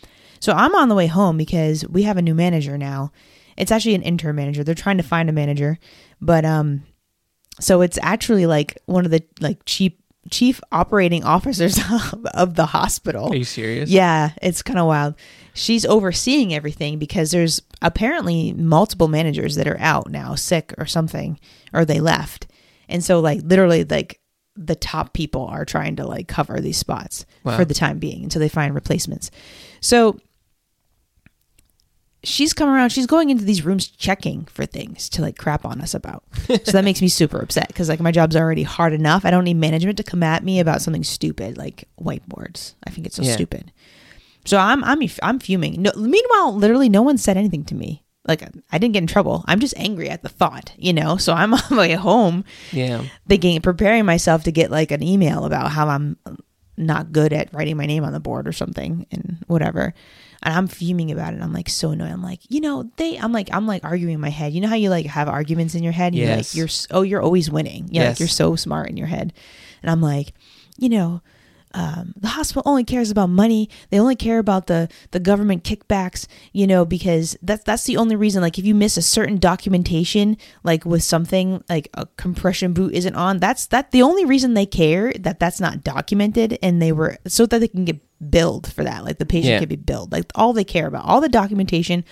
So 0.40 0.52
I'm 0.52 0.74
on 0.76 0.88
the 0.88 0.94
way 0.94 1.06
home 1.08 1.36
because 1.36 1.86
we 1.88 2.04
have 2.04 2.16
a 2.16 2.22
new 2.22 2.34
manager 2.34 2.78
now. 2.78 3.10
It's 3.56 3.72
actually 3.72 3.94
an 3.96 4.02
interim 4.02 4.36
manager. 4.36 4.62
They're 4.62 4.74
trying 4.76 4.98
to 4.98 5.02
find 5.02 5.28
a 5.28 5.32
manager, 5.32 5.78
but 6.20 6.44
um, 6.44 6.84
so 7.60 7.82
it's 7.82 7.98
actually 8.02 8.46
like 8.46 8.78
one 8.86 9.04
of 9.04 9.10
the 9.10 9.22
like 9.40 9.58
chief 9.66 9.92
chief 10.30 10.60
operating 10.72 11.24
officers 11.36 11.78
of 12.34 12.54
the 12.54 12.66
hospital. 12.66 13.32
Are 13.32 13.36
you 13.36 13.44
serious? 13.44 13.90
Yeah, 13.90 14.30
it's 14.42 14.62
kind 14.62 14.78
of 14.78 14.86
wild. 14.86 15.14
She's 15.54 15.84
overseeing 15.86 16.52
everything 16.52 16.98
because 16.98 17.30
there's 17.30 17.62
apparently 17.82 18.52
multiple 18.52 19.08
managers 19.08 19.54
that 19.56 19.68
are 19.68 19.78
out 19.78 20.10
now, 20.10 20.34
sick 20.34 20.74
or 20.78 20.86
something, 20.86 21.38
or 21.72 21.84
they 21.84 22.00
left. 22.00 22.46
And 22.88 23.02
so 23.04 23.20
like 23.20 23.40
literally 23.44 23.84
like 23.84 24.20
the 24.56 24.74
top 24.76 25.12
people 25.12 25.46
are 25.46 25.64
trying 25.64 25.96
to 25.96 26.06
like 26.06 26.28
cover 26.28 26.60
these 26.60 26.76
spots 26.76 27.24
Wow. 27.44 27.56
for 27.56 27.64
the 27.64 27.74
time 27.74 27.98
being 27.98 28.22
until 28.24 28.40
they 28.40 28.48
find 28.48 28.74
replacements. 28.74 29.30
So 29.80 30.18
she's 32.24 32.52
come 32.52 32.68
around, 32.68 32.90
she's 32.90 33.06
going 33.06 33.30
into 33.30 33.44
these 33.44 33.64
rooms 33.64 33.86
checking 33.86 34.44
for 34.46 34.66
things 34.66 35.08
to 35.10 35.22
like 35.22 35.36
crap 35.38 35.64
on 35.64 35.80
us 35.80 35.94
about. 35.94 36.24
so 36.46 36.72
that 36.72 36.84
makes 36.84 37.00
me 37.00 37.08
super 37.08 37.38
upset 37.40 37.68
because 37.68 37.88
like 37.88 38.00
my 38.00 38.10
job's 38.12 38.36
already 38.36 38.62
hard 38.62 38.92
enough. 38.92 39.24
I 39.24 39.30
don't 39.30 39.44
need 39.44 39.54
management 39.56 39.96
to 39.98 40.02
come 40.04 40.22
at 40.22 40.42
me 40.44 40.60
about 40.60 40.82
something 40.82 41.04
stupid 41.04 41.56
like 41.56 41.88
whiteboards. 42.00 42.74
I 42.86 42.90
think 42.90 43.06
it's 43.06 43.16
so 43.16 43.22
Yeah. 43.22 43.34
stupid. 43.34 43.72
So 44.44 44.58
I'm 44.58 44.84
I'm 44.84 45.00
I'm 45.22 45.38
fuming. 45.38 45.80
No, 45.82 45.92
meanwhile, 45.96 46.54
literally 46.54 46.88
no 46.88 47.02
one 47.02 47.16
said 47.18 47.36
anything 47.36 47.64
to 47.66 47.74
me. 47.74 48.02
Like 48.26 48.42
I 48.72 48.78
didn't 48.78 48.94
get 48.94 49.02
in 49.02 49.06
trouble. 49.06 49.44
I'm 49.46 49.60
just 49.60 49.74
angry 49.76 50.08
at 50.10 50.22
the 50.22 50.28
thought, 50.28 50.72
you 50.78 50.92
know. 50.92 51.16
So 51.16 51.32
I'm 51.32 51.52
on 51.54 51.60
my 51.70 51.76
way 51.78 51.92
home 51.92 52.44
Yeah. 52.72 53.04
thinking 53.28 53.60
preparing 53.62 54.04
myself 54.04 54.44
to 54.44 54.52
get 54.52 54.70
like 54.70 54.90
an 54.90 55.02
email 55.02 55.44
about 55.44 55.70
how 55.70 55.88
I'm 55.88 56.16
not 56.76 57.12
good 57.12 57.32
at 57.32 57.52
writing 57.54 57.76
my 57.76 57.86
name 57.86 58.02
on 58.04 58.12
the 58.12 58.20
board 58.20 58.48
or 58.48 58.52
something 58.52 59.06
and 59.12 59.38
whatever. 59.46 59.94
And 60.44 60.52
I'm 60.54 60.66
fuming 60.68 61.10
about 61.10 61.32
it. 61.34 61.40
I'm 61.40 61.52
like 61.54 61.70
so 61.70 61.90
annoyed. 61.90 62.10
I'm 62.12 62.22
like, 62.22 62.40
you 62.50 62.60
know, 62.60 62.90
they 62.96 63.16
I'm 63.18 63.32
like 63.32 63.48
I'm 63.52 63.66
like 63.66 63.82
arguing 63.82 64.14
in 64.14 64.20
my 64.20 64.28
head. 64.28 64.52
You 64.52 64.60
know 64.60 64.68
how 64.68 64.74
you 64.74 64.90
like 64.90 65.06
have 65.06 65.28
arguments 65.28 65.74
in 65.74 65.82
your 65.82 65.92
head? 65.92 66.12
and 66.12 66.16
You're 66.16 66.28
like 66.28 66.54
Yes. 66.54 66.54
you're 66.54 66.68
oh, 66.98 67.02
you're 67.02 67.22
always 67.22 67.50
winning. 67.50 67.88
Yeah, 67.90 68.02
like 68.02 68.10
Yes. 68.10 68.20
you're 68.20 68.28
so 68.28 68.54
smart 68.54 68.90
in 68.90 68.96
your 68.98 69.06
head. 69.06 69.32
And 69.82 69.90
I'm 69.90 70.02
like, 70.02 70.34
you 70.76 70.88
know, 70.90 71.22
um, 71.74 72.14
the 72.16 72.28
hospital 72.28 72.62
only 72.64 72.84
cares 72.84 73.10
about 73.10 73.28
money. 73.30 73.68
They 73.90 73.98
only 73.98 74.16
care 74.16 74.38
about 74.38 74.68
the 74.68 74.88
the 75.10 75.20
government 75.20 75.64
kickbacks, 75.64 76.26
you 76.52 76.66
know, 76.66 76.84
because 76.84 77.36
that's 77.42 77.64
that's 77.64 77.84
the 77.84 77.96
only 77.96 78.16
reason. 78.16 78.40
Like, 78.42 78.58
if 78.58 78.64
you 78.64 78.74
miss 78.74 78.96
a 78.96 79.02
certain 79.02 79.38
documentation, 79.38 80.36
like 80.62 80.84
with 80.84 81.02
something 81.02 81.62
like 81.68 81.88
a 81.94 82.06
compression 82.16 82.72
boot 82.72 82.94
isn't 82.94 83.14
on, 83.16 83.38
that's 83.40 83.66
that 83.66 83.90
the 83.90 84.02
only 84.02 84.24
reason 84.24 84.54
they 84.54 84.66
care 84.66 85.12
that 85.14 85.40
that's 85.40 85.60
not 85.60 85.82
documented, 85.84 86.58
and 86.62 86.80
they 86.80 86.92
were 86.92 87.18
so 87.26 87.44
that 87.46 87.58
they 87.58 87.68
can 87.68 87.84
get 87.84 88.00
billed 88.30 88.72
for 88.72 88.84
that. 88.84 89.04
Like 89.04 89.18
the 89.18 89.26
patient 89.26 89.52
Yeah. 89.54 89.58
can 89.58 89.68
be 89.68 89.76
billed. 89.76 90.12
Like 90.12 90.30
all 90.34 90.52
they 90.52 90.64
care 90.64 90.86
about, 90.86 91.04
all 91.04 91.20
the 91.20 91.28
documentation, 91.28 92.04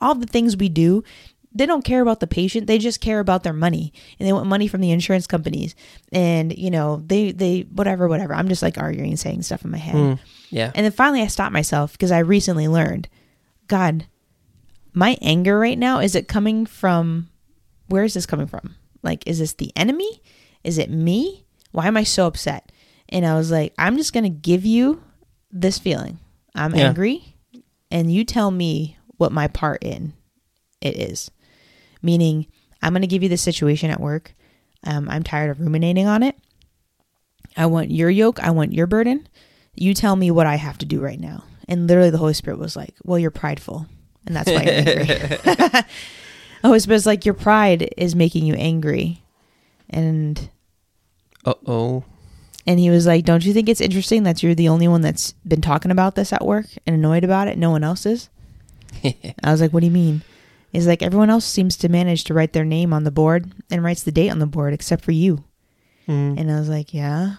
all 0.00 0.14
the 0.14 0.26
things 0.26 0.56
we 0.56 0.68
do. 0.70 1.04
They 1.52 1.66
don't 1.66 1.84
care 1.84 2.00
about 2.00 2.20
the 2.20 2.28
patient. 2.28 2.68
They 2.68 2.78
just 2.78 3.00
care 3.00 3.18
about 3.18 3.42
their 3.42 3.52
money, 3.52 3.92
and 4.18 4.28
they 4.28 4.32
want 4.32 4.46
money 4.46 4.68
from 4.68 4.80
the 4.80 4.92
insurance 4.92 5.26
companies. 5.26 5.74
And 6.12 6.56
you 6.56 6.70
know, 6.70 7.02
they 7.04 7.32
they 7.32 7.62
whatever 7.62 8.06
whatever. 8.08 8.34
I'm 8.34 8.48
just 8.48 8.62
like 8.62 8.78
arguing 8.78 9.16
saying 9.16 9.42
stuff 9.42 9.64
in 9.64 9.70
my 9.72 9.78
head. 9.78 9.94
Mm. 9.96 10.18
Yeah. 10.50 10.70
And 10.74 10.84
then 10.84 10.92
finally, 10.92 11.22
I 11.22 11.26
stopped 11.26 11.52
myself 11.52 11.92
because 11.92 12.12
I 12.12 12.20
recently 12.20 12.68
learned, 12.68 13.08
God, 13.66 14.06
my 14.92 15.16
anger 15.20 15.58
right 15.58 15.78
now 15.78 15.98
is 15.98 16.14
it 16.14 16.28
coming 16.28 16.66
from? 16.66 17.28
Where 17.88 18.04
is 18.04 18.14
this 18.14 18.26
coming 18.26 18.46
from? 18.46 18.76
Like, 19.02 19.26
is 19.26 19.40
this 19.40 19.54
the 19.54 19.72
enemy? 19.74 20.22
Is 20.62 20.78
it 20.78 20.90
me? 20.90 21.46
Why 21.72 21.86
am 21.88 21.96
I 21.96 22.04
so 22.04 22.26
upset? 22.28 22.70
And 23.08 23.26
I 23.26 23.34
was 23.34 23.50
like, 23.50 23.74
I'm 23.76 23.96
just 23.96 24.12
gonna 24.12 24.28
give 24.28 24.64
you 24.64 25.02
this 25.50 25.78
feeling. 25.80 26.20
I'm 26.54 26.76
Yeah. 26.76 26.88
angry, 26.88 27.34
and 27.90 28.12
you 28.12 28.24
tell 28.24 28.52
me 28.52 28.98
what 29.16 29.32
my 29.32 29.48
part 29.48 29.82
in 29.82 30.12
it 30.80 30.96
is. 30.96 31.30
Meaning, 32.02 32.46
I'm 32.82 32.92
gonna 32.92 33.06
give 33.06 33.22
you 33.22 33.28
the 33.28 33.36
situation 33.36 33.90
at 33.90 34.00
work. 34.00 34.34
Um, 34.84 35.08
I'm 35.08 35.22
tired 35.22 35.50
of 35.50 35.60
ruminating 35.60 36.06
on 36.06 36.22
it. 36.22 36.36
I 37.56 37.66
want 37.66 37.90
your 37.90 38.10
yoke. 38.10 38.40
I 38.40 38.50
want 38.50 38.72
your 38.72 38.86
burden. 38.86 39.28
You 39.74 39.92
tell 39.94 40.16
me 40.16 40.30
what 40.30 40.46
I 40.46 40.56
have 40.56 40.78
to 40.78 40.86
do 40.86 41.00
right 41.00 41.20
now. 41.20 41.44
And 41.68 41.86
literally, 41.86 42.10
the 42.10 42.18
Holy 42.18 42.34
Spirit 42.34 42.58
was 42.58 42.76
like, 42.76 42.94
Well, 43.04 43.18
you're 43.18 43.30
prideful. 43.30 43.86
And 44.26 44.36
that's 44.36 44.50
why 44.50 44.62
you're 44.62 44.72
angry. 44.74 45.04
the 45.04 45.86
Holy 46.62 46.80
Spirit's 46.80 47.06
like, 47.06 47.24
Your 47.24 47.34
pride 47.34 47.92
is 47.96 48.14
making 48.14 48.44
you 48.46 48.54
angry. 48.54 49.22
And 49.88 50.50
Uh 51.44 51.54
oh. 51.66 52.04
and 52.66 52.78
he 52.80 52.90
was 52.90 53.06
like, 53.06 53.24
Don't 53.24 53.44
you 53.44 53.52
think 53.52 53.68
it's 53.68 53.80
interesting 53.80 54.22
that 54.24 54.42
you're 54.42 54.54
the 54.54 54.68
only 54.68 54.88
one 54.88 55.00
that's 55.02 55.32
been 55.46 55.60
talking 55.60 55.90
about 55.90 56.14
this 56.14 56.32
at 56.32 56.44
work 56.44 56.66
and 56.86 56.94
annoyed 56.96 57.24
about 57.24 57.48
it? 57.48 57.58
No 57.58 57.70
one 57.70 57.84
else 57.84 58.06
is? 58.06 58.28
I 59.04 59.50
was 59.50 59.60
like, 59.60 59.72
What 59.72 59.80
do 59.80 59.86
you 59.86 59.92
mean? 59.92 60.22
He's 60.70 60.86
like, 60.86 61.02
Everyone 61.02 61.30
else 61.30 61.44
seems 61.44 61.76
to 61.78 61.88
manage 61.88 62.24
to 62.24 62.34
write 62.34 62.52
their 62.52 62.64
name 62.64 62.92
on 62.92 63.04
the 63.04 63.10
board 63.10 63.52
and 63.70 63.82
writes 63.82 64.02
the 64.02 64.12
date 64.12 64.30
on 64.30 64.38
the 64.38 64.46
board 64.46 64.72
except 64.72 65.04
for 65.04 65.12
you. 65.12 65.44
Mm. 66.08 66.38
And 66.38 66.50
I 66.50 66.58
was 66.58 66.68
like, 66.68 66.94
Yeah. 66.94 67.36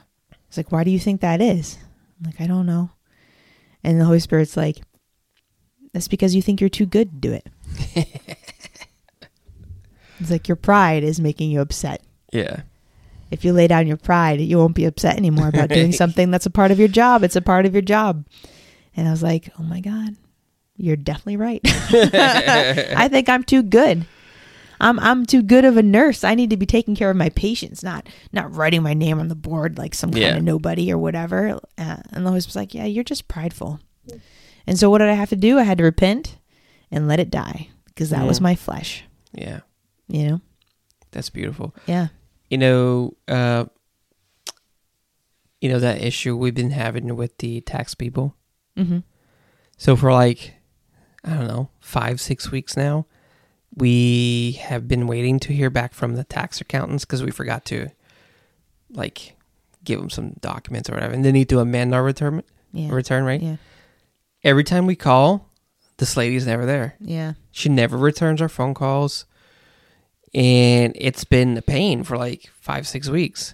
He's 0.47 0.57
like, 0.57 0.71
Why 0.71 0.83
do 0.83 0.91
you 0.91 0.99
think 0.99 1.21
that 1.21 1.41
is? 1.41 1.77
I'm 2.19 2.25
like, 2.25 2.41
I 2.41 2.47
don't 2.47 2.65
know. 2.65 2.91
And 3.83 3.99
the 3.99 4.05
Holy 4.05 4.19
Spirit's 4.19 4.57
like, 4.57 4.77
That's 5.93 6.07
because 6.07 6.35
you 6.35 6.41
think 6.41 6.59
you're 6.59 6.69
too 6.69 6.85
good 6.85 7.11
to 7.11 7.17
do 7.17 7.33
it. 7.33 7.47
it's 10.19 10.31
like 10.31 10.47
your 10.47 10.57
pride 10.57 11.03
is 11.03 11.19
making 11.19 11.51
you 11.51 11.61
upset. 11.61 12.01
Yeah. 12.31 12.61
If 13.29 13.45
you 13.45 13.53
lay 13.53 13.67
down 13.67 13.87
your 13.87 13.97
pride, 13.97 14.41
you 14.41 14.57
won't 14.57 14.75
be 14.75 14.83
upset 14.83 15.15
anymore 15.15 15.47
about 15.47 15.69
doing 15.69 15.91
something 15.93 16.31
that's 16.31 16.45
a 16.45 16.51
part 16.51 16.71
of 16.71 16.79
your 16.79 16.89
job. 16.89 17.23
It's 17.23 17.37
a 17.37 17.41
part 17.41 17.65
of 17.65 17.73
your 17.73 17.81
job. 17.81 18.25
And 18.95 19.07
I 19.07 19.11
was 19.11 19.23
like, 19.23 19.49
Oh 19.57 19.63
my 19.63 19.79
God, 19.79 20.17
you're 20.77 20.95
definitely 20.95 21.37
right. 21.37 21.61
I 21.65 23.07
think 23.09 23.29
I'm 23.29 23.43
too 23.43 23.63
good. 23.63 24.05
I'm 24.79 24.99
I'm 24.99 25.25
too 25.27 25.43
good 25.43 25.63
of 25.63 25.77
a 25.77 25.83
nurse. 25.83 26.23
I 26.23 26.33
need 26.33 26.49
to 26.49 26.57
be 26.57 26.65
taking 26.65 26.95
care 26.95 27.11
of 27.11 27.15
my 27.17 27.29
patients, 27.29 27.83
not 27.83 28.07
not 28.33 28.55
writing 28.55 28.81
my 28.81 28.93
name 28.95 29.19
on 29.19 29.27
the 29.27 29.35
board 29.35 29.77
like 29.77 29.93
some 29.93 30.09
kind 30.11 30.23
Yeah. 30.23 30.37
of 30.37 30.43
nobody 30.43 30.91
or 30.91 30.97
whatever. 30.97 31.59
Uh, 31.77 31.97
and 32.11 32.25
Lois 32.25 32.47
was 32.47 32.55
like, 32.55 32.73
"Yeah, 32.73 32.85
you're 32.85 33.03
just 33.03 33.27
prideful." 33.27 33.79
And 34.65 34.79
so, 34.79 34.89
what 34.89 34.97
did 34.99 35.09
I 35.09 35.13
have 35.13 35.29
to 35.29 35.35
do? 35.35 35.59
I 35.59 35.63
had 35.63 35.77
to 35.77 35.83
repent 35.83 36.37
and 36.89 37.07
let 37.07 37.19
it 37.19 37.29
die 37.29 37.69
because 37.85 38.09
that 38.09 38.25
was 38.25 38.39
Mm. 38.39 38.43
my 38.43 38.55
flesh. 38.55 39.03
Yeah. 39.33 39.59
You 40.07 40.27
know? 40.27 40.41
That's 41.11 41.29
beautiful. 41.29 41.75
Yeah. 41.85 42.07
You 42.49 42.57
know, 42.57 43.13
uh, 43.27 43.65
you 45.59 45.69
know 45.69 45.79
that 45.79 46.01
issue 46.01 46.35
we've 46.35 46.55
been 46.55 46.71
having 46.71 47.15
with 47.15 47.37
the 47.37 47.61
tax 47.61 47.93
people. 47.95 48.35
Mm-hmm. 48.77 48.99
So 49.77 49.95
for 49.95 50.11
like, 50.11 50.55
I 51.23 51.33
don't 51.35 51.47
know, 51.47 51.69
five 51.79 52.19
six 52.19 52.51
weeks 52.51 52.75
now, 52.75 53.05
we 53.75 54.53
have 54.61 54.87
been 54.87 55.07
waiting 55.07 55.39
to 55.41 55.53
hear 55.53 55.69
back 55.69 55.93
from 55.93 56.15
the 56.15 56.23
tax 56.23 56.59
accountants 56.61 57.05
because 57.05 57.23
we 57.23 57.31
forgot 57.31 57.63
to, 57.65 57.89
like, 58.89 59.35
give 59.83 59.99
them 59.99 60.09
some 60.09 60.33
documents 60.41 60.89
or 60.89 60.93
whatever, 60.93 61.13
and 61.13 61.23
they 61.23 61.31
need 61.31 61.49
to 61.49 61.59
amend 61.59 61.93
our 61.95 62.03
return 62.03 62.43
Yeah. 62.73 62.89
return 62.91 63.23
right. 63.23 63.41
Yeah. 63.41 63.57
Every 64.43 64.63
time 64.63 64.85
we 64.87 64.95
call, 64.95 65.47
this 65.97 66.17
lady's 66.17 66.47
never 66.47 66.65
there. 66.65 66.95
Yeah. 66.99 67.33
She 67.51 67.69
never 67.69 67.97
returns 67.97 68.41
our 68.41 68.49
phone 68.49 68.73
calls. 68.73 69.25
And 70.33 70.93
it's 70.95 71.25
been 71.25 71.57
a 71.57 71.61
pain 71.61 72.03
for 72.03 72.17
like 72.17 72.49
five, 72.59 72.87
six 72.87 73.09
weeks. 73.09 73.53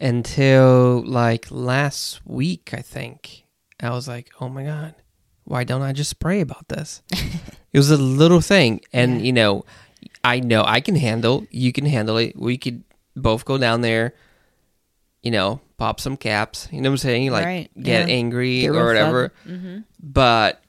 Until 0.00 1.02
like 1.06 1.46
last 1.50 2.20
week, 2.26 2.70
I 2.72 2.80
think. 2.82 3.44
I 3.80 3.90
was 3.90 4.08
like, 4.08 4.30
oh 4.40 4.48
my 4.48 4.64
God, 4.64 4.94
why 5.52 5.64
don't 5.64 5.82
I 5.82 5.92
just 5.92 6.18
pray 6.18 6.40
about 6.40 6.68
this? 6.68 7.02
it 7.12 7.78
was 7.78 7.90
a 7.90 7.98
little 7.98 8.40
thing. 8.40 8.80
And, 8.92 9.20
Yeah. 9.20 9.26
you 9.26 9.32
know, 9.34 9.64
I 10.24 10.40
know 10.40 10.64
I 10.64 10.80
can 10.80 10.96
handle, 10.96 11.46
you 11.50 11.72
can 11.72 11.84
handle 11.84 12.16
it. 12.16 12.34
We 12.38 12.56
could 12.56 12.82
both 13.14 13.44
go 13.44 13.58
down 13.58 13.82
there, 13.82 14.14
you 15.22 15.30
know, 15.30 15.60
pop 15.76 16.00
some 16.00 16.16
caps. 16.16 16.68
You 16.72 16.80
know 16.80 16.88
what 16.88 16.94
I'm 16.94 16.98
saying? 17.08 17.30
Like 17.32 17.44
Right, 17.44 17.70
get 17.76 18.08
yeah. 18.08 18.14
angry 18.14 18.60
Get 18.62 18.70
or 18.70 18.86
whatever 18.86 19.32
Mm-hmm. 19.46 19.78
but 20.02 20.62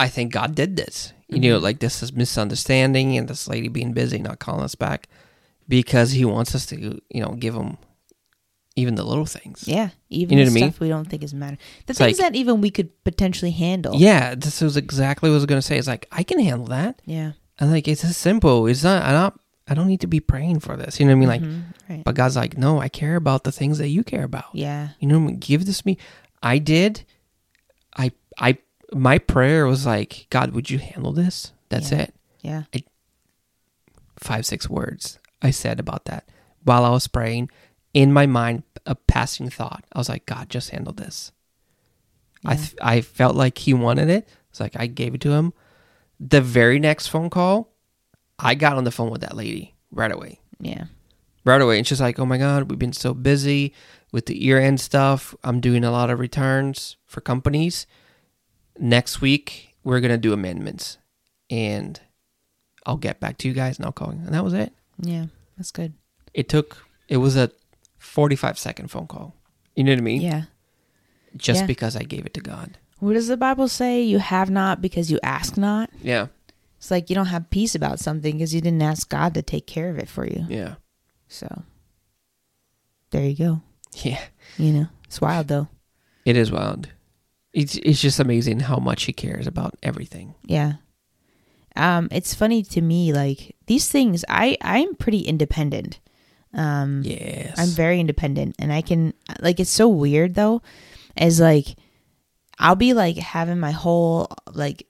I 0.00 0.08
think 0.08 0.32
God 0.32 0.54
did 0.56 0.76
this. 0.76 1.12
You 1.28 1.38
know, 1.40 1.58
like 1.58 1.78
this 1.80 2.02
is 2.02 2.12
misunderstanding 2.12 3.16
and 3.16 3.28
this 3.28 3.46
lady 3.48 3.68
being 3.68 3.92
busy, 3.92 4.18
not 4.18 4.38
calling 4.38 4.62
us 4.64 4.74
back 4.74 5.08
because 5.68 6.10
He 6.12 6.24
wants 6.24 6.54
us 6.54 6.66
to, 6.66 6.76
you 7.08 7.20
know, 7.22 7.32
give 7.38 7.54
Him 7.54 7.78
even 8.76 8.94
the 8.94 9.02
little 9.04 9.26
things. 9.26 9.64
Yeah. 9.66 9.88
Even 10.10 10.38
you 10.38 10.44
know 10.44 10.50
the 10.50 10.54
what 10.54 10.58
I 10.58 10.62
mean? 10.64 10.70
stuff 10.72 10.80
we 10.80 10.88
don't 10.88 11.06
think 11.08 11.22
is 11.24 11.32
matter. 11.34 11.56
The 11.86 11.90
It's 11.92 11.98
things 11.98 12.18
like- 12.18 12.32
that 12.32 12.36
even 12.38 12.60
we 12.60 12.70
could 12.70 12.90
potentially 13.04 13.50
handle. 13.50 13.94
Yeah, 13.96 14.34
this 14.34 14.60
was 14.60 14.76
exactly 14.76 15.28
what 15.30 15.34
I 15.34 15.36
was 15.38 15.46
going 15.46 15.58
to 15.60 15.66
say. 15.66 15.78
It's 15.78 15.88
like 15.88 16.06
I 16.12 16.22
can 16.22 16.38
handle 16.38 16.66
that. 16.68 17.00
Yeah. 17.04 17.32
And 17.58 17.70
like 17.70 17.88
it's 17.88 18.04
as 18.04 18.16
simple. 18.16 18.66
It's 18.66 18.84
not. 18.84 19.02
I 19.02 19.12
don't. 19.12 19.40
I 19.68 19.74
don't 19.74 19.88
need 19.88 20.02
to 20.02 20.06
be 20.06 20.20
praying 20.20 20.60
for 20.60 20.76
this. 20.76 21.00
You 21.00 21.06
know 21.06 21.16
what 21.16 21.16
I 21.16 21.20
mean? 21.20 21.28
Like, 21.28 21.40
Mhm. 21.42 21.62
right. 21.88 22.04
but 22.04 22.14
God's 22.14 22.36
like, 22.36 22.56
no, 22.56 22.78
I 22.80 22.88
care 22.88 23.16
about 23.16 23.42
the 23.42 23.50
things 23.50 23.78
that 23.78 23.88
you 23.88 24.04
care 24.04 24.22
about. 24.22 24.44
yeah. 24.52 24.90
You 25.00 25.08
know, 25.08 25.18
what 25.18 25.24
I 25.24 25.26
mean? 25.32 25.38
give 25.40 25.66
this 25.66 25.84
me. 25.84 25.98
I 26.42 26.58
did. 26.58 27.02
I 27.96 28.12
I 28.38 28.58
my 28.92 29.18
prayer 29.18 29.66
was 29.66 29.84
like, 29.86 30.26
God, 30.30 30.52
would 30.52 30.70
you 30.70 30.78
handle 30.78 31.12
this? 31.12 31.52
That's 31.70 31.90
Yeah. 31.90 32.02
it. 32.02 32.14
Yeah. 32.42 32.62
Five, 34.18 34.46
six 34.46 34.68
words 34.68 35.18
I 35.42 35.50
said 35.50 35.78
about 35.80 36.04
that 36.06 36.28
while 36.64 36.84
I 36.84 36.90
was 36.90 37.06
praying. 37.08 37.50
In 37.96 38.12
my 38.12 38.26
mind, 38.26 38.62
a 38.84 38.94
passing 38.94 39.48
thought. 39.48 39.82
I 39.90 39.98
was 39.98 40.10
like, 40.10 40.26
God, 40.26 40.50
just 40.50 40.68
handle 40.68 40.92
this. 40.92 41.32
I 42.44 42.56
th- 42.56 42.74
I 42.82 43.00
felt 43.00 43.34
like 43.34 43.56
he 43.56 43.72
wanted 43.72 44.10
it. 44.10 44.28
It's 44.50 44.60
like 44.60 44.78
I 44.78 44.86
gave 44.86 45.14
it 45.14 45.22
to 45.22 45.32
him. 45.32 45.54
The 46.20 46.42
very 46.42 46.78
next 46.78 47.06
phone 47.06 47.30
call, 47.30 47.72
I 48.38 48.54
got 48.54 48.76
on 48.76 48.84
the 48.84 48.90
phone 48.90 49.08
with 49.08 49.22
that 49.22 49.34
lady 49.34 49.74
right 49.90 50.12
away. 50.12 50.40
Yeah. 50.60 50.84
Right 51.46 51.62
away. 51.62 51.78
And 51.78 51.86
she's 51.86 52.00
like, 52.00 52.18
Oh 52.18 52.26
my 52.26 52.36
God, 52.36 52.70
we've 52.70 52.78
been 52.78 52.92
so 52.92 53.14
busy 53.14 53.72
with 54.12 54.26
the 54.26 54.38
year 54.38 54.60
end 54.60 54.78
stuff. 54.78 55.34
I'm 55.42 55.60
doing 55.62 55.82
a 55.82 55.90
lot 55.90 56.10
of 56.10 56.20
returns 56.20 56.98
for 57.06 57.22
companies. 57.22 57.86
Next 58.78 59.22
week, 59.22 59.74
we're 59.84 60.00
going 60.00 60.10
to 60.10 60.18
do 60.18 60.34
amendments. 60.34 60.98
And 61.48 61.98
I'll 62.84 62.98
get 62.98 63.20
back 63.20 63.38
to 63.38 63.48
you 63.48 63.54
guys 63.54 63.78
and 63.78 63.86
I'll 63.86 63.92
call 63.92 64.12
you. 64.12 64.20
And 64.20 64.34
that 64.34 64.44
was 64.44 64.52
it. 64.52 64.74
Yeah. 65.00 65.26
That's 65.56 65.70
good. 65.70 65.94
It 66.34 66.50
took, 66.50 66.84
it 67.08 67.16
was 67.16 67.36
a 67.36 67.50
45 68.06 68.58
second 68.58 68.88
phone 68.90 69.06
call. 69.06 69.34
You 69.74 69.84
know 69.84 69.92
what 69.92 69.98
I 69.98 70.02
mean? 70.02 70.20
Yeah. 70.22 70.42
Just 71.36 71.60
Yeah. 71.62 71.66
because 71.66 71.96
I 71.96 72.02
gave 72.02 72.24
it 72.26 72.34
to 72.34 72.40
God. 72.40 72.78
What 72.98 73.12
does 73.12 73.28
the 73.28 73.36
Bible 73.36 73.68
say? 73.68 74.02
You 74.02 74.18
have 74.18 74.48
not 74.50 74.80
because 74.80 75.10
you 75.10 75.18
ask 75.22 75.56
not. 75.58 75.90
Yeah. 76.02 76.28
It's 76.78 76.90
like 76.90 77.10
you 77.10 77.14
don't 77.14 77.26
have 77.26 77.50
peace 77.50 77.74
about 77.74 78.00
something 78.00 78.36
because 78.36 78.54
you 78.54 78.60
didn't 78.60 78.82
ask 78.82 79.08
God 79.08 79.34
to 79.34 79.42
take 79.42 79.66
care 79.66 79.90
of 79.90 79.98
it 79.98 80.08
for 80.08 80.26
you. 80.26 80.46
Yeah. 80.48 80.76
So 81.28 81.64
there 83.10 83.24
you 83.28 83.36
go. 83.36 83.60
Yeah. 84.02 84.20
You 84.56 84.72
know, 84.72 84.86
it's 85.04 85.20
wild 85.20 85.48
though. 85.48 85.68
It 86.24 86.36
is 86.36 86.50
wild. 86.50 86.88
It's, 87.52 87.76
it's 87.76 88.00
just 88.00 88.20
amazing 88.20 88.60
how 88.60 88.76
much 88.78 89.04
he 89.04 89.12
cares 89.12 89.46
about 89.46 89.74
everything. 89.82 90.34
Yeah. 90.44 90.74
Um, 91.74 92.08
it's 92.10 92.34
funny 92.34 92.62
to 92.62 92.80
me, 92.80 93.12
like 93.12 93.54
these 93.66 93.88
things. 93.88 94.24
I 94.28 94.56
I'm 94.62 94.94
pretty 94.94 95.20
independent. 95.20 96.00
Um, 96.56 97.02
Yes. 97.04 97.54
I'm 97.58 97.68
very 97.68 98.00
independent, 98.00 98.56
and 98.58 98.72
I 98.72 98.80
can 98.82 99.12
like. 99.40 99.60
It's 99.60 99.70
so 99.70 99.88
weird 99.88 100.34
though, 100.34 100.62
as 101.16 101.38
like 101.38 101.76
I'll 102.58 102.74
be 102.76 102.94
like 102.94 103.16
having 103.16 103.60
my 103.60 103.72
whole 103.72 104.28
like 104.52 104.86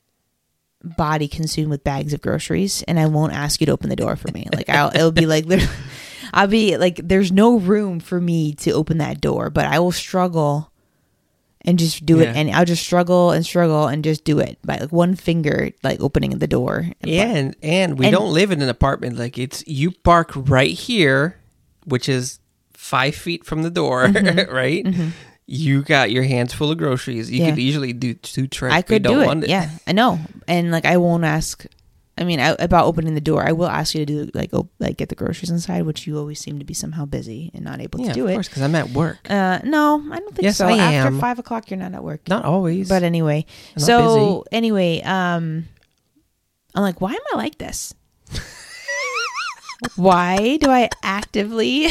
body 0.85 1.27
consumed 1.27 1.71
with 1.71 1.83
bags 1.85 2.13
of 2.13 2.23
groceries, 2.23 2.83
and 2.87 2.99
I 3.01 3.07
won't 3.07 3.33
ask 3.33 3.61
you 3.61 3.67
to 3.67 3.73
open 3.73 3.91
the 3.91 3.97
door 3.97 4.15
for 4.17 4.31
me. 4.33 4.47
Like 4.55 4.69
I'll 4.69 4.89
it'll 4.95 5.11
be 5.13 5.27
like 5.27 5.45
literally- 5.47 5.73
I'll 6.33 6.47
be 6.49 6.77
like, 6.77 7.01
there's 7.03 7.33
no 7.33 7.57
room 7.59 7.99
for 8.01 8.21
me 8.21 8.53
to 8.57 8.73
open 8.73 8.99
that 8.99 9.21
door, 9.21 9.49
but 9.51 9.65
I 9.67 9.79
will 9.79 9.93
struggle 9.93 10.71
and 11.63 11.79
just 11.79 12.05
do 12.07 12.19
Yeah. 12.19 12.31
it, 12.31 12.37
and 12.37 12.51
I'll 12.51 12.65
just 12.65 12.83
struggle 12.85 13.31
and 13.33 13.45
struggle 13.45 13.87
and 13.89 14.05
just 14.05 14.23
do 14.25 14.39
it 14.39 14.59
by 14.65 14.77
like 14.79 14.93
one 14.93 15.15
finger, 15.17 15.71
like 15.83 16.01
opening 16.01 16.31
the 16.39 16.47
door. 16.47 16.89
Yeah, 17.03 17.25
and, 17.25 17.57
and 17.63 17.99
we 17.99 18.07
And- 18.07 18.13
don't 18.15 18.33
live 18.33 18.53
in 18.53 18.61
an 18.63 18.69
apartment. 18.69 19.19
Like 19.19 19.37
it's 19.39 19.65
you 19.67 19.91
park 19.93 20.31
right 20.35 20.71
here, 20.71 21.39
which 21.87 22.09
is 22.09 22.39
five 22.75 23.15
feet 23.15 23.45
from 23.47 23.63
the 23.63 23.71
door, 23.71 24.07
Mm-hmm. 24.07 24.55
right? 24.55 24.87
You 25.47 25.83
got 25.83 26.11
your 26.11 26.25
hands 26.25 26.53
full 26.53 26.71
of 26.73 26.79
groceries. 26.79 27.31
You 27.31 27.41
Yeah. 27.45 27.51
could 27.51 27.59
easily 27.61 27.93
do 27.93 28.15
two 28.15 28.47
trips. 28.49 28.75
I 28.75 28.83
could 28.83 29.03
don't 29.03 29.21
do 29.21 29.27
want 29.27 29.45
it. 29.45 29.51
Yeah, 29.51 29.71
I 29.87 29.93
know. 29.93 30.19
And 30.49 30.71
like, 30.73 30.85
I 30.85 30.97
won't 30.99 31.25
ask. 31.25 31.65
I 32.19 32.25
mean, 32.25 32.41
I, 32.41 32.57
about 32.59 32.87
opening 32.87 33.15
the 33.15 33.21
door, 33.21 33.47
I 33.47 33.53
will 33.53 33.69
ask 33.69 33.95
you 33.95 34.05
to 34.05 34.25
do 34.25 34.31
like, 34.33 34.53
op- 34.55 34.71
like 34.81 34.97
get 34.97 35.11
the 35.11 35.15
groceries 35.15 35.51
inside, 35.51 35.83
which 35.83 36.07
you 36.07 36.17
always 36.19 36.41
seem 36.41 36.59
to 36.59 36.65
be 36.65 36.73
somehow 36.75 37.05
busy 37.05 37.51
and 37.55 37.63
not 37.63 37.81
able 37.81 38.01
Yeah, 38.01 38.09
to 38.09 38.15
do 38.15 38.23
of 38.25 38.31
it. 38.31 38.33
Of 38.33 38.37
course, 38.39 38.49
because 38.49 38.63
I'm 38.63 38.75
at 38.75 38.89
work. 38.91 39.19
Uh, 39.31 39.61
no, 39.65 40.03
I 40.11 40.19
don't 40.19 40.35
think 40.35 40.43
Yes, 40.45 40.57
so. 40.57 40.67
I 40.67 40.79
After 40.79 41.09
am. 41.15 41.21
five 41.21 41.39
o'clock, 41.39 41.71
you're 41.71 41.79
not 41.79 41.93
at 41.95 42.03
work. 42.03 42.27
Not 42.27 42.45
always, 42.47 42.89
But 42.89 43.03
anyway, 43.03 43.45
so 43.77 44.45
anyway, 44.51 45.03
um, 45.03 45.69
I'm 46.75 46.83
like, 46.83 47.01
why 47.03 47.13
am 47.13 47.21
I 47.35 47.37
like 47.37 47.59
this? 47.59 47.95
Why 49.97 50.57
do 50.59 50.71
I 50.71 50.89
actively 51.03 51.89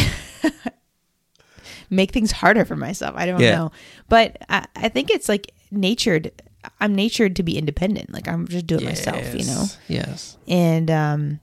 make 1.90 2.12
things 2.12 2.32
harder 2.32 2.66
for 2.66 2.76
myself? 2.76 3.16
I 3.16 3.26
don't 3.26 3.40
Yeah. 3.40 3.56
know, 3.56 3.72
but 4.10 4.38
I, 4.50 4.66
I 4.76 4.90
think 4.90 5.10
it's 5.10 5.30
like 5.30 5.52
natured. 5.72 6.32
I'm 6.80 6.96
natured 6.96 7.36
to 7.36 7.44
be 7.44 7.58
independent. 7.58 8.12
Like 8.12 8.28
I'm 8.28 8.48
just 8.48 8.66
do 8.68 8.76
it 8.78 8.84
myself, 8.84 9.24
you 9.36 9.46
know. 9.46 9.66
Yes, 9.66 9.78
Yes. 9.88 10.38
And 10.48 10.90
um, 10.90 11.40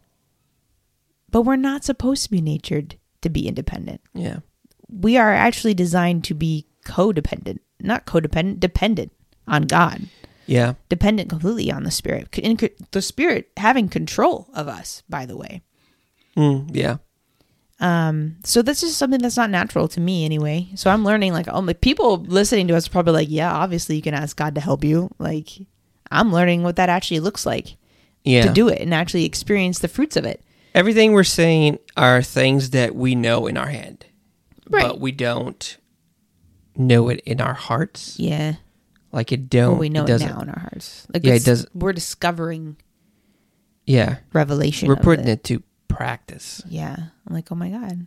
but 1.31 1.43
we're 1.43 1.57
not 1.57 1.85
supposed 1.85 2.25
to 2.25 2.31
be 2.31 2.41
natured 2.41 2.97
to 3.23 3.31
be 3.31 3.47
independent 3.47 4.01
Yeah. 4.15 4.39
we 4.91 5.17
are 5.17 5.33
actually 5.33 5.75
designed 5.75 6.25
to 6.25 6.35
be 6.35 6.67
codependent, 6.85 7.61
not 7.81 8.05
codependent, 8.05 8.59
dependent 8.59 9.13
on 9.47 9.63
God, 9.63 10.09
Yeah. 10.47 10.75
dependent 10.89 11.31
completely 11.31 11.71
on 11.71 11.85
the 11.85 11.93
Spirit. 11.93 12.37
In, 12.37 12.59
the 12.91 13.01
Spirit 13.01 13.51
having 13.57 13.89
control 13.89 14.49
of 14.55 14.67
us, 14.67 15.05
by 15.09 15.25
the 15.25 15.37
way. 15.37 15.63
Mm, 16.37 16.71
yeah. 16.73 16.97
Um, 17.81 18.37
so 18.45 18.63
this 18.63 18.83
is 18.85 18.97
something 18.97 19.21
that's 19.21 19.37
not 19.37 19.51
natural 19.51 19.89
to 19.89 20.01
me 20.01 20.25
anyway. 20.25 20.69
So 20.77 20.89
I'm 20.91 21.05
learning 21.05 21.33
like, 21.33 21.47
oh, 21.51 21.61
like 21.61 21.81
people 21.81 22.19
listening 22.23 22.69
to 22.69 22.77
us 22.77 22.87
are 22.87 22.91
probably 22.91 23.13
like, 23.15 23.29
yeah, 23.31 23.53
obviously 23.53 23.97
you 23.97 24.03
can 24.03 24.15
ask 24.15 24.37
God 24.37 24.55
to 24.55 24.61
help 24.61 24.85
you. 24.85 25.11
Like, 25.19 25.49
I'm 26.11 26.33
learning 26.33 26.63
what 26.63 26.77
that 26.77 26.89
actually 26.89 27.21
looks 27.21 27.45
like 27.45 27.77
Yeah. 28.25 28.47
to 28.47 28.53
do 28.53 28.69
it 28.69 28.81
and 28.81 28.95
actually 28.95 29.25
experience 29.25 29.81
the 29.81 29.89
fruits 29.89 30.17
of 30.17 30.25
it. 30.25 30.45
Everything 30.75 31.13
we're 31.13 31.25
saying 31.25 31.79
are 31.97 32.23
things 32.23 32.71
that 32.71 32.95
we 32.95 33.15
know 33.17 33.47
in 33.49 33.57
our 33.57 33.69
head, 33.69 34.07
Right. 34.71 34.83
but 34.87 35.01
we 35.01 35.11
don't 35.13 35.77
know 36.77 37.09
it 37.09 37.21
in 37.27 37.41
our 37.41 37.55
hearts. 37.55 38.17
Yeah. 38.19 38.55
Like 39.11 39.33
it 39.33 39.51
don't. 39.51 39.73
Well, 39.73 39.81
we 39.81 39.89
know 39.89 40.03
it 40.03 40.05
it, 40.05 40.13
doesn't. 40.13 40.29
now 40.29 40.41
in 40.41 40.49
our 40.51 40.61
hearts. 40.61 41.07
Like 41.13 41.25
Yeah, 41.25 41.35
it 41.35 41.45
does- 41.45 41.67
We're 41.75 41.93
discovering 41.93 42.77
Yeah. 43.87 44.19
revelation. 44.33 44.87
We're 44.89 44.95
of 44.95 45.03
putting 45.03 45.27
it. 45.27 45.33
it 45.33 45.45
to 45.45 45.63
practice. 46.03 46.63
Yeah. 46.69 46.97
I'm 46.97 47.35
like, 47.35 47.51
oh 47.53 47.55
my 47.55 47.71
God. 47.71 48.07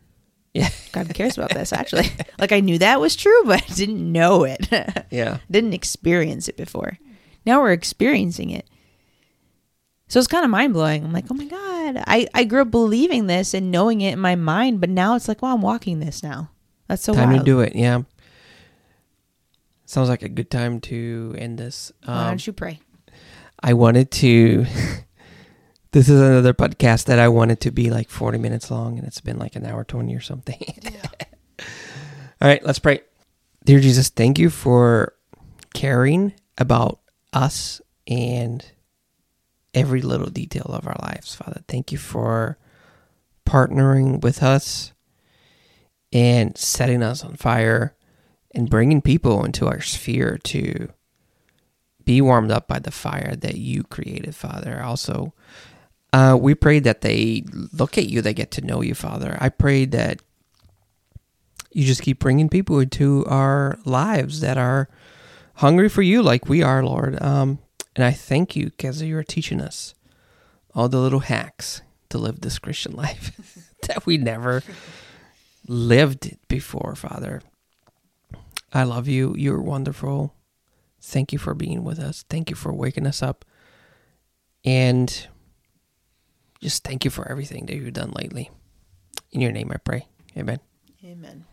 Yeah. 0.53 0.69
God 0.91 1.13
cares 1.13 1.37
about 1.37 1.51
this 1.51 1.71
actually. 1.81 2.09
like 2.39 2.51
I 2.51 2.59
knew 2.59 2.77
that 2.79 2.99
was 2.99 3.15
true, 3.15 3.41
but 3.45 3.63
I 3.69 3.73
didn't 3.73 4.11
know 4.11 4.43
it. 4.43 4.67
Yeah. 5.11 5.37
didn't 5.49 5.73
experience 5.73 6.47
it 6.49 6.57
before. 6.57 6.97
Now 7.45 7.61
we're 7.61 7.71
experiencing 7.71 8.49
it. 8.49 8.67
So 10.07 10.19
it's 10.19 10.27
kind 10.27 10.43
of 10.45 10.51
mind 10.51 10.73
blowing. 10.73 11.03
I'm 11.03 11.13
like, 11.13 11.25
oh 11.31 11.33
my 11.35 11.45
God. 11.45 12.03
I, 12.05 12.27
I 12.33 12.43
grew 12.43 12.61
up 12.61 12.71
believing 12.71 13.27
this 13.27 13.53
and 13.53 13.71
knowing 13.71 14.01
it 14.01 14.13
in 14.13 14.19
my 14.19 14.35
mind, 14.35 14.81
but 14.81 14.89
now 14.89 15.15
it's 15.15 15.27
like, 15.27 15.41
well, 15.41 15.53
I'm 15.53 15.61
walking 15.61 15.99
this 15.99 16.21
now. 16.21 16.51
That's 16.87 17.01
so 17.03 17.13
time 17.13 17.29
wild. 17.29 17.39
to 17.41 17.45
do 17.45 17.61
it. 17.61 17.75
Yeah. 17.75 18.01
Sounds 19.85 20.09
like 20.09 20.21
a 20.23 20.29
good 20.29 20.49
time 20.51 20.79
to 20.81 21.33
end 21.37 21.57
this. 21.57 21.91
Why 22.03 22.13
Um, 22.13 22.27
don't 22.31 22.45
you 22.47 22.53
pray? 22.53 22.79
I 23.61 23.73
wanted 23.73 24.11
to. 24.11 24.65
this 25.95 26.09
is 26.09 26.19
another 26.19 26.53
podcast 26.53 27.05
that 27.05 27.19
I 27.19 27.29
wanted 27.29 27.61
to 27.61 27.71
be 27.71 27.89
like 27.89 28.09
40 28.09 28.37
minutes 28.37 28.69
long, 28.69 28.97
and 28.97 29.07
it's 29.07 29.21
been 29.21 29.39
like 29.39 29.55
an 29.55 29.65
hour 29.65 29.85
20 29.85 30.13
or 30.13 30.19
something. 30.19 30.61
All 31.61 32.49
right, 32.49 32.61
let's 32.65 32.79
pray. 32.79 32.99
Dear 33.63 33.79
Jesus, 33.79 34.09
thank 34.09 34.37
you 34.37 34.49
for 34.49 35.13
caring 35.73 36.33
about 36.57 36.99
us 37.31 37.79
and 38.07 38.69
every 39.73 40.01
little 40.01 40.29
detail 40.29 40.65
of 40.65 40.85
our 40.85 40.97
lives, 41.01 41.33
Father. 41.33 41.63
Thank 41.69 41.93
you 41.93 41.97
for 41.97 42.57
partnering 43.45 44.19
with 44.19 44.43
us 44.43 44.91
and 46.11 46.57
setting 46.57 47.03
us 47.03 47.23
on 47.23 47.37
fire 47.37 47.95
and 48.53 48.69
bringing 48.69 49.01
people 49.01 49.45
into 49.45 49.65
our 49.65 49.79
sphere 49.79 50.39
to 50.43 50.89
be 52.03 52.19
warmed 52.19 52.51
up 52.51 52.67
by 52.67 52.79
the 52.79 52.91
fire 52.91 53.33
that 53.37 53.55
you 53.55 53.83
created, 53.83 54.35
Father. 54.35 54.83
Also, 54.83 55.33
uh, 56.15 56.33
we 56.33 56.55
pray 56.55 56.79
that 56.79 57.01
they 57.01 57.43
look 57.73 57.97
at 57.97 58.05
you, 58.05 58.21
they 58.21 58.33
get 58.33 58.49
to 58.49 58.61
know 58.61 58.81
you, 58.81 58.95
Father. 58.95 59.37
I 59.41 59.49
pray 59.49 59.83
that 59.83 60.21
you 61.73 61.83
just 61.83 62.03
keep 62.03 62.19
bringing 62.19 62.47
people 62.47 62.79
into 62.79 63.25
our 63.25 63.77
lives 63.83 64.39
that 64.39 64.57
are 64.57 64.87
hungry 65.55 65.89
for 65.89 66.01
you, 66.01 66.23
like 66.23 66.47
we 66.47 66.63
are, 66.63 66.85
Lord. 66.85 67.21
Um, 67.21 67.59
and 67.97 68.05
I 68.05 68.11
thank 68.11 68.55
you 68.55 68.67
because 68.67 69.01
you're 69.01 69.25
teaching 69.25 69.59
us 69.59 69.93
all 70.73 70.87
the 70.87 70.99
little 70.99 71.19
hacks 71.19 71.81
to 72.11 72.17
live 72.17 72.39
this 72.39 72.59
Christian 72.59 72.93
life 72.95 73.73
that 73.89 74.05
we 74.05 74.17
never 74.17 74.63
lived 75.67 76.37
before, 76.47 76.95
Father. 76.95 77.41
I 78.71 78.83
love 78.83 79.09
you. 79.09 79.35
You're 79.37 79.61
wonderful. 79.61 80.33
Thank 81.01 81.33
you 81.33 81.39
for 81.39 81.53
being 81.53 81.83
with 81.83 81.99
us. 81.99 82.23
Thank 82.29 82.49
you 82.49 82.55
for 82.55 82.71
waking 82.71 83.05
us 83.05 83.21
up. 83.21 83.43
And 84.63 85.27
just 86.65 86.83
thank 86.83 87.05
you 87.05 87.11
for 87.11 87.29
everything 87.29 87.67
that 87.67 87.75
you've 87.75 87.93
done 87.93 88.11
lately. 88.15 88.49
In 89.31 89.39
your 89.39 89.51
name 89.51 89.71
I 89.71 89.77
pray. 89.77 90.07
Amen. 90.35 90.59
Amen. 91.03 91.45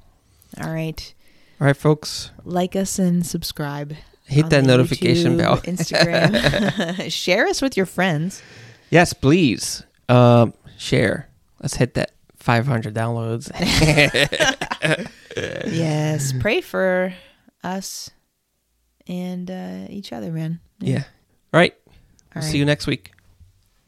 All 0.59 0.73
right. 0.73 1.15
All 1.61 1.67
right, 1.67 1.77
folks. 1.77 2.31
Like 2.45 2.75
us 2.75 2.99
and 2.99 3.25
subscribe. 3.27 3.95
Hit 4.25 4.49
that 4.49 4.65
notification 4.65 5.35
YouTube, 5.35 5.39
bell. 5.39 5.57
Instagram. 5.65 7.11
Share 7.13 7.47
us 7.47 7.61
with 7.61 7.77
your 7.77 7.85
friends. 7.85 8.43
Yes, 8.89 9.13
please. 9.13 9.85
Um, 10.09 10.55
share. 10.79 11.29
Let's 11.61 11.75
hit 11.75 11.93
that 11.95 12.13
500 12.37 12.95
downloads. 12.95 13.51
yes. 15.67 16.33
Pray 16.41 16.63
for 16.63 17.13
us 17.63 18.11
and 19.07 19.51
uh, 19.51 19.87
each 19.91 20.11
other, 20.11 20.33
man. 20.33 20.61
Yeah. 20.81 21.05
All 21.53 21.61
right. 21.61 21.75
All 22.35 22.41
See 22.41 22.57
you 22.57 22.65
next 22.65 22.87
week. 22.87 23.13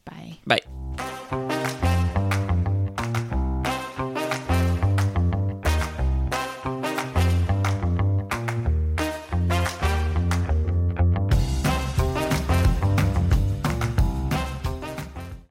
Bye. 0.05 0.37
Bye 0.45 0.84
you 0.97 1.54